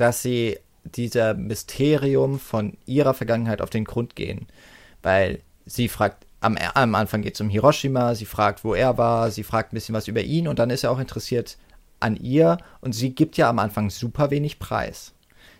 dass 0.00 0.22
sie 0.22 0.58
dieser 0.84 1.34
Mysterium 1.34 2.38
von 2.38 2.76
ihrer 2.86 3.14
Vergangenheit 3.14 3.60
auf 3.60 3.70
den 3.70 3.84
Grund 3.84 4.16
gehen. 4.16 4.46
Weil 5.02 5.40
sie 5.66 5.88
fragt 5.88 6.26
am, 6.40 6.56
am 6.56 6.94
Anfang 6.94 7.22
geht 7.22 7.34
es 7.34 7.40
um 7.40 7.50
Hiroshima, 7.50 8.14
sie 8.14 8.24
fragt, 8.24 8.64
wo 8.64 8.74
er 8.74 8.96
war, 8.96 9.30
sie 9.30 9.44
fragt 9.44 9.72
ein 9.72 9.76
bisschen 9.76 9.94
was 9.94 10.08
über 10.08 10.22
ihn 10.22 10.48
und 10.48 10.58
dann 10.58 10.70
ist 10.70 10.84
er 10.84 10.90
auch 10.90 10.98
interessiert 10.98 11.58
an 12.00 12.16
ihr 12.16 12.58
und 12.80 12.94
sie 12.94 13.14
gibt 13.14 13.36
ja 13.36 13.50
am 13.50 13.58
Anfang 13.58 13.90
super 13.90 14.30
wenig 14.30 14.58
Preis. 14.58 15.12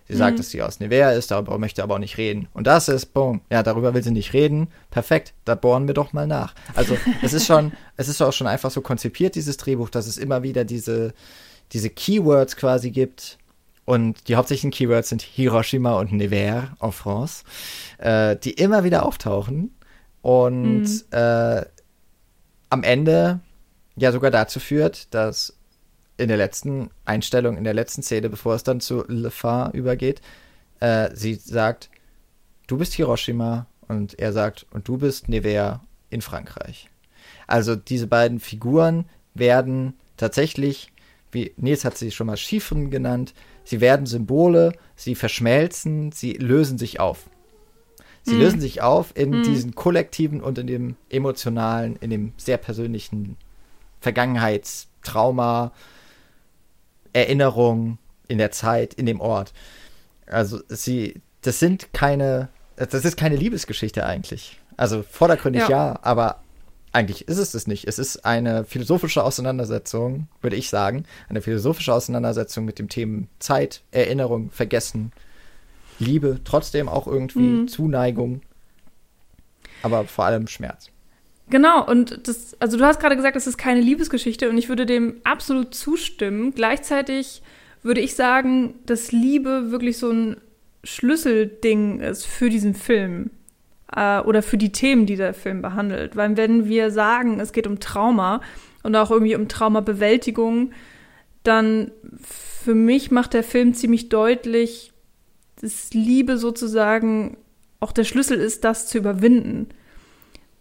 Sie 0.09 0.15
mhm. 0.15 0.19
sagt, 0.19 0.39
dass 0.39 0.51
sie 0.51 0.63
aus 0.63 0.81
Nevea 0.81 1.13
ist, 1.13 1.31
darüber 1.31 1.59
möchte 1.59 1.83
aber 1.83 1.95
auch 1.95 2.01
nicht 2.01 2.19
reden. 2.19 2.49
Und 2.53 2.67
das 2.67 2.89
ist, 2.89 3.13
boom, 3.13 3.43
ja, 3.51 3.63
darüber 3.63 3.95
will 3.95 4.03
sie 4.03 4.11
nicht 4.11 4.33
reden. 4.33 4.69
Perfekt, 4.91 5.35
da 5.45 5.55
bohren 5.55 5.87
wir 5.87 5.95
doch 5.95 6.13
mal 6.13 6.27
nach. 6.27 6.55
Also, 6.75 6.97
es 7.23 7.33
ist 7.33 7.47
schon, 7.47 7.73
es 7.97 8.09
ist 8.09 8.21
auch 8.21 8.33
schon 8.33 8.47
einfach 8.47 8.71
so 8.71 8.81
konzipiert, 8.81 9.37
dieses 9.37 9.59
Drehbuch, 9.59 9.91
dass 9.91 10.07
es 10.07 10.19
immer 10.19 10.43
wieder 10.43 10.65
diese, 10.65 11.13
diese 11.73 11.91
Keywords 11.91 12.57
quasi 12.57 12.91
gibt. 12.91 13.39
Und 13.91 14.29
die 14.29 14.37
hauptsächlichen 14.37 14.71
Keywords 14.71 15.09
sind 15.09 15.21
Hiroshima 15.21 15.95
und 15.95 16.13
Nevers 16.13 16.69
en 16.81 16.93
France, 16.93 17.43
äh, 17.99 18.37
die 18.37 18.53
immer 18.53 18.85
wieder 18.85 19.05
auftauchen 19.05 19.75
und 20.23 20.83
mhm. 20.83 21.03
äh, 21.11 21.65
am 22.69 22.85
Ende 22.85 23.41
ja 23.97 24.13
sogar 24.13 24.31
dazu 24.31 24.61
führt, 24.61 25.13
dass 25.13 25.57
in 26.19 26.29
der 26.29 26.37
letzten 26.37 26.91
Einstellung, 27.05 27.57
in 27.57 27.65
der 27.65 27.75
letzten 27.75 28.05
Szene, 28.05 28.31
bevor 28.31 28.55
es 28.55 28.63
dann 28.63 28.81
zu 28.81 29.03
Le 29.09 29.33
Phare 29.33 29.77
übergeht, 29.77 30.21
äh, 30.79 31.11
sie 31.13 31.35
sagt, 31.35 31.91
du 32.69 32.79
bist 32.79 32.93
Hiroshima 32.93 33.67
und 33.89 34.17
er 34.21 34.33
sagt, 34.33 34.67
und 34.71 34.87
du 34.87 34.99
bist 34.99 35.29
Nevers 35.29 35.81
in 36.11 36.23
Frankreich. 36.23 36.89
Also 37.49 37.75
diese 37.75 38.07
beiden 38.07 38.39
Figuren 38.39 39.07
werden 39.35 39.95
tatsächlich, 40.17 40.93
wie 41.33 41.55
Nils 41.57 41.85
hat 41.85 41.99
sie 41.99 42.13
schon 42.13 42.29
mal 42.29 42.37
Chiffren 42.37 42.93
genannt, 42.93 43.35
sie 43.71 43.81
werden 43.81 44.05
Symbole, 44.05 44.73
sie 44.97 45.15
verschmelzen, 45.15 46.11
sie 46.11 46.33
lösen 46.33 46.77
sich 46.77 46.99
auf. 46.99 47.31
Sie 48.23 48.35
mhm. 48.35 48.41
lösen 48.41 48.61
sich 48.61 48.83
auf 48.83 49.17
in 49.17 49.31
mhm. 49.31 49.43
diesen 49.45 49.77
kollektiven 49.77 50.41
und 50.41 50.59
in 50.59 50.67
dem 50.67 50.97
emotionalen, 51.09 51.95
in 52.01 52.11
dem 52.11 52.33
sehr 52.37 52.57
persönlichen 52.57 53.37
Vergangenheitstrauma, 54.01 55.71
Erinnerung 57.13 57.99
in 58.27 58.39
der 58.39 58.51
Zeit, 58.51 58.93
in 58.95 59.07
dem 59.07 59.21
Ort. 59.21 59.53
Also 60.27 60.61
sie, 60.69 61.21
das 61.43 61.61
sind 61.61 61.93
keine, 61.93 62.49
das 62.75 63.05
ist 63.05 63.17
keine 63.17 63.37
Liebesgeschichte 63.37 64.05
eigentlich. 64.05 64.59
Also 64.77 65.05
vordergründig 65.05 65.63
ja, 65.63 65.71
ja 65.71 65.99
aber 66.03 66.41
eigentlich 66.93 67.29
ist 67.29 67.39
es 67.39 67.53
das 67.53 67.67
nicht. 67.67 67.87
Es 67.87 67.99
ist 67.99 68.25
eine 68.25 68.65
philosophische 68.65 69.23
Auseinandersetzung, 69.23 70.29
würde 70.41 70.57
ich 70.57 70.69
sagen, 70.71 71.05
eine 71.29 71.41
philosophische 71.41 71.95
Auseinandersetzung 71.95 72.65
mit 72.65 72.79
dem 72.79 72.89
Themen 72.89 73.29
Zeit, 73.39 73.83
Erinnerung, 73.93 74.51
Vergessen, 74.51 75.13
Liebe, 75.99 76.41
trotzdem 76.45 76.89
auch 76.89 77.07
irgendwie 77.07 77.39
mhm. 77.41 77.69
Zuneigung, 77.69 78.41
aber 79.83 80.05
vor 80.05 80.25
allem 80.25 80.47
Schmerz. 80.47 80.91
Genau, 81.49 81.85
und 81.85 82.29
das, 82.29 82.57
also 82.61 82.77
du 82.77 82.85
hast 82.85 83.01
gerade 83.01 83.17
gesagt, 83.17 83.37
es 83.37 83.47
ist 83.47 83.59
keine 83.59 83.81
Liebesgeschichte 83.81 84.49
und 84.49 84.57
ich 84.57 84.69
würde 84.69 84.87
dem 84.87 85.17
absolut 85.25 85.75
zustimmen. 85.75 86.55
Gleichzeitig 86.55 87.43
würde 87.83 88.01
ich 88.01 88.15
sagen, 88.15 88.75
dass 88.87 89.11
Liebe 89.11 89.71
wirklich 89.71 89.99
so 89.99 90.11
ein 90.11 90.37
Schlüsselding 90.85 92.01
ist 92.01 92.27
für 92.27 92.51
diesen 92.51 92.75
Film 92.75 93.31
äh, 93.95 94.21
oder 94.21 94.43
für 94.43 94.59
die 94.59 94.73
Themen, 94.73 95.07
die 95.07 95.17
der 95.17 95.35
Film 95.35 95.63
behandelt. 95.63 96.17
Weil 96.17 96.37
wenn 96.37 96.67
wir 96.69 96.91
sagen, 96.91 97.41
es 97.41 97.53
geht 97.53 97.67
um 97.67 97.81
Trauma 97.81 98.41
und 98.83 98.95
auch 98.97 99.11
irgendwie 99.11 99.37
um 99.37 99.49
Traumabewältigung, 99.49 100.73
dann 101.43 101.91
für 102.19 102.75
mich 102.75 103.11
macht 103.11 103.35
der 103.35 103.45
Film 103.45 103.75
ziemlich 103.75 104.09
deutlich, 104.09 104.93
dass 105.61 105.93
Liebe 105.93 106.37
sozusagen 106.37 107.37
auch 107.81 107.93
der 107.93 108.05
Schlüssel 108.05 108.39
ist, 108.39 108.65
das 108.65 108.87
zu 108.87 108.99
überwinden. 108.99 109.69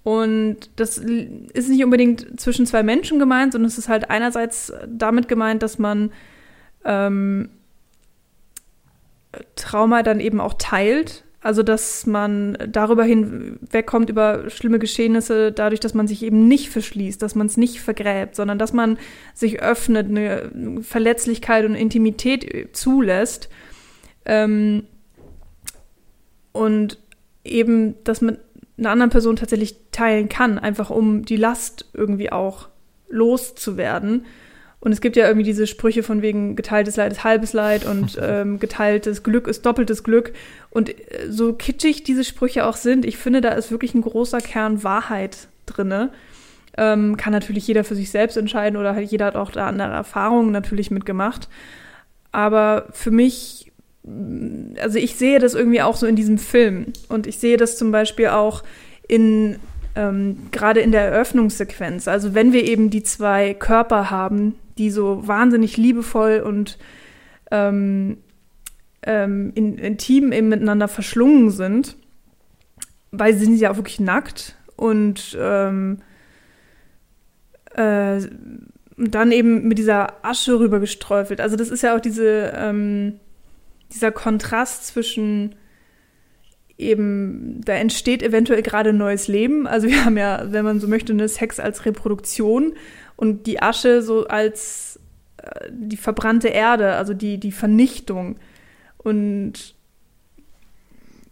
Und 0.04 0.70
das 0.78 0.98
ist 0.98 1.70
nicht 1.70 1.84
unbedingt 1.84 2.40
zwischen 2.40 2.66
zwei 2.66 2.84
Menschen 2.84 3.20
gemeint, 3.20 3.52
sondern 3.52 3.68
es 3.68 3.78
ist 3.78 3.90
halt 3.90 4.10
einerseits 4.10 4.74
damit 4.88 5.28
gemeint, 5.28 5.62
dass 5.62 5.78
man 5.78 6.12
ähm, 6.86 7.50
Trauma 9.56 10.02
dann 10.02 10.20
eben 10.20 10.40
auch 10.40 10.56
teilt. 10.58 11.26
Also, 11.42 11.64
dass 11.64 12.06
man 12.06 12.58
darüber 12.68 13.06
hinwegkommt 13.06 14.10
über 14.10 14.50
schlimme 14.50 14.78
Geschehnisse, 14.78 15.54
dadurch, 15.54 15.80
dass 15.80 15.94
man 15.94 16.06
sich 16.06 16.22
eben 16.24 16.50
nicht 16.50 16.70
verschließt, 16.70 17.22
dass 17.22 17.34
man 17.34 17.48
es 17.48 17.56
nicht 17.56 17.80
vergräbt, 17.80 18.36
sondern 18.36 18.60
dass 18.60 18.74
man 18.74 18.98
sich 19.34 19.62
öffnet, 19.62 20.08
eine 20.08 20.82
Verletzlichkeit 20.82 21.66
und 21.66 21.76
Intimität 21.76 22.76
zulässt 22.76 23.50
ähm, 24.26 24.84
und 26.52 26.98
eben, 27.46 27.96
dass 28.04 28.20
man 28.20 28.38
einer 28.78 28.92
anderen 28.92 29.10
Person 29.10 29.38
tatsächlich 29.38 29.76
teilen 29.92 30.28
kann, 30.28 30.60
einfach 30.60 30.90
um 30.90 31.24
die 31.24 31.38
Last 31.38 31.90
irgendwie 31.94 32.32
auch 32.32 32.68
loszuwerden. 33.10 34.26
Und 34.82 34.92
es 34.94 35.02
gibt 35.02 35.18
ja 35.18 35.28
irgendwie 35.28 35.46
diese 35.46 35.68
Sprüche 35.68 36.04
von 36.04 36.22
wegen 36.22 36.56
geteiltes 36.56 36.96
Leid 36.96 37.12
ist 37.12 37.24
halbes 37.24 37.54
Leid 37.54 37.86
und 37.86 38.18
ähm, 38.22 38.60
geteiltes 38.60 39.24
Glück 39.24 39.48
ist 39.48 39.66
doppeltes 39.66 40.04
Glück. 40.04 40.34
Und 40.70 40.90
äh, 40.90 41.30
so 41.30 41.54
kitschig 41.54 42.04
diese 42.04 42.24
Sprüche 42.24 42.66
auch 42.66 42.78
sind, 42.78 43.06
ich 43.06 43.18
finde, 43.18 43.42
da 43.42 43.50
ist 43.50 43.72
wirklich 43.72 43.94
ein 43.94 44.02
großer 44.02 44.40
Kern 44.40 44.84
Wahrheit 44.84 45.48
drinne. 45.66 46.12
Ähm, 46.78 47.18
kann 47.18 47.34
natürlich 47.34 47.68
jeder 47.68 47.84
für 47.84 47.96
sich 47.96 48.10
selbst 48.10 48.38
entscheiden 48.38 48.78
oder 48.78 48.96
halt 48.96 49.12
jeder 49.12 49.26
hat 49.26 49.36
auch 49.36 49.52
da 49.52 49.68
andere 49.68 49.90
Erfahrungen 49.90 50.52
natürlich 50.52 50.92
mitgemacht. 50.92 51.50
Aber 52.32 52.88
für 52.92 53.12
mich 53.12 53.70
also 54.82 54.98
ich 54.98 55.16
sehe 55.16 55.40
das 55.40 55.54
irgendwie 55.54 55.82
auch 55.82 55.96
so 55.96 56.08
in 56.08 56.16
diesem 56.16 56.38
Film. 56.38 56.88
Und 57.10 57.28
ich 57.28 57.38
sehe 57.38 57.58
das 57.58 57.78
zum 57.78 57.92
Beispiel 57.92 58.28
auch 58.28 58.64
in, 59.08 59.58
ähm, 59.96 60.38
gerade 60.52 60.80
in 60.80 60.92
der 60.92 61.02
Eröffnungssequenz. 61.02 62.08
Also 62.08 62.34
wenn 62.34 62.54
wir 62.54 62.64
eben 62.64 62.90
die 62.90 63.04
zwei 63.04 63.54
Körper 63.54 64.10
haben, 64.10 64.56
die 64.80 64.90
so 64.90 65.28
wahnsinnig 65.28 65.78
liebevoll 65.78 66.40
und 66.40 66.80
ähm, 67.52 68.18
ähm, 69.04 69.52
in, 69.54 69.78
intim 69.78 70.32
eben 70.32 70.50
miteinander 70.50 70.88
verschlungen 70.88 71.52
sind, 71.52 71.96
weil 73.12 73.34
sie 73.34 73.46
sind 73.46 73.60
ja 73.60 73.72
auch 73.72 73.78
wirklich 73.78 74.00
nackt 74.00 74.56
und 74.76 75.38
ähm, 75.40 76.00
äh, 77.76 78.20
dann 78.98 79.32
eben 79.32 79.68
mit 79.68 79.78
dieser 79.78 80.26
Asche 80.26 80.60
rübergesträufelt. 80.60 81.40
Also 81.40 81.56
das 81.56 81.70
ist 81.70 81.84
ja 81.84 81.96
auch 81.96 82.02
diese 82.02 82.54
ähm, 82.56 83.20
dieser 83.92 84.12
Kontrast 84.12 84.88
zwischen 84.88 85.56
eben, 86.80 87.62
da 87.66 87.74
entsteht 87.74 88.24
eventuell 88.24 88.62
gerade 88.62 88.94
neues 88.94 89.28
Leben. 89.28 89.68
Also 89.68 89.88
wir 89.88 90.06
haben 90.06 90.18
ja, 90.18 90.46
wenn 90.52 90.64
man 90.64 90.80
so 90.80 90.88
möchte, 90.88 91.12
eine 91.14 91.28
Sex 91.28 91.60
als 91.60 91.86
Reproduktion 91.86 92.74
und 93.20 93.48
die 93.48 93.62
Asche 93.62 94.02
so 94.02 94.28
als 94.28 94.98
äh, 95.36 95.70
die 95.70 95.98
verbrannte 95.98 96.48
Erde, 96.48 96.94
also 96.94 97.14
die, 97.14 97.38
die 97.38 97.52
Vernichtung. 97.52 98.38
Und 98.98 99.76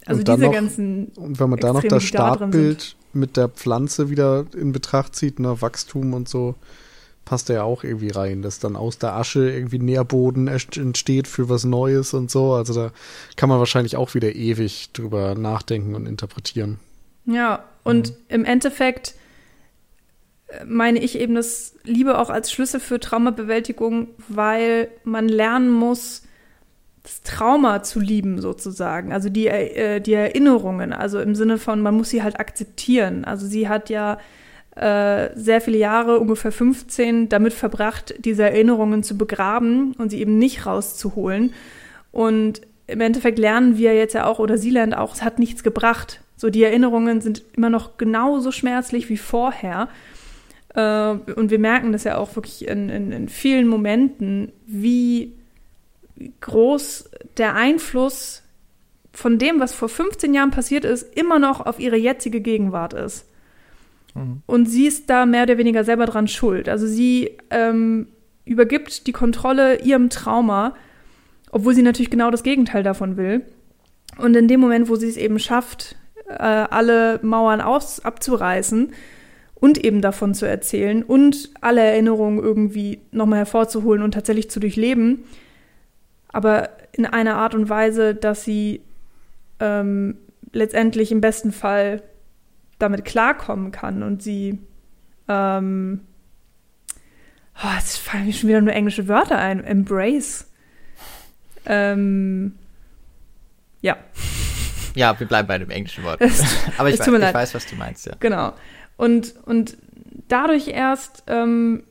also 0.06 0.20
und 0.20 0.28
diese 0.28 0.38
noch, 0.38 0.52
ganzen. 0.52 1.08
Und 1.16 1.40
wenn 1.40 1.50
man 1.50 1.60
da 1.60 1.72
noch 1.72 1.84
das 1.84 2.04
Startbild 2.04 2.92
da 2.92 3.18
mit 3.18 3.38
der 3.38 3.48
Pflanze 3.48 4.10
wieder 4.10 4.46
in 4.54 4.74
Betracht 4.74 5.16
zieht, 5.16 5.40
ne, 5.40 5.62
Wachstum 5.62 6.14
und 6.14 6.28
so, 6.28 6.56
passt 7.24 7.48
ja 7.48 7.64
auch 7.64 7.86
irgendwie 7.86 8.10
rein, 8.10 8.42
dass 8.42 8.60
dann 8.60 8.76
aus 8.76 8.98
der 8.98 9.14
Asche 9.14 9.50
irgendwie 9.50 9.80
Nährboden 9.80 10.50
entsteht 10.50 11.30
für 11.30 11.48
was 11.48 11.64
Neues 11.64 12.14
und 12.14 12.30
so. 12.30 12.52
Also 12.52 12.74
da 12.74 12.92
kann 13.38 13.48
man 13.48 13.60
wahrscheinlich 13.60 13.96
auch 13.96 14.14
wieder 14.14 14.36
ewig 14.36 14.92
drüber 14.92 15.36
nachdenken 15.36 15.96
und 15.96 16.06
interpretieren. 16.06 16.80
Ja, 17.26 17.64
und 17.86 18.10
mhm. 18.10 18.16
im 18.28 18.46
Endeffekt 18.46 19.16
meine 20.66 21.00
ich 21.00 21.20
eben 21.20 21.36
das 21.36 21.76
Liebe 21.84 22.18
auch 22.18 22.30
als 22.30 22.52
Schlüssel 22.52 22.80
für 22.80 23.00
Traumabewältigung, 23.00 24.10
weil 24.28 24.90
man 25.04 25.28
lernen 25.28 25.70
muss, 25.70 26.24
das 27.04 27.22
Trauma 27.22 27.84
zu 27.84 28.00
lieben 28.00 28.42
sozusagen, 28.42 29.14
also 29.14 29.30
die, 29.30 29.48
äh, 29.48 30.02
die 30.02 30.14
Erinnerungen, 30.14 30.92
also 30.92 31.20
im 31.20 31.36
Sinne 31.36 31.58
von, 31.58 31.82
man 31.82 31.96
muss 31.96 32.10
sie 32.10 32.22
halt 32.22 32.40
akzeptieren. 32.40 33.24
Also 33.24 33.46
sie 33.46 33.70
hat 33.70 33.90
ja 33.90 34.18
äh, 34.76 35.30
sehr 35.36 35.62
viele 35.62 35.78
Jahre, 35.78 36.20
ungefähr 36.20 36.52
15, 36.52 37.30
damit 37.30 37.54
verbracht, 37.54 38.14
diese 38.20 38.44
Erinnerungen 38.44 39.04
zu 39.04 39.18
begraben 39.18 39.94
und 39.94 40.10
sie 40.10 40.20
eben 40.20 40.38
nicht 40.38 40.66
rauszuholen. 40.66 41.54
Und 42.12 42.62
im 42.88 43.02
Endeffekt 43.02 43.40
lernen 43.40 43.78
wir 43.78 43.96
jetzt 43.96 44.14
ja 44.14 44.26
auch, 44.26 44.40
oder 44.40 44.58
sie 44.58 44.70
lernt 44.70 44.96
auch, 44.96 45.14
es 45.14 45.24
hat 45.24 45.40
nichts 45.40 45.64
gebracht. 45.64 46.22
So, 46.36 46.50
die 46.50 46.64
Erinnerungen 46.64 47.22
sind 47.22 47.44
immer 47.56 47.70
noch 47.70 47.98
genauso 47.98 48.52
schmerzlich 48.52 49.10
wie 49.10 49.18
vorher. 49.18 49.88
Äh, 50.78 51.12
und 51.36 51.50
wir 51.50 51.60
merken 51.60 51.92
das 51.92 52.06
ja 52.06 52.18
auch 52.18 52.36
wirklich 52.36 52.68
in, 52.68 52.90
in, 52.90 53.12
in 53.12 53.30
vielen 53.30 53.68
Momenten, 53.68 54.54
wie 54.66 55.34
groß 56.40 57.10
der 57.38 57.56
Einfluss 57.56 58.44
von 59.12 59.40
dem, 59.40 59.60
was 59.60 59.74
vor 59.74 59.90
15 59.90 60.34
Jahren 60.34 60.52
passiert 60.52 60.86
ist, 60.86 61.18
immer 61.18 61.40
noch 61.40 61.66
auf 61.66 61.80
ihre 61.80 61.98
jetzige 61.98 62.42
Gegenwart 62.42 62.94
ist. 62.94 63.28
Mhm. 64.14 64.44
Und 64.46 64.68
sie 64.68 64.86
ist 64.86 65.10
da 65.10 65.26
mehr 65.26 65.44
oder 65.44 65.58
weniger 65.58 65.84
selber 65.84 66.06
dran 66.06 66.28
schuld. 66.28 66.70
Also 66.70 66.86
sie 66.86 67.38
ähm, 67.50 68.08
übergibt 68.46 69.08
die 69.08 69.12
Kontrolle 69.12 69.82
ihrem 69.82 70.12
Trauma, 70.12 70.76
obwohl 71.52 71.74
sie 71.74 71.82
natürlich 71.82 72.12
genau 72.12 72.30
das 72.30 72.44
Gegenteil 72.44 72.84
davon 72.84 73.18
will. 73.18 73.42
Und 74.20 74.36
in 74.36 74.48
dem 74.48 74.60
Moment, 74.60 74.90
wo 74.90 74.96
sie 74.96 75.10
es 75.10 75.18
eben 75.18 75.40
schafft, 75.40 75.96
äh, 76.28 76.34
alle 76.34 77.20
Mauern 77.24 77.62
aus, 77.62 78.00
abzureißen 78.00 78.94
und 79.60 79.84
eben 79.84 80.02
davon 80.02 80.34
zu 80.34 80.46
erzählen 80.46 81.04
und 81.04 81.50
alle 81.62 81.82
Erinnerungen 81.82 82.40
irgendwie 82.40 83.02
nochmal 83.12 83.40
hervorzuholen 83.40 84.04
und 84.04 84.14
tatsächlich 84.14 84.50
zu 84.50 84.60
durchleben, 84.60 85.24
aber 86.30 86.70
in 86.92 87.06
einer 87.06 87.36
Art 87.36 87.56
und 87.56 87.70
Weise, 87.70 88.16
dass 88.16 88.44
sie 88.44 88.82
ähm, 89.60 90.18
letztendlich 90.54 91.12
im 91.12 91.22
besten 91.22 91.52
Fall 91.52 92.04
damit 92.80 93.06
klarkommen 93.06 93.72
kann 93.72 94.04
und 94.04 94.22
sie 94.22 94.60
ähm, 95.28 96.02
oh, 97.64 97.76
jetzt 97.78 97.98
fallen 97.98 98.26
mir 98.26 98.34
schon 98.34 98.50
wieder 98.50 98.62
nur 98.62 98.74
englische 98.74 99.08
Wörter 99.08 99.38
ein. 99.38 99.64
Embrace. 99.64 100.46
Ähm, 101.66 102.54
ja. 103.82 103.98
Ja, 104.96 105.20
wir 105.20 105.28
bleiben 105.28 105.48
bei 105.48 105.58
dem 105.60 105.70
englischen 105.70 106.04
Wort. 106.04 106.22
Aber 106.78 106.90
ich, 106.90 107.00
weiß, 107.00 107.08
ich 107.08 107.34
weiß, 107.34 107.54
was 107.54 107.66
du 107.68 107.76
meinst, 107.76 108.06
ja. 108.06 108.14
Genau. 108.20 108.54
Und, 108.98 109.36
und 109.46 109.78
dadurch 110.28 110.68
erst 110.68 111.24
ähm, 111.28 111.84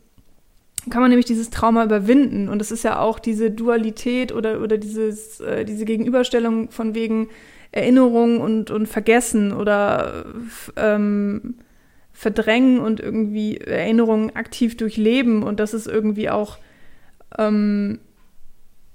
kann 0.90 1.00
man 1.00 1.10
nämlich 1.10 1.26
dieses 1.26 1.50
Trauma 1.50 1.84
überwinden. 1.84 2.48
Und 2.48 2.60
es 2.60 2.70
ist 2.70 2.84
ja 2.84 2.98
auch 2.98 3.18
diese 3.18 3.50
Dualität 3.50 4.32
oder, 4.32 4.60
oder 4.60 4.76
dieses, 4.78 5.40
äh, 5.40 5.64
diese 5.64 5.84
Gegenüberstellung 5.84 6.70
von 6.70 6.94
wegen, 6.94 7.28
Erinnerung 7.72 8.40
und, 8.40 8.70
und 8.70 8.86
Vergessen 8.86 9.52
oder 9.52 10.24
ähm, 10.76 11.56
Verdrängen 12.12 12.80
und 12.80 13.00
irgendwie 13.00 13.58
Erinnerungen 13.58 14.34
aktiv 14.34 14.78
durchleben 14.78 15.42
und 15.42 15.60
dass 15.60 15.74
es 15.74 15.86
irgendwie 15.86 16.30
auch 16.30 16.58
ähm, 17.36 17.98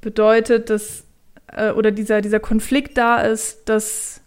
bedeutet, 0.01 0.71
dass 0.71 1.03
äh, 1.47 1.71
oder 1.71 1.91
dieser, 1.91 2.21
dieser 2.21 2.39
Konflikt 2.39 2.97
da 2.97 3.21
ist, 3.21 3.69
dass 3.69 4.20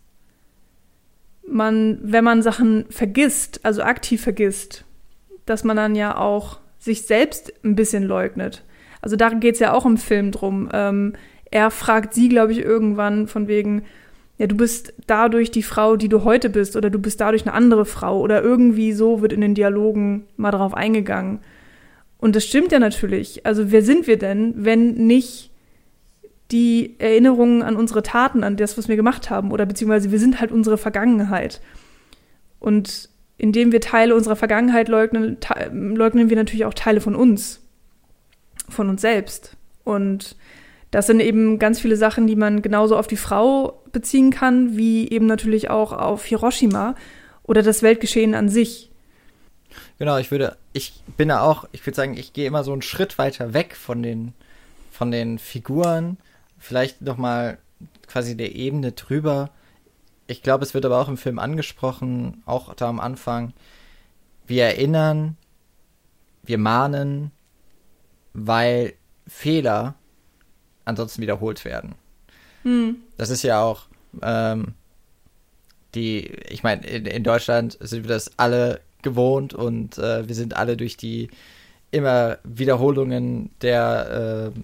man, 1.48 1.98
wenn 2.02 2.24
man 2.24 2.42
Sachen 2.42 2.86
vergisst, 2.90 3.60
also 3.64 3.82
aktiv 3.82 4.22
vergisst, 4.22 4.84
dass 5.46 5.64
man 5.64 5.76
dann 5.76 5.94
ja 5.94 6.16
auch 6.16 6.58
sich 6.78 7.02
selbst 7.02 7.52
ein 7.64 7.76
bisschen 7.76 8.04
leugnet. 8.04 8.62
Also 9.00 9.16
da 9.16 9.30
geht 9.30 9.54
es 9.54 9.60
ja 9.60 9.72
auch 9.72 9.86
im 9.86 9.98
Film 9.98 10.30
drum. 10.32 10.68
Ähm, 10.72 11.14
er 11.50 11.70
fragt 11.70 12.14
sie, 12.14 12.28
glaube 12.28 12.52
ich, 12.52 12.58
irgendwann 12.58 13.28
von 13.28 13.48
wegen, 13.48 13.84
ja, 14.38 14.46
du 14.46 14.56
bist 14.56 14.94
dadurch 15.06 15.50
die 15.50 15.62
Frau, 15.62 15.96
die 15.96 16.08
du 16.08 16.24
heute 16.24 16.50
bist, 16.50 16.74
oder 16.76 16.90
du 16.90 16.98
bist 16.98 17.20
dadurch 17.20 17.46
eine 17.46 17.54
andere 17.54 17.84
Frau, 17.84 18.20
oder 18.20 18.42
irgendwie 18.42 18.92
so 18.92 19.22
wird 19.22 19.32
in 19.32 19.40
den 19.40 19.54
Dialogen 19.54 20.24
mal 20.36 20.50
darauf 20.50 20.74
eingegangen. 20.74 21.40
Und 22.18 22.34
das 22.34 22.44
stimmt 22.44 22.72
ja 22.72 22.78
natürlich. 22.78 23.46
Also 23.46 23.70
wer 23.70 23.82
sind 23.82 24.06
wir 24.06 24.18
denn, 24.18 24.54
wenn 24.56 24.94
nicht 24.94 25.50
die 26.50 26.94
Erinnerungen 26.98 27.62
an 27.62 27.76
unsere 27.76 28.02
Taten, 28.02 28.44
an 28.44 28.56
das, 28.56 28.76
was 28.76 28.88
wir 28.88 28.96
gemacht 28.96 29.30
haben, 29.30 29.50
oder 29.50 29.66
beziehungsweise 29.66 30.10
wir 30.10 30.18
sind 30.18 30.40
halt 30.40 30.52
unsere 30.52 30.78
Vergangenheit. 30.78 31.60
Und 32.60 33.08
indem 33.38 33.72
wir 33.72 33.80
Teile 33.80 34.14
unserer 34.14 34.36
Vergangenheit 34.36 34.88
leugnen, 34.88 35.38
leugnen 35.72 36.30
wir 36.30 36.36
natürlich 36.36 36.64
auch 36.64 36.74
Teile 36.74 37.00
von 37.00 37.14
uns, 37.14 37.60
von 38.68 38.88
uns 38.88 39.00
selbst. 39.00 39.56
Und 39.84 40.36
das 40.90 41.06
sind 41.06 41.20
eben 41.20 41.58
ganz 41.58 41.80
viele 41.80 41.96
Sachen, 41.96 42.26
die 42.26 42.36
man 42.36 42.62
genauso 42.62 42.96
auf 42.96 43.06
die 43.06 43.16
Frau 43.16 43.82
beziehen 43.92 44.30
kann, 44.30 44.76
wie 44.76 45.08
eben 45.10 45.26
natürlich 45.26 45.68
auch 45.68 45.92
auf 45.92 46.24
Hiroshima 46.24 46.94
oder 47.42 47.62
das 47.62 47.82
Weltgeschehen 47.82 48.34
an 48.34 48.48
sich. 48.48 48.90
Genau, 49.98 50.18
ich 50.18 50.30
würde, 50.30 50.56
ich 50.72 50.92
bin 51.16 51.28
da 51.28 51.40
auch, 51.40 51.66
ich 51.72 51.84
würde 51.84 51.96
sagen, 51.96 52.16
ich 52.16 52.32
gehe 52.32 52.46
immer 52.46 52.64
so 52.64 52.72
einen 52.72 52.82
Schritt 52.82 53.18
weiter 53.18 53.54
weg 53.54 53.74
von 53.74 54.02
den, 54.02 54.34
von 54.92 55.10
den 55.10 55.38
Figuren, 55.38 56.16
vielleicht 56.64 57.02
nochmal 57.02 57.58
quasi 58.06 58.36
der 58.36 58.54
Ebene 58.54 58.92
drüber. 58.92 59.50
Ich 60.26 60.42
glaube, 60.42 60.64
es 60.64 60.72
wird 60.72 60.86
aber 60.86 60.98
auch 60.98 61.08
im 61.08 61.18
Film 61.18 61.38
angesprochen, 61.38 62.42
auch 62.46 62.72
da 62.74 62.88
am 62.88 63.00
Anfang. 63.00 63.52
Wir 64.46 64.64
erinnern, 64.64 65.36
wir 66.42 66.58
mahnen, 66.58 67.30
weil 68.32 68.94
Fehler 69.26 69.94
ansonsten 70.84 71.22
wiederholt 71.22 71.64
werden. 71.64 71.94
Hm. 72.62 72.96
Das 73.18 73.30
ist 73.30 73.42
ja 73.42 73.62
auch 73.62 73.86
ähm, 74.22 74.74
die, 75.94 76.26
ich 76.48 76.62
meine, 76.62 76.86
in, 76.86 77.04
in, 77.06 77.24
Deutschland 77.24 77.76
sind 77.80 78.04
wir 78.04 78.08
das 78.08 78.38
alle 78.38 78.80
gewohnt 79.02 79.52
und 79.52 79.98
äh, 79.98 80.26
wir 80.26 80.34
sind 80.34 80.56
alle 80.56 80.76
durch 80.76 80.96
die 80.96 81.28
immer 81.90 82.38
Wiederholungen 82.42 83.50
der 83.60 84.52
äh, 84.54 84.60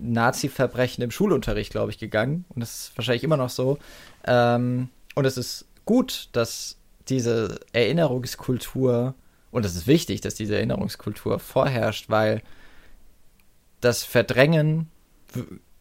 Nazi-Verbrechen 0.00 1.02
im 1.02 1.10
Schulunterricht, 1.10 1.70
glaube 1.70 1.90
ich, 1.90 1.98
gegangen. 1.98 2.44
Und 2.48 2.60
das 2.60 2.74
ist 2.74 2.98
wahrscheinlich 2.98 3.24
immer 3.24 3.36
noch 3.36 3.50
so. 3.50 3.78
Ähm, 4.24 4.88
und 5.14 5.24
es 5.24 5.36
ist 5.36 5.66
gut, 5.84 6.28
dass 6.32 6.76
diese 7.08 7.60
Erinnerungskultur, 7.72 9.14
und 9.50 9.64
es 9.64 9.74
ist 9.74 9.86
wichtig, 9.86 10.20
dass 10.20 10.34
diese 10.34 10.56
Erinnerungskultur 10.56 11.38
vorherrscht, 11.38 12.08
weil 12.08 12.42
das 13.80 14.04
Verdrängen 14.04 14.88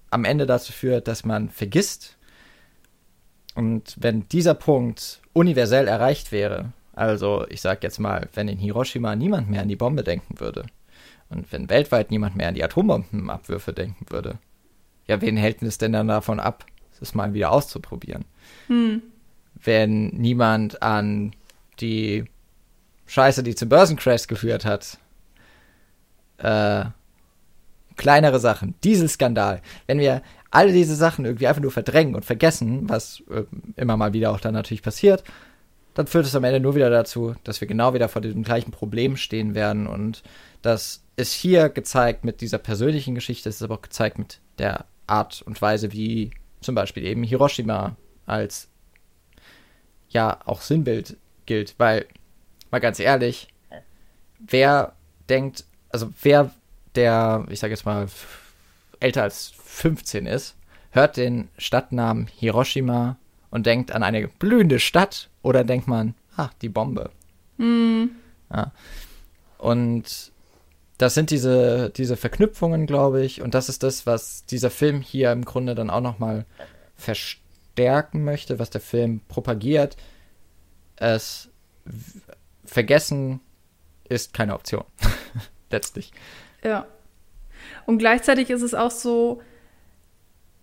am 0.09 0.25
Ende 0.25 0.45
dazu 0.45 0.71
führt, 0.71 1.07
dass 1.07 1.25
man 1.25 1.49
vergisst. 1.49 2.17
Und 3.55 3.95
wenn 3.99 4.27
dieser 4.29 4.53
Punkt 4.53 5.21
universell 5.33 5.87
erreicht 5.87 6.31
wäre, 6.31 6.71
also 6.93 7.45
ich 7.49 7.61
sag 7.61 7.83
jetzt 7.83 7.99
mal, 7.99 8.27
wenn 8.33 8.47
in 8.47 8.57
Hiroshima 8.57 9.15
niemand 9.15 9.49
mehr 9.49 9.61
an 9.61 9.67
die 9.67 9.75
Bombe 9.75 10.03
denken 10.03 10.39
würde 10.39 10.65
und 11.29 11.51
wenn 11.51 11.69
weltweit 11.69 12.11
niemand 12.11 12.35
mehr 12.35 12.47
an 12.47 12.55
die 12.55 12.63
Atombombenabwürfe 12.63 13.73
denken 13.73 14.05
würde, 14.09 14.39
ja, 15.07 15.21
wen 15.21 15.37
hält 15.37 15.61
es 15.63 15.77
denn 15.77 15.93
dann 15.93 16.07
davon 16.07 16.39
ab, 16.39 16.65
es 17.01 17.15
mal 17.15 17.33
wieder 17.33 17.51
auszuprobieren? 17.51 18.25
Hm. 18.67 19.01
Wenn 19.55 20.07
niemand 20.07 20.81
an 20.81 21.33
die 21.79 22.25
Scheiße, 23.07 23.41
die 23.43 23.55
zum 23.55 23.69
Börsencrash 23.69 24.27
geführt 24.27 24.65
hat, 24.65 24.97
äh, 26.37 26.85
kleinere 27.95 28.39
Sachen, 28.39 28.75
Dieselskandal, 28.83 29.61
wenn 29.87 29.99
wir 29.99 30.21
alle 30.51 30.71
diese 30.71 30.95
Sachen 30.95 31.25
irgendwie 31.25 31.47
einfach 31.47 31.61
nur 31.61 31.71
verdrängen 31.71 32.15
und 32.15 32.25
vergessen, 32.25 32.89
was 32.89 33.23
äh, 33.29 33.43
immer 33.75 33.97
mal 33.97 34.13
wieder 34.13 34.31
auch 34.31 34.39
dann 34.39 34.53
natürlich 34.53 34.83
passiert, 34.83 35.23
dann 35.99 36.07
führt 36.07 36.25
es 36.25 36.33
am 36.33 36.45
Ende 36.45 36.61
nur 36.61 36.75
wieder 36.75 36.89
dazu, 36.89 37.35
dass 37.43 37.59
wir 37.59 37.67
genau 37.67 37.93
wieder 37.93 38.07
vor 38.07 38.21
diesem 38.21 38.43
gleichen 38.43 38.71
Problem 38.71 39.17
stehen 39.17 39.53
werden. 39.53 39.85
Und 39.85 40.23
das 40.61 41.03
ist 41.17 41.33
hier 41.33 41.67
gezeigt 41.67 42.23
mit 42.23 42.39
dieser 42.39 42.57
persönlichen 42.57 43.15
Geschichte, 43.15 43.49
es 43.49 43.57
ist 43.57 43.63
aber 43.63 43.75
auch 43.75 43.81
gezeigt 43.81 44.17
mit 44.17 44.39
der 44.59 44.85
Art 45.07 45.41
und 45.41 45.61
Weise, 45.61 45.91
wie 45.91 46.31
zum 46.61 46.73
Beispiel 46.73 47.03
eben 47.03 47.23
Hiroshima 47.23 47.97
als 48.25 48.69
ja 50.07 50.39
auch 50.45 50.61
Sinnbild 50.61 51.17
gilt. 51.45 51.75
Weil, 51.77 52.05
mal 52.71 52.79
ganz 52.79 53.01
ehrlich, 53.01 53.49
wer 54.39 54.93
denkt, 55.27 55.65
also 55.89 56.13
wer 56.21 56.51
der, 56.95 57.45
ich 57.49 57.59
sage 57.59 57.73
jetzt 57.73 57.85
mal, 57.85 58.07
älter 59.01 59.23
als 59.23 59.51
15 59.65 60.27
ist, 60.27 60.55
hört 60.91 61.17
den 61.17 61.49
Stadtnamen 61.57 62.27
Hiroshima 62.27 63.17
und 63.51 63.65
denkt 63.65 63.91
an 63.91 64.03
eine 64.03 64.27
blühende 64.27 64.79
Stadt 64.79 65.29
oder 65.41 65.63
denkt 65.63 65.87
man, 65.87 66.15
ach, 66.35 66.53
die 66.61 66.69
Bombe. 66.69 67.11
Mhm. 67.57 68.11
Ja. 68.51 68.71
Und 69.57 70.31
das 70.97 71.13
sind 71.13 71.31
diese, 71.31 71.91
diese 71.91 72.17
Verknüpfungen, 72.17 72.85
glaube 72.85 73.23
ich, 73.23 73.41
und 73.41 73.53
das 73.53 73.69
ist 73.69 73.83
das, 73.83 74.05
was 74.05 74.45
dieser 74.45 74.69
Film 74.69 75.01
hier 75.01 75.31
im 75.31 75.45
Grunde 75.45 75.75
dann 75.75 75.89
auch 75.89 76.01
nochmal 76.01 76.45
verstärken 76.95 78.23
möchte, 78.23 78.59
was 78.59 78.69
der 78.69 78.81
Film 78.81 79.21
propagiert. 79.27 79.95
Es 80.97 81.49
vergessen 82.65 83.39
ist 84.09 84.33
keine 84.33 84.55
Option. 84.55 84.83
Letztlich. 85.71 86.11
Ja. 86.63 86.87
Und 87.85 87.99
gleichzeitig 87.99 88.49
ist 88.49 88.61
es 88.61 88.73
auch 88.73 88.91
so, 88.91 89.41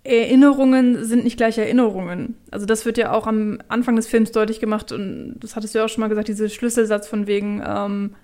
Erinnerungen 0.06 1.04
sind 1.04 1.24
nicht 1.24 1.36
gleich 1.36 1.58
Erinnerungen. 1.58 2.36
Also 2.50 2.66
das 2.66 2.84
wird 2.84 2.98
ja 2.98 3.12
auch 3.12 3.26
am 3.26 3.58
Anfang 3.68 3.96
des 3.96 4.06
Films 4.06 4.32
deutlich 4.32 4.60
gemacht 4.60 4.92
und 4.92 5.38
das 5.40 5.56
hattest 5.56 5.74
du 5.74 5.78
ja 5.78 5.84
auch 5.84 5.88
schon 5.88 6.00
mal 6.00 6.08
gesagt, 6.08 6.28
dieser 6.28 6.48
Schlüsselsatz 6.48 7.08
von 7.08 7.26
wegen 7.26 7.62
ähm, 7.66 8.14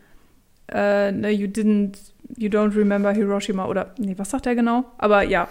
äh, 0.69 1.13
ne, 1.13 1.31
you 1.31 1.47
didn't, 1.47 1.99
you 2.37 2.49
don't 2.49 2.77
remember 2.77 3.13
Hiroshima 3.13 3.67
oder 3.67 3.95
nee, 3.99 4.15
was 4.17 4.31
sagt 4.31 4.47
er 4.47 4.55
genau? 4.55 4.85
Aber 4.99 5.23
ja. 5.23 5.49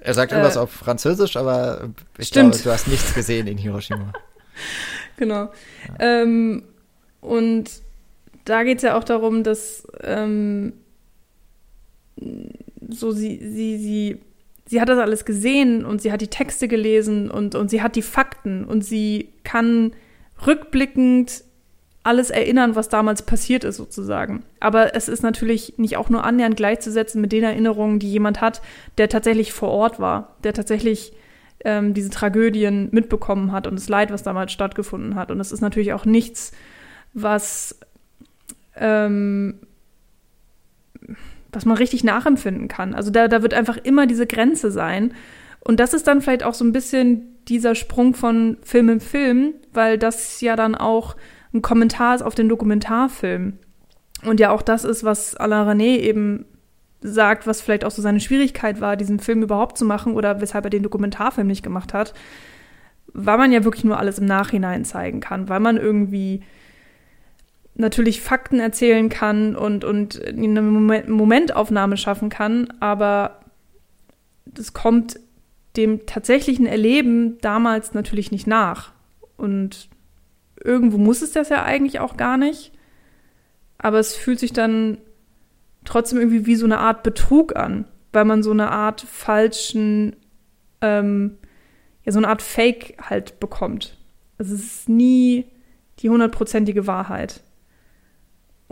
Er 0.00 0.14
sagt 0.14 0.32
irgendwas 0.32 0.56
äh, 0.56 0.60
auf 0.60 0.70
Französisch, 0.70 1.36
aber 1.36 1.90
ich 2.18 2.28
stimmt. 2.28 2.52
glaube, 2.52 2.64
du 2.64 2.70
hast 2.72 2.88
nichts 2.88 3.14
gesehen 3.14 3.46
in 3.46 3.58
Hiroshima. 3.58 4.12
genau. 5.16 5.50
Ja. 5.88 6.22
Ähm, 6.22 6.64
und 7.20 7.70
da 8.44 8.64
geht 8.64 8.78
es 8.78 8.82
ja 8.82 8.98
auch 8.98 9.04
darum, 9.04 9.44
dass 9.44 9.86
ähm, 10.02 10.72
so 12.88 13.12
sie, 13.12 13.38
sie, 13.38 13.78
sie, 13.78 14.20
sie 14.72 14.80
hat 14.80 14.88
das 14.88 14.98
alles 14.98 15.26
gesehen 15.26 15.84
und 15.84 16.00
sie 16.00 16.10
hat 16.10 16.22
die 16.22 16.28
Texte 16.28 16.66
gelesen 16.66 17.30
und, 17.30 17.54
und 17.54 17.68
sie 17.68 17.82
hat 17.82 17.94
die 17.94 18.00
Fakten 18.00 18.64
und 18.64 18.82
sie 18.82 19.28
kann 19.44 19.92
rückblickend 20.46 21.44
alles 22.04 22.30
erinnern, 22.30 22.74
was 22.74 22.88
damals 22.88 23.20
passiert 23.20 23.64
ist, 23.64 23.76
sozusagen. 23.76 24.44
Aber 24.60 24.96
es 24.96 25.10
ist 25.10 25.22
natürlich 25.22 25.74
nicht 25.76 25.98
auch 25.98 26.08
nur 26.08 26.24
annähernd 26.24 26.56
gleichzusetzen 26.56 27.20
mit 27.20 27.32
den 27.32 27.44
Erinnerungen, 27.44 27.98
die 27.98 28.10
jemand 28.10 28.40
hat, 28.40 28.62
der 28.96 29.10
tatsächlich 29.10 29.52
vor 29.52 29.68
Ort 29.68 30.00
war, 30.00 30.36
der 30.42 30.54
tatsächlich 30.54 31.12
ähm, 31.66 31.92
diese 31.92 32.08
Tragödien 32.08 32.88
mitbekommen 32.92 33.52
hat 33.52 33.66
und 33.66 33.78
das 33.78 33.90
Leid, 33.90 34.10
was 34.10 34.22
damals 34.22 34.52
stattgefunden 34.52 35.16
hat. 35.16 35.30
Und 35.30 35.38
es 35.38 35.52
ist 35.52 35.60
natürlich 35.60 35.92
auch 35.92 36.06
nichts, 36.06 36.52
was, 37.12 37.78
ähm, 38.74 39.58
was 41.52 41.66
man 41.66 41.76
richtig 41.76 42.02
nachempfinden 42.02 42.68
kann. 42.68 42.94
Also 42.94 43.10
da, 43.10 43.28
da 43.28 43.42
wird 43.42 43.54
einfach 43.54 43.76
immer 43.76 44.06
diese 44.06 44.26
Grenze 44.26 44.70
sein. 44.70 45.14
Und 45.60 45.78
das 45.78 45.94
ist 45.94 46.06
dann 46.06 46.22
vielleicht 46.22 46.42
auch 46.42 46.54
so 46.54 46.64
ein 46.64 46.72
bisschen 46.72 47.36
dieser 47.48 47.74
Sprung 47.74 48.14
von 48.14 48.56
Film 48.62 48.88
in 48.88 49.00
Film, 49.00 49.54
weil 49.72 49.98
das 49.98 50.40
ja 50.40 50.56
dann 50.56 50.74
auch 50.74 51.16
ein 51.54 51.62
Kommentar 51.62 52.14
ist 52.14 52.22
auf 52.22 52.34
den 52.34 52.48
Dokumentarfilm. 52.48 53.58
Und 54.24 54.40
ja 54.40 54.50
auch 54.50 54.62
das 54.62 54.84
ist, 54.84 55.04
was 55.04 55.36
Alain 55.36 55.68
René 55.68 55.98
eben 55.98 56.46
sagt, 57.00 57.46
was 57.46 57.60
vielleicht 57.60 57.84
auch 57.84 57.90
so 57.90 58.00
seine 58.00 58.20
Schwierigkeit 58.20 58.80
war, 58.80 58.96
diesen 58.96 59.18
Film 59.18 59.42
überhaupt 59.42 59.76
zu 59.76 59.84
machen 59.84 60.14
oder 60.14 60.40
weshalb 60.40 60.64
er 60.64 60.70
den 60.70 60.84
Dokumentarfilm 60.84 61.46
nicht 61.46 61.64
gemacht 61.64 61.92
hat, 61.92 62.14
weil 63.12 63.38
man 63.38 63.52
ja 63.52 63.64
wirklich 63.64 63.84
nur 63.84 63.98
alles 63.98 64.18
im 64.18 64.26
Nachhinein 64.26 64.84
zeigen 64.84 65.20
kann, 65.20 65.48
weil 65.48 65.60
man 65.60 65.76
irgendwie 65.76 66.42
natürlich 67.74 68.20
Fakten 68.20 68.60
erzählen 68.60 69.08
kann 69.08 69.56
und, 69.56 69.84
und 69.84 70.22
eine 70.26 70.62
Momentaufnahme 70.62 71.96
schaffen 71.96 72.28
kann, 72.28 72.72
aber 72.80 73.40
das 74.44 74.72
kommt 74.72 75.18
dem 75.76 76.04
tatsächlichen 76.06 76.66
Erleben 76.66 77.38
damals 77.40 77.94
natürlich 77.94 78.30
nicht 78.30 78.46
nach. 78.46 78.92
Und 79.36 79.88
irgendwo 80.62 80.98
muss 80.98 81.22
es 81.22 81.32
das 81.32 81.48
ja 81.48 81.62
eigentlich 81.64 82.00
auch 82.00 82.16
gar 82.16 82.36
nicht. 82.36 82.72
Aber 83.78 83.98
es 83.98 84.14
fühlt 84.14 84.38
sich 84.38 84.52
dann 84.52 84.98
trotzdem 85.84 86.18
irgendwie 86.18 86.46
wie 86.46 86.56
so 86.56 86.66
eine 86.66 86.78
Art 86.78 87.02
Betrug 87.02 87.56
an, 87.56 87.86
weil 88.12 88.24
man 88.24 88.42
so 88.42 88.50
eine 88.50 88.70
Art 88.70 89.00
falschen, 89.00 90.14
ähm, 90.80 91.38
ja, 92.04 92.12
so 92.12 92.18
eine 92.18 92.28
Art 92.28 92.42
Fake 92.42 92.96
halt 93.00 93.40
bekommt. 93.40 93.96
Also 94.38 94.54
es 94.54 94.62
ist 94.62 94.88
nie 94.88 95.46
die 96.00 96.10
hundertprozentige 96.10 96.86
Wahrheit. 96.86 97.42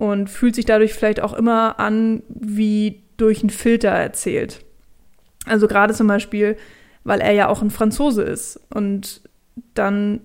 Und 0.00 0.30
fühlt 0.30 0.54
sich 0.54 0.64
dadurch 0.64 0.94
vielleicht 0.94 1.20
auch 1.20 1.34
immer 1.34 1.78
an, 1.78 2.22
wie 2.28 3.02
durch 3.18 3.40
einen 3.40 3.50
Filter 3.50 3.90
erzählt. 3.90 4.64
Also 5.44 5.68
gerade 5.68 5.92
zum 5.92 6.06
Beispiel, 6.06 6.56
weil 7.04 7.20
er 7.20 7.32
ja 7.32 7.48
auch 7.48 7.60
ein 7.60 7.70
Franzose 7.70 8.22
ist 8.22 8.58
und 8.70 9.20
dann 9.74 10.20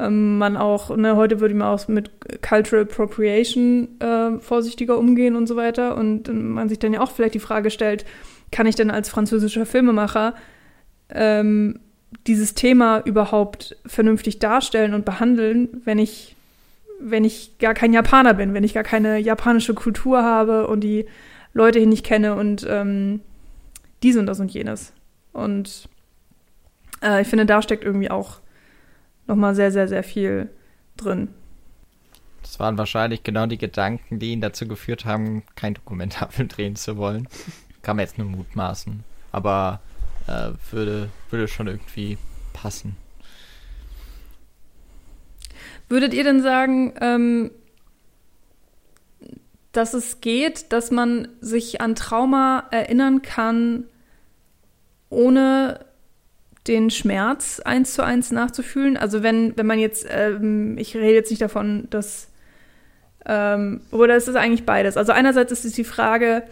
ähm, 0.00 0.38
man 0.38 0.56
auch, 0.56 0.96
ne, 0.96 1.14
heute 1.14 1.40
würde 1.40 1.54
man 1.54 1.68
auch 1.68 1.86
mit 1.86 2.10
Cultural 2.42 2.84
Appropriation 2.84 4.00
äh, 4.00 4.38
vorsichtiger 4.40 4.98
umgehen 4.98 5.36
und 5.36 5.46
so 5.46 5.54
weiter. 5.54 5.96
Und 5.96 6.28
man 6.32 6.68
sich 6.68 6.78
dann 6.78 6.92
ja 6.92 7.00
auch 7.00 7.12
vielleicht 7.12 7.34
die 7.34 7.40
Frage 7.40 7.70
stellt, 7.70 8.04
kann 8.50 8.66
ich 8.66 8.74
denn 8.74 8.90
als 8.90 9.08
französischer 9.08 9.66
Filmemacher 9.66 10.34
ähm, 11.10 11.78
dieses 12.26 12.54
Thema 12.54 13.00
überhaupt 13.04 13.76
vernünftig 13.86 14.38
darstellen 14.38 14.94
und 14.94 15.04
behandeln, 15.04 15.80
wenn 15.84 15.98
ich, 15.98 16.36
wenn 17.02 17.24
ich 17.24 17.58
gar 17.58 17.74
kein 17.74 17.92
Japaner 17.92 18.34
bin, 18.34 18.54
wenn 18.54 18.64
ich 18.64 18.74
gar 18.74 18.82
keine 18.82 19.18
japanische 19.18 19.74
Kultur 19.74 20.22
habe 20.22 20.66
und 20.66 20.80
die 20.80 21.06
Leute 21.52 21.78
hier 21.78 21.88
nicht 21.88 22.06
kenne 22.06 22.34
und 22.34 22.66
ähm, 22.68 23.20
dies 24.02 24.16
und 24.16 24.26
das 24.26 24.40
und 24.40 24.52
jenes. 24.52 24.92
Und 25.32 25.88
äh, 27.02 27.22
ich 27.22 27.28
finde, 27.28 27.46
da 27.46 27.62
steckt 27.62 27.84
irgendwie 27.84 28.10
auch 28.10 28.40
nochmal 29.26 29.54
sehr, 29.54 29.72
sehr, 29.72 29.88
sehr 29.88 30.02
viel 30.02 30.50
drin. 30.96 31.28
Das 32.42 32.58
waren 32.58 32.76
wahrscheinlich 32.78 33.22
genau 33.22 33.46
die 33.46 33.58
Gedanken, 33.58 34.18
die 34.18 34.32
ihn 34.32 34.40
dazu 34.40 34.66
geführt 34.66 35.04
haben, 35.04 35.42
kein 35.54 35.74
Dokumentarfilm 35.74 36.48
drehen 36.50 36.76
zu 36.76 36.96
wollen. 36.96 37.28
Kann 37.82 37.96
man 37.96 38.04
jetzt 38.04 38.18
nur 38.18 38.26
mutmaßen. 38.26 39.04
Aber 39.30 39.80
äh, 40.26 40.50
würde, 40.70 41.08
würde 41.30 41.48
schon 41.48 41.66
irgendwie 41.66 42.18
passen. 42.52 42.96
Würdet 45.92 46.14
ihr 46.14 46.24
denn 46.24 46.40
sagen, 46.40 46.94
ähm, 47.02 47.50
dass 49.72 49.92
es 49.92 50.22
geht, 50.22 50.72
dass 50.72 50.90
man 50.90 51.28
sich 51.42 51.82
an 51.82 51.94
Trauma 51.94 52.66
erinnern 52.70 53.20
kann, 53.20 53.84
ohne 55.10 55.80
den 56.66 56.88
Schmerz 56.88 57.60
eins 57.60 57.92
zu 57.92 58.02
eins 58.02 58.30
nachzufühlen. 58.30 58.96
Also 58.96 59.22
wenn, 59.22 59.54
wenn 59.58 59.66
man 59.66 59.78
jetzt, 59.78 60.06
ähm, 60.08 60.78
ich 60.78 60.96
rede 60.96 61.12
jetzt 61.12 61.28
nicht 61.28 61.42
davon, 61.42 61.88
dass, 61.90 62.30
ähm, 63.26 63.82
oder 63.90 64.16
es 64.16 64.28
ist 64.28 64.36
eigentlich 64.36 64.64
beides. 64.64 64.96
Also 64.96 65.12
einerseits 65.12 65.52
ist 65.52 65.66
es 65.66 65.74
die 65.74 65.84
Frage, 65.84 66.44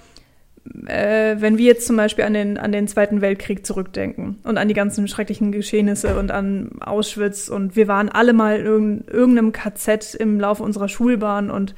äh, 0.87 1.37
wenn 1.39 1.59
wir 1.59 1.67
jetzt 1.67 1.87
zum 1.87 1.97
Beispiel 1.97 2.25
an 2.25 2.35
den, 2.35 2.59
an 2.59 2.73
den 2.73 2.87
Zweiten 2.89 3.21
Weltkrieg 3.21 3.67
zurückdenken 3.67 4.39
und 4.45 4.59
an 4.59 4.69
die 4.69 4.75
ganzen 4.75 5.09
schrecklichen 5.09 5.53
Geschehnisse 5.53 6.19
und 6.19 6.31
an 6.31 6.71
Auschwitz 6.81 7.49
und 7.49 7.77
wir 7.77 7.89
waren 7.89 8.09
alle 8.09 8.33
mal 8.33 8.61
in 8.61 9.05
irgendeinem 9.07 9.53
KZ 9.53 10.15
im 10.15 10.39
Laufe 10.39 10.63
unserer 10.63 10.89
Schulbahn 10.89 11.51
und 11.51 11.75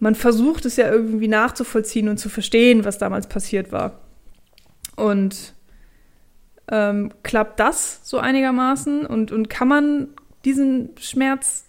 man 0.00 0.14
versucht 0.14 0.66
es 0.66 0.76
ja 0.76 0.90
irgendwie 0.90 1.28
nachzuvollziehen 1.28 2.08
und 2.08 2.18
zu 2.18 2.28
verstehen, 2.28 2.84
was 2.84 2.98
damals 2.98 3.28
passiert 3.28 3.70
war. 3.70 4.00
Und 4.96 5.54
ähm, 6.68 7.12
klappt 7.22 7.60
das 7.60 8.00
so 8.02 8.18
einigermaßen 8.18 9.06
und, 9.06 9.30
und 9.30 9.48
kann 9.48 9.68
man 9.68 10.08
diesen 10.44 10.90
Schmerz 10.98 11.66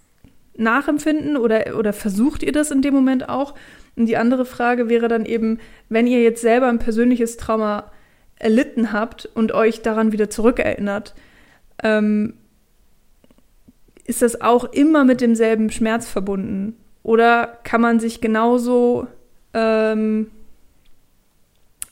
nachempfinden 0.58 1.38
oder, 1.38 1.78
oder 1.78 1.94
versucht 1.94 2.44
ihr 2.44 2.52
das 2.52 2.72
in 2.72 2.82
dem 2.82 2.94
Moment 2.94 3.30
auch? 3.30 3.54
Und 3.96 4.08
die 4.08 4.18
andere 4.18 4.46
Frage 4.46 4.90
wäre 4.90 5.08
dann 5.08 5.26
eben, 5.26 5.60
wenn 5.90 6.08
ihr 6.08 6.22
jetzt 6.22 6.42
selber 6.42 6.68
ein 6.68 6.80
persönliches 6.80 7.38
Trauma 7.38 7.92
erlitten 8.38 8.92
habt 8.92 9.30
und 9.34 9.52
euch 9.52 9.82
daran 9.82 10.12
wieder 10.12 10.30
zurückerinnert, 10.30 11.14
ähm, 11.84 12.34
ist 14.06 14.22
das 14.22 14.42
auch 14.42 14.66
immer 14.66 15.06
mit 15.06 15.22
demselben 15.22 15.70
Schmerz 15.70 16.10
verbunden? 16.10 16.76
Oder 17.04 17.60
kann 17.64 17.82
man 17.82 18.00
sich 18.00 18.22
genauso 18.22 19.08
ähm, 19.54 20.32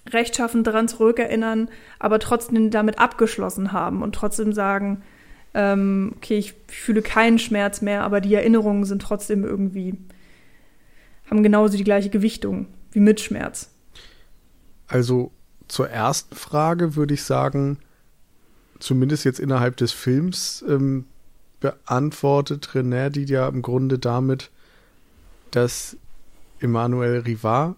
rechtschaffen 0.09 0.63
daran 0.63 0.87
zurückerinnern, 0.87 1.69
aber 1.99 2.19
trotzdem 2.19 2.71
damit 2.71 2.99
abgeschlossen 2.99 3.71
haben 3.71 4.01
und 4.01 4.15
trotzdem 4.15 4.53
sagen, 4.53 5.03
ähm, 5.53 6.13
okay, 6.17 6.37
ich 6.37 6.53
fühle 6.67 7.01
keinen 7.01 7.39
Schmerz 7.39 7.81
mehr, 7.81 8.03
aber 8.03 8.21
die 8.21 8.33
Erinnerungen 8.33 8.85
sind 8.85 9.01
trotzdem 9.01 9.43
irgendwie, 9.43 9.95
haben 11.31 11.43
genauso 11.43 11.77
die 11.77 11.83
gleiche 11.83 12.09
Gewichtung 12.09 12.67
wie 12.91 12.99
mit 12.99 13.21
Schmerz. 13.21 13.69
Also 14.87 15.31
zur 15.67 15.89
ersten 15.89 16.35
Frage 16.35 16.95
würde 16.95 17.13
ich 17.13 17.23
sagen, 17.23 17.79
zumindest 18.79 19.23
jetzt 19.23 19.39
innerhalb 19.39 19.77
des 19.77 19.93
Films 19.93 20.63
ähm, 20.67 21.05
beantwortet 21.61 22.69
René 22.73 23.09
die 23.09 23.23
ja 23.23 23.47
im 23.47 23.61
Grunde 23.61 23.97
damit, 23.97 24.51
dass 25.51 25.95
Emmanuel 26.59 27.19
Rivard 27.19 27.75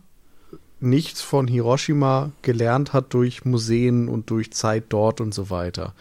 nichts 0.79 1.21
von 1.21 1.47
Hiroshima 1.47 2.31
gelernt 2.41 2.91
hat 2.91 3.13
durch 3.13 3.45
Museen 3.45 4.09
und 4.09 4.29
durch 4.29 4.51
Zeit 4.51 4.85
dort 4.89 5.21
und 5.21 5.33
so 5.33 5.49
weiter. 5.49 5.93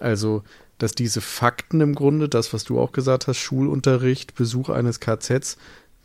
Also, 0.00 0.42
dass 0.78 0.92
diese 0.92 1.20
Fakten 1.20 1.80
im 1.80 1.94
Grunde, 1.94 2.28
das, 2.28 2.52
was 2.52 2.64
du 2.64 2.78
auch 2.78 2.92
gesagt 2.92 3.26
hast, 3.26 3.38
Schulunterricht, 3.38 4.34
Besuch 4.34 4.68
eines 4.68 5.00
KZs, 5.00 5.56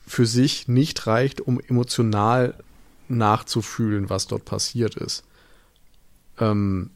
für 0.06 0.26
sich 0.26 0.68
nicht 0.68 1.08
reicht, 1.08 1.42
um 1.42 1.60
emotional 1.60 2.56
nachzufühlen, 3.08 4.10
was 4.10 4.28
dort 4.28 4.46
passiert 4.46 4.96
ist. 4.96 5.24
Ähm, 6.40 6.90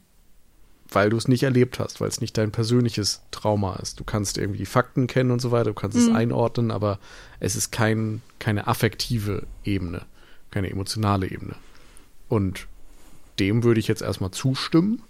weil 0.90 1.10
du 1.10 1.18
es 1.18 1.28
nicht 1.28 1.42
erlebt 1.42 1.78
hast, 1.78 2.00
weil 2.00 2.08
es 2.08 2.22
nicht 2.22 2.38
dein 2.38 2.50
persönliches 2.50 3.20
Trauma 3.30 3.76
ist. 3.76 4.00
Du 4.00 4.04
kannst 4.04 4.38
irgendwie 4.38 4.58
die 4.58 4.66
Fakten 4.66 5.06
kennen 5.06 5.30
und 5.30 5.40
so 5.40 5.50
weiter, 5.50 5.70
du 5.70 5.74
kannst 5.74 5.98
mhm. 5.98 6.04
es 6.04 6.14
einordnen, 6.14 6.70
aber 6.70 6.98
es 7.40 7.56
ist 7.56 7.70
kein, 7.70 8.22
keine 8.38 8.66
affektive 8.66 9.46
Ebene 9.64 10.06
keine 10.50 10.70
emotionale 10.70 11.30
Ebene. 11.30 11.54
Und 12.28 12.66
dem 13.38 13.62
würde 13.62 13.80
ich 13.80 13.88
jetzt 13.88 14.02
erstmal 14.02 14.30
zustimmen. 14.30 15.02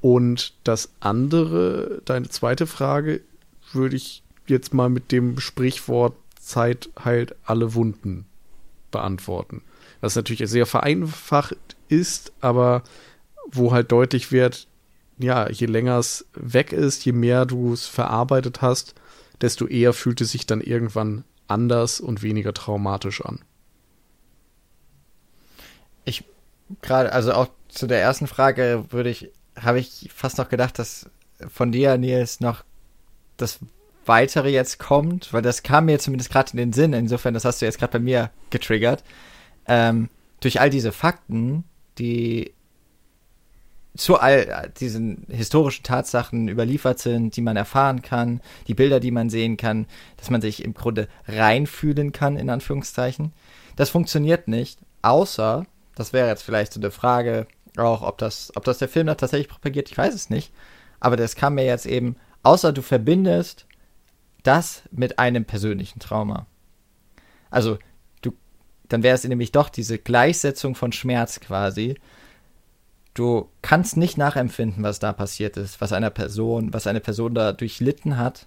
Und 0.00 0.54
das 0.64 0.90
andere, 1.00 2.00
deine 2.04 2.28
zweite 2.28 2.66
Frage, 2.66 3.20
würde 3.72 3.96
ich 3.96 4.22
jetzt 4.46 4.74
mal 4.74 4.88
mit 4.88 5.10
dem 5.10 5.40
Sprichwort 5.40 6.14
Zeit 6.46 6.90
heilt 7.04 7.34
alle 7.44 7.74
Wunden 7.74 8.26
beantworten. 8.90 9.62
Was 10.00 10.16
natürlich 10.16 10.48
sehr 10.48 10.66
vereinfacht 10.66 11.56
ist, 11.88 12.32
aber 12.40 12.82
wo 13.50 13.72
halt 13.72 13.92
deutlich 13.92 14.32
wird, 14.32 14.68
ja, 15.18 15.50
je 15.50 15.66
länger 15.66 15.98
es 15.98 16.26
weg 16.34 16.72
ist, 16.72 17.04
je 17.04 17.12
mehr 17.12 17.46
du 17.46 17.72
es 17.72 17.86
verarbeitet 17.86 18.62
hast, 18.62 18.94
desto 19.40 19.66
eher 19.66 19.92
fühlt 19.92 20.20
es 20.20 20.32
sich 20.32 20.46
dann 20.46 20.60
irgendwann 20.60 21.24
anders 21.48 22.00
und 22.00 22.22
weniger 22.22 22.52
traumatisch 22.54 23.24
an. 23.24 23.40
Ich 26.04 26.24
gerade, 26.82 27.12
also 27.12 27.32
auch 27.32 27.48
zu 27.68 27.86
der 27.86 28.00
ersten 28.00 28.26
Frage 28.26 28.84
würde 28.90 29.10
ich, 29.10 29.30
habe 29.60 29.78
ich 29.78 30.10
fast 30.14 30.38
noch 30.38 30.48
gedacht, 30.48 30.78
dass 30.78 31.08
von 31.48 31.72
dir, 31.72 31.96
Nils, 31.98 32.40
noch 32.40 32.64
das 33.36 33.58
Weitere 34.06 34.50
jetzt 34.50 34.78
kommt, 34.78 35.32
weil 35.32 35.42
das 35.42 35.62
kam 35.62 35.86
mir 35.86 35.98
zumindest 35.98 36.30
gerade 36.30 36.52
in 36.52 36.58
den 36.58 36.72
Sinn. 36.72 36.92
Insofern, 36.92 37.34
das 37.34 37.44
hast 37.44 37.60
du 37.60 37.66
jetzt 37.66 37.78
gerade 37.78 37.92
bei 37.92 37.98
mir 37.98 38.30
getriggert. 38.50 39.02
Ähm, 39.66 40.08
durch 40.40 40.60
all 40.60 40.70
diese 40.70 40.92
Fakten, 40.92 41.64
die 41.98 42.54
zu 43.96 44.18
all 44.18 44.70
diesen 44.78 45.26
historischen 45.28 45.82
Tatsachen 45.82 46.48
überliefert 46.48 46.98
sind, 46.98 47.36
die 47.36 47.42
man 47.42 47.56
erfahren 47.56 48.02
kann, 48.02 48.40
die 48.66 48.74
Bilder, 48.74 49.00
die 49.00 49.10
man 49.10 49.30
sehen 49.30 49.56
kann, 49.56 49.86
dass 50.18 50.30
man 50.30 50.40
sich 50.40 50.64
im 50.64 50.74
Grunde 50.74 51.08
reinfühlen 51.26 52.12
kann, 52.12 52.36
in 52.36 52.50
Anführungszeichen. 52.50 53.32
Das 53.74 53.90
funktioniert 53.90 54.48
nicht, 54.48 54.78
außer, 55.02 55.66
das 55.94 56.12
wäre 56.12 56.28
jetzt 56.28 56.42
vielleicht 56.42 56.72
so 56.72 56.80
eine 56.80 56.90
Frage, 56.90 57.46
auch 57.76 58.02
ob 58.02 58.18
das, 58.18 58.52
ob 58.54 58.64
das 58.64 58.78
der 58.78 58.88
Film 58.88 59.06
da 59.06 59.14
tatsächlich 59.14 59.48
propagiert, 59.48 59.90
ich 59.90 59.98
weiß 59.98 60.14
es 60.14 60.30
nicht. 60.30 60.52
Aber 61.00 61.16
das 61.16 61.36
kam 61.36 61.54
mir 61.54 61.64
jetzt 61.64 61.86
eben, 61.86 62.16
außer 62.42 62.72
du 62.72 62.82
verbindest 62.82 63.65
das 64.46 64.82
mit 64.90 65.18
einem 65.18 65.44
persönlichen 65.44 65.98
Trauma. 65.98 66.46
Also, 67.50 67.78
du, 68.22 68.32
dann 68.88 69.02
wäre 69.02 69.14
es 69.14 69.24
nämlich 69.24 69.52
doch 69.52 69.68
diese 69.68 69.98
Gleichsetzung 69.98 70.74
von 70.74 70.92
Schmerz 70.92 71.40
quasi. 71.40 71.96
Du 73.14 73.48
kannst 73.62 73.96
nicht 73.96 74.18
nachempfinden, 74.18 74.82
was 74.82 74.98
da 74.98 75.12
passiert 75.12 75.56
ist, 75.56 75.80
was 75.80 75.92
einer 75.92 76.10
Person, 76.10 76.72
was 76.72 76.86
eine 76.86 77.00
Person 77.00 77.34
da 77.34 77.52
durchlitten 77.52 78.18
hat, 78.18 78.46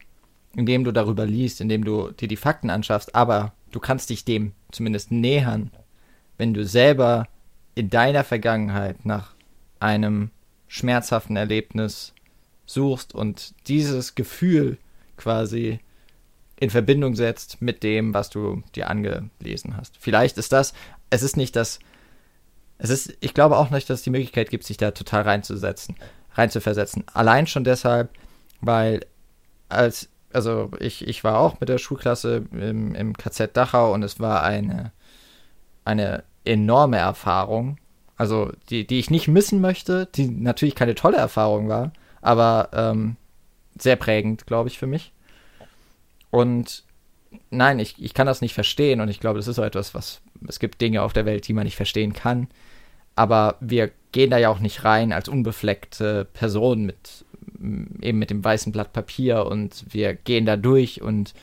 indem 0.55 0.83
du 0.83 0.91
darüber 0.91 1.25
liest, 1.25 1.61
indem 1.61 1.83
du 1.83 2.11
dir 2.11 2.27
die 2.27 2.35
Fakten 2.35 2.69
anschaffst, 2.69 3.15
aber 3.15 3.53
du 3.71 3.79
kannst 3.79 4.09
dich 4.09 4.25
dem 4.25 4.53
zumindest 4.71 5.11
nähern, 5.11 5.71
wenn 6.37 6.53
du 6.53 6.65
selber 6.65 7.27
in 7.75 7.89
deiner 7.89 8.23
Vergangenheit 8.23 9.05
nach 9.05 9.33
einem 9.79 10.31
schmerzhaften 10.67 11.35
Erlebnis 11.35 12.13
suchst 12.65 13.15
und 13.15 13.55
dieses 13.67 14.15
Gefühl 14.15 14.77
quasi 15.17 15.79
in 16.59 16.69
Verbindung 16.69 17.15
setzt 17.15 17.61
mit 17.61 17.83
dem, 17.83 18.13
was 18.13 18.29
du 18.29 18.63
dir 18.75 18.89
angelesen 18.89 19.77
hast. 19.77 19.95
Vielleicht 19.97 20.37
ist 20.37 20.51
das, 20.51 20.73
es 21.09 21.23
ist 21.23 21.37
nicht 21.37 21.55
das, 21.55 21.79
es 22.77 22.89
ist, 22.89 23.17
ich 23.21 23.33
glaube 23.33 23.57
auch 23.57 23.69
nicht, 23.69 23.89
dass 23.89 23.99
es 23.99 24.03
die 24.03 24.09
Möglichkeit 24.09 24.49
gibt, 24.49 24.65
sich 24.65 24.75
da 24.75 24.91
total 24.91 25.21
reinzusetzen, 25.21 25.95
reinzuversetzen. 26.33 27.05
Allein 27.13 27.47
schon 27.47 27.63
deshalb, 27.63 28.09
weil 28.59 29.05
als, 29.69 30.09
also 30.33 30.69
ich, 30.79 31.07
ich 31.07 31.23
war 31.23 31.39
auch 31.39 31.61
mit 31.61 31.69
der 31.69 31.77
Schulklasse 31.77 32.43
im, 32.51 32.93
im 32.93 33.15
KZ 33.15 33.55
Dachau 33.55 33.93
und 33.93 34.03
es 34.03 34.19
war 34.19 34.43
eine, 34.43 34.91
eine 35.85 36.23
enorme 36.43 36.97
Erfahrung, 36.97 37.77
also 38.17 38.51
die, 38.69 38.85
die 38.85 38.99
ich 38.99 39.09
nicht 39.09 39.29
missen 39.29 39.61
möchte, 39.61 40.07
die 40.13 40.27
natürlich 40.27 40.75
keine 40.75 40.95
tolle 40.95 41.17
Erfahrung 41.17 41.69
war, 41.69 41.93
aber 42.21 42.69
ähm, 42.73 43.15
sehr 43.77 43.95
prägend, 43.95 44.45
glaube 44.45 44.67
ich, 44.67 44.77
für 44.77 44.87
mich. 44.87 45.13
Und 46.31 46.83
nein, 47.49 47.79
ich, 47.79 47.95
ich 48.01 48.13
kann 48.13 48.27
das 48.27 48.41
nicht 48.41 48.53
verstehen 48.53 49.01
und 49.01 49.09
ich 49.09 49.19
glaube, 49.19 49.39
das 49.39 49.47
ist 49.47 49.55
so 49.55 49.63
etwas, 49.63 49.93
was 49.93 50.21
es 50.47 50.59
gibt 50.59 50.81
Dinge 50.81 51.01
auf 51.01 51.13
der 51.13 51.25
Welt, 51.25 51.47
die 51.47 51.53
man 51.53 51.65
nicht 51.65 51.75
verstehen 51.75 52.13
kann. 52.13 52.47
Aber 53.15 53.57
wir 53.59 53.91
gehen 54.11 54.29
da 54.29 54.37
ja 54.37 54.49
auch 54.49 54.59
nicht 54.59 54.85
rein 54.85 55.11
als 55.11 55.27
unbefleckte 55.27 56.25
Person 56.25 56.85
mit 56.85 57.25
eben 58.01 58.19
mit 58.19 58.29
dem 58.29 58.43
weißen 58.43 58.71
Blatt 58.71 58.93
Papier 58.93 59.45
und 59.45 59.85
wir 59.89 60.13
gehen 60.13 60.45
da 60.45 60.55
durch 60.55 61.01
und 61.01 61.33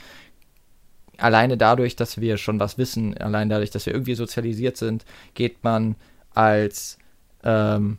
alleine 1.19 1.57
dadurch, 1.57 1.97
dass 1.97 2.21
wir 2.21 2.37
schon 2.39 2.61
was 2.61 2.79
wissen, 2.79 3.17
allein 3.19 3.49
dadurch, 3.49 3.71
dass 3.71 3.87
wir 3.87 3.93
irgendwie 3.93 4.15
sozialisiert 4.15 4.77
sind, 4.77 5.05
geht 5.35 5.63
man 5.63 5.97
als, 6.35 6.99
ähm, 7.43 7.99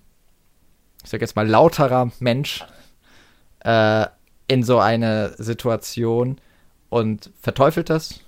ich 1.03 1.09
sag 1.09 1.21
jetzt 1.21 1.35
mal, 1.35 1.47
lauterer 1.47 2.11
Mensch 2.19 2.63
äh, 3.63 4.05
in 4.47 4.63
so 4.63 4.79
eine 4.79 5.35
Situation 5.37 6.39
und 6.89 7.31
verteufelt 7.41 7.89
das, 7.89 8.21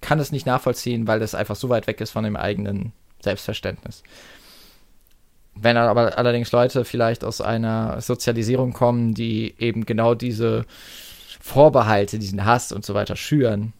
kann 0.00 0.18
es 0.18 0.32
nicht 0.32 0.46
nachvollziehen, 0.46 1.06
weil 1.06 1.20
das 1.20 1.34
einfach 1.34 1.56
so 1.56 1.68
weit 1.68 1.86
weg 1.86 2.00
ist 2.00 2.10
von 2.10 2.24
dem 2.24 2.36
eigenen 2.36 2.92
Selbstverständnis. 3.20 4.02
Wenn 5.54 5.76
aber 5.76 6.16
allerdings 6.16 6.52
Leute 6.52 6.84
vielleicht 6.84 7.24
aus 7.24 7.40
einer 7.40 8.00
Sozialisierung 8.00 8.72
kommen, 8.72 9.14
die 9.14 9.54
eben 9.58 9.84
genau 9.84 10.14
diese 10.14 10.64
Vorbehalte, 11.40 12.18
diesen 12.18 12.44
Hass 12.44 12.72
und 12.72 12.84
so 12.84 12.94
weiter 12.94 13.16
schüren, 13.16 13.72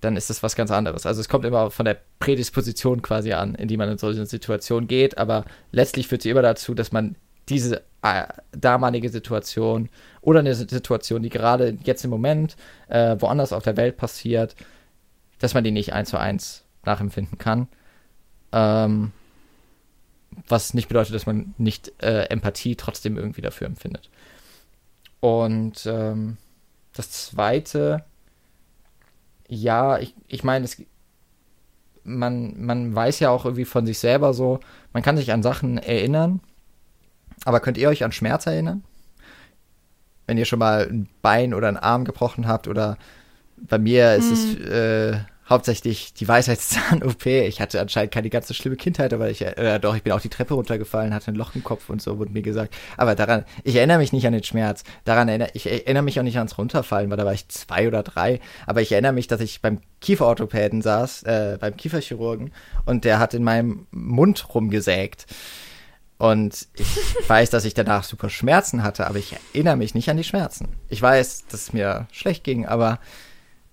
dann 0.00 0.16
ist 0.16 0.30
das 0.30 0.42
was 0.42 0.56
ganz 0.56 0.70
anderes. 0.70 1.06
Also 1.06 1.20
es 1.20 1.28
kommt 1.28 1.44
immer 1.44 1.70
von 1.70 1.84
der 1.84 1.98
Prädisposition 2.20 3.02
quasi 3.02 3.32
an, 3.32 3.54
in 3.54 3.68
die 3.68 3.76
man 3.76 3.88
in 3.88 3.98
solche 3.98 4.24
Situationen 4.26 4.86
geht, 4.86 5.18
aber 5.18 5.44
letztlich 5.72 6.08
führt 6.08 6.22
sie 6.22 6.30
immer 6.30 6.42
dazu, 6.42 6.74
dass 6.74 6.92
man 6.92 7.16
diese 7.48 7.82
äh, 8.02 8.26
damalige 8.52 9.08
Situation 9.08 9.88
oder 10.20 10.40
eine 10.40 10.54
Situation, 10.54 11.22
die 11.22 11.30
gerade 11.30 11.76
jetzt 11.84 12.04
im 12.04 12.10
Moment 12.10 12.56
äh, 12.88 13.16
woanders 13.18 13.52
auf 13.52 13.62
der 13.62 13.76
Welt 13.76 13.96
passiert, 13.96 14.54
dass 15.38 15.54
man 15.54 15.64
die 15.64 15.70
nicht 15.70 15.92
eins 15.92 16.10
zu 16.10 16.18
eins 16.18 16.64
nachempfinden 16.84 17.38
kann. 17.38 17.68
Ähm, 18.52 19.12
was 20.48 20.74
nicht 20.74 20.88
bedeutet, 20.88 21.14
dass 21.14 21.26
man 21.26 21.54
nicht 21.58 21.92
äh, 22.02 22.24
Empathie 22.24 22.76
trotzdem 22.76 23.16
irgendwie 23.16 23.40
dafür 23.40 23.66
empfindet. 23.66 24.10
Und 25.20 25.86
ähm, 25.86 26.36
das 26.92 27.10
Zweite, 27.10 28.04
ja, 29.48 29.98
ich, 29.98 30.14
ich 30.28 30.44
meine, 30.44 30.68
man, 32.04 32.62
man 32.64 32.94
weiß 32.94 33.20
ja 33.20 33.30
auch 33.30 33.44
irgendwie 33.44 33.64
von 33.64 33.86
sich 33.86 33.98
selber 33.98 34.34
so, 34.34 34.60
man 34.92 35.02
kann 35.02 35.16
sich 35.16 35.32
an 35.32 35.42
Sachen 35.42 35.78
erinnern, 35.78 36.40
aber 37.44 37.60
könnt 37.60 37.78
ihr 37.78 37.88
euch 37.88 38.04
an 38.04 38.12
Schmerz 38.12 38.46
erinnern? 38.46 38.84
Wenn 40.26 40.38
ihr 40.38 40.46
schon 40.46 40.58
mal 40.58 40.88
ein 40.88 41.08
Bein 41.22 41.54
oder 41.54 41.68
einen 41.68 41.76
Arm 41.76 42.04
gebrochen 42.04 42.48
habt 42.48 42.68
oder 42.68 42.96
bei 43.56 43.78
mir 43.78 44.14
ist 44.14 44.30
es 44.30 44.56
hm. 44.56 44.72
äh, 44.72 45.18
hauptsächlich 45.48 46.14
die 46.14 46.26
Weisheitszahn-OP. 46.26 47.26
Ich 47.26 47.60
hatte 47.60 47.80
anscheinend 47.80 48.12
keine 48.12 48.30
ganz 48.30 48.48
so 48.48 48.54
schlimme 48.54 48.76
Kindheit, 48.76 49.12
aber 49.12 49.30
ich, 49.30 49.42
äh, 49.42 49.78
doch, 49.78 49.94
ich 49.94 50.02
bin 50.02 50.12
auch 50.12 50.20
die 50.20 50.30
Treppe 50.30 50.54
runtergefallen, 50.54 51.12
hatte 51.12 51.32
ein 51.32 51.34
Loch 51.34 51.54
im 51.54 51.62
Kopf 51.62 51.90
und 51.90 52.00
so, 52.00 52.18
wurde 52.18 52.32
mir 52.32 52.42
gesagt. 52.42 52.74
Aber 52.96 53.14
daran, 53.14 53.44
ich 53.62 53.76
erinnere 53.76 53.98
mich 53.98 54.12
nicht 54.12 54.26
an 54.26 54.32
den 54.32 54.42
Schmerz. 54.42 54.84
Daran 55.04 55.28
erinnere, 55.28 55.50
ich 55.52 55.70
erinnere 55.70 56.02
mich 56.02 56.18
auch 56.18 56.24
nicht 56.24 56.38
ans 56.38 56.56
Runterfallen, 56.56 57.10
weil 57.10 57.18
da 57.18 57.26
war 57.26 57.34
ich 57.34 57.48
zwei 57.48 57.86
oder 57.86 58.02
drei. 58.02 58.40
Aber 58.66 58.80
ich 58.80 58.92
erinnere 58.92 59.12
mich, 59.12 59.26
dass 59.26 59.40
ich 59.40 59.60
beim 59.60 59.80
Kieferorthopäden 60.00 60.80
saß, 60.80 61.24
äh, 61.24 61.58
beim 61.60 61.76
Kieferchirurgen, 61.76 62.52
und 62.86 63.04
der 63.04 63.18
hat 63.18 63.34
in 63.34 63.44
meinem 63.44 63.86
Mund 63.90 64.54
rumgesägt. 64.54 65.26
Und 66.18 66.68
ich 66.74 66.96
weiß, 67.28 67.50
dass 67.50 67.64
ich 67.64 67.74
danach 67.74 68.04
super 68.04 68.30
Schmerzen 68.30 68.82
hatte, 68.82 69.06
aber 69.06 69.18
ich 69.18 69.32
erinnere 69.32 69.76
mich 69.76 69.94
nicht 69.94 70.08
an 70.08 70.16
die 70.16 70.24
Schmerzen. 70.24 70.68
Ich 70.88 71.02
weiß, 71.02 71.46
dass 71.46 71.62
es 71.62 71.72
mir 71.72 72.06
schlecht 72.12 72.44
ging, 72.44 72.66
aber 72.66 72.98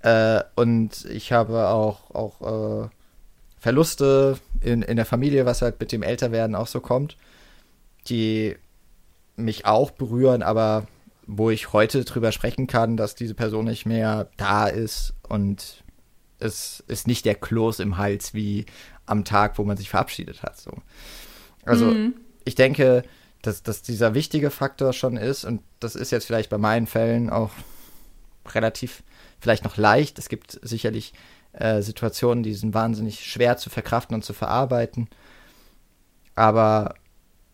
äh, 0.01 0.41
und 0.55 1.05
ich 1.05 1.31
habe 1.31 1.67
auch, 1.67 2.11
auch 2.11 2.85
äh, 2.85 2.89
Verluste 3.59 4.39
in, 4.61 4.81
in 4.81 4.95
der 4.95 5.05
Familie, 5.05 5.45
was 5.45 5.61
halt 5.61 5.79
mit 5.79 5.91
dem 5.91 6.01
Älterwerden 6.01 6.55
auch 6.55 6.67
so 6.67 6.79
kommt, 6.79 7.15
die 8.07 8.55
mich 9.35 9.65
auch 9.65 9.91
berühren, 9.91 10.41
aber 10.41 10.87
wo 11.27 11.49
ich 11.51 11.71
heute 11.71 12.03
drüber 12.03 12.31
sprechen 12.31 12.67
kann, 12.67 12.97
dass 12.97 13.15
diese 13.15 13.35
Person 13.35 13.65
nicht 13.65 13.85
mehr 13.85 14.29
da 14.37 14.67
ist 14.67 15.13
und 15.27 15.83
es 16.39 16.83
ist 16.87 17.07
nicht 17.07 17.25
der 17.25 17.35
Kloß 17.35 17.79
im 17.79 17.97
Hals 17.97 18.33
wie 18.33 18.65
am 19.05 19.23
Tag, 19.23 19.57
wo 19.57 19.63
man 19.63 19.77
sich 19.77 19.89
verabschiedet 19.89 20.41
hat. 20.41 20.59
So. 20.59 20.71
Also 21.63 21.85
mhm. 21.85 22.15
Ich 22.45 22.55
denke, 22.55 23.03
dass, 23.41 23.63
dass 23.63 23.81
dieser 23.81 24.13
wichtige 24.13 24.51
Faktor 24.51 24.93
schon 24.93 25.17
ist 25.17 25.45
und 25.45 25.61
das 25.79 25.95
ist 25.95 26.11
jetzt 26.11 26.25
vielleicht 26.25 26.49
bei 26.49 26.57
meinen 26.57 26.87
Fällen 26.87 27.29
auch 27.29 27.51
relativ 28.53 29.03
vielleicht 29.39 29.63
noch 29.63 29.77
leicht. 29.77 30.19
Es 30.19 30.29
gibt 30.29 30.59
sicherlich 30.61 31.13
äh, 31.53 31.81
Situationen, 31.81 32.43
die 32.43 32.53
sind 32.53 32.73
wahnsinnig 32.73 33.25
schwer 33.25 33.57
zu 33.57 33.69
verkraften 33.69 34.15
und 34.15 34.23
zu 34.23 34.33
verarbeiten. 34.33 35.09
Aber 36.35 36.95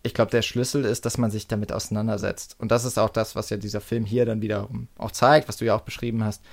ich 0.04 0.14
glaube, 0.14 0.32
der 0.32 0.42
Schlüssel 0.42 0.86
ist, 0.86 1.06
dass 1.06 1.18
man 1.18 1.32
sich 1.32 1.48
damit 1.48 1.72
auseinandersetzt. 1.72 2.56
Und 2.60 2.72
das 2.72 2.86
ist 2.86 2.98
auch 2.98 3.10
das, 3.10 3.36
was 3.36 3.50
ja 3.50 3.58
dieser 3.58 3.82
Film 3.82 4.06
hier 4.06 4.26
dann 4.26 4.42
wiederum 4.42 4.88
auch 4.98 5.12
zeigt, 5.12 5.48
was 5.48 5.58
du 5.58 5.66
ja 5.66 5.76
auch 5.76 5.82
beschrieben 5.82 6.24
hast. 6.24 6.44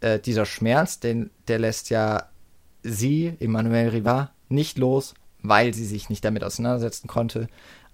Äh, 0.00 0.18
dieser 0.18 0.46
Schmerz, 0.46 1.00
den, 1.00 1.30
der 1.48 1.58
lässt 1.58 1.90
ja 1.90 2.28
sie, 2.82 3.36
Emmanuel 3.40 3.90
Rivard, 3.90 4.30
nicht 4.48 4.78
los, 4.78 5.14
weil 5.48 5.74
sie 5.74 5.84
sich 5.84 6.08
nicht 6.10 6.24
damit 6.24 6.44
auseinandersetzen 6.44 7.08
konnte. 7.08 7.48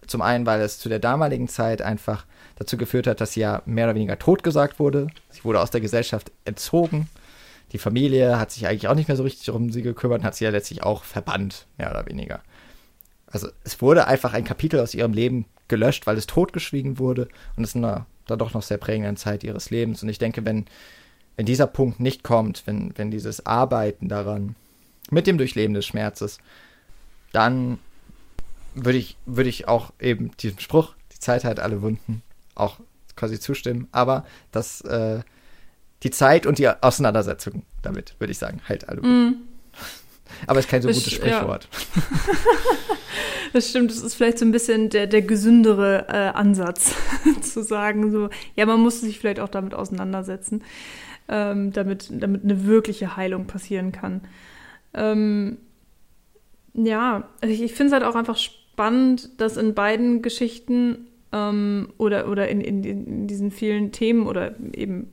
Zum 0.06 0.22
einen, 0.22 0.46
weil 0.46 0.60
es 0.60 0.78
zu 0.78 0.88
der 0.88 0.98
damaligen 0.98 1.48
Zeit 1.48 1.82
einfach 1.82 2.26
dazu 2.56 2.76
geführt 2.76 3.06
hat, 3.06 3.20
dass 3.20 3.32
sie 3.32 3.40
ja 3.40 3.62
mehr 3.66 3.86
oder 3.86 3.94
weniger 3.94 4.18
totgesagt 4.18 4.78
wurde. 4.78 5.06
Sie 5.30 5.44
wurde 5.44 5.60
aus 5.60 5.70
der 5.70 5.80
Gesellschaft 5.80 6.32
entzogen. 6.44 7.08
Die 7.72 7.78
Familie 7.78 8.38
hat 8.38 8.50
sich 8.50 8.66
eigentlich 8.66 8.88
auch 8.88 8.94
nicht 8.94 9.08
mehr 9.08 9.16
so 9.16 9.22
richtig 9.22 9.50
um 9.50 9.70
sie 9.70 9.82
gekümmert 9.82 10.20
und 10.20 10.24
hat 10.24 10.34
sie 10.34 10.44
ja 10.44 10.50
letztlich 10.50 10.82
auch 10.82 11.04
verbannt, 11.04 11.66
mehr 11.78 11.90
oder 11.90 12.06
weniger. 12.06 12.40
Also 13.26 13.48
es 13.64 13.80
wurde 13.80 14.06
einfach 14.06 14.34
ein 14.34 14.44
Kapitel 14.44 14.80
aus 14.80 14.94
ihrem 14.94 15.12
Leben 15.12 15.46
gelöscht, 15.68 16.06
weil 16.06 16.18
es 16.18 16.26
totgeschwiegen 16.26 16.98
wurde 16.98 17.28
und 17.56 17.64
es 17.64 17.70
ist 17.70 17.76
in 17.76 17.84
einer 17.84 18.06
dann 18.26 18.38
doch 18.38 18.54
noch 18.54 18.62
sehr 18.62 18.78
prägenden 18.78 19.16
Zeit 19.16 19.42
ihres 19.42 19.70
Lebens. 19.70 20.02
Und 20.02 20.08
ich 20.08 20.18
denke, 20.18 20.44
wenn, 20.44 20.66
wenn 21.36 21.46
dieser 21.46 21.66
Punkt 21.66 22.00
nicht 22.00 22.22
kommt, 22.22 22.62
wenn, 22.66 22.96
wenn 22.96 23.10
dieses 23.10 23.46
Arbeiten 23.46 24.08
daran 24.08 24.54
mit 25.10 25.26
dem 25.26 25.38
Durchleben 25.38 25.74
des 25.74 25.86
Schmerzes, 25.86 26.38
dann 27.32 27.78
würde 28.74 28.98
ich, 28.98 29.16
würde 29.26 29.50
ich 29.50 29.68
auch 29.68 29.92
eben 30.00 30.36
diesem 30.38 30.58
Spruch, 30.58 30.94
die 31.12 31.18
Zeit 31.18 31.44
hat 31.44 31.60
alle 31.60 31.82
Wunden, 31.82 32.22
auch 32.54 32.78
quasi 33.16 33.38
zustimmen. 33.38 33.88
Aber 33.92 34.24
das, 34.50 34.80
äh, 34.82 35.20
die 36.02 36.10
Zeit 36.10 36.46
und 36.46 36.58
die 36.58 36.68
Auseinandersetzung 36.68 37.64
damit, 37.82 38.16
würde 38.18 38.32
ich 38.32 38.38
sagen, 38.38 38.60
halt 38.68 38.88
alle 38.88 39.02
Wunden. 39.02 39.30
Mm. 39.30 39.42
Aber 40.46 40.58
es 40.58 40.64
ist 40.64 40.70
kein 40.70 40.82
so 40.82 40.88
gutes 40.88 41.12
Sprichwort. 41.12 41.68
Ja. 41.94 42.02
das 43.52 43.68
stimmt, 43.68 43.90
das 43.90 44.02
ist 44.02 44.14
vielleicht 44.14 44.38
so 44.38 44.46
ein 44.46 44.52
bisschen 44.52 44.88
der, 44.88 45.06
der 45.06 45.22
gesündere 45.22 46.06
äh, 46.08 46.36
Ansatz, 46.36 46.94
zu 47.42 47.62
sagen, 47.62 48.10
so, 48.10 48.30
ja, 48.56 48.64
man 48.64 48.80
muss 48.80 49.00
sich 49.00 49.18
vielleicht 49.18 49.40
auch 49.40 49.50
damit 49.50 49.74
auseinandersetzen, 49.74 50.64
ähm, 51.28 51.72
damit, 51.72 52.08
damit 52.10 52.44
eine 52.44 52.66
wirkliche 52.66 53.16
Heilung 53.16 53.46
passieren 53.46 53.92
kann. 53.92 54.22
Ähm, 54.94 55.58
ja, 56.74 57.28
ich, 57.42 57.62
ich 57.62 57.74
finde 57.74 57.88
es 57.88 57.92
halt 57.92 58.04
auch 58.04 58.16
einfach 58.16 58.36
spannend, 58.36 59.40
dass 59.40 59.56
in 59.56 59.74
beiden 59.74 60.22
Geschichten 60.22 61.08
ähm, 61.32 61.92
oder, 61.98 62.28
oder 62.28 62.48
in, 62.48 62.60
in, 62.60 62.84
in 62.84 63.26
diesen 63.26 63.50
vielen 63.50 63.92
Themen 63.92 64.26
oder 64.26 64.54
eben 64.72 65.10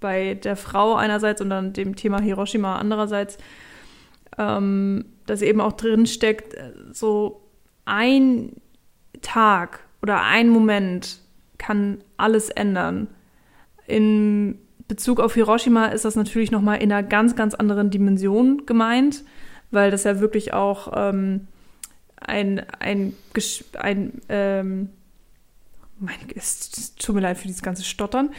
bei 0.00 0.34
der 0.34 0.56
Frau 0.56 0.94
einerseits 0.94 1.40
und 1.40 1.50
dann 1.50 1.72
dem 1.72 1.96
Thema 1.96 2.20
Hiroshima 2.20 2.76
andererseits, 2.76 3.38
ähm, 4.38 5.06
dass 5.26 5.42
eben 5.42 5.60
auch 5.60 5.72
drin 5.72 6.06
steckt, 6.06 6.54
so 6.92 7.42
ein 7.84 8.52
Tag 9.20 9.80
oder 10.02 10.22
ein 10.22 10.48
Moment 10.48 11.18
kann 11.58 11.98
alles 12.16 12.50
ändern. 12.50 13.08
In 13.86 14.58
Bezug 14.86 15.20
auf 15.20 15.34
Hiroshima 15.34 15.86
ist 15.86 16.04
das 16.04 16.14
natürlich 16.14 16.50
nochmal 16.50 16.80
in 16.82 16.92
einer 16.92 17.06
ganz, 17.06 17.34
ganz 17.34 17.54
anderen 17.54 17.90
Dimension 17.90 18.64
gemeint, 18.64 19.24
weil 19.70 19.90
das 19.90 20.04
ja 20.04 20.20
wirklich 20.20 20.52
auch 20.52 20.92
ähm, 20.94 21.48
ein, 22.20 22.64
ein, 22.80 23.14
ein 23.78 24.12
ähm, 24.28 24.90
mein, 26.00 26.16
es 26.34 26.94
tut 26.96 27.14
mir 27.14 27.20
leid 27.20 27.38
für 27.38 27.46
dieses 27.46 27.62
ganze 27.62 27.84
Stottern, 27.84 28.30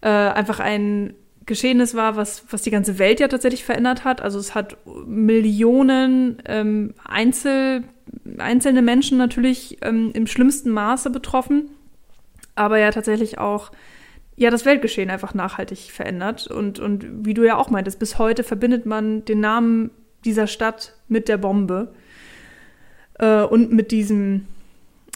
äh, 0.00 0.08
einfach 0.08 0.60
ein 0.60 1.14
Geschehenes 1.46 1.94
war, 1.94 2.16
was, 2.16 2.44
was 2.50 2.62
die 2.62 2.70
ganze 2.70 2.98
Welt 2.98 3.20
ja 3.20 3.28
tatsächlich 3.28 3.64
verändert 3.64 4.04
hat. 4.04 4.20
Also 4.20 4.38
es 4.38 4.54
hat 4.54 4.76
Millionen 5.06 6.42
ähm, 6.44 6.94
Einzel, 7.04 7.84
einzelne 8.36 8.82
Menschen 8.82 9.16
natürlich 9.16 9.78
ähm, 9.82 10.10
im 10.12 10.26
schlimmsten 10.26 10.70
Maße 10.70 11.10
betroffen, 11.10 11.70
aber 12.54 12.78
ja 12.78 12.90
tatsächlich 12.90 13.38
auch 13.38 13.70
ja 14.36 14.50
das 14.50 14.66
Weltgeschehen 14.66 15.10
einfach 15.10 15.32
nachhaltig 15.32 15.90
verändert. 15.90 16.46
Und, 16.48 16.78
und 16.78 17.24
wie 17.24 17.34
du 17.34 17.44
ja 17.44 17.56
auch 17.56 17.70
meintest, 17.70 17.98
bis 17.98 18.18
heute 18.18 18.44
verbindet 18.44 18.84
man 18.84 19.24
den 19.24 19.40
Namen 19.40 19.90
dieser 20.24 20.46
Stadt 20.46 20.94
mit 21.08 21.28
der 21.28 21.38
Bombe 21.38 21.94
äh, 23.18 23.42
und 23.42 23.72
mit 23.72 23.90
diesem 23.90 24.46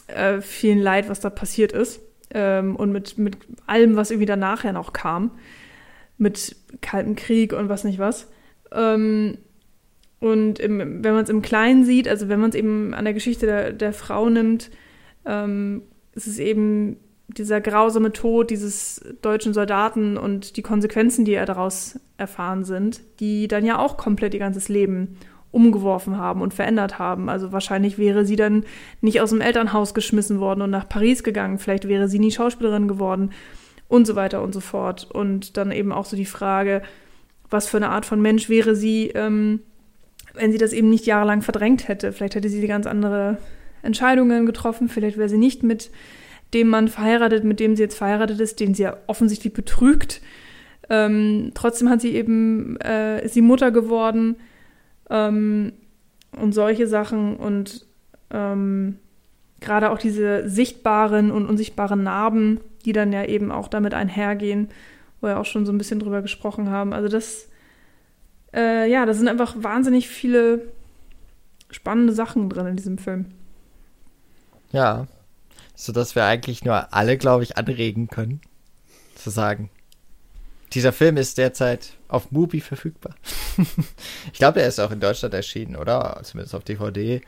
äh, 0.07 0.41
vielen 0.41 0.79
Leid, 0.79 1.09
was 1.09 1.19
da 1.19 1.29
passiert 1.29 1.71
ist. 1.71 2.01
Ähm, 2.31 2.75
und 2.75 2.91
mit, 2.91 3.17
mit 3.17 3.37
allem, 3.67 3.95
was 3.95 4.11
irgendwie 4.11 4.25
danach 4.25 4.63
ja 4.63 4.73
noch 4.73 4.93
kam 4.93 5.31
mit 6.17 6.55
Kalten 6.81 7.15
Krieg 7.15 7.53
und 7.53 7.69
was 7.69 7.83
nicht 7.83 7.99
was. 7.99 8.27
Ähm, 8.71 9.37
und 10.19 10.59
im, 10.59 11.03
wenn 11.03 11.13
man 11.13 11.23
es 11.23 11.29
im 11.29 11.41
Kleinen 11.41 11.85
sieht, 11.85 12.07
also 12.07 12.29
wenn 12.29 12.39
man 12.39 12.49
es 12.49 12.55
eben 12.55 12.93
an 12.93 13.05
der 13.05 13.13
Geschichte 13.13 13.45
der, 13.45 13.73
der 13.73 13.93
Frau 13.93 14.29
nimmt, 14.29 14.71
ähm, 15.25 15.83
ist 16.13 16.27
es 16.27 16.39
eben 16.39 16.97
dieser 17.27 17.61
grausame 17.61 18.11
Tod 18.11 18.49
dieses 18.49 19.01
deutschen 19.21 19.53
Soldaten 19.53 20.17
und 20.17 20.57
die 20.57 20.61
Konsequenzen, 20.61 21.25
die 21.25 21.33
er 21.33 21.45
daraus 21.45 21.99
erfahren 22.17 22.63
sind, 22.63 23.01
die 23.19 23.47
dann 23.47 23.65
ja 23.65 23.79
auch 23.79 23.97
komplett 23.97 24.33
ihr 24.33 24.39
ganzes 24.39 24.69
Leben 24.69 25.17
umgeworfen 25.51 26.17
haben 26.17 26.41
und 26.41 26.53
verändert 26.53 26.99
haben. 26.99 27.29
Also 27.29 27.51
wahrscheinlich 27.51 27.97
wäre 27.97 28.25
sie 28.25 28.35
dann 28.35 28.65
nicht 29.01 29.21
aus 29.21 29.29
dem 29.29 29.41
Elternhaus 29.41 29.93
geschmissen 29.93 30.39
worden 30.39 30.61
und 30.61 30.71
nach 30.71 30.89
Paris 30.89 31.23
gegangen. 31.23 31.59
Vielleicht 31.59 31.87
wäre 31.87 32.07
sie 32.07 32.19
nie 32.19 32.31
Schauspielerin 32.31 32.87
geworden 32.87 33.31
und 33.87 34.07
so 34.07 34.15
weiter 34.15 34.41
und 34.41 34.53
so 34.53 34.59
fort. 34.59 35.07
Und 35.11 35.55
dann 35.57 35.71
eben 35.71 35.91
auch 35.91 36.05
so 36.05 36.17
die 36.17 36.25
Frage, 36.25 36.81
was 37.51 37.69
für 37.69 37.77
eine 37.77 37.89
Art 37.89 38.05
von 38.05 38.19
Mensch 38.19 38.49
wäre 38.49 38.75
sie, 38.75 39.09
ähm, 39.09 39.59
wenn 40.33 40.51
sie 40.51 40.57
das 40.57 40.73
eben 40.73 40.89
nicht 40.89 41.05
jahrelang 41.05 41.43
verdrängt 41.43 41.87
hätte. 41.87 42.11
Vielleicht 42.11 42.33
hätte 42.33 42.49
sie 42.49 42.65
ganz 42.65 42.87
andere 42.87 43.37
Entscheidungen 43.83 44.47
getroffen, 44.47 44.89
vielleicht 44.89 45.17
wäre 45.17 45.29
sie 45.29 45.37
nicht 45.37 45.61
mit 45.61 45.91
dem 46.53 46.69
Mann 46.69 46.87
verheiratet, 46.87 47.43
mit 47.43 47.59
dem 47.59 47.75
sie 47.75 47.83
jetzt 47.83 47.97
verheiratet 47.97 48.39
ist, 48.39 48.59
den 48.59 48.73
sie 48.73 48.83
ja 48.83 48.97
offensichtlich 49.07 49.53
betrügt. 49.53 50.21
Ähm, 50.89 51.51
trotzdem 51.53 51.89
hat 51.89 52.01
sie 52.01 52.15
eben, 52.15 52.77
äh, 52.81 53.23
ist 53.25 53.33
sie 53.33 53.41
Mutter 53.41 53.71
geworden 53.71 54.35
ähm, 55.09 55.73
und 56.39 56.53
solche 56.53 56.87
Sachen 56.87 57.37
und 57.37 57.85
ähm, 58.31 58.97
gerade 59.61 59.91
auch 59.91 59.97
diese 59.97 60.49
sichtbaren 60.49 61.31
und 61.31 61.47
unsichtbaren 61.47 62.03
Narben, 62.03 62.59
die 62.85 62.91
dann 62.91 63.13
ja 63.13 63.23
eben 63.25 63.51
auch 63.51 63.67
damit 63.67 63.93
einhergehen, 63.93 64.69
wo 65.21 65.27
wir 65.27 65.39
auch 65.39 65.45
schon 65.45 65.65
so 65.65 65.71
ein 65.71 65.77
bisschen 65.77 65.99
drüber 65.99 66.21
gesprochen 66.21 66.69
haben. 66.69 66.93
Also 66.93 67.07
das, 67.07 67.47
äh, 68.53 68.89
ja, 68.91 69.05
da 69.05 69.13
sind 69.13 69.29
einfach 69.29 69.55
wahnsinnig 69.57 70.09
viele 70.09 70.61
spannende 71.71 72.13
Sachen 72.13 72.49
drin 72.49 72.67
in 72.67 72.75
diesem 72.75 72.97
Film. 72.97 73.25
Ja, 74.71 75.07
sodass 75.75 76.15
wir 76.15 76.25
eigentlich 76.25 76.63
nur 76.63 76.93
alle, 76.93 77.17
glaube 77.17 77.43
ich, 77.43 77.57
anregen 77.57 78.07
können, 78.07 78.41
zu 79.15 79.29
sagen, 79.29 79.69
dieser 80.73 80.91
Film 80.91 81.17
ist 81.17 81.37
derzeit 81.37 81.93
auf 82.07 82.31
Mubi 82.31 82.59
verfügbar. 82.59 83.15
ich 84.33 84.39
glaube, 84.39 84.61
er 84.61 84.67
ist 84.67 84.79
auch 84.79 84.91
in 84.91 84.99
Deutschland 84.99 85.33
erschienen, 85.33 85.75
oder? 85.75 86.19
Zumindest 86.23 86.55
auf 86.55 86.63
DVD. 86.63 87.21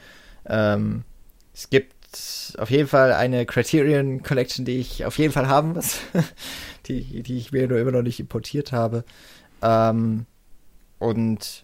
Ähm, 0.47 1.03
es 1.53 1.69
gibt 1.69 1.93
auf 2.57 2.71
jeden 2.71 2.87
Fall 2.87 3.13
eine 3.13 3.45
Criterion 3.45 4.23
Collection, 4.23 4.65
die 4.65 4.79
ich 4.79 5.05
auf 5.05 5.17
jeden 5.17 5.33
Fall 5.33 5.47
haben 5.47 5.73
muss, 5.73 5.99
die, 6.87 7.21
die 7.23 7.37
ich 7.37 7.51
mir 7.51 7.67
nur 7.67 7.79
immer 7.79 7.91
noch 7.91 8.01
nicht 8.01 8.19
importiert 8.19 8.71
habe. 8.71 9.03
Ähm, 9.61 10.25
und 10.97 11.63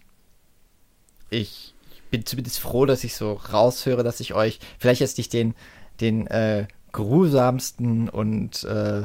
ich 1.30 1.74
bin 2.10 2.26
zumindest 2.26 2.60
froh, 2.60 2.86
dass 2.86 3.04
ich 3.04 3.16
so 3.16 3.32
raushöre, 3.32 4.04
dass 4.04 4.20
ich 4.20 4.34
euch 4.34 4.60
vielleicht 4.78 5.00
jetzt 5.00 5.18
nicht 5.18 5.32
den, 5.32 5.54
den 6.02 6.26
äh, 6.26 6.66
grusamsten 6.92 8.08
und 8.08 8.64
äh, 8.64 9.02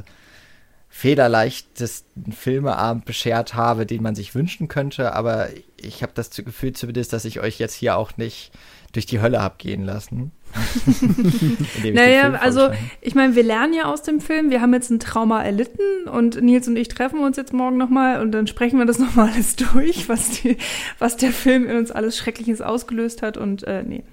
federleichtesten 0.89 2.31
Filmeabend 2.31 3.05
beschert 3.05 3.53
habe, 3.53 3.85
den 3.85 4.01
man 4.01 4.15
sich 4.15 4.33
wünschen 4.33 4.67
könnte, 4.67 5.13
aber 5.13 5.49
ich 5.79 6.01
habe 6.01 6.13
das 6.15 6.31
Gefühl 6.31 6.73
zumindest, 6.73 7.13
dass 7.13 7.23
ich 7.23 7.39
euch 7.39 7.59
jetzt 7.59 7.75
hier 7.75 7.97
auch 7.97 8.17
nicht 8.17 8.51
durch 8.93 9.05
die 9.05 9.21
Hölle 9.21 9.41
habe 9.41 9.55
gehen 9.59 9.83
lassen. 9.83 10.31
naja, 11.93 12.33
also 12.35 12.69
ich 13.01 13.13
meine, 13.13 13.35
wir 13.35 13.43
lernen 13.43 13.73
ja 13.73 13.83
aus 13.83 14.01
dem 14.01 14.21
Film, 14.21 14.49
wir 14.49 14.61
haben 14.61 14.73
jetzt 14.73 14.89
ein 14.89 14.99
Trauma 14.99 15.43
erlitten 15.43 16.07
und 16.11 16.41
Nils 16.41 16.67
und 16.67 16.77
ich 16.77 16.87
treffen 16.87 17.19
uns 17.19 17.37
jetzt 17.37 17.53
morgen 17.53 17.77
nochmal 17.77 18.21
und 18.21 18.31
dann 18.31 18.47
sprechen 18.47 18.79
wir 18.79 18.85
das 18.85 18.97
nochmal 18.99 19.29
alles 19.29 19.55
durch, 19.55 20.09
was, 20.09 20.41
die, 20.41 20.57
was 20.97 21.17
der 21.17 21.31
Film 21.31 21.69
in 21.69 21.77
uns 21.77 21.91
alles 21.91 22.17
Schreckliches 22.17 22.61
ausgelöst 22.61 23.21
hat 23.21 23.37
und 23.37 23.63
äh, 23.65 23.83
nee, 23.83 24.03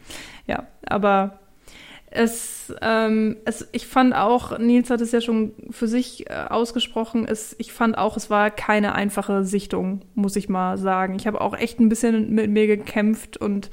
ja, 0.47 0.67
aber 0.85 1.39
es, 2.15 2.73
ähm, 2.81 3.37
es, 3.45 3.69
ich 3.73 3.89
fand 3.89 4.15
auch, 4.15 4.57
Nils 4.59 4.89
hat 4.89 5.01
es 5.01 5.11
ja 5.11 5.21
schon 5.21 5.53
für 5.71 5.89
sich 5.89 6.31
äh, 6.31 6.35
ausgesprochen, 6.49 7.27
es, 7.27 7.57
ich 7.59 7.73
fand 7.73 7.99
auch, 7.99 8.17
es 8.17 8.31
war 8.31 8.53
keine 8.53 8.95
einfache 8.95 9.45
Sichtung, 9.45 10.03
muss 10.15 10.37
ich 10.37 10.49
mal 10.49 10.79
sagen. 10.79 11.17
Ich 11.17 11.27
habe 11.27 11.41
auch 11.41 11.57
echt 11.57 11.81
ein 11.81 11.89
bisschen 11.89 12.31
mit 12.31 12.51
mir 12.51 12.69
gekämpft 12.69 13.37
und 13.37 13.69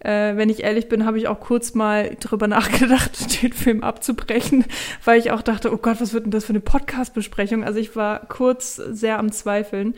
äh, 0.00 0.36
wenn 0.36 0.50
ich 0.50 0.64
ehrlich 0.64 0.88
bin, 0.88 1.06
habe 1.06 1.18
ich 1.18 1.28
auch 1.28 1.38
kurz 1.38 1.74
mal 1.74 2.16
drüber 2.18 2.48
nachgedacht, 2.48 3.42
den 3.42 3.52
Film 3.52 3.84
abzubrechen, 3.84 4.64
weil 5.04 5.20
ich 5.20 5.30
auch 5.30 5.42
dachte, 5.42 5.72
oh 5.72 5.78
Gott, 5.78 6.00
was 6.00 6.12
wird 6.12 6.24
denn 6.24 6.32
das 6.32 6.44
für 6.44 6.52
eine 6.52 6.60
Podcast-Besprechung? 6.60 7.62
Also 7.62 7.78
ich 7.78 7.94
war 7.94 8.26
kurz 8.26 8.74
sehr 8.74 9.20
am 9.20 9.30
Zweifeln, 9.30 9.94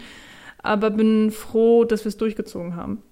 aber 0.62 0.90
bin 0.90 1.31
froh, 1.31 1.85
dass 1.85 2.05
wir 2.05 2.11
es 2.11 2.19
durchgezogen 2.19 2.77
haben. 2.77 3.02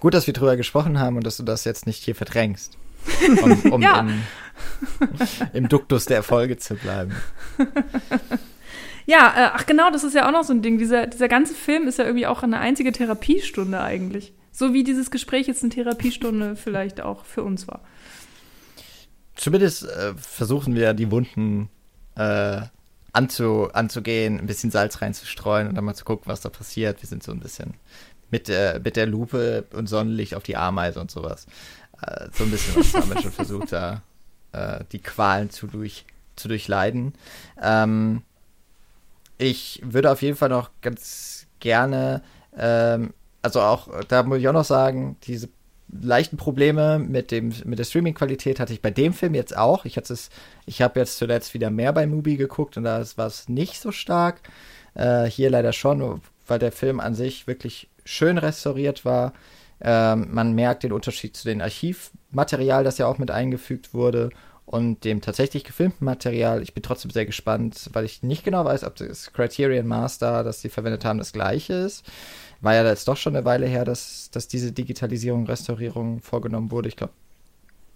Gut, 0.00 0.14
dass 0.14 0.26
wir 0.26 0.32
drüber 0.32 0.56
gesprochen 0.56 0.98
haben 0.98 1.16
und 1.16 1.26
dass 1.26 1.36
du 1.36 1.42
das 1.42 1.64
jetzt 1.64 1.86
nicht 1.86 2.02
hier 2.04 2.14
verdrängst. 2.14 2.78
Um, 3.42 3.72
um 3.72 3.82
ja. 3.82 4.00
im, 4.00 4.22
im 5.52 5.68
Duktus 5.68 6.06
der 6.06 6.18
Erfolge 6.18 6.56
zu 6.56 6.74
bleiben. 6.74 7.14
Ja, 9.06 9.28
äh, 9.36 9.50
ach 9.54 9.66
genau, 9.66 9.90
das 9.90 10.04
ist 10.04 10.14
ja 10.14 10.26
auch 10.28 10.32
noch 10.32 10.44
so 10.44 10.52
ein 10.52 10.62
Ding. 10.62 10.78
Dieser, 10.78 11.06
dieser 11.06 11.28
ganze 11.28 11.54
Film 11.54 11.88
ist 11.88 11.98
ja 11.98 12.04
irgendwie 12.04 12.26
auch 12.26 12.42
eine 12.42 12.58
einzige 12.58 12.92
Therapiestunde 12.92 13.80
eigentlich. 13.80 14.32
So 14.52 14.74
wie 14.74 14.84
dieses 14.84 15.10
Gespräch 15.10 15.46
jetzt 15.46 15.62
eine 15.62 15.70
Therapiestunde 15.70 16.56
vielleicht 16.56 17.00
auch 17.00 17.24
für 17.24 17.42
uns 17.42 17.66
war. 17.66 17.80
Zumindest 19.34 19.84
äh, 19.84 20.14
versuchen 20.14 20.74
wir 20.74 20.92
die 20.94 21.10
Wunden 21.10 21.68
äh, 22.16 22.60
anzu, 23.12 23.70
anzugehen, 23.72 24.38
ein 24.38 24.46
bisschen 24.46 24.70
Salz 24.70 25.00
reinzustreuen 25.00 25.68
und 25.68 25.74
dann 25.74 25.84
mal 25.84 25.94
zu 25.94 26.04
gucken, 26.04 26.26
was 26.26 26.42
da 26.42 26.50
passiert. 26.50 27.02
Wir 27.02 27.08
sind 27.08 27.22
so 27.22 27.32
ein 27.32 27.40
bisschen 27.40 27.74
mit, 28.30 28.48
äh, 28.50 28.80
mit 28.82 28.96
der 28.96 29.06
Lupe 29.06 29.64
und 29.72 29.88
Sonnenlicht 29.88 30.34
auf 30.34 30.42
die 30.42 30.56
Ameise 30.56 31.00
und 31.00 31.10
sowas. 31.10 31.46
Äh, 32.06 32.28
so 32.32 32.44
ein 32.44 32.50
bisschen 32.50 32.76
was 32.76 32.94
haben 32.94 33.14
wir 33.14 33.22
schon 33.22 33.32
versucht, 33.32 33.72
da 33.72 34.02
äh, 34.52 34.84
die 34.92 35.00
Qualen 35.00 35.50
zu, 35.50 35.66
durch, 35.66 36.04
zu 36.36 36.48
durchleiden. 36.48 37.14
Ähm, 37.60 38.22
ich 39.38 39.80
würde 39.84 40.10
auf 40.10 40.22
jeden 40.22 40.36
Fall 40.36 40.48
noch 40.48 40.70
ganz 40.82 41.46
gerne, 41.60 42.22
ähm, 42.56 43.12
also 43.42 43.60
auch, 43.60 43.88
da 44.08 44.22
muss 44.22 44.38
ich 44.38 44.48
auch 44.48 44.52
noch 44.52 44.64
sagen, 44.64 45.16
diese 45.24 45.48
leichten 46.00 46.36
Probleme 46.36 46.98
mit 46.98 47.30
dem 47.30 47.52
mit 47.64 47.78
der 47.78 47.84
Streaming-Qualität 47.84 48.60
hatte 48.60 48.72
ich 48.72 48.80
bei 48.80 48.90
dem 48.90 49.12
Film 49.12 49.34
jetzt 49.34 49.56
auch. 49.56 49.84
Ich 49.84 50.00
ich 50.66 50.82
habe 50.82 51.00
jetzt 51.00 51.18
zuletzt 51.18 51.54
wieder 51.54 51.70
mehr 51.70 51.92
bei 51.92 52.06
Mubi 52.06 52.36
geguckt 52.36 52.76
und 52.76 52.84
da 52.84 53.04
war 53.16 53.26
es 53.26 53.48
nicht 53.48 53.80
so 53.80 53.92
stark. 53.92 54.40
Äh, 54.94 55.24
hier 55.24 55.50
leider 55.50 55.72
schon, 55.72 56.22
weil 56.46 56.58
der 56.58 56.72
Film 56.72 56.98
an 57.00 57.14
sich 57.14 57.46
wirklich 57.46 57.88
schön 58.04 58.38
restauriert 58.38 59.04
war. 59.04 59.32
Ähm, 59.82 60.28
man 60.32 60.54
merkt 60.54 60.84
den 60.84 60.92
Unterschied 60.92 61.36
zu 61.36 61.48
dem 61.48 61.60
Archivmaterial, 61.60 62.84
das 62.84 62.98
ja 62.98 63.06
auch 63.06 63.18
mit 63.18 63.30
eingefügt 63.30 63.94
wurde 63.94 64.30
und 64.64 65.04
dem 65.04 65.20
tatsächlich 65.20 65.64
gefilmten 65.64 66.04
Material. 66.04 66.62
Ich 66.62 66.72
bin 66.72 66.82
trotzdem 66.82 67.10
sehr 67.10 67.26
gespannt, 67.26 67.90
weil 67.92 68.04
ich 68.04 68.22
nicht 68.22 68.44
genau 68.44 68.64
weiß, 68.64 68.84
ob 68.84 68.96
das 68.96 69.32
Criterion 69.32 69.86
Master, 69.86 70.44
das 70.44 70.60
sie 70.60 70.68
verwendet 70.68 71.04
haben, 71.04 71.18
das 71.18 71.32
gleiche 71.32 71.74
ist. 71.74 72.04
War 72.60 72.74
ja 72.74 72.84
jetzt 72.84 73.08
doch 73.08 73.16
schon 73.16 73.34
eine 73.34 73.44
Weile 73.44 73.66
her, 73.66 73.84
dass, 73.84 74.30
dass 74.30 74.46
diese 74.46 74.70
Digitalisierung, 74.70 75.46
Restaurierung 75.46 76.20
vorgenommen 76.20 76.70
wurde. 76.70 76.88
Ich 76.88 76.96
glaube 76.96 77.12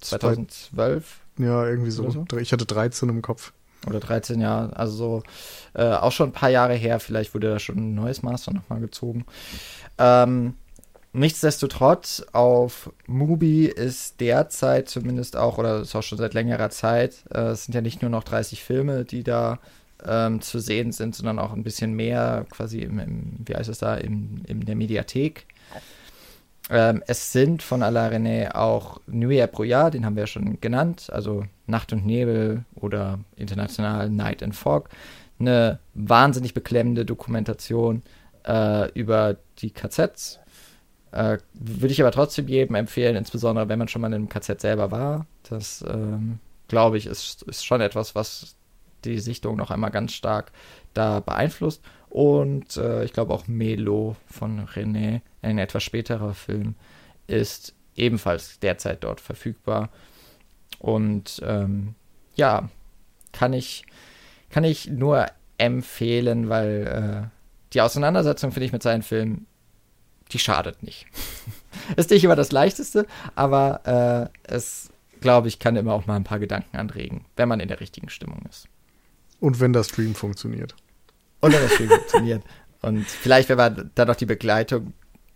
2012. 0.00 1.20
Ja, 1.38 1.66
irgendwie 1.66 1.90
so. 1.92 2.10
so. 2.10 2.26
Ich 2.38 2.52
hatte 2.52 2.66
13 2.66 3.08
im 3.08 3.22
Kopf. 3.22 3.52
Oder 3.86 4.00
13 4.00 4.40
Jahre, 4.40 4.74
also 4.74 4.96
so 4.96 5.22
äh, 5.74 5.92
auch 5.92 6.10
schon 6.10 6.30
ein 6.30 6.32
paar 6.32 6.50
Jahre 6.50 6.74
her. 6.74 6.98
Vielleicht 6.98 7.34
wurde 7.34 7.50
da 7.50 7.58
schon 7.60 7.76
ein 7.76 7.94
neues 7.94 8.22
Master 8.22 8.52
nochmal 8.52 8.80
gezogen. 8.80 9.24
Ähm, 9.98 10.54
Nichtsdestotrotz, 11.16 12.26
auf 12.32 12.92
Mubi 13.06 13.64
ist 13.64 14.20
derzeit 14.20 14.90
zumindest 14.90 15.34
auch, 15.34 15.56
oder 15.56 15.80
ist 15.80 15.96
auch 15.96 16.02
schon 16.02 16.18
seit 16.18 16.34
längerer 16.34 16.68
Zeit, 16.68 17.24
äh, 17.32 17.52
es 17.52 17.64
sind 17.64 17.74
ja 17.74 17.80
nicht 17.80 18.02
nur 18.02 18.10
noch 18.10 18.22
30 18.22 18.62
Filme, 18.62 19.06
die 19.06 19.24
da 19.24 19.58
ähm, 20.06 20.42
zu 20.42 20.58
sehen 20.58 20.92
sind, 20.92 21.14
sondern 21.14 21.38
auch 21.38 21.54
ein 21.54 21.64
bisschen 21.64 21.94
mehr 21.94 22.44
quasi 22.50 22.80
im, 22.80 22.98
im 22.98 23.32
wie 23.46 23.54
heißt 23.54 23.70
es 23.70 23.78
da, 23.78 23.94
im, 23.94 24.42
in 24.46 24.66
der 24.66 24.76
Mediathek. 24.76 25.46
Ähm, 26.68 27.02
es 27.06 27.32
sind 27.32 27.62
von 27.62 27.82
Alain 27.82 28.26
René 28.26 28.54
auch 28.54 29.00
Nuit 29.06 29.50
pro 29.52 29.62
Jahr, 29.62 29.90
den 29.90 30.04
haben 30.04 30.16
wir 30.16 30.24
ja 30.24 30.26
schon 30.26 30.60
genannt, 30.60 31.08
also 31.10 31.46
Nacht 31.66 31.94
und 31.94 32.04
Nebel 32.04 32.66
oder 32.74 33.20
international 33.36 34.10
Night 34.10 34.42
and 34.42 34.54
Fog. 34.54 34.90
Eine 35.38 35.78
wahnsinnig 35.94 36.52
beklemmende 36.52 37.06
Dokumentation 37.06 38.02
äh, 38.46 38.90
über 38.92 39.38
die 39.60 39.70
KZs 39.70 40.40
äh, 41.16 41.38
Würde 41.54 41.92
ich 41.92 42.00
aber 42.00 42.12
trotzdem 42.12 42.48
jedem 42.48 42.74
empfehlen, 42.74 43.16
insbesondere 43.16 43.68
wenn 43.68 43.78
man 43.78 43.88
schon 43.88 44.02
mal 44.02 44.08
in 44.08 44.14
einem 44.14 44.28
KZ 44.28 44.60
selber 44.60 44.90
war. 44.90 45.26
Das, 45.48 45.84
ähm, 45.88 46.38
glaube 46.68 46.98
ich, 46.98 47.06
ist, 47.06 47.42
ist 47.42 47.64
schon 47.64 47.80
etwas, 47.80 48.14
was 48.14 48.56
die 49.04 49.18
Sichtung 49.18 49.56
noch 49.56 49.70
einmal 49.70 49.90
ganz 49.90 50.12
stark 50.12 50.52
da 50.94 51.20
beeinflusst. 51.20 51.82
Und 52.08 52.76
äh, 52.76 53.04
ich 53.04 53.12
glaube 53.12 53.34
auch 53.34 53.46
Melo 53.46 54.16
von 54.26 54.66
René, 54.66 55.20
ein 55.42 55.58
etwas 55.58 55.82
späterer 55.82 56.34
Film, 56.34 56.74
ist 57.26 57.74
ebenfalls 57.94 58.58
derzeit 58.60 59.04
dort 59.04 59.20
verfügbar. 59.20 59.90
Und 60.78 61.40
ähm, 61.44 61.94
ja, 62.34 62.68
kann 63.32 63.52
ich, 63.52 63.84
kann 64.50 64.64
ich 64.64 64.88
nur 64.88 65.26
empfehlen, 65.58 66.48
weil 66.48 66.86
äh, 66.86 67.28
die 67.72 67.80
Auseinandersetzung, 67.80 68.52
finde 68.52 68.66
ich, 68.66 68.72
mit 68.72 68.82
seinen 68.82 69.02
Filmen 69.02 69.46
die 70.32 70.38
schadet 70.38 70.82
nicht. 70.82 71.06
ist 71.96 72.10
nicht 72.10 72.24
immer 72.24 72.36
das 72.36 72.52
Leichteste, 72.52 73.06
aber 73.34 74.30
äh, 74.44 74.52
es, 74.52 74.90
glaube 75.20 75.48
ich, 75.48 75.58
kann 75.58 75.76
immer 75.76 75.92
auch 75.92 76.06
mal 76.06 76.16
ein 76.16 76.24
paar 76.24 76.38
Gedanken 76.38 76.76
anregen, 76.76 77.24
wenn 77.36 77.48
man 77.48 77.60
in 77.60 77.68
der 77.68 77.80
richtigen 77.80 78.08
Stimmung 78.08 78.42
ist. 78.48 78.68
Und 79.40 79.60
wenn 79.60 79.72
der 79.72 79.84
Stream 79.84 80.14
funktioniert. 80.14 80.74
Und 81.40 81.52
wenn 81.52 81.60
der 81.60 81.68
Stream 81.68 81.90
funktioniert. 81.90 82.42
Und 82.82 83.06
vielleicht, 83.06 83.48
wenn 83.48 83.56
man 83.56 83.90
dann 83.94 84.08
noch 84.08 84.16
die 84.16 84.26
Begleitung 84.26 84.92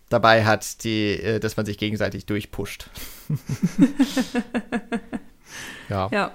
dabei 0.09 0.45
hat, 0.45 0.83
die, 0.83 1.13
äh, 1.13 1.39
dass 1.39 1.57
man 1.57 1.65
sich 1.65 1.77
gegenseitig 1.77 2.25
durchpusht. 2.25 2.89
ja. 5.89 6.09
Ja, 6.11 6.31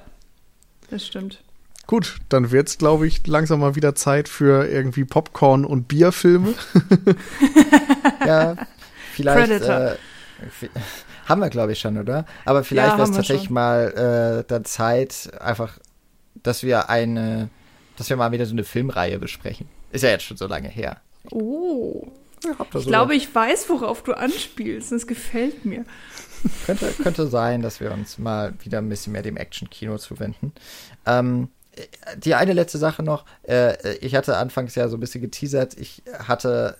das 0.90 1.06
stimmt. 1.06 1.42
Gut, 1.86 2.16
dann 2.28 2.50
wird 2.50 2.68
es, 2.68 2.78
glaube 2.78 3.06
ich, 3.06 3.24
langsam 3.26 3.60
mal 3.60 3.76
wieder 3.76 3.94
Zeit 3.94 4.28
für 4.28 4.66
irgendwie 4.66 5.04
Popcorn- 5.04 5.64
und 5.64 5.86
Bierfilme. 5.86 6.54
ja, 8.26 8.56
vielleicht. 9.14 9.62
Äh, 9.62 9.96
haben 11.28 11.40
wir, 11.40 11.50
glaube 11.50 11.72
ich, 11.72 11.80
schon, 11.80 11.98
oder? 11.98 12.26
Aber 12.44 12.64
vielleicht 12.64 12.92
ja, 12.92 12.98
wäre 12.98 13.08
es 13.08 13.14
tatsächlich 13.14 13.46
schon. 13.46 13.54
mal 13.54 14.42
äh, 14.42 14.44
dann 14.46 14.64
Zeit, 14.64 15.30
einfach, 15.40 15.78
dass 16.42 16.62
wir 16.62 16.90
eine, 16.90 17.48
dass 17.96 18.08
wir 18.10 18.16
mal 18.16 18.32
wieder 18.32 18.46
so 18.46 18.52
eine 18.52 18.64
Filmreihe 18.64 19.18
besprechen. 19.18 19.68
Ist 19.92 20.02
ja 20.02 20.10
jetzt 20.10 20.24
schon 20.24 20.36
so 20.36 20.46
lange 20.46 20.68
her. 20.68 21.00
Oh. 21.30 22.06
Ich, 22.44 22.74
ich 22.80 22.86
glaube, 22.86 23.14
ich 23.14 23.34
weiß, 23.34 23.68
worauf 23.70 24.02
du 24.02 24.12
anspielst. 24.12 24.92
Das 24.92 25.06
gefällt 25.06 25.64
mir. 25.64 25.84
Könnte, 26.66 26.92
könnte 27.02 27.26
sein, 27.26 27.62
dass 27.62 27.80
wir 27.80 27.90
uns 27.92 28.18
mal 28.18 28.52
wieder 28.62 28.78
ein 28.78 28.88
bisschen 28.88 29.12
mehr 29.12 29.22
dem 29.22 29.36
Action-Kino 29.36 29.98
zuwenden. 29.98 30.52
Ähm, 31.06 31.48
die 32.16 32.34
eine 32.34 32.52
letzte 32.52 32.78
Sache 32.78 33.02
noch. 33.02 33.24
Äh, 33.42 33.96
ich 33.98 34.14
hatte 34.14 34.36
anfangs 34.36 34.74
ja 34.74 34.88
so 34.88 34.96
ein 34.96 35.00
bisschen 35.00 35.22
geteasert. 35.22 35.74
Ich 35.78 36.02
hatte 36.18 36.76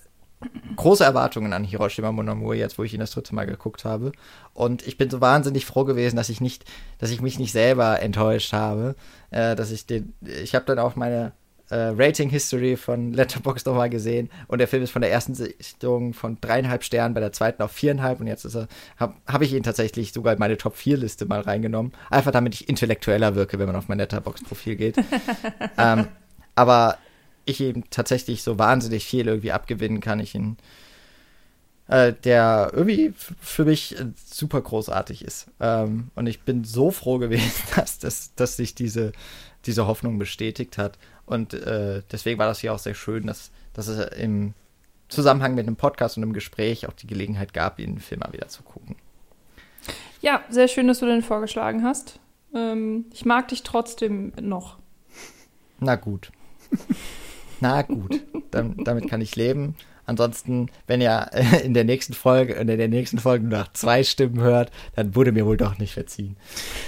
große 0.77 1.05
Erwartungen 1.05 1.53
an 1.53 1.65
Hiroshima 1.65 2.13
Mon 2.13 2.29
Amour 2.29 2.55
jetzt, 2.55 2.79
wo 2.79 2.85
ich 2.85 2.93
ihn 2.93 3.01
das 3.01 3.13
dritte 3.13 3.35
Mal 3.35 3.47
geguckt 3.47 3.85
habe. 3.85 4.13
Und 4.53 4.87
ich 4.87 4.99
bin 4.99 5.11
so 5.11 5.21
wahnsinnig 5.21 5.65
froh 5.67 5.85
gewesen, 5.85 6.17
dass 6.17 6.29
ich 6.29 6.41
nicht, 6.41 6.65
dass 6.99 7.11
ich 7.11 7.21
mich 7.21 7.39
nicht 7.39 7.53
selber 7.53 8.01
enttäuscht 8.01 8.53
habe. 8.53 8.95
Äh, 9.31 9.57
dass 9.57 9.71
ich 9.71 9.87
den, 9.87 10.15
ich 10.21 10.55
habe 10.55 10.67
dann 10.67 10.79
auch 10.79 10.97
meine 10.97 11.33
äh, 11.71 11.93
Rating 11.97 12.31
History 12.31 12.77
von 12.77 13.13
Letterboxd 13.13 13.67
nochmal 13.67 13.91
gesehen 13.91 14.31
und 14.47 14.59
der 14.59 14.69
Film 14.69 14.83
ist 14.83 14.93
von 14.93 15.03
der 15.03 15.11
ersten 15.11 15.35
Sichtung 15.35 16.15
von 16.15 16.39
dreieinhalb 16.41 16.85
Sternen 16.85 17.15
bei 17.15 17.21
der 17.21 17.33
zweiten 17.33 17.63
auf 17.63 17.73
viereinhalb 17.73 18.21
und 18.21 18.27
jetzt 18.27 18.45
ist 18.45 18.55
er, 18.55 18.69
habe 18.97 19.15
hab 19.27 19.43
ich 19.43 19.53
ihn 19.53 19.63
tatsächlich 19.63 20.13
sogar 20.13 20.33
in 20.33 20.39
meine 20.39 20.57
Top 20.57 20.77
4 20.77 20.97
Liste 20.99 21.27
mal 21.27 21.41
reingenommen. 21.41 21.93
Einfach 22.11 22.31
damit 22.31 22.55
ich 22.55 22.69
intellektueller 22.69 23.35
wirke, 23.35 23.59
wenn 23.59 23.67
man 23.67 23.77
auf 23.77 23.89
mein 23.89 23.99
Letterboxd 23.99 24.47
Profil 24.47 24.77
geht. 24.77 24.97
ähm, 25.79 26.07
aber 26.55 26.99
ich 27.47 27.61
ihm 27.61 27.89
tatsächlich 27.91 28.43
so 28.43 28.59
wahnsinnig 28.59 29.07
viel 29.07 29.27
irgendwie 29.27 29.53
abgewinnen 29.53 30.01
kann, 30.01 30.21
ich 30.21 30.35
ihn 30.35 30.59
äh, 31.89 32.13
der 32.13 32.71
irgendwie 32.73 33.15
für 33.17 33.65
mich 33.65 33.97
super 34.25 34.61
großartig 34.61 35.25
ist. 35.25 35.47
Ähm, 35.61 36.11
und 36.15 36.27
ich 36.27 36.43
bin 36.43 36.65
so 36.65 36.91
froh 36.91 37.19
gewesen, 37.19 37.63
dass, 37.77 37.99
dass, 37.99 38.35
dass 38.35 38.57
sich 38.57 38.75
diese, 38.75 39.13
diese 39.67 39.87
Hoffnung 39.87 40.19
bestätigt 40.19 40.79
hat. 40.79 40.99
Und 41.27 41.55
äh, 41.55 42.03
deswegen 42.11 42.39
war 42.39 42.47
das 42.47 42.61
hier 42.61 42.73
auch 42.75 42.79
sehr 42.79 42.95
schön, 42.95 43.27
dass, 43.27 43.51
dass 43.73 43.89
es 43.89 44.17
im 44.19 44.55
Zusammenhang 45.09 45.55
mit 45.55 45.67
einem 45.67 45.77
Podcast 45.77 46.17
und 46.17 46.25
einem 46.25 46.33
Gespräch 46.33 46.89
auch 46.89 46.93
die 46.93 47.07
Gelegenheit 47.07 47.55
gab, 47.55 47.77
den 47.77 48.01
Film 48.01 48.21
mal 48.21 48.33
wieder 48.33 48.49
zu 48.49 48.63
gucken. 48.63 48.97
Ja, 50.21 50.43
sehr 50.49 50.67
schön, 50.67 50.89
dass 50.89 50.99
du 50.99 51.07
den 51.07 51.23
vorgeschlagen 51.23 51.85
hast. 51.85 52.19
Ähm, 52.53 53.05
ich 53.13 53.25
mag 53.25 53.49
dich 53.49 53.63
trotzdem 53.63 54.33
noch. 54.41 54.79
Na 55.79 55.95
gut. 55.95 56.33
Na 57.61 57.83
gut, 57.83 58.21
Dann, 58.51 58.77
damit 58.85 59.09
kann 59.09 59.21
ich 59.21 59.37
leben. 59.37 59.75
Ansonsten, 60.05 60.71
wenn 60.87 61.01
ihr 61.01 61.31
in 61.65 61.75
der 61.75 61.85
nächsten 61.85 62.15
Folge, 62.15 62.55
in 62.55 62.67
der 62.67 62.89
nächsten 62.89 63.19
Folge 63.19 63.47
nur 63.47 63.59
nach 63.59 63.73
zwei 63.73 64.05
Stimmen 64.05 64.41
hört, 64.41 64.71
dann 64.95 65.15
wurde 65.15 65.33
mir 65.33 65.47
wohl 65.47 65.57
doch 65.57 65.79
nicht 65.79 65.95
verziehen. 65.95 66.37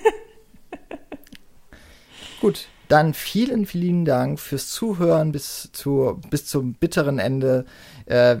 Gut, 2.41 2.67
dann 2.87 3.13
vielen, 3.13 3.65
vielen 3.65 4.05
Dank 4.05 4.39
fürs 4.39 4.69
Zuhören 4.69 5.31
bis, 5.31 5.69
zu, 5.73 6.19
bis 6.29 6.45
zum 6.45 6.73
bitteren 6.73 7.19
Ende. 7.19 7.65
Äh, 8.05 8.37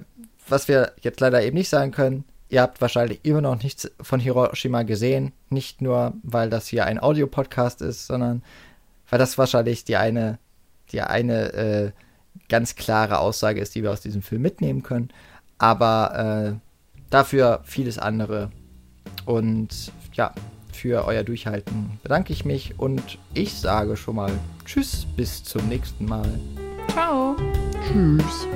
was 0.47 0.67
wir 0.67 0.93
jetzt 1.01 1.19
leider 1.19 1.43
eben 1.43 1.57
nicht 1.57 1.69
sagen 1.69 1.91
können, 1.91 2.23
ihr 2.49 2.61
habt 2.61 2.81
wahrscheinlich 2.81 3.19
immer 3.23 3.41
noch 3.41 3.61
nichts 3.61 3.91
von 4.01 4.19
Hiroshima 4.19 4.83
gesehen. 4.83 5.33
Nicht 5.49 5.81
nur, 5.81 6.13
weil 6.23 6.49
das 6.49 6.67
hier 6.67 6.85
ein 6.85 6.99
Audiopodcast 6.99 7.81
ist, 7.81 8.07
sondern 8.07 8.41
weil 9.09 9.19
das 9.19 9.37
wahrscheinlich 9.37 9.83
die 9.83 9.97
eine, 9.97 10.39
die 10.91 11.01
eine 11.01 11.53
äh, 11.53 11.91
ganz 12.47 12.75
klare 12.75 13.19
Aussage 13.19 13.61
ist, 13.61 13.75
die 13.75 13.83
wir 13.83 13.91
aus 13.91 14.01
diesem 14.01 14.21
Film 14.21 14.41
mitnehmen 14.41 14.83
können. 14.83 15.09
Aber 15.57 16.55
äh, 16.55 16.59
dafür 17.09 17.61
vieles 17.63 17.97
andere. 17.97 18.51
Und 19.25 19.91
ja, 20.13 20.33
für 20.71 21.05
euer 21.05 21.23
Durchhalten 21.23 21.99
bedanke 22.03 22.31
ich 22.33 22.45
mich 22.45 22.79
und 22.79 23.17
ich 23.33 23.53
sage 23.55 23.97
schon 23.97 24.15
mal 24.15 24.31
Tschüss, 24.65 25.05
bis 25.17 25.43
zum 25.43 25.67
nächsten 25.67 26.05
Mal. 26.05 26.39
Ciao. 26.91 27.35
Tschüss. 27.87 28.47